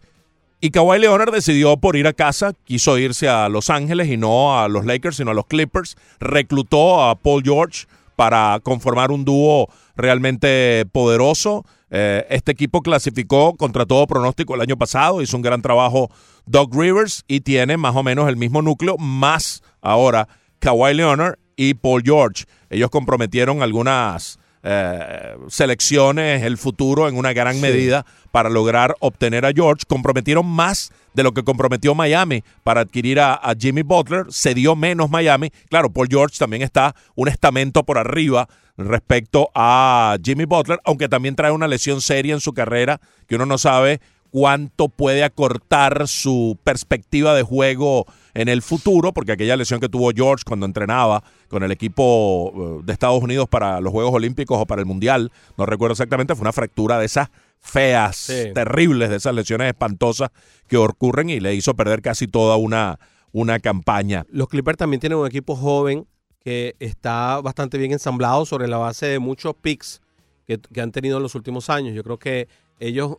Y 0.60 0.70
Kawhi 0.70 0.98
Leonard 0.98 1.32
decidió 1.32 1.76
por 1.76 1.96
ir 1.96 2.06
a 2.06 2.12
casa, 2.12 2.52
quiso 2.64 2.96
irse 2.96 3.28
a 3.28 3.48
Los 3.48 3.68
Ángeles 3.70 4.08
y 4.08 4.16
no 4.16 4.58
a 4.58 4.68
los 4.68 4.86
Lakers, 4.86 5.16
sino 5.16 5.30
a 5.30 5.34
los 5.34 5.46
Clippers. 5.46 5.96
Reclutó 6.20 7.04
a 7.04 7.16
Paul 7.16 7.42
George 7.44 7.86
para 8.16 8.60
conformar 8.62 9.10
un 9.10 9.24
dúo 9.24 9.68
realmente 9.96 10.86
poderoso. 10.92 11.64
Eh, 11.90 12.26
este 12.30 12.52
equipo 12.52 12.82
clasificó 12.82 13.54
contra 13.56 13.86
todo 13.86 14.06
pronóstico 14.06 14.54
el 14.54 14.60
año 14.60 14.76
pasado, 14.76 15.22
hizo 15.22 15.36
un 15.36 15.42
gran 15.42 15.62
trabajo 15.62 16.10
Doug 16.46 16.74
Rivers 16.74 17.24
y 17.28 17.40
tiene 17.40 17.76
más 17.76 17.94
o 17.94 18.02
menos 18.02 18.28
el 18.28 18.36
mismo 18.36 18.62
núcleo, 18.62 18.96
más 18.96 19.62
ahora 19.80 20.28
Kawhi 20.58 20.94
Leonard 20.94 21.38
y 21.56 21.74
Paul 21.74 22.02
George. 22.04 22.44
Ellos 22.70 22.90
comprometieron 22.90 23.62
algunas 23.62 24.38
eh, 24.64 25.36
selecciones, 25.48 26.42
el 26.42 26.56
futuro 26.58 27.08
en 27.08 27.16
una 27.16 27.32
gran 27.32 27.54
Sí. 27.56 27.60
medida 27.60 28.04
para 28.32 28.48
lograr 28.48 28.96
obtener 29.00 29.44
a 29.46 29.52
George. 29.52 29.84
Comprometieron 29.86 30.46
más 30.46 30.90
de 31.12 31.22
lo 31.22 31.32
que 31.32 31.44
comprometió 31.44 31.94
Miami 31.94 32.42
para 32.64 32.80
adquirir 32.80 33.20
a, 33.20 33.34
a 33.34 33.54
Jimmy 33.54 33.82
Butler. 33.82 34.24
Se 34.30 34.54
dio 34.54 34.74
menos 34.74 35.10
Miami. 35.10 35.50
Claro, 35.68 35.90
Paul 35.92 36.08
George 36.10 36.36
también 36.38 36.62
está 36.62 36.94
un 37.14 37.28
estamento 37.28 37.84
por 37.84 37.98
arriba 37.98 38.48
respecto 38.76 39.50
a 39.54 40.16
Jimmy 40.24 40.46
Butler, 40.46 40.80
aunque 40.84 41.08
también 41.08 41.36
trae 41.36 41.52
una 41.52 41.68
lesión 41.68 42.00
seria 42.00 42.34
en 42.34 42.40
su 42.40 42.52
carrera 42.52 43.00
que 43.28 43.36
uno 43.36 43.46
no 43.46 43.56
sabe 43.58 44.00
cuánto 44.34 44.88
puede 44.88 45.22
acortar 45.22 46.08
su 46.08 46.58
perspectiva 46.64 47.36
de 47.36 47.44
juego 47.44 48.04
en 48.34 48.48
el 48.48 48.62
futuro, 48.62 49.12
porque 49.12 49.30
aquella 49.30 49.54
lesión 49.56 49.78
que 49.78 49.88
tuvo 49.88 50.10
George 50.12 50.42
cuando 50.44 50.66
entrenaba 50.66 51.22
con 51.46 51.62
el 51.62 51.70
equipo 51.70 52.52
eh, 52.80 52.82
de 52.84 52.92
Estados 52.92 53.22
Unidos 53.22 53.48
para 53.48 53.80
los 53.80 53.92
Juegos 53.92 54.12
Olímpicos 54.12 54.58
o 54.60 54.66
para 54.66 54.80
el 54.80 54.86
Mundial, 54.86 55.30
no 55.56 55.66
recuerdo 55.66 55.92
exactamente, 55.92 56.34
fue 56.34 56.42
una 56.42 56.52
fractura 56.52 56.98
de 56.98 57.06
esas 57.06 57.28
feas, 57.60 58.16
Sí. 58.16 58.50
terribles, 58.52 59.08
de 59.08 59.16
esas 59.18 59.36
lesiones 59.36 59.68
espantosas 59.68 60.30
que 60.66 60.78
ocurren 60.78 61.30
y 61.30 61.38
le 61.38 61.54
hizo 61.54 61.74
perder 61.74 62.02
casi 62.02 62.26
toda 62.26 62.56
una, 62.56 62.98
una 63.30 63.60
campaña. 63.60 64.26
Los 64.30 64.48
Clippers 64.48 64.78
también 64.78 64.98
tienen 64.98 65.16
un 65.16 65.28
equipo 65.28 65.54
joven 65.54 66.08
que 66.40 66.74
está 66.80 67.40
bastante 67.40 67.78
bien 67.78 67.92
ensamblado 67.92 68.46
sobre 68.46 68.66
la 68.66 68.78
base 68.78 69.06
de 69.06 69.20
muchos 69.20 69.54
picks 69.62 70.00
que, 70.44 70.58
que 70.58 70.80
han 70.80 70.90
tenido 70.90 71.18
en 71.18 71.22
los 71.22 71.36
últimos 71.36 71.70
años. 71.70 71.94
Yo 71.94 72.02
creo 72.02 72.18
que 72.18 72.48
ellos 72.80 73.18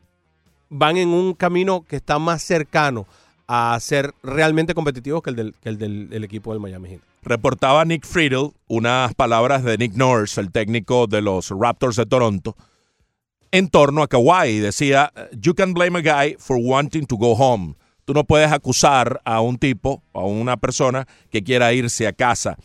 van 0.75 0.97
en 0.97 1.09
un 1.09 1.33
camino 1.33 1.85
que 1.87 1.95
está 1.95 2.19
más 2.19 2.43
cercano 2.43 3.05
a 3.47 3.77
ser 3.79 4.13
realmente 4.23 4.73
competitivos 4.73 5.21
que 5.21 5.29
el 5.29 5.35
del, 5.35 5.55
que 5.61 5.69
el 5.69 5.77
del 5.77 6.09
el 6.11 6.23
equipo 6.23 6.51
del 6.51 6.59
Miami 6.59 6.89
Heat. 6.89 7.01
Reportaba 7.23 7.85
Nick 7.85 8.05
Friedel 8.05 8.51
unas 8.67 9.13
palabras 9.15 9.63
de 9.63 9.77
Nick 9.77 9.93
Nurse, 9.93 10.39
el 10.39 10.51
técnico 10.51 11.07
de 11.07 11.21
los 11.21 11.49
Raptors 11.49 11.95
de 11.95 12.05
Toronto, 12.05 12.55
en 13.51 13.69
torno 13.69 14.03
a 14.03 14.07
Kawhi. 14.07 14.59
Decía, 14.59 15.11
you 15.39 15.53
can 15.53 15.73
blame 15.73 15.97
a 15.97 16.01
guy 16.01 16.35
for 16.37 16.57
wanting 16.57 17.05
to 17.05 17.17
go 17.17 17.35
home. 17.35 17.75
Tú 18.05 18.13
no 18.13 18.23
puedes 18.23 18.51
acusar 18.51 19.21
a 19.25 19.41
un 19.41 19.57
tipo, 19.57 20.03
a 20.13 20.19
una 20.19 20.57
persona 20.57 21.07
que 21.31 21.43
quiera 21.43 21.73
irse 21.73 22.05
a 22.05 22.13
casa. 22.13 22.57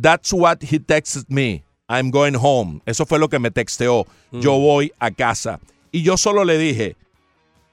That's 0.00 0.32
what 0.32 0.58
he 0.62 0.80
texted 0.80 1.26
me. 1.28 1.62
I'm 1.88 2.10
going 2.10 2.34
home. 2.34 2.80
Eso 2.86 3.04
fue 3.06 3.18
lo 3.18 3.28
que 3.28 3.38
me 3.38 3.50
texteó. 3.50 4.06
Yo 4.32 4.58
voy 4.58 4.92
a 4.98 5.10
casa. 5.10 5.60
Y 5.92 6.02
yo 6.02 6.16
solo 6.16 6.44
le 6.44 6.56
dije, 6.56 6.96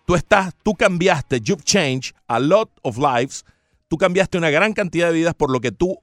tú 0.08 0.16
estás, 0.16 0.54
tú 0.64 0.74
cambiaste, 0.74 1.42
you've 1.42 1.64
changed 1.64 2.16
a 2.28 2.40
lot 2.40 2.72
of 2.82 2.98
lives. 2.98 3.44
tú 3.90 3.98
cambiaste 3.98 4.38
una 4.38 4.50
gran 4.50 4.74
cantidad 4.74 5.08
de 5.08 5.14
vidas 5.14 5.34
por 5.34 5.52
lo 5.52 5.60
que 5.60 5.74
tú 5.74 6.00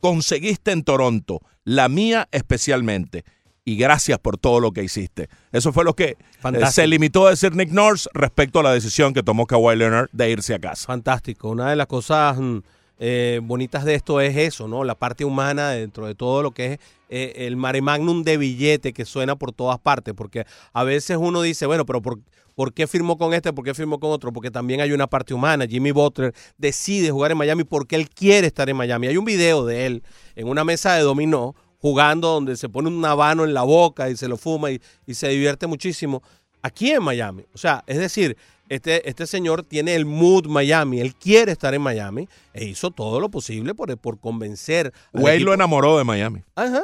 conseguiste 0.00 0.70
en 0.70 0.84
Toronto, 0.84 1.40
la 1.64 1.88
mía 1.88 2.28
especialmente. 2.30 3.24
Y 3.64 3.76
gracias 3.76 4.18
por 4.18 4.38
todo 4.38 4.58
lo 4.58 4.72
que 4.72 4.82
hiciste. 4.82 5.28
Eso 5.52 5.72
fue 5.72 5.84
lo 5.84 5.94
que 5.94 6.04
eh, 6.04 6.16
Fantástico. 6.40 6.72
se 6.72 6.86
limitó 6.88 7.28
a 7.28 7.30
decir 7.30 7.54
Nick 7.54 7.70
Nurse 7.70 8.10
respecto 8.12 8.58
a 8.58 8.64
la 8.64 8.72
decisión 8.72 9.14
que 9.14 9.22
tomó 9.22 9.46
Kawhi 9.46 9.76
Leonard 9.76 10.08
de 10.10 10.30
irse 10.30 10.52
a 10.54 10.58
casa. 10.58 10.86
Fantástico. 10.86 11.48
Una 11.48 11.70
de 11.70 11.76
las 11.76 11.86
cosas 11.86 12.36
mm, 12.38 12.58
eh, 12.98 13.40
bonitas 13.40 13.84
de 13.84 13.94
esto 13.94 14.20
es 14.20 14.36
eso, 14.36 14.66
¿no? 14.66 14.82
La 14.82 14.96
parte 14.96 15.24
humana 15.24 15.70
dentro 15.70 16.08
de 16.08 16.16
todo 16.16 16.42
lo 16.42 16.50
que 16.50 16.72
es 16.72 16.78
eh, 17.08 17.46
el 17.46 17.56
mare 17.56 17.82
magnum 17.82 18.24
de 18.24 18.36
billete 18.36 18.92
que 18.92 19.04
suena 19.04 19.36
por 19.36 19.52
todas 19.52 19.78
partes. 19.78 20.12
Porque 20.12 20.44
a 20.72 20.82
veces 20.82 21.16
uno 21.20 21.40
dice, 21.40 21.66
bueno, 21.66 21.86
pero 21.86 22.02
¿por, 22.02 22.18
¿por 22.54 22.72
qué 22.72 22.86
firmó 22.86 23.18
con 23.18 23.34
este? 23.34 23.52
¿Por 23.52 23.64
qué 23.64 23.74
firmó 23.74 23.98
con 23.98 24.10
otro? 24.10 24.32
Porque 24.32 24.50
también 24.50 24.80
hay 24.80 24.92
una 24.92 25.06
parte 25.06 25.34
humana. 25.34 25.66
Jimmy 25.66 25.92
Butler 25.92 26.34
decide 26.58 27.10
jugar 27.10 27.32
en 27.32 27.38
Miami 27.38 27.64
porque 27.64 27.96
él 27.96 28.08
quiere 28.08 28.46
estar 28.46 28.68
en 28.68 28.76
Miami. 28.76 29.08
Hay 29.08 29.16
un 29.16 29.24
video 29.24 29.64
de 29.64 29.86
él 29.86 30.02
en 30.34 30.48
una 30.48 30.64
mesa 30.64 30.94
de 30.94 31.02
dominó 31.02 31.54
jugando 31.78 32.28
donde 32.28 32.56
se 32.56 32.68
pone 32.68 32.88
un 32.88 33.04
habano 33.04 33.44
en 33.44 33.54
la 33.54 33.62
boca 33.62 34.08
y 34.08 34.16
se 34.16 34.28
lo 34.28 34.36
fuma 34.36 34.70
y, 34.70 34.80
y 35.04 35.14
se 35.14 35.28
divierte 35.28 35.66
muchísimo 35.66 36.22
aquí 36.62 36.90
en 36.90 37.02
Miami. 37.02 37.44
O 37.52 37.58
sea, 37.58 37.82
es 37.86 37.98
decir, 37.98 38.36
este, 38.68 39.06
este 39.08 39.26
señor 39.26 39.64
tiene 39.64 39.94
el 39.94 40.06
mood 40.06 40.46
Miami, 40.46 41.00
él 41.00 41.14
quiere 41.14 41.52
estar 41.52 41.74
en 41.74 41.82
Miami 41.82 42.28
e 42.54 42.64
hizo 42.64 42.90
todo 42.90 43.20
lo 43.20 43.28
posible 43.28 43.74
por, 43.74 43.94
por 43.98 44.18
convencer. 44.18 44.92
equipo. 45.12 45.50
lo 45.50 45.54
enamoró 45.54 45.98
de 45.98 46.04
Miami. 46.04 46.42
Ajá, 46.54 46.82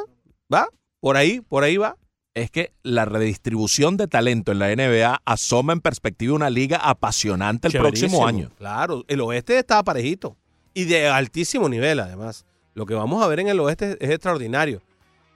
va, 0.53 0.67
por 0.99 1.17
ahí, 1.17 1.41
por 1.41 1.63
ahí 1.63 1.77
va. 1.77 1.97
Es 2.39 2.51
que 2.51 2.71
la 2.83 3.03
redistribución 3.03 3.97
de 3.97 4.07
talento 4.07 4.53
en 4.53 4.59
la 4.59 4.73
NBA 4.73 5.21
asoma 5.25 5.73
en 5.73 5.81
perspectiva 5.81 6.33
una 6.33 6.49
liga 6.49 6.77
apasionante 6.77 7.67
el 7.67 7.73
próximo 7.73 8.25
año. 8.25 8.49
Claro, 8.57 9.03
el 9.09 9.19
oeste 9.19 9.59
está 9.59 9.83
parejito 9.83 10.37
y 10.73 10.85
de 10.85 11.07
altísimo 11.07 11.67
nivel 11.67 11.99
además. 11.99 12.45
Lo 12.75 12.85
que 12.85 12.93
vamos 12.93 13.21
a 13.21 13.27
ver 13.27 13.41
en 13.41 13.49
el 13.49 13.59
oeste 13.59 13.97
es 13.99 14.09
extraordinario. 14.09 14.81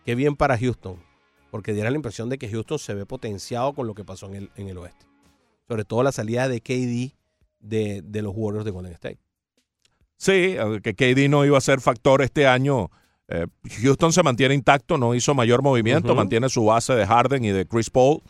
Qué 0.05 0.15
bien 0.15 0.37
para 0.37 0.57
Houston, 0.57 0.97
porque 1.51 1.73
diera 1.73 1.89
la 1.89 1.97
impresión 1.97 2.29
de 2.29 2.37
que 2.37 2.49
Houston 2.49 2.79
se 2.79 2.93
ve 2.93 3.05
potenciado 3.05 3.73
con 3.73 3.85
lo 3.85 3.95
que 3.95 4.05
pasó 4.05 4.27
en 4.27 4.35
el, 4.35 4.51
en 4.55 4.69
el 4.69 4.77
oeste. 4.77 5.05
Sobre 5.67 5.83
todo 5.83 6.03
la 6.03 6.13
salida 6.13 6.47
de 6.47 6.61
KD 6.61 7.17
de, 7.59 8.01
de 8.01 8.21
los 8.21 8.33
Warriors 8.33 8.63
de 8.63 8.71
Golden 8.71 8.93
State. 8.93 9.19
Sí, 10.15 10.55
que 10.81 10.93
KD 10.93 11.29
no 11.29 11.43
iba 11.43 11.57
a 11.57 11.61
ser 11.61 11.81
factor 11.81 12.21
este 12.21 12.47
año. 12.47 12.89
Eh, 13.29 13.47
Houston 13.81 14.11
se 14.11 14.23
mantiene 14.23 14.53
intacto, 14.53 14.97
no 14.97 15.15
hizo 15.15 15.33
mayor 15.33 15.61
movimiento, 15.61 16.13
mantiene 16.15 16.49
su 16.49 16.65
base 16.65 16.93
de 16.93 17.05
Harden 17.05 17.43
y 17.45 17.49
de 17.49 17.65
Chris 17.65 17.89
Paul. 17.89 18.21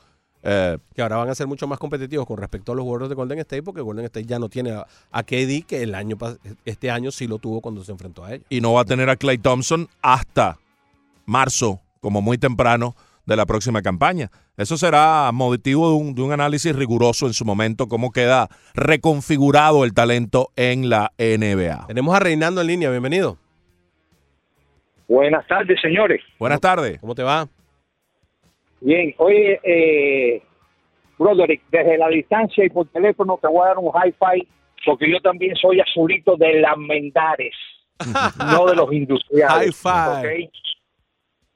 Eh, 0.45 0.77
que 0.93 1.01
ahora 1.01 1.17
van 1.17 1.29
a 1.29 1.35
ser 1.35 1.47
mucho 1.47 1.67
más 1.67 1.79
competitivos 1.79 2.25
con 2.25 2.37
respecto 2.37 2.73
a 2.73 2.75
los 2.75 2.85
Warriors 2.85 3.09
de 3.09 3.15
Golden 3.15 3.39
State, 3.39 3.63
porque 3.63 3.79
Golden 3.79 4.05
State 4.05 4.25
ya 4.25 4.39
no 4.39 4.49
tiene 4.49 4.71
a, 4.71 4.85
a 5.11 5.23
KD, 5.23 5.65
que 5.65 5.83
el 5.83 5.95
año 5.95 6.17
este 6.65 6.91
año 6.91 7.11
sí 7.11 7.27
lo 7.27 7.37
tuvo 7.39 7.61
cuando 7.61 7.83
se 7.83 7.93
enfrentó 7.93 8.25
a 8.25 8.33
ellos. 8.33 8.45
y 8.49 8.59
no 8.59 8.73
va 8.73 8.81
a 8.81 8.85
tener 8.85 9.09
a 9.09 9.15
Clay 9.15 9.37
Thompson 9.37 9.87
hasta 10.01 10.59
marzo, 11.25 11.79
como 12.01 12.21
muy 12.21 12.37
temprano 12.37 12.93
de 13.25 13.37
la 13.37 13.45
próxima 13.45 13.81
campaña. 13.81 14.31
Eso 14.57 14.77
será 14.77 15.31
motivo 15.31 15.89
de 15.89 15.95
un, 15.95 16.13
de 16.13 16.21
un 16.21 16.33
análisis 16.33 16.75
riguroso 16.75 17.25
en 17.25 17.33
su 17.33 17.45
momento, 17.45 17.87
cómo 17.87 18.11
queda 18.11 18.49
reconfigurado 18.73 19.85
el 19.85 19.93
talento 19.93 20.51
en 20.57 20.89
la 20.89 21.13
NBA. 21.17 21.87
Tenemos 21.87 22.13
a 22.13 22.19
Reinando 22.19 22.59
en 22.59 22.67
línea, 22.67 22.89
bienvenido. 22.89 23.37
Buenas 25.07 25.45
tardes, 25.47 25.79
señores. 25.81 26.21
Buenas 26.39 26.61
tardes. 26.61 26.99
¿Cómo 26.99 27.15
te 27.15 27.23
va? 27.23 27.47
Bien, 28.81 29.13
oye, 29.17 29.59
eh, 29.63 30.41
Broderick, 31.17 31.61
desde 31.71 31.97
la 31.97 32.09
distancia 32.09 32.65
y 32.65 32.69
por 32.69 32.87
teléfono 32.87 33.39
te 33.41 33.47
voy 33.47 33.63
a 33.63 33.69
dar 33.69 33.77
un 33.77 33.91
hi-fi 33.93 34.47
porque 34.85 35.09
yo 35.09 35.19
también 35.21 35.55
soy 35.55 35.79
azulito 35.79 36.35
de 36.35 36.59
las 36.59 36.77
Mendares, 36.77 37.55
no 38.37 38.65
de 38.65 38.75
los 38.75 38.91
industriales. 38.91 39.81
Hi-fi. 39.81 40.49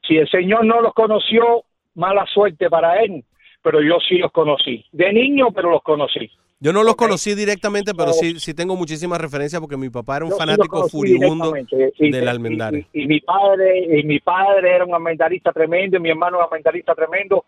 Si 0.07 0.17
el 0.17 0.29
señor 0.29 0.65
no 0.65 0.81
los 0.81 0.93
conoció, 0.93 1.63
mala 1.95 2.25
suerte 2.27 2.69
para 2.69 3.01
él, 3.01 3.25
pero 3.61 3.81
yo 3.81 3.97
sí 4.07 4.17
los 4.17 4.31
conocí. 4.31 4.85
De 4.93 5.11
niño, 5.11 5.51
pero 5.51 5.69
los 5.69 5.81
conocí. 5.81 6.31
Yo 6.59 6.73
no 6.73 6.81
los 6.83 6.95
conocí 6.95 7.35
directamente, 7.35 7.93
pero 7.93 8.13
sí, 8.13 8.39
sí 8.39 8.53
tengo 8.55 8.75
muchísimas 8.75 9.21
referencias 9.21 9.59
porque 9.61 9.77
mi 9.77 9.89
papá 9.89 10.17
era 10.17 10.25
un 10.25 10.31
Yo 10.31 10.37
fanático 10.37 10.87
furibundo 10.89 11.53
y- 11.55 12.11
del 12.11 12.23
y- 12.23 12.27
Almendares. 12.27 12.85
Y, 12.93 13.03
y 13.03 13.07
mi 13.07 13.19
padre, 13.19 13.99
y 13.99 14.03
mi 14.03 14.19
padre 14.19 14.75
era 14.75 14.85
un 14.85 14.93
almendarista 14.95 15.51
tremendo, 15.53 15.97
y 15.97 15.99
mi 15.99 16.09
hermano 16.09 16.37
un 16.39 16.43
almendarista 16.45 16.95
tremendo. 16.95 17.45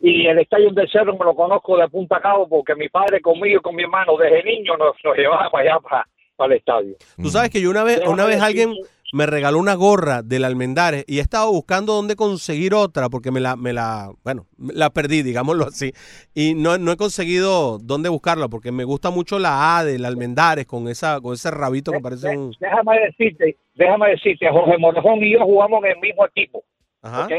Y 0.00 0.26
el 0.26 0.38
estadio 0.38 0.70
del 0.72 0.90
Cerro 0.90 1.12
me 1.18 1.24
lo 1.24 1.34
conozco 1.34 1.76
de 1.76 1.88
punta 1.88 2.16
a 2.16 2.20
cabo 2.20 2.48
porque 2.48 2.74
mi 2.74 2.88
padre 2.88 3.20
conmigo 3.20 3.58
y 3.58 3.62
con 3.62 3.74
mi 3.74 3.82
hermano 3.82 4.16
desde 4.16 4.42
niño 4.44 4.76
nos, 4.76 4.94
nos 5.04 5.16
llevaba 5.16 5.50
para 5.50 5.72
allá, 5.74 5.80
para, 5.80 6.08
para 6.36 6.52
el 6.54 6.58
estadio. 6.58 6.96
Tú 7.20 7.28
sabes 7.28 7.50
que 7.50 7.60
yo 7.60 7.70
una 7.70 7.82
vez, 7.84 8.00
una 8.06 8.24
vez 8.26 8.40
alguien 8.40 8.74
me 9.12 9.26
regaló 9.26 9.58
una 9.58 9.74
gorra 9.74 10.22
del 10.22 10.44
Almendares 10.44 11.04
y 11.06 11.18
he 11.18 11.20
estado 11.20 11.50
buscando 11.50 11.94
dónde 11.94 12.16
conseguir 12.16 12.74
otra 12.74 13.08
porque 13.08 13.30
me 13.30 13.40
la, 13.40 13.56
me 13.56 13.72
la, 13.72 14.10
bueno, 14.24 14.46
me 14.56 14.74
la 14.74 14.90
perdí, 14.90 15.22
digámoslo 15.22 15.66
así. 15.66 15.92
Y 16.34 16.54
no, 16.54 16.78
no 16.78 16.92
he 16.92 16.96
conseguido 16.96 17.78
dónde 17.78 18.08
buscarla 18.08 18.48
porque 18.48 18.72
me 18.72 18.84
gusta 18.84 19.10
mucho 19.10 19.38
la 19.38 19.78
A 19.78 19.84
del 19.84 20.04
Almendares 20.04 20.66
con 20.66 20.88
esa, 20.88 21.20
con 21.20 21.34
ese 21.34 21.50
rabito 21.50 21.92
que 21.92 22.00
parece 22.00 22.36
un. 22.36 22.52
Déjame 22.58 23.00
decirte, 23.00 23.56
déjame 23.74 24.10
decirte, 24.10 24.48
Jorge 24.50 24.78
Morejón 24.78 25.22
y 25.22 25.32
yo 25.32 25.44
jugamos 25.44 25.84
en 25.84 25.92
el 25.92 25.98
mismo 26.00 26.26
equipo, 26.26 26.64
Ajá. 27.02 27.24
¿ok? 27.24 27.32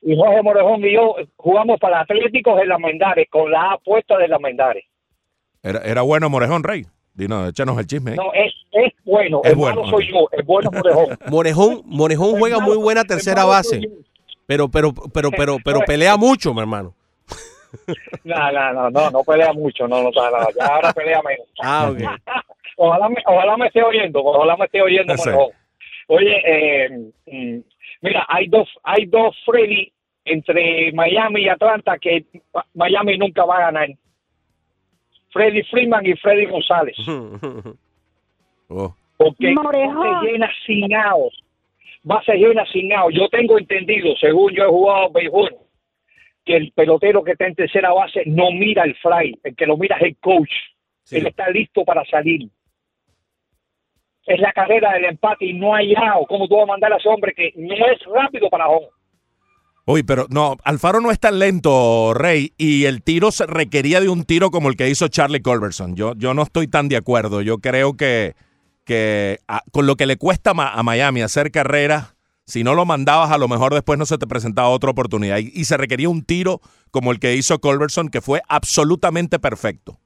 Y 0.00 0.16
Jorge 0.16 0.42
Morejón 0.42 0.84
y 0.84 0.94
yo 0.94 1.16
jugamos 1.36 1.78
para 1.80 2.00
Atléticos 2.00 2.60
en 2.60 2.68
las 2.68 2.78
Mendares, 2.78 3.28
con 3.30 3.50
la 3.50 3.72
A 3.72 3.78
puesta 3.78 4.16
de 4.16 4.28
las 4.28 4.40
Mendares. 4.40 4.84
Era, 5.62 5.80
era 5.80 6.02
bueno 6.02 6.30
Morejón 6.30 6.62
Rey. 6.62 6.84
Dinos, 7.18 7.48
échanos 7.48 7.76
el 7.78 7.86
chisme. 7.86 8.12
¿eh? 8.12 8.16
No, 8.16 8.32
es, 8.32 8.54
es 8.72 8.92
bueno, 9.04 9.40
Es 9.44 9.50
el 9.50 9.56
bueno, 9.56 9.82
malo 9.82 9.90
soy 9.90 10.08
yo, 10.10 10.28
el 10.32 10.44
bueno 10.44 10.70
es 10.72 10.78
Morejón. 10.82 11.18
Morejón, 11.28 11.82
Morejón 11.86 12.38
juega 12.38 12.60
muy 12.60 12.76
buena 12.76 13.04
tercera 13.04 13.44
base, 13.44 13.80
pero, 14.46 14.68
pero, 14.68 14.92
pero, 15.12 15.30
pero, 15.30 15.56
pero 15.64 15.80
pelea 15.80 16.16
mucho, 16.16 16.54
mi 16.54 16.60
hermano. 16.60 16.94
No, 18.24 18.50
no, 18.50 18.72
no, 18.72 18.90
no, 18.90 19.10
no 19.10 19.22
pelea 19.24 19.52
mucho, 19.52 19.86
no, 19.86 20.02
no, 20.02 20.10
ya 20.10 20.66
ahora 20.66 20.90
pelea 20.92 21.20
menos. 21.22 21.46
Ah, 21.62 21.90
ok. 21.90 22.00
ojalá, 22.76 23.08
me, 23.10 23.16
ojalá 23.26 23.56
me 23.58 23.66
esté 23.66 23.82
oyendo, 23.82 24.20
ojalá 24.24 24.56
me 24.56 24.64
esté 24.64 24.80
oyendo 24.80 25.14
mejor. 25.14 25.52
Oye, 26.06 26.42
eh, 26.46 26.88
mm, 27.26 27.58
mira, 28.00 28.24
hay 28.28 28.48
dos, 28.48 28.68
hay 28.82 29.04
dos 29.04 29.36
Freddy 29.44 29.92
entre 30.24 30.92
Miami 30.92 31.42
y 31.42 31.48
Atlanta 31.48 31.98
que 31.98 32.24
Miami 32.74 33.18
nunca 33.18 33.44
va 33.44 33.56
a 33.56 33.70
ganar. 33.70 33.88
Freddy 35.30 35.62
Freeman 35.64 36.06
y 36.06 36.14
Freddy 36.14 36.46
González. 36.46 36.96
Oh. 38.68 38.94
Porque 39.16 39.54
base 39.54 40.26
llena 40.26 40.50
sin 40.66 40.94
outs. 40.94 41.36
Base 42.02 42.34
llena 42.34 42.64
sin 42.66 42.92
outs. 42.92 43.16
Yo 43.16 43.28
tengo 43.28 43.58
entendido, 43.58 44.14
según 44.20 44.52
yo 44.54 44.64
he 44.64 44.68
jugado 44.68 45.10
béisbol, 45.10 45.56
que 46.44 46.56
el 46.56 46.72
pelotero 46.72 47.22
que 47.24 47.32
está 47.32 47.46
en 47.46 47.54
tercera 47.54 47.92
base 47.92 48.22
no 48.26 48.50
mira 48.52 48.84
el 48.84 48.94
fly, 48.96 49.38
el 49.42 49.56
que 49.56 49.66
lo 49.66 49.76
mira 49.76 49.96
es 49.96 50.02
el 50.04 50.16
coach. 50.16 50.52
Él 51.10 51.26
está 51.26 51.48
listo 51.50 51.84
para 51.84 52.04
salir. 52.04 52.48
Es 54.26 54.38
la 54.40 54.52
carrera 54.52 54.92
del 54.92 55.06
empate 55.06 55.46
y 55.46 55.54
no 55.54 55.74
hay 55.74 55.94
out. 55.94 56.28
¿Cómo 56.28 56.46
tú 56.46 56.56
vas 56.56 56.64
a 56.64 56.72
mandar 56.72 56.92
a 56.92 56.96
ese 56.96 57.08
hombre 57.08 57.32
que 57.34 57.52
no 57.56 57.74
es 57.74 57.98
rápido 58.04 58.50
para 58.50 58.68
home? 58.68 58.88
Uy, 59.86 60.02
pero 60.02 60.26
no, 60.28 60.56
Alfaro 60.64 61.00
no 61.00 61.10
es 61.10 61.18
tan 61.18 61.38
lento, 61.38 62.12
Rey, 62.12 62.52
y 62.58 62.84
el 62.84 63.02
tiro 63.02 63.30
se 63.30 63.46
requería 63.46 64.02
de 64.02 64.10
un 64.10 64.24
tiro 64.24 64.50
como 64.50 64.68
el 64.68 64.76
que 64.76 64.90
hizo 64.90 65.08
Charlie 65.08 65.40
Culberson. 65.40 65.96
Yo, 65.96 66.12
yo 66.14 66.34
no 66.34 66.42
estoy 66.42 66.68
tan 66.68 66.90
de 66.90 66.98
acuerdo. 66.98 67.40
Yo 67.40 67.56
creo 67.56 67.94
que, 67.94 68.34
que 68.88 69.36
a- 69.46 69.62
con 69.70 69.86
lo 69.86 69.96
que 69.96 70.06
le 70.06 70.16
cuesta 70.16 70.52
a 70.56 70.82
Miami 70.82 71.20
hacer 71.20 71.50
carrera, 71.50 72.14
si 72.46 72.64
no 72.64 72.74
lo 72.74 72.86
mandabas, 72.86 73.30
a 73.30 73.36
lo 73.36 73.46
mejor 73.46 73.74
después 73.74 73.98
no 73.98 74.06
se 74.06 74.16
te 74.16 74.26
presentaba 74.26 74.70
otra 74.70 74.88
oportunidad. 74.90 75.36
Y, 75.38 75.52
y 75.54 75.64
se 75.66 75.76
requería 75.76 76.08
un 76.08 76.24
tiro 76.24 76.60
como 76.90 77.12
el 77.12 77.20
que 77.20 77.34
hizo 77.34 77.58
Culberson, 77.58 78.08
que 78.08 78.22
fue 78.22 78.40
absolutamente 78.48 79.38
perfecto. 79.38 79.98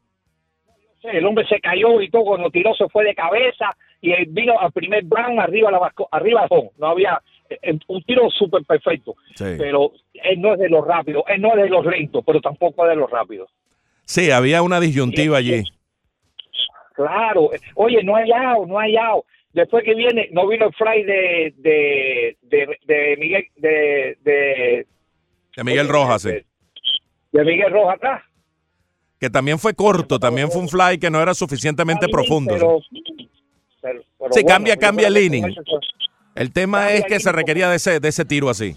El 1.05 1.25
hombre 1.27 1.47
se 1.49 1.61
cayó 1.61 2.01
y 2.01 2.11
todo, 2.11 2.25
cuando 2.25 2.51
tiró 2.51 2.75
se 2.75 2.89
fue 2.89 3.05
de 3.05 3.15
cabeza 3.15 3.71
y 4.01 4.13
vino 4.29 4.59
al 4.59 4.73
primer 4.73 5.05
brown 5.05 5.39
arriba 5.39 5.71
la 5.71 5.79
vasco- 5.79 6.09
arriba. 6.11 6.47
No 6.79 6.87
había 6.89 7.21
eh, 7.49 7.79
un 7.87 8.03
tiro 8.03 8.29
súper 8.31 8.65
perfecto. 8.65 9.15
Sí. 9.37 9.45
Pero 9.59 9.93
él 10.15 10.41
no 10.41 10.55
es 10.55 10.59
de 10.61 10.69
los 10.69 10.85
rápidos, 10.85 11.23
él 11.29 11.41
no 11.41 11.55
es 11.57 11.63
de 11.63 11.69
los 11.69 11.87
lentos, 11.87 12.25
pero 12.27 12.41
tampoco 12.41 12.85
es 12.85 12.91
de 12.91 12.97
los 12.97 13.09
rápidos. 13.11 13.49
Sí, 14.05 14.31
había 14.33 14.63
una 14.63 14.81
disyuntiva 14.81 15.39
allí. 15.39 15.63
Claro, 17.07 17.51
oye, 17.75 18.03
no 18.03 18.17
hay 18.17 18.31
out, 18.33 18.67
no 18.69 18.79
hay 18.79 18.97
out. 18.97 19.25
Después 19.53 19.85
que 19.85 19.95
viene, 19.95 20.29
no 20.33 20.47
vino 20.49 20.67
el 20.67 20.73
fly 20.75 21.03
de, 21.05 21.55
de, 21.59 22.37
de, 22.43 22.79
de 22.87 23.17
Miguel, 23.19 23.45
de, 23.57 24.17
de, 24.23 24.87
De 25.57 25.65
Miguel 25.65 25.89
Rojas, 25.89 26.23
sí. 26.23 26.31
de 27.33 27.45
Miguel 27.45 27.71
Rojas 27.71 27.97
atrás. 27.97 28.23
Que 29.21 29.29
también 29.31 29.59
fue 29.59 29.75
corto, 29.75 30.19
también 30.19 30.51
fue 30.51 30.63
un 30.63 30.69
fly 30.69 30.99
que 30.99 31.11
no 31.11 31.21
era 31.21 31.35
suficientemente 31.35 32.09
profundo. 32.09 32.55
Pero, 32.55 32.79
pero- 33.81 34.01
pero 34.19 34.33
Sí, 34.33 34.43
bueno, 34.43 34.49
cambia, 34.49 34.77
cambia 34.77 35.09
el 35.09 35.17
inning. 35.19 35.55
El 36.35 36.53
tema 36.53 36.91
es 36.93 37.05
que 37.05 37.21
se 37.21 37.31
requería 37.31 37.69
de 37.69 37.77
ese, 37.77 38.01
de 38.01 38.09
ese 38.09 38.25
tiro 38.25 38.49
así. 38.49 38.75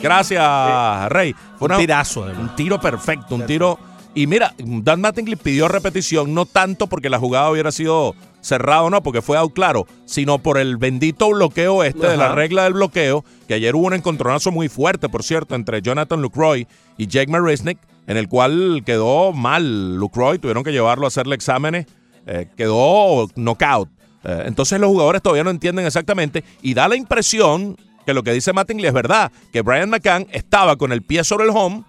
Gracias, 0.00 1.08
Rey. 1.10 1.32
Fue 1.56 1.66
Un 1.66 1.72
una- 1.72 1.78
tirazo, 1.78 2.24
además. 2.24 2.50
Un 2.50 2.56
tiro 2.56 2.80
perfecto, 2.80 3.34
un 3.36 3.46
tiro. 3.46 3.78
Y 4.14 4.26
mira, 4.26 4.54
Dan 4.58 5.00
Mattingly 5.00 5.36
pidió 5.36 5.68
repetición, 5.68 6.34
no 6.34 6.44
tanto 6.44 6.86
porque 6.86 7.08
la 7.08 7.18
jugada 7.18 7.50
hubiera 7.50 7.72
sido 7.72 8.14
cerrado, 8.42 8.90
no, 8.90 9.02
porque 9.02 9.22
fue 9.22 9.38
out 9.38 9.54
claro, 9.54 9.86
sino 10.04 10.38
por 10.38 10.58
el 10.58 10.76
bendito 10.76 11.30
bloqueo 11.30 11.82
este 11.82 12.08
de 12.08 12.16
la 12.16 12.34
regla 12.34 12.64
del 12.64 12.74
bloqueo, 12.74 13.24
que 13.48 13.54
ayer 13.54 13.74
hubo 13.74 13.86
un 13.86 13.94
encontronazo 13.94 14.50
muy 14.50 14.68
fuerte, 14.68 15.08
por 15.08 15.22
cierto, 15.22 15.54
entre 15.54 15.80
Jonathan 15.80 16.20
Lucroy 16.20 16.66
y 16.98 17.06
Jake 17.06 17.30
Marisnik, 17.30 17.78
en 18.06 18.16
el 18.16 18.28
cual 18.28 18.82
quedó 18.84 19.32
mal 19.32 19.96
Lucroy, 19.96 20.38
tuvieron 20.38 20.64
que 20.64 20.72
llevarlo 20.72 21.06
a 21.06 21.08
hacerle 21.08 21.34
exámenes, 21.34 21.86
eh, 22.26 22.48
quedó 22.56 23.28
knockout. 23.36 23.88
Eh, 24.24 24.42
entonces 24.46 24.78
los 24.78 24.90
jugadores 24.90 25.22
todavía 25.22 25.44
no 25.44 25.50
entienden 25.50 25.86
exactamente 25.86 26.44
y 26.60 26.74
da 26.74 26.86
la 26.86 26.96
impresión 26.96 27.76
que 28.04 28.14
lo 28.14 28.22
que 28.22 28.32
dice 28.32 28.52
Mattingly 28.52 28.86
es 28.86 28.92
verdad, 28.92 29.32
que 29.52 29.62
Brian 29.62 29.88
McCann 29.88 30.26
estaba 30.32 30.76
con 30.76 30.92
el 30.92 31.02
pie 31.02 31.24
sobre 31.24 31.44
el 31.44 31.50
home 31.50 31.84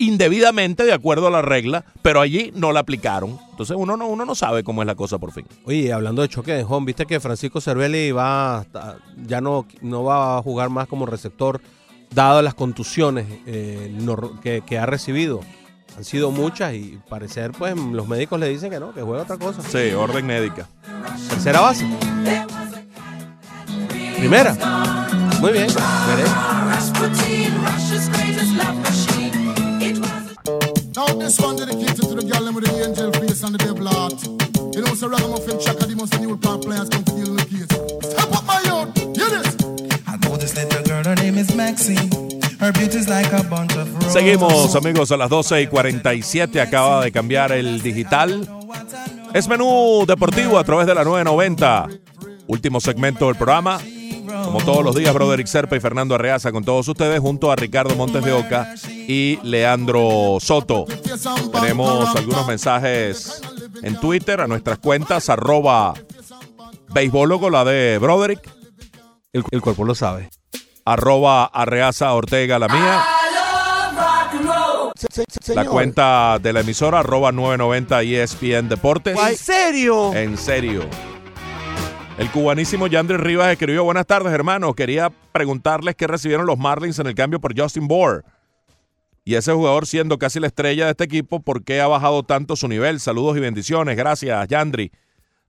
indebidamente 0.00 0.84
de 0.84 0.92
acuerdo 0.92 1.26
a 1.28 1.30
la 1.30 1.42
regla, 1.42 1.84
pero 2.02 2.20
allí 2.20 2.50
no 2.56 2.72
la 2.72 2.80
aplicaron. 2.80 3.38
Entonces 3.50 3.76
uno 3.78 3.96
no, 3.96 4.06
uno 4.08 4.24
no 4.24 4.34
sabe 4.34 4.64
cómo 4.64 4.82
es 4.82 4.86
la 4.86 4.94
cosa 4.96 5.18
por 5.18 5.30
fin. 5.32 5.46
Oye, 5.64 5.92
hablando 5.92 6.22
de 6.22 6.28
choque 6.28 6.52
de 6.52 6.64
home, 6.68 6.86
viste 6.86 7.06
que 7.06 7.20
Francisco 7.20 7.60
Cervelli 7.60 8.10
va 8.10 8.58
hasta- 8.58 8.96
ya 9.26 9.40
no, 9.40 9.66
no 9.82 10.02
va 10.04 10.38
a 10.38 10.42
jugar 10.42 10.70
más 10.70 10.88
como 10.88 11.06
receptor, 11.06 11.60
dado 12.12 12.42
las 12.42 12.54
contusiones 12.54 13.26
eh, 13.46 13.94
no- 14.00 14.40
que, 14.40 14.62
que 14.66 14.78
ha 14.78 14.86
recibido. 14.86 15.40
Han 15.96 16.04
sido 16.04 16.30
muchas 16.30 16.72
y 16.74 16.98
parecer, 17.08 17.50
pues, 17.52 17.76
los 17.76 18.08
médicos 18.08 18.38
le 18.40 18.48
dicen 18.48 18.70
que 18.70 18.80
no, 18.80 18.94
que 18.94 19.02
juega 19.02 19.22
otra 19.24 19.36
cosa. 19.38 19.60
Sí, 19.62 19.92
orden 19.92 20.24
médica. 20.26 20.66
Tercera 21.28 21.60
base. 21.60 21.84
Primera. 24.16 24.54
Muy 25.40 25.52
bien. 25.52 25.66
Veré. 26.06 26.24
Now 31.00 31.14
this 31.14 31.40
one 31.40 31.56
dedicated 31.56 31.96
to 31.96 32.14
the 32.14 32.22
girl 32.30 32.44
them 32.44 32.54
with 32.54 32.66
the 32.68 32.76
angel 32.84 33.10
face 33.12 33.42
and 33.42 33.54
the 33.54 33.58
devil 33.64 33.88
heart. 33.88 34.20
You 34.76 34.82
know, 34.84 34.92
so 34.92 35.08
ragamuffin 35.08 35.58
chaka, 35.58 35.86
the 35.86 35.96
most 35.96 36.12
new 36.20 36.36
park 36.36 36.60
players 36.60 36.90
come 36.90 37.04
to 37.04 37.12
deal 37.16 37.32
with 37.32 37.40
the 37.40 37.56
case. 37.56 37.72
Step 38.04 38.28
up 38.36 38.44
my 38.44 38.60
youth, 38.68 38.92
hear 39.16 39.30
this. 39.32 39.56
I 40.04 40.20
know 40.20 40.36
this 40.36 40.52
little 40.54 40.84
girl, 40.84 41.02
her 41.02 41.14
name 41.16 41.38
is 41.38 41.56
Maxine. 41.56 42.10
Her 42.60 42.70
beauty's 42.72 43.08
like 43.08 43.32
a 43.32 43.42
bunch 43.48 43.72
of 43.76 43.88
roses. 43.94 44.12
Seguimos 44.12 44.76
amigos 44.76 45.10
a 45.10 45.16
las 45.16 45.30
12 45.30 45.62
y 45.62 45.66
47, 45.68 46.60
acaba 46.60 47.02
de 47.02 47.10
cambiar 47.10 47.52
el 47.52 47.80
digital. 47.80 48.46
Es 49.32 49.48
menú 49.48 50.04
deportivo 50.06 50.58
a 50.58 50.64
través 50.64 50.86
de 50.86 50.94
la 50.94 51.02
990. 51.02 51.88
Último 52.46 52.78
segmento 52.78 53.28
del 53.28 53.36
programa. 53.36 53.80
Como 54.30 54.62
todos 54.64 54.84
los 54.84 54.94
días, 54.94 55.12
Broderick 55.12 55.46
Serpa 55.46 55.76
y 55.76 55.80
Fernando 55.80 56.14
Arreaza 56.14 56.52
con 56.52 56.64
todos 56.64 56.86
ustedes, 56.88 57.20
junto 57.20 57.50
a 57.50 57.56
Ricardo 57.56 57.94
Montes 57.96 58.24
de 58.24 58.32
Oca 58.32 58.74
y 58.88 59.38
Leandro 59.42 60.38
Soto. 60.40 60.86
Tenemos 61.52 62.14
algunos 62.14 62.46
mensajes 62.46 63.42
en 63.82 63.98
Twitter 63.98 64.40
a 64.40 64.46
nuestras 64.46 64.78
cuentas, 64.78 65.28
arroba 65.28 65.94
beisbólogo, 66.88 67.50
la 67.50 67.64
de 67.64 67.98
Broderick. 67.98 68.48
El, 69.32 69.44
el 69.50 69.60
cuerpo 69.60 69.84
lo 69.84 69.94
sabe. 69.94 70.30
Arroba 70.84 71.44
Arreaza 71.44 72.12
Ortega, 72.14 72.58
la 72.58 72.68
mía. 72.68 73.04
La 75.54 75.64
cuenta 75.64 76.38
de 76.40 76.52
la 76.52 76.60
emisora, 76.60 77.00
arroba 77.00 77.32
990 77.32 78.02
ESPN 78.02 78.68
Deportes. 78.68 79.18
¿En 79.18 79.36
serio? 79.36 80.14
En 80.14 80.36
serio. 80.36 80.84
El 82.20 82.30
cubanísimo 82.30 82.86
Yandri 82.86 83.16
Rivas 83.16 83.50
escribió, 83.50 83.82
buenas 83.82 84.06
tardes 84.06 84.30
hermanos, 84.34 84.74
quería 84.74 85.08
preguntarles 85.32 85.94
qué 85.96 86.06
recibieron 86.06 86.44
los 86.44 86.58
Marlins 86.58 86.98
en 86.98 87.06
el 87.06 87.14
cambio 87.14 87.40
por 87.40 87.58
Justin 87.58 87.88
Bohr. 87.88 88.26
Y 89.24 89.36
ese 89.36 89.54
jugador 89.54 89.86
siendo 89.86 90.18
casi 90.18 90.38
la 90.38 90.48
estrella 90.48 90.84
de 90.84 90.90
este 90.90 91.04
equipo, 91.04 91.40
¿por 91.40 91.64
qué 91.64 91.80
ha 91.80 91.86
bajado 91.86 92.22
tanto 92.22 92.56
su 92.56 92.68
nivel? 92.68 93.00
Saludos 93.00 93.38
y 93.38 93.40
bendiciones, 93.40 93.96
gracias 93.96 94.48
Yandri. 94.48 94.92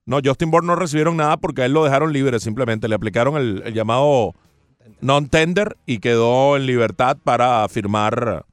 No, 0.06 0.20
Justin 0.24 0.50
Bohr 0.50 0.64
no 0.64 0.74
recibieron 0.74 1.18
nada 1.18 1.36
porque 1.36 1.60
a 1.60 1.66
él 1.66 1.74
lo 1.74 1.84
dejaron 1.84 2.10
libre, 2.10 2.40
simplemente 2.40 2.88
le 2.88 2.94
aplicaron 2.94 3.36
el, 3.36 3.62
el 3.66 3.74
llamado 3.74 4.34
non-tender 5.02 5.76
y 5.84 5.98
quedó 5.98 6.56
en 6.56 6.64
libertad 6.64 7.18
para 7.22 7.68
firmar 7.68 8.46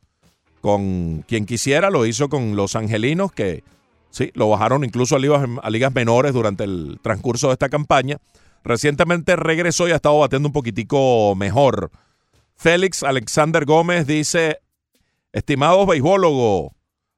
con 0.60 1.24
quien 1.26 1.46
quisiera, 1.46 1.90
lo 1.90 2.06
hizo 2.06 2.28
con 2.28 2.58
los 2.58 2.76
angelinos 2.76 3.32
que 3.32 3.64
sí, 4.10 4.32
lo 4.34 4.50
bajaron 4.50 4.84
incluso 4.84 5.16
a 5.16 5.20
ligas, 5.20 5.48
a 5.62 5.70
ligas 5.70 5.94
menores 5.94 6.34
durante 6.34 6.64
el 6.64 7.00
transcurso 7.02 7.48
de 7.48 7.54
esta 7.54 7.70
campaña. 7.70 8.18
Recientemente 8.64 9.36
regresó 9.36 9.88
y 9.88 9.92
ha 9.92 9.96
estado 9.96 10.20
batiendo 10.20 10.50
un 10.50 10.54
poquitico 10.54 11.34
mejor. 11.36 11.92
Félix 12.56 13.04
Alexander 13.04 13.66
Gómez 13.66 14.06
dice, 14.06 14.60
estimados 15.32 15.88
beisbólogos, 15.88 16.74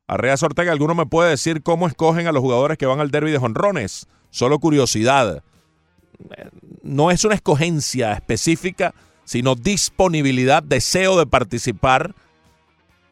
Arreas 0.07 0.43
Ortega, 0.43 0.71
¿alguno 0.71 0.93
me 0.93 1.05
puede 1.05 1.29
decir 1.29 1.63
cómo 1.63 1.87
escogen 1.87 2.27
a 2.27 2.31
los 2.31 2.41
jugadores 2.41 2.77
que 2.77 2.85
van 2.85 2.99
al 2.99 3.11
derby 3.11 3.31
de 3.31 3.39
jonrones? 3.39 4.07
Solo 4.29 4.59
curiosidad. 4.59 5.41
No 6.83 7.11
es 7.11 7.23
una 7.23 7.35
escogencia 7.35 8.13
específica, 8.13 8.93
sino 9.23 9.55
disponibilidad, 9.55 10.61
deseo 10.61 11.17
de 11.17 11.25
participar 11.25 12.13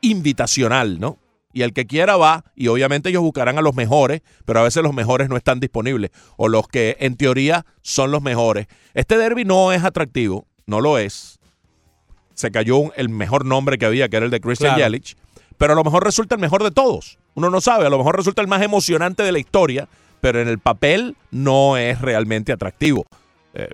invitacional, 0.02 1.00
¿no? 1.00 1.18
Y 1.52 1.64
el 1.64 1.74
que 1.74 1.88
quiera 1.88 2.16
va, 2.16 2.44
y 2.56 2.68
obviamente 2.68 3.10
ellos 3.10 3.24
buscarán 3.24 3.58
a 3.58 3.62
los 3.62 3.74
mejores, 3.76 4.22
pero 4.46 4.60
a 4.60 4.64
veces 4.64 4.84
los 4.84 4.94
mejores 4.94 5.30
no 5.30 5.38
están 5.38 5.60
disponibles, 5.60 6.12
o 6.38 6.48
los 6.48 6.68
que 6.68 6.96
en 7.00 7.16
teoría 7.16 7.66
son 7.82 8.12
los 8.12 8.22
mejores. 8.22 8.68
Este 8.94 9.18
derby 9.18 9.46
no 9.46 9.72
es 9.72 9.84
atractivo, 9.84 10.46
no 10.68 10.80
lo 10.80 10.98
es. 11.00 11.40
Se 12.36 12.52
cayó 12.52 12.78
un- 12.78 12.92
el 12.96 13.10
mejor 13.10 13.46
nombre 13.46 13.78
que 13.80 13.86
había, 13.86 14.10
que 14.10 14.18
era 14.18 14.26
el 14.26 14.32
de 14.32 14.40
Christian 14.40 14.76
Claro. 14.76 14.92
Yelich, 14.92 15.16
pero 15.58 15.74
a 15.74 15.76
lo 15.76 15.84
mejor 15.84 16.04
resulta 16.04 16.36
el 16.36 16.42
mejor 16.42 16.64
de 16.64 16.72
todos. 16.72 17.18
Uno 17.34 17.50
no 17.50 17.62
sabe, 17.62 17.88
a 17.88 17.90
lo 17.90 17.98
mejor 17.98 18.16
resulta 18.16 18.42
el 18.44 18.48
más 18.48 18.62
emocionante 18.62 19.24
de 19.24 19.32
la 19.32 19.40
historia, 19.40 19.88
pero 20.22 20.40
en 20.42 20.48
el 20.48 20.60
papel 20.60 21.16
no 21.32 21.78
es 21.78 22.00
realmente 22.00 22.52
atractivo. 22.54 23.08
Eh, 23.56 23.70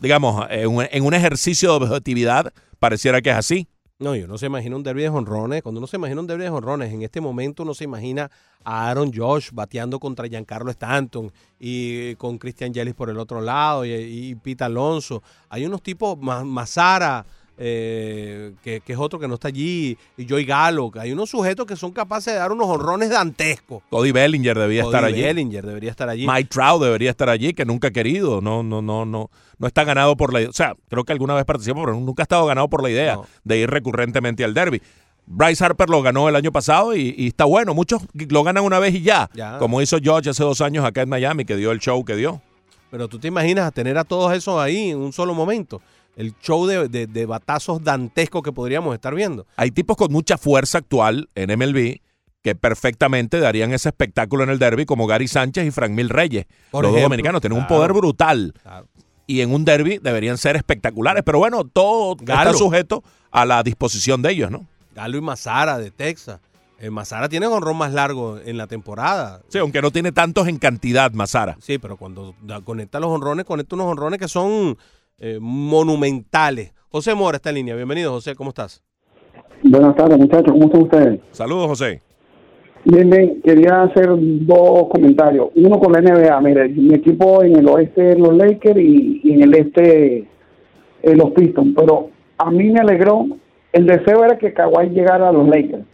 digamos, 0.00 0.46
en 0.50 0.68
un, 0.68 0.86
en 0.90 1.04
un 1.04 1.14
ejercicio 1.14 1.78
de 1.78 1.84
objetividad 1.86 2.52
pareciera 2.78 3.20
que 3.22 3.30
es 3.30 3.36
así. 3.36 3.68
No, 3.98 4.14
yo 4.14 4.26
no 4.26 4.36
se 4.36 4.44
imagina 4.46 4.76
un 4.76 4.82
derby 4.82 5.02
de 5.02 5.08
jonrones. 5.08 5.62
Cuando 5.62 5.78
uno 5.78 5.86
se 5.86 5.96
imagina 5.96 6.20
un 6.20 6.26
derby 6.26 6.44
de 6.44 6.50
jonrones, 6.50 6.92
en 6.92 7.00
este 7.02 7.20
momento 7.22 7.62
uno 7.62 7.72
se 7.72 7.84
imagina 7.84 8.30
a 8.62 8.90
Aaron 8.90 9.10
Josh 9.14 9.50
bateando 9.52 9.98
contra 9.98 10.28
Giancarlo 10.28 10.70
Stanton 10.70 11.32
y 11.58 12.14
con 12.16 12.36
Christian 12.36 12.74
Yelich 12.74 12.94
por 12.94 13.08
el 13.08 13.18
otro 13.18 13.40
lado 13.40 13.86
y, 13.86 13.92
y 13.92 14.34
Pete 14.34 14.64
Alonso. 14.64 15.22
Hay 15.48 15.64
unos 15.64 15.82
tipos, 15.82 16.18
Ma- 16.18 16.44
Mazara, 16.44 17.24
eh, 17.58 18.52
que, 18.62 18.80
que 18.80 18.92
es 18.92 18.98
otro 18.98 19.18
que 19.18 19.26
no 19.28 19.34
está 19.34 19.48
allí, 19.48 19.96
y 20.16 20.28
Joey 20.28 20.44
Gallo. 20.44 20.90
que 20.90 21.00
Hay 21.00 21.12
unos 21.12 21.30
sujetos 21.30 21.66
que 21.66 21.76
son 21.76 21.92
capaces 21.92 22.34
de 22.34 22.38
dar 22.38 22.52
unos 22.52 22.66
honrones 22.66 23.10
dantescos. 23.10 23.82
Cody 23.90 24.12
Bellinger 24.12 24.58
debía 24.58 24.82
Cody 24.82 24.94
estar 24.94 25.04
allí. 25.04 25.22
Bellinger 25.22 25.66
debería 25.66 25.90
estar 25.90 26.08
allí. 26.08 26.26
Mike 26.26 26.48
Trout 26.50 26.82
debería 26.82 27.10
estar 27.10 27.28
allí, 27.28 27.54
que 27.54 27.64
nunca 27.64 27.88
ha 27.88 27.90
querido. 27.92 28.40
No, 28.40 28.62
no, 28.62 28.82
no, 28.82 29.04
no. 29.04 29.30
No 29.58 29.66
está 29.66 29.84
ganado 29.84 30.16
por 30.16 30.32
la 30.32 30.48
O 30.48 30.52
sea, 30.52 30.74
creo 30.88 31.04
que 31.04 31.12
alguna 31.12 31.34
vez 31.34 31.44
participó, 31.44 31.84
pero 31.84 31.98
nunca 31.98 32.22
ha 32.22 32.24
estado 32.24 32.44
ganado 32.46 32.68
por 32.68 32.82
la 32.82 32.90
idea 32.90 33.18
de 33.44 33.58
ir 33.58 33.70
recurrentemente 33.70 34.44
al 34.44 34.52
derby. 34.52 34.82
Bryce 35.26 35.64
Harper 35.64 35.88
lo 35.88 36.02
ganó 36.02 36.28
el 36.28 36.36
año 36.36 36.52
pasado 36.52 36.94
y, 36.94 37.14
y 37.16 37.28
está 37.28 37.46
bueno. 37.46 37.74
Muchos 37.74 38.02
lo 38.14 38.44
ganan 38.44 38.64
una 38.64 38.78
vez 38.78 38.94
y 38.94 39.02
ya. 39.02 39.28
Ya. 39.34 39.58
Como 39.58 39.82
hizo 39.82 39.98
George 40.00 40.30
hace 40.30 40.44
dos 40.44 40.60
años 40.60 40.84
acá 40.84 41.02
en 41.02 41.08
Miami, 41.08 41.44
que 41.44 41.56
dio 41.56 41.72
el 41.72 41.80
show 41.80 42.04
que 42.04 42.14
dio. 42.14 42.40
Pero 42.90 43.08
tú 43.08 43.18
te 43.18 43.28
imaginas 43.28 43.72
tener 43.72 43.98
a 43.98 44.04
todos 44.04 44.32
esos 44.32 44.60
ahí 44.60 44.90
en 44.90 44.98
un 44.98 45.12
solo 45.12 45.34
momento. 45.34 45.82
El 46.16 46.34
show 46.40 46.66
de, 46.66 46.88
de- 46.88 47.06
de 47.06 47.26
batazos 47.26 47.84
dantescos 47.84 48.42
que 48.42 48.50
podríamos 48.52 48.94
estar 48.94 49.14
viendo. 49.14 49.46
Hay 49.56 49.70
tipos 49.70 49.96
con 49.96 50.10
mucha 50.10 50.36
fuerza 50.38 50.78
actual 50.78 51.28
en 51.34 51.56
MLB 51.58 52.00
que 52.42 52.54
perfectamente 52.54 53.38
darían 53.40 53.72
ese 53.72 53.88
espectáculo 53.90 54.44
en 54.44 54.50
el 54.50 54.58
derby, 54.58 54.86
como 54.86 55.06
Gary 55.06 55.28
Sánchez 55.28 55.66
y 55.66 55.70
Frank 55.72 55.90
Mil 55.90 56.08
Reyes. 56.08 56.46
Por 56.70 56.84
los 56.84 56.90
dos 56.92 56.98
ejemplo, 56.98 57.14
dominicanos 57.16 57.40
tienen 57.40 57.58
un 57.58 57.66
poder 57.66 57.92
brutal. 57.92 58.54
Y 59.26 59.40
en 59.40 59.52
un 59.52 59.64
derby 59.64 59.98
deberían 59.98 60.38
ser 60.38 60.54
espectaculares. 60.56 61.22
Pero 61.26 61.38
bueno, 61.38 61.64
todo 61.64 62.14
Galo. 62.20 62.50
está 62.50 62.58
sujeto 62.58 63.02
a 63.32 63.44
la 63.44 63.62
disposición 63.64 64.22
de 64.22 64.30
ellos, 64.30 64.50
¿no? 64.52 64.64
Galo 64.94 65.18
y 65.18 65.20
Mazara 65.20 65.78
de 65.78 65.90
Texas. 65.90 66.40
El 66.78 66.92
Mazara 66.92 67.28
tiene 67.28 67.46
honrón 67.46 67.76
más 67.78 67.92
largo 67.92 68.38
en 68.38 68.56
la 68.58 68.66
temporada. 68.68 69.40
Sí, 69.48 69.58
aunque 69.58 69.82
no 69.82 69.90
tiene 69.90 70.12
tantos 70.12 70.46
en 70.46 70.58
cantidad, 70.58 71.10
Mazara. 71.12 71.56
Sí, 71.60 71.78
pero 71.78 71.96
cuando 71.96 72.34
conecta 72.64 73.00
los 73.00 73.10
honrones, 73.10 73.44
conecta 73.44 73.74
unos 73.74 73.88
honrones 73.88 74.20
que 74.20 74.28
son 74.28 74.78
eh, 75.18 75.38
monumentales. 75.40 76.72
José 76.90 77.14
Mora 77.14 77.36
está 77.36 77.50
en 77.50 77.56
línea. 77.56 77.74
Bienvenido, 77.74 78.12
José. 78.12 78.34
¿Cómo 78.34 78.50
estás? 78.50 78.82
Buenas 79.62 79.96
tardes, 79.96 80.18
muchachos. 80.18 80.52
¿Cómo 80.52 80.66
están 80.66 80.82
ustedes? 80.82 81.20
Saludos, 81.30 81.66
José. 81.68 82.00
Bien, 82.84 83.10
bien. 83.10 83.40
Quería 83.42 83.82
hacer 83.82 84.08
dos 84.10 84.88
comentarios. 84.90 85.48
Uno 85.56 85.78
con 85.78 85.92
la 85.92 86.00
NBA. 86.00 86.40
Mire, 86.40 86.68
mi 86.68 86.94
equipo 86.94 87.42
en 87.42 87.56
el 87.56 87.68
oeste 87.68 88.16
los 88.16 88.36
Lakers 88.36 88.78
y, 88.78 89.20
y 89.24 89.32
en 89.32 89.42
el 89.42 89.54
este 89.54 90.18
eh, 91.02 91.16
los 91.16 91.30
Pistons. 91.32 91.74
Pero 91.76 92.10
a 92.38 92.50
mí 92.50 92.70
me 92.70 92.80
alegró. 92.80 93.26
El 93.72 93.86
deseo 93.86 94.24
era 94.24 94.38
que 94.38 94.54
Kawhi 94.54 94.90
llegara 94.90 95.28
a 95.28 95.32
los 95.32 95.48
Lakers. 95.48 95.84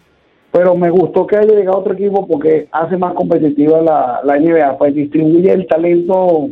Pero 0.52 0.74
me 0.74 0.90
gustó 0.90 1.26
que 1.26 1.36
haya 1.36 1.54
llegado 1.54 1.78
otro 1.78 1.94
equipo 1.94 2.26
porque 2.26 2.68
hace 2.70 2.98
más 2.98 3.14
competitiva 3.14 3.80
la, 3.80 4.20
la 4.22 4.38
NBA. 4.38 4.76
Pues 4.76 4.94
distribuye 4.94 5.50
el 5.50 5.66
talento 5.66 6.50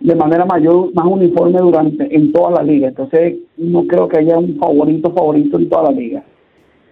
de 0.00 0.14
manera 0.14 0.44
mayor, 0.44 0.92
más 0.94 1.06
uniforme 1.06 1.58
durante 1.58 2.14
en 2.14 2.32
toda 2.32 2.50
la 2.52 2.62
liga. 2.62 2.88
Entonces, 2.88 3.36
no 3.56 3.86
creo 3.86 4.08
que 4.08 4.18
haya 4.18 4.38
un 4.38 4.56
favorito 4.58 5.12
favorito 5.12 5.58
en 5.58 5.68
toda 5.68 5.84
la 5.84 5.90
liga. 5.90 6.24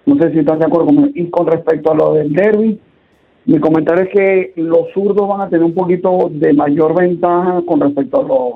No 0.07 0.16
sé 0.16 0.33
si 0.33 0.39
están 0.41 0.59
de 0.59 0.66
acuerdo 0.66 0.87
conmigo. 0.87 1.09
Y 1.15 1.31
con 1.31 1.47
respecto 1.47 1.93
a 1.93 1.95
lo 1.95 2.15
del 2.15 2.33
derby, 2.33 2.81
Mi 3.49 3.61
comentario 3.61 4.03
es 4.03 4.11
que 4.11 4.53
los 4.57 4.91
zurdos 4.93 5.28
van 5.28 5.41
a 5.41 5.49
tener 5.49 5.65
un 5.65 5.73
poquito 5.74 6.28
de 6.33 6.53
mayor 6.53 6.99
ventaja 6.99 7.62
con 7.65 7.81
respecto 7.81 8.20
a 8.20 8.24
los, 8.24 8.55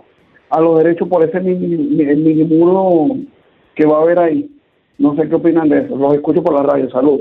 a 0.50 0.60
los 0.60 0.82
derechos 0.82 1.08
por 1.08 1.22
ese 1.22 1.38
mini, 1.40 1.76
mini- 1.76 3.28
que 3.76 3.86
va 3.86 3.98
a 3.98 4.02
haber 4.02 4.18
ahí. 4.18 4.50
No 4.98 5.14
sé 5.14 5.28
qué 5.28 5.36
opinan 5.36 5.68
de 5.68 5.82
eso. 5.84 5.96
Los 5.96 6.14
escucho 6.14 6.42
por 6.42 6.54
la 6.54 6.64
radio. 6.64 6.90
Salud. 6.90 7.20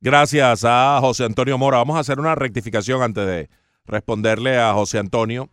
Gracias 0.00 0.64
a 0.66 0.98
José 1.02 1.24
Antonio 1.24 1.58
Mora. 1.58 1.76
Vamos 1.76 1.96
a 1.96 2.00
hacer 2.00 2.18
una 2.18 2.34
rectificación 2.34 3.02
antes 3.02 3.26
de 3.26 3.48
responderle 3.86 4.56
a 4.56 4.72
José 4.72 4.98
Antonio. 4.98 5.50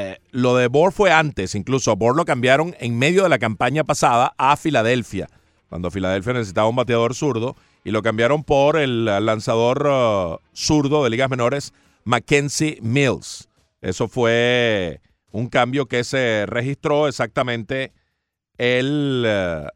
Eh, 0.00 0.18
lo 0.30 0.56
de 0.56 0.68
Bohr 0.68 0.92
fue 0.92 1.12
antes, 1.12 1.54
incluso 1.54 1.90
a 1.90 1.94
Bohr 1.94 2.16
lo 2.16 2.24
cambiaron 2.24 2.74
en 2.80 2.98
medio 2.98 3.22
de 3.22 3.28
la 3.28 3.38
campaña 3.38 3.84
pasada 3.84 4.34
a 4.38 4.56
Filadelfia, 4.56 5.28
cuando 5.68 5.90
Filadelfia 5.90 6.32
necesitaba 6.32 6.68
un 6.68 6.76
bateador 6.76 7.14
zurdo, 7.14 7.54
y 7.84 7.90
lo 7.90 8.02
cambiaron 8.02 8.42
por 8.42 8.78
el 8.78 9.06
eh, 9.06 9.20
lanzador 9.20 9.86
eh, 9.86 10.36
zurdo 10.54 11.04
de 11.04 11.10
ligas 11.10 11.28
menores, 11.28 11.74
Mackenzie 12.04 12.78
Mills. 12.80 13.50
Eso 13.82 14.08
fue 14.08 15.02
un 15.32 15.48
cambio 15.48 15.84
que 15.84 16.02
se 16.02 16.46
registró 16.46 17.06
exactamente 17.06 17.92
el 18.56 19.24
eh, 19.26 19.66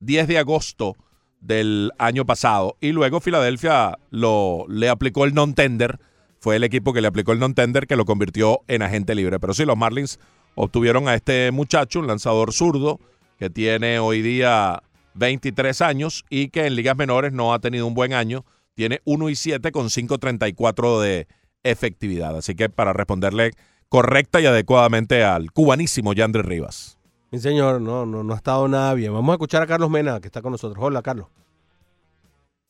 10 0.00 0.28
de 0.28 0.38
agosto 0.38 0.96
del 1.40 1.92
año 1.98 2.24
pasado. 2.24 2.78
Y 2.80 2.92
luego 2.92 3.20
Filadelfia 3.20 3.98
lo, 4.10 4.64
le 4.68 4.88
aplicó 4.88 5.26
el 5.26 5.34
non-tender. 5.34 5.98
Fue 6.46 6.54
el 6.54 6.62
equipo 6.62 6.92
que 6.92 7.00
le 7.00 7.08
aplicó 7.08 7.32
el 7.32 7.40
non-tender 7.40 7.88
que 7.88 7.96
lo 7.96 8.04
convirtió 8.04 8.60
en 8.68 8.80
agente 8.82 9.16
libre. 9.16 9.40
Pero 9.40 9.52
sí, 9.52 9.64
los 9.64 9.76
Marlins 9.76 10.20
obtuvieron 10.54 11.08
a 11.08 11.16
este 11.16 11.50
muchacho, 11.50 11.98
un 11.98 12.06
lanzador 12.06 12.52
zurdo, 12.52 13.00
que 13.36 13.50
tiene 13.50 13.98
hoy 13.98 14.22
día 14.22 14.80
23 15.14 15.82
años 15.82 16.24
y 16.30 16.50
que 16.50 16.66
en 16.66 16.76
ligas 16.76 16.96
menores 16.96 17.32
no 17.32 17.52
ha 17.52 17.58
tenido 17.58 17.84
un 17.84 17.94
buen 17.94 18.12
año. 18.12 18.44
Tiene 18.74 19.00
1 19.06 19.28
y 19.28 19.34
7 19.34 19.72
con 19.72 19.86
5.34 19.86 21.00
de 21.00 21.26
efectividad. 21.64 22.36
Así 22.36 22.54
que 22.54 22.68
para 22.68 22.92
responderle 22.92 23.50
correcta 23.88 24.40
y 24.40 24.46
adecuadamente 24.46 25.24
al 25.24 25.50
cubanísimo 25.50 26.12
Yandri 26.12 26.42
Rivas. 26.42 26.96
Mi 27.32 27.40
señor, 27.40 27.80
no, 27.80 28.06
no, 28.06 28.22
no 28.22 28.34
ha 28.34 28.36
estado 28.36 28.68
nada 28.68 28.94
bien. 28.94 29.12
Vamos 29.12 29.30
a 29.30 29.34
escuchar 29.34 29.64
a 29.64 29.66
Carlos 29.66 29.90
Mena, 29.90 30.20
que 30.20 30.28
está 30.28 30.42
con 30.42 30.52
nosotros. 30.52 30.78
Hola, 30.80 31.02
Carlos. 31.02 31.26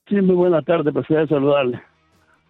Sí, 0.09 0.15
muy 0.15 0.35
buena 0.35 0.63
tarde, 0.63 0.91
placer 0.95 1.29
saludarle. 1.29 1.83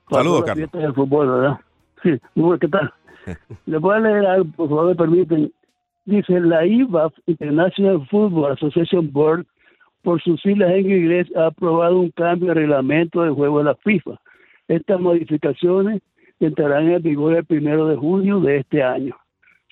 Saludos, 0.08 0.44
Carlos. 0.44 0.70
del 0.72 0.94
fútbol, 0.94 1.28
¿verdad? 1.28 1.60
Sí, 2.02 2.10
muy 2.34 2.44
bueno, 2.44 2.58
¿qué 2.58 2.68
tal? 2.68 2.92
Le 3.66 3.78
voy 3.78 3.96
a 3.96 4.00
leer 4.00 4.26
algo, 4.26 4.50
por 4.56 4.68
favor, 4.68 4.86
me 4.86 4.94
permiten. 4.94 5.52
Dice, 6.04 6.40
la 6.40 6.64
IBAF, 6.64 7.12
International 7.26 8.06
Football 8.08 8.52
Association 8.52 9.10
Board, 9.12 9.44
por 10.02 10.22
sus 10.22 10.40
siglas 10.40 10.70
en 10.70 10.88
inglés, 10.88 11.26
ha 11.36 11.46
aprobado 11.46 11.98
un 11.98 12.10
cambio 12.10 12.48
de 12.48 12.54
reglamento 12.54 13.22
del 13.22 13.32
juego 13.32 13.58
de 13.58 13.64
la 13.64 13.74
FIFA. 13.74 14.12
Estas 14.68 15.00
modificaciones 15.00 16.00
entrarán 16.38 16.88
en 16.90 17.02
vigor 17.02 17.34
el 17.34 17.44
primero 17.44 17.88
de 17.88 17.96
junio 17.96 18.38
de 18.38 18.58
este 18.58 18.84
año. 18.84 19.16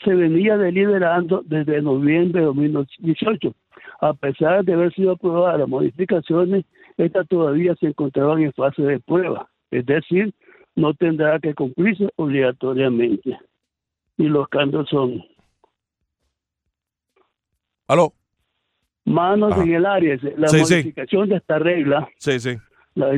Se 0.04 0.12
venía 0.12 0.56
deliberando 0.56 1.42
desde 1.46 1.80
noviembre 1.82 2.40
de 2.40 2.46
2018. 2.46 3.54
A 4.00 4.12
pesar 4.14 4.64
de 4.64 4.72
haber 4.72 4.92
sido 4.92 5.12
aprobadas 5.12 5.60
las 5.60 5.68
modificaciones, 5.68 6.64
estas 6.96 7.28
todavía 7.28 7.76
se 7.76 7.86
encontraban 7.86 8.42
en 8.42 8.52
fase 8.52 8.82
de 8.82 8.98
prueba, 9.00 9.48
es 9.78 9.86
decir, 9.86 10.32
no 10.76 10.94
tendrá 10.94 11.38
que 11.40 11.54
cumplirse 11.54 12.08
obligatoriamente. 12.16 13.38
Y 14.16 14.24
los 14.24 14.48
cambios 14.48 14.88
son 14.88 15.22
¿Aló? 17.88 18.12
manos 19.04 19.56
en 19.58 19.74
el 19.74 19.84
área. 19.86 20.18
La 20.36 20.48
Sí, 20.48 20.64
sí. 20.64 20.74
modificación 20.74 21.28
de 21.28 21.36
esta 21.36 21.58
regla, 21.58 22.08
Sí, 22.18 22.38
sí. 22.40 22.56
la, 22.94 23.08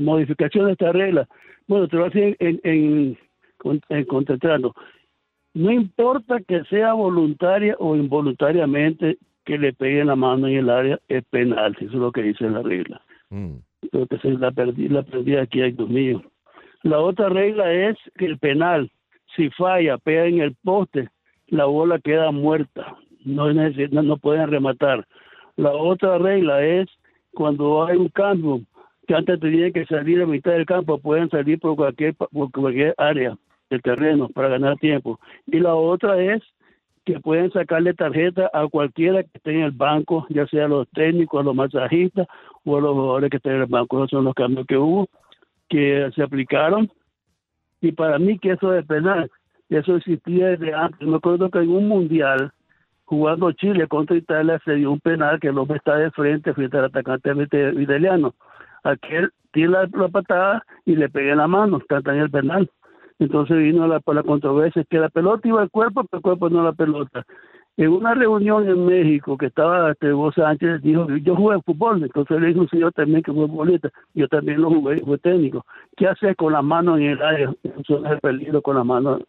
modificación 0.00 0.66
de 0.66 0.72
esta 0.72 0.92
regla, 0.92 1.28
bueno, 1.66 1.88
te 1.88 1.96
lo 1.96 2.04
decir 2.04 2.36
en, 2.38 2.60
en, 2.62 3.18
en, 3.64 3.80
en 3.88 4.04
contratando. 4.04 4.74
No 5.54 5.72
importa 5.72 6.40
que 6.46 6.62
sea 6.64 6.92
voluntaria 6.92 7.74
o 7.78 7.96
involuntariamente 7.96 9.18
que 9.44 9.58
le 9.58 9.72
peguen 9.72 10.06
la 10.08 10.14
mano 10.16 10.46
en 10.46 10.58
el 10.58 10.70
área, 10.70 11.00
es 11.08 11.24
penal, 11.24 11.74
eso 11.80 11.86
es 11.86 11.92
lo 11.94 12.12
que 12.12 12.22
dice 12.22 12.48
la 12.48 12.62
regla. 12.62 13.00
Creo 13.90 14.06
que 14.06 14.18
se 14.18 14.30
la 14.30 14.50
perdí, 14.50 14.88
la 14.88 15.02
perdí 15.02 15.36
aquí, 15.36 15.62
ay 15.62 15.72
Dios 15.72 15.88
mío. 15.88 16.22
La 16.82 17.00
otra 17.00 17.28
regla 17.28 17.72
es 17.72 17.96
que 18.16 18.26
el 18.26 18.38
penal, 18.38 18.90
si 19.34 19.50
falla, 19.50 19.98
pega 19.98 20.26
en 20.26 20.40
el 20.40 20.54
poste, 20.62 21.08
la 21.48 21.64
bola 21.64 21.98
queda 21.98 22.30
muerta, 22.30 22.96
no, 23.24 23.50
es 23.50 23.92
no, 23.92 24.02
no 24.02 24.16
pueden 24.16 24.50
rematar. 24.50 25.06
La 25.56 25.72
otra 25.72 26.18
regla 26.18 26.64
es 26.64 26.88
cuando 27.32 27.84
hay 27.84 27.96
un 27.96 28.08
cambio, 28.08 28.60
que 29.06 29.14
antes 29.14 29.40
tenían 29.40 29.72
que 29.72 29.86
salir 29.86 30.22
a 30.22 30.26
mitad 30.26 30.52
del 30.52 30.66
campo, 30.66 30.98
pueden 30.98 31.30
salir 31.30 31.58
por 31.58 31.76
cualquier, 31.76 32.14
por 32.14 32.50
cualquier 32.52 32.94
área 32.98 33.36
del 33.70 33.82
terreno 33.82 34.28
para 34.28 34.48
ganar 34.48 34.76
tiempo. 34.78 35.18
Y 35.46 35.60
la 35.60 35.74
otra 35.74 36.20
es 36.22 36.42
que 37.08 37.20
pueden 37.20 37.50
sacarle 37.52 37.94
tarjeta 37.94 38.50
a 38.52 38.68
cualquiera 38.68 39.22
que 39.22 39.30
esté 39.32 39.52
en 39.52 39.62
el 39.62 39.70
banco, 39.70 40.26
ya 40.28 40.46
sea 40.46 40.66
a 40.66 40.68
los 40.68 40.86
técnicos, 40.90 41.40
a 41.40 41.42
los 41.42 41.54
masajistas 41.54 42.26
o 42.66 42.76
a 42.76 42.82
los 42.82 42.92
jugadores 42.92 43.30
que 43.30 43.38
estén 43.38 43.54
en 43.54 43.62
el 43.62 43.66
banco. 43.66 43.96
Esos 43.96 44.10
son 44.10 44.24
los 44.26 44.34
cambios 44.34 44.66
que 44.66 44.76
hubo, 44.76 45.08
que 45.70 46.10
se 46.14 46.22
aplicaron. 46.22 46.90
Y 47.80 47.92
para 47.92 48.18
mí 48.18 48.38
que 48.38 48.50
eso 48.50 48.74
es 48.74 48.84
penal, 48.84 49.30
eso 49.70 49.96
existía 49.96 50.48
desde 50.48 50.74
antes. 50.74 51.08
Me 51.08 51.16
acuerdo 51.16 51.48
que 51.48 51.60
en 51.60 51.70
un 51.70 51.88
mundial, 51.88 52.52
jugando 53.06 53.52
Chile 53.52 53.86
contra 53.86 54.14
Italia, 54.14 54.60
se 54.66 54.74
dio 54.74 54.92
un 54.92 55.00
penal 55.00 55.40
que 55.40 55.48
el 55.48 55.56
hombre 55.56 55.78
está 55.78 55.96
de 55.96 56.10
frente 56.10 56.52
frente 56.52 56.76
al 56.76 56.86
atacante 56.86 57.30
italiano. 57.80 58.34
Aquel 58.84 59.30
tira 59.52 59.88
la 59.90 60.08
patada 60.08 60.62
y 60.84 60.94
le 60.94 61.08
pega 61.08 61.32
en 61.32 61.38
la 61.38 61.48
mano, 61.48 61.80
canta 61.88 62.12
en 62.12 62.20
el 62.20 62.30
penal. 62.30 62.70
Entonces 63.18 63.56
vino 63.58 63.86
la, 63.86 64.00
la 64.04 64.22
controversia 64.22 64.84
que 64.88 64.98
la 64.98 65.08
pelota 65.08 65.48
iba 65.48 65.62
al 65.62 65.70
cuerpo, 65.70 66.04
pero 66.04 66.18
el 66.18 66.22
cuerpo 66.22 66.50
no 66.50 66.62
la 66.62 66.72
pelota. 66.72 67.24
En 67.76 67.90
una 67.90 68.12
reunión 68.14 68.68
en 68.68 68.86
México 68.86 69.38
que 69.38 69.46
estaba 69.46 69.92
este, 69.92 70.12
Hugo 70.12 70.32
Sánchez, 70.32 70.82
dijo, 70.82 71.06
yo 71.22 71.36
jugué 71.36 71.60
fútbol, 71.64 72.02
entonces 72.02 72.40
le 72.40 72.48
dijo 72.48 72.60
un 72.60 72.68
señor 72.68 72.92
también 72.92 73.22
que 73.22 73.32
fue 73.32 73.46
futbolista, 73.46 73.88
yo 74.14 74.26
también 74.26 74.60
lo 74.60 74.68
jugué, 74.68 74.98
fue 74.98 75.16
técnico. 75.18 75.64
¿Qué 75.96 76.08
hace 76.08 76.34
con 76.34 76.52
la 76.52 76.62
mano 76.62 76.96
en 76.96 77.04
el 77.04 77.22
área? 77.22 77.54
Eso 77.62 78.04
es 78.04 78.10
el 78.10 78.18
peligro 78.18 78.62
con 78.62 78.76
la 78.76 78.82
mano, 78.82 79.20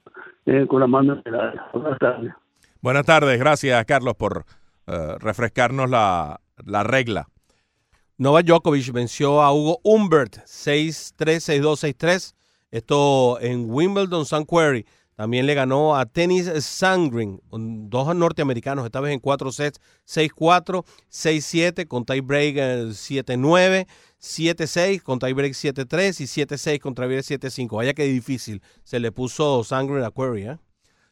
eh, 0.47 0.65
con 0.67 0.79
la 0.79 0.87
mano 0.87 1.13
en 1.13 1.21
el 1.25 1.39
área. 1.39 1.67
Buenas 1.73 1.99
tardes. 1.99 2.33
Buenas 2.81 3.05
tardes, 3.05 3.39
gracias 3.39 3.85
Carlos 3.85 4.15
por 4.15 4.45
eh, 4.87 5.15
refrescarnos 5.19 5.87
la, 5.87 6.39
la 6.65 6.83
regla. 6.83 7.27
Novak 8.17 8.45
Djokovic 8.45 8.91
venció 8.91 9.43
a 9.43 9.53
Hugo 9.53 9.79
Humbert 9.83 10.37
6-3, 10.45 11.61
6-2, 11.61 11.95
6-3. 11.95 12.38
Esto 12.71 13.39
en 13.41 13.69
Wimbledon 13.69 14.23
St. 14.23 14.45
Query. 14.45 14.85
También 15.15 15.45
le 15.45 15.53
ganó 15.53 15.97
a 15.97 16.05
Tennis 16.05 16.49
Sangrin, 16.63 17.41
dos 17.51 18.15
norteamericanos, 18.15 18.85
esta 18.85 19.01
vez 19.01 19.11
en 19.13 19.19
cuatro 19.19 19.51
sets, 19.51 19.81
6-4, 20.07 20.85
6-7, 21.11 21.87
con 21.87 22.05
tiebreak 22.05 22.55
eh, 22.55 22.85
7-9, 22.91 23.85
7-6, 24.21 25.01
con 25.01 25.19
tiebreak 25.19 25.51
7-3 25.51 26.21
y 26.21 26.23
7-6 26.23 26.79
con 26.79 26.95
tiebreak 26.95 27.25
7-5. 27.25 27.75
Vaya 27.75 27.93
que 27.93 28.05
difícil 28.05 28.61
se 28.85 29.01
le 29.01 29.11
puso 29.11 29.65
Sangrin 29.65 30.05
a 30.05 30.11
Query, 30.11 30.43
¿eh? 30.43 30.57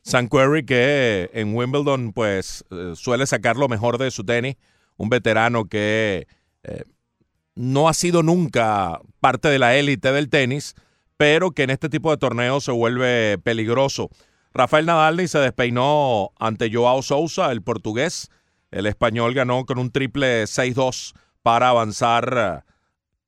San 0.07 0.29
Query 0.29 0.65
que 0.65 1.29
en 1.33 1.53
Wimbledon 1.53 2.13
pues 2.13 2.63
eh, 2.71 2.93
suele 2.95 3.27
sacar 3.27 3.57
lo 3.57 3.67
mejor 3.67 3.97
de 3.97 4.09
su 4.09 4.23
tenis, 4.23 4.55
un 4.95 5.09
veterano 5.09 5.65
que 5.65 6.27
eh, 6.63 6.83
no 7.55 7.89
ha 7.89 7.93
sido 7.93 8.23
nunca 8.23 9.01
parte 9.19 9.49
de 9.49 9.59
la 9.59 9.75
élite 9.75 10.13
del 10.13 10.29
tenis, 10.29 10.75
pero 11.17 11.51
que 11.51 11.63
en 11.63 11.71
este 11.71 11.89
tipo 11.89 12.11
de 12.11 12.17
torneos 12.17 12.63
se 12.63 12.71
vuelve 12.71 13.37
peligroso. 13.39 14.09
Rafael 14.53 14.85
Nadal 14.85 15.27
se 15.27 15.39
despeinó 15.39 16.31
ante 16.39 16.71
Joao 16.71 17.01
Sousa, 17.01 17.51
el 17.51 17.61
portugués. 17.61 18.29
El 18.71 18.85
español 18.85 19.33
ganó 19.33 19.65
con 19.65 19.79
un 19.79 19.91
triple 19.91 20.43
6-2 20.43 21.13
para 21.41 21.69
avanzar 21.69 22.63
eh, 22.65 22.73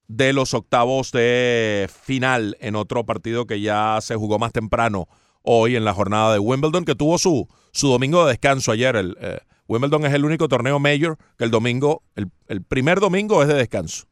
de 0.08 0.34
los 0.34 0.54
octavos 0.54 1.12
de 1.12 1.90
final 2.04 2.58
en 2.60 2.76
otro 2.76 3.06
partido 3.06 3.46
que 3.46 3.62
ya 3.62 4.00
se 4.02 4.16
jugó 4.16 4.40
más 4.40 4.52
temprano 4.52 5.08
hoy 5.42 5.76
en 5.76 5.86
la 5.86 5.94
jornada 5.94 6.34
de 6.34 6.40
Wimbledon, 6.40 6.84
que 6.84 6.96
tuvo 6.96 7.18
su, 7.18 7.48
su 7.72 7.88
domingo 7.88 8.26
de 8.26 8.32
descanso 8.32 8.72
ayer. 8.72 8.96
Eh, 9.22 9.40
Wimbledon 9.68 10.06
es 10.06 10.14
el 10.14 10.26
único 10.26 10.48
torneo 10.48 10.80
mayor 10.80 11.18
que 11.38 11.46
el 11.46 11.52
domingo, 11.52 12.04
el, 12.16 12.30
el 12.48 12.64
primer 12.64 13.00
domingo 13.00 13.42
es 13.42 13.48
de 13.48 13.56
descanso. 13.56 14.08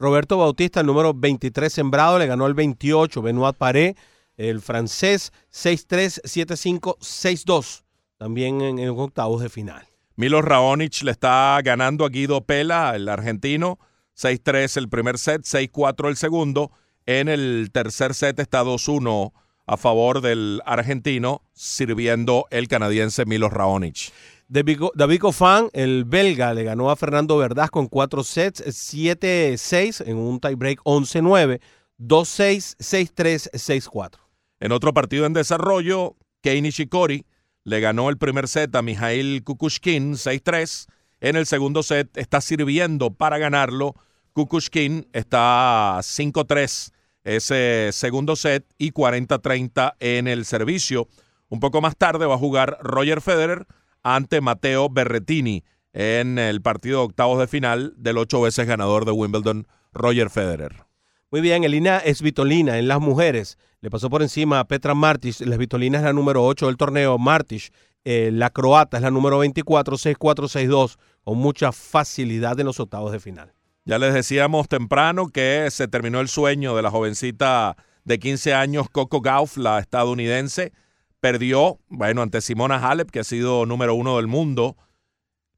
Roberto 0.00 0.38
Bautista, 0.38 0.80
el 0.80 0.86
número 0.86 1.12
23 1.12 1.70
sembrado, 1.70 2.18
le 2.18 2.26
ganó 2.26 2.46
el 2.46 2.54
28. 2.54 3.20
Benoit 3.20 3.54
Paré, 3.54 3.96
el 4.38 4.62
francés, 4.62 5.30
6-3, 5.52 6.22
7-5, 6.22 6.96
6-2. 6.98 7.82
También 8.16 8.62
en, 8.62 8.78
en 8.78 8.88
octavos 8.88 9.42
de 9.42 9.50
final. 9.50 9.86
Milos 10.16 10.42
Raonic 10.42 11.02
le 11.02 11.10
está 11.10 11.60
ganando 11.62 12.06
a 12.06 12.08
Guido 12.08 12.40
Pela, 12.46 12.96
el 12.96 13.10
argentino. 13.10 13.78
6-3 14.16 14.78
el 14.78 14.88
primer 14.88 15.18
set, 15.18 15.42
6-4 15.42 16.08
el 16.08 16.16
segundo. 16.16 16.72
En 17.04 17.28
el 17.28 17.68
tercer 17.70 18.14
set 18.14 18.38
está 18.38 18.64
2-1 18.64 19.32
a 19.66 19.76
favor 19.76 20.22
del 20.22 20.62
argentino, 20.64 21.42
sirviendo 21.52 22.46
el 22.50 22.68
canadiense 22.68 23.26
Milos 23.26 23.52
Raonic. 23.52 24.12
David 24.52 25.20
Goffin, 25.20 25.70
el 25.72 26.04
belga, 26.04 26.52
le 26.54 26.64
ganó 26.64 26.90
a 26.90 26.96
Fernando 26.96 27.36
Verdaz 27.36 27.70
con 27.70 27.86
cuatro 27.86 28.24
sets, 28.24 28.66
7-6 28.66 30.04
en 30.04 30.16
un 30.16 30.40
tiebreak 30.40 30.80
11-9. 30.82 31.60
266364. 31.98 34.20
En 34.58 34.72
otro 34.72 34.92
partido 34.92 35.24
en 35.26 35.34
desarrollo, 35.34 36.16
Kei 36.40 36.60
Nishikori 36.62 37.26
le 37.62 37.78
ganó 37.78 38.10
el 38.10 38.18
primer 38.18 38.48
set 38.48 38.74
a 38.74 38.82
Mijail 38.82 39.44
Kukushkin 39.44 40.14
6-3. 40.14 40.88
En 41.20 41.36
el 41.36 41.46
segundo 41.46 41.84
set 41.84 42.16
está 42.16 42.40
sirviendo 42.40 43.12
para 43.12 43.38
ganarlo. 43.38 43.94
Kukushkin 44.32 45.06
está 45.12 45.98
5-3 46.00 46.90
ese 47.22 47.90
segundo 47.92 48.34
set 48.34 48.66
y 48.78 48.90
40-30 48.90 49.94
en 50.00 50.26
el 50.26 50.44
servicio. 50.44 51.06
Un 51.48 51.60
poco 51.60 51.80
más 51.80 51.96
tarde 51.96 52.26
va 52.26 52.34
a 52.34 52.38
jugar 52.38 52.78
Roger 52.80 53.20
Federer 53.20 53.68
ante 54.02 54.40
Mateo 54.40 54.88
Berretini 54.88 55.64
en 55.92 56.38
el 56.38 56.62
partido 56.62 56.98
de 56.98 57.04
octavos 57.06 57.38
de 57.38 57.46
final 57.46 57.94
del 57.96 58.18
ocho 58.18 58.40
veces 58.40 58.66
ganador 58.66 59.04
de 59.04 59.12
Wimbledon, 59.12 59.66
Roger 59.92 60.30
Federer. 60.30 60.84
Muy 61.30 61.40
bien, 61.40 61.62
Elina 61.62 61.98
Esvitolina 61.98 62.78
en 62.78 62.88
las 62.88 63.00
mujeres. 63.00 63.56
Le 63.80 63.90
pasó 63.90 64.10
por 64.10 64.22
encima 64.22 64.58
a 64.58 64.66
Petra 64.66 64.94
Martic. 64.94 65.40
La 65.40 65.54
Esvitolina 65.54 65.98
es 65.98 66.04
la 66.04 66.12
número 66.12 66.44
8 66.44 66.66
del 66.66 66.76
torneo. 66.76 67.18
Martic, 67.18 67.72
eh, 68.04 68.30
la 68.32 68.50
croata, 68.50 68.96
es 68.96 69.02
la 69.02 69.10
número 69.10 69.38
24, 69.38 69.96
6-4, 69.96 70.48
6-2, 70.48 70.96
con 71.22 71.38
mucha 71.38 71.70
facilidad 71.70 72.58
en 72.58 72.66
los 72.66 72.80
octavos 72.80 73.12
de 73.12 73.20
final. 73.20 73.52
Ya 73.84 73.98
les 73.98 74.12
decíamos 74.12 74.68
temprano 74.68 75.28
que 75.28 75.68
se 75.70 75.88
terminó 75.88 76.20
el 76.20 76.28
sueño 76.28 76.76
de 76.76 76.82
la 76.82 76.90
jovencita 76.90 77.76
de 78.04 78.18
15 78.18 78.54
años, 78.54 78.90
Coco 78.90 79.20
Gauff, 79.20 79.56
la 79.56 79.78
estadounidense. 79.78 80.72
Perdió, 81.20 81.78
bueno, 81.88 82.22
ante 82.22 82.40
Simona 82.40 82.76
Halep, 82.76 83.10
que 83.10 83.20
ha 83.20 83.24
sido 83.24 83.66
número 83.66 83.94
uno 83.94 84.16
del 84.16 84.26
mundo. 84.26 84.76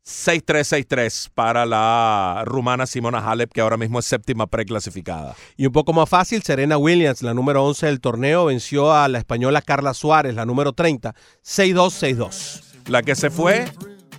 6-3-6-3 0.04 1.30
para 1.32 1.64
la 1.64 2.42
rumana 2.44 2.86
Simona 2.86 3.18
Halep, 3.18 3.52
que 3.52 3.60
ahora 3.60 3.76
mismo 3.76 4.00
es 4.00 4.04
séptima 4.04 4.48
preclasificada. 4.48 5.36
Y 5.56 5.66
un 5.66 5.72
poco 5.72 5.92
más 5.92 6.08
fácil, 6.08 6.42
Serena 6.42 6.76
Williams, 6.76 7.22
la 7.22 7.34
número 7.34 7.64
11 7.64 7.86
del 7.86 8.00
torneo, 8.00 8.46
venció 8.46 8.92
a 8.92 9.06
la 9.06 9.18
española 9.18 9.62
Carla 9.62 9.94
Suárez, 9.94 10.34
la 10.34 10.44
número 10.44 10.72
30, 10.72 11.14
6-2-6-2. 11.44 12.62
La 12.88 13.02
que 13.04 13.14
se 13.14 13.30
fue, 13.30 13.66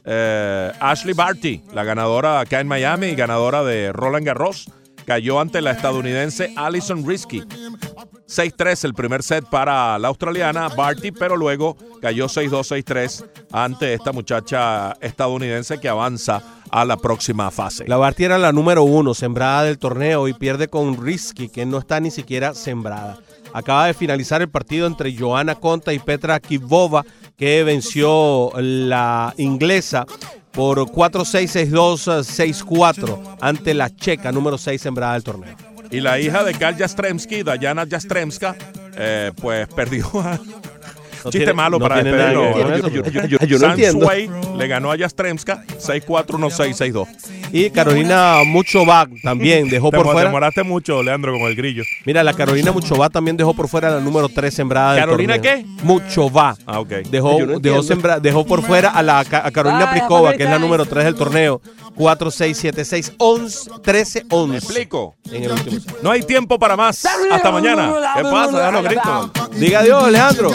eh, 0.06 0.72
Ashley 0.80 1.14
Barty, 1.14 1.62
la 1.74 1.84
ganadora 1.84 2.40
acá 2.40 2.62
en 2.62 2.68
Miami 2.68 3.08
y 3.08 3.16
ganadora 3.16 3.64
de 3.64 3.92
Roland 3.92 4.26
Garros, 4.26 4.72
cayó 5.06 5.40
ante 5.40 5.62
la 5.62 5.72
estadounidense 5.72 6.54
Alison 6.56 7.08
Risky. 7.08 7.44
6-3 8.28 8.86
el 8.86 8.94
primer 8.94 9.22
set 9.22 9.46
para 9.46 9.98
la 10.00 10.08
australiana 10.08 10.70
Barty, 10.70 11.12
pero 11.12 11.38
luego 11.38 11.78
cayó 12.02 12.26
6-2, 12.26 12.84
6-3 12.84 13.26
ante 13.52 13.94
esta 13.94 14.12
muchacha 14.12 14.94
estadounidense 15.02 15.80
que 15.80 15.90
avanza 15.90 16.42
a 16.72 16.86
la 16.86 16.98
próxima 16.98 17.52
fase. 17.52 17.88
La 17.88 17.98
Barty 17.98 18.24
era 18.24 18.38
la 18.38 18.52
número 18.52 18.84
uno 18.84 19.14
sembrada 19.14 19.64
del 19.64 19.78
torneo 19.78 20.28
y 20.28 20.34
pierde 20.34 20.68
con 20.68 21.04
Risky, 21.04 21.50
que 21.50 21.66
no 21.66 21.78
está 21.78 22.00
ni 22.00 22.10
siquiera 22.10 22.56
sembrada. 22.56 23.20
Acaba 23.54 23.86
de 23.86 23.94
finalizar 23.94 24.42
el 24.42 24.50
partido 24.50 24.88
entre 24.88 25.16
Joana 25.16 25.56
Conta 25.56 25.94
y 25.94 26.00
Petra 26.00 26.40
Kivova, 26.40 27.06
que 27.38 27.64
venció 27.64 28.52
la 28.56 29.34
inglesa 29.38 30.08
por 30.54 30.80
4-6, 30.80 31.70
6-2, 31.70 32.24
6-4 32.64 33.38
ante 33.42 33.74
la 33.74 33.90
checa 33.94 34.32
número 34.32 34.58
6 34.58 34.82
sembrada 34.82 35.14
del 35.14 35.24
torneo. 35.24 35.56
Y 35.92 36.00
la 36.00 36.20
hija 36.20 36.44
de 36.44 36.54
Karl 36.54 36.78
Jastremski, 36.78 37.44
Dayana 37.44 37.86
Jastremska, 37.90 38.56
eh, 38.96 39.32
pues 39.40 39.68
perdió 39.68 40.06
a... 40.16 40.40
No 41.26 41.32
Chiste 41.32 41.38
tiene- 41.46 41.54
malo 41.54 41.80
no 41.80 41.88
para 41.88 42.04
despedirlo. 42.04 42.76
eso. 42.76 42.88
Yo- 42.90 43.04
yo- 43.28 43.38
yo 43.46 43.60
no 43.60 43.70
entiendo. 43.72 44.06
Sway 44.06 44.30
le 44.58 44.68
ganó 44.68 44.92
a 44.92 44.98
Jastremska 44.98 45.64
6-4-1-6-6-2. 45.78 47.08
Y 47.52 47.70
Carolina 47.70 48.40
Muchova 48.46 49.08
también 49.22 49.70
dejó 49.70 49.92
Te 49.92 49.98
por 49.98 50.08
fuera. 50.12 50.30
demoraste 50.30 50.64
mucho, 50.64 51.04
Leandro, 51.04 51.34
con 51.34 51.44
el 51.44 51.56
grillo. 51.56 51.84
Mira, 52.06 52.24
la 52.24 52.34
Carolina 52.34 52.72
Muchova 52.72 53.10
también 53.10 53.38
dejó 53.38 53.54
por 53.54 53.68
fuera 53.68 53.92
la 53.92 54.00
número 54.00 54.28
3 54.28 54.54
sembrada 54.54 54.94
del 54.94 55.02
¿Carolina 55.04 55.36
torneo. 55.36 55.56
qué? 55.58 55.84
Muchova. 55.84 56.58
Ah, 56.66 56.80
ok. 56.80 56.90
Dejó, 57.12 57.40
Yo 57.40 57.46
no 57.46 57.60
dejó, 57.60 57.84
sembra- 57.84 58.20
dejó 58.20 58.44
por 58.46 58.64
fuera 58.64 58.90
a, 58.90 59.04
la, 59.04 59.20
a 59.20 59.26
Carolina 59.52 59.86
Ay, 59.92 60.00
Pliskova, 60.00 60.34
que 60.34 60.44
es 60.44 60.50
la 60.50 60.58
número 60.60 60.86
3 60.86 61.06
del 61.06 61.16
torneo. 61.16 61.62
4, 61.96 62.32
6, 62.32 62.58
7, 62.58 62.84
6, 62.86 63.14
11, 63.20 63.70
13, 63.84 64.24
11. 64.32 64.52
Me 64.52 64.58
explico. 64.58 65.16
En 65.32 65.44
el 65.44 65.52
último. 65.52 65.78
No 66.02 66.10
hay 66.10 66.24
tiempo 66.24 66.58
para 66.58 66.76
más. 66.76 67.06
Hasta 67.32 67.52
mañana. 67.52 67.94
¿Qué 68.16 68.24
pasa? 68.24 68.52
Ya 68.58 68.72
los 68.72 68.84
gritos. 68.84 69.32
Diga 69.60 69.80
adiós, 69.82 70.04
Alejandro. 70.06 70.50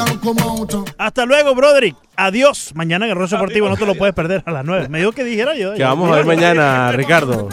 Hasta 0.98 1.24
luego, 1.26 1.54
Broderick. 1.54 1.96
Adiós. 2.16 2.72
Mañana 2.74 3.06
Guerrero 3.06 3.26
Deportivo 3.26 3.68
no 3.68 3.76
te 3.76 3.86
lo 3.86 3.94
puedes 3.94 4.14
perder 4.14 4.42
a 4.46 4.50
las 4.50 4.64
9. 4.64 4.88
Me 4.88 4.98
dijo 4.98 5.12
que 5.12 5.24
dijera 5.24 5.54
yo. 5.56 5.74
Que 5.74 5.84
vamos 5.84 6.10
a 6.10 6.16
ver 6.16 6.26
mañana, 6.26 6.92
Ricardo. 6.96 7.48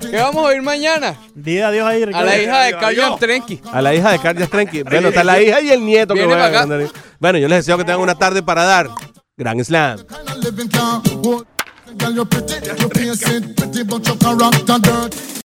¿Qué 0.00 0.16
vamos 0.16 0.44
a 0.44 0.48
oír 0.48 0.62
mañana? 0.62 1.14
Dile 1.34 1.64
adiós 1.64 1.86
ahí, 1.86 2.02
A 2.02 2.06
Ricardo. 2.06 2.26
la 2.26 2.38
hija 2.38 2.60
de 2.64 2.72
Carlos 2.76 3.18
Trenki. 3.18 3.60
A 3.72 3.82
la 3.82 3.94
hija 3.94 4.12
de 4.12 4.18
Carlos 4.18 4.50
Trenki. 4.50 4.82
Bueno, 4.82 5.08
está 5.08 5.24
la 5.24 5.40
hija 5.40 5.60
y 5.60 5.70
el 5.70 5.84
nieto 5.84 6.14
que 6.14 6.22
acá. 6.24 6.48
grande. 6.48 6.88
Bueno, 7.18 7.38
yo 7.38 7.48
les 7.48 7.58
deseo 7.58 7.76
que 7.78 7.84
tengan 7.84 8.00
una 8.00 8.14
tarde 8.14 8.42
para 8.42 8.64
dar. 8.64 8.88
Grand 9.36 9.62
Slam. 9.62 9.98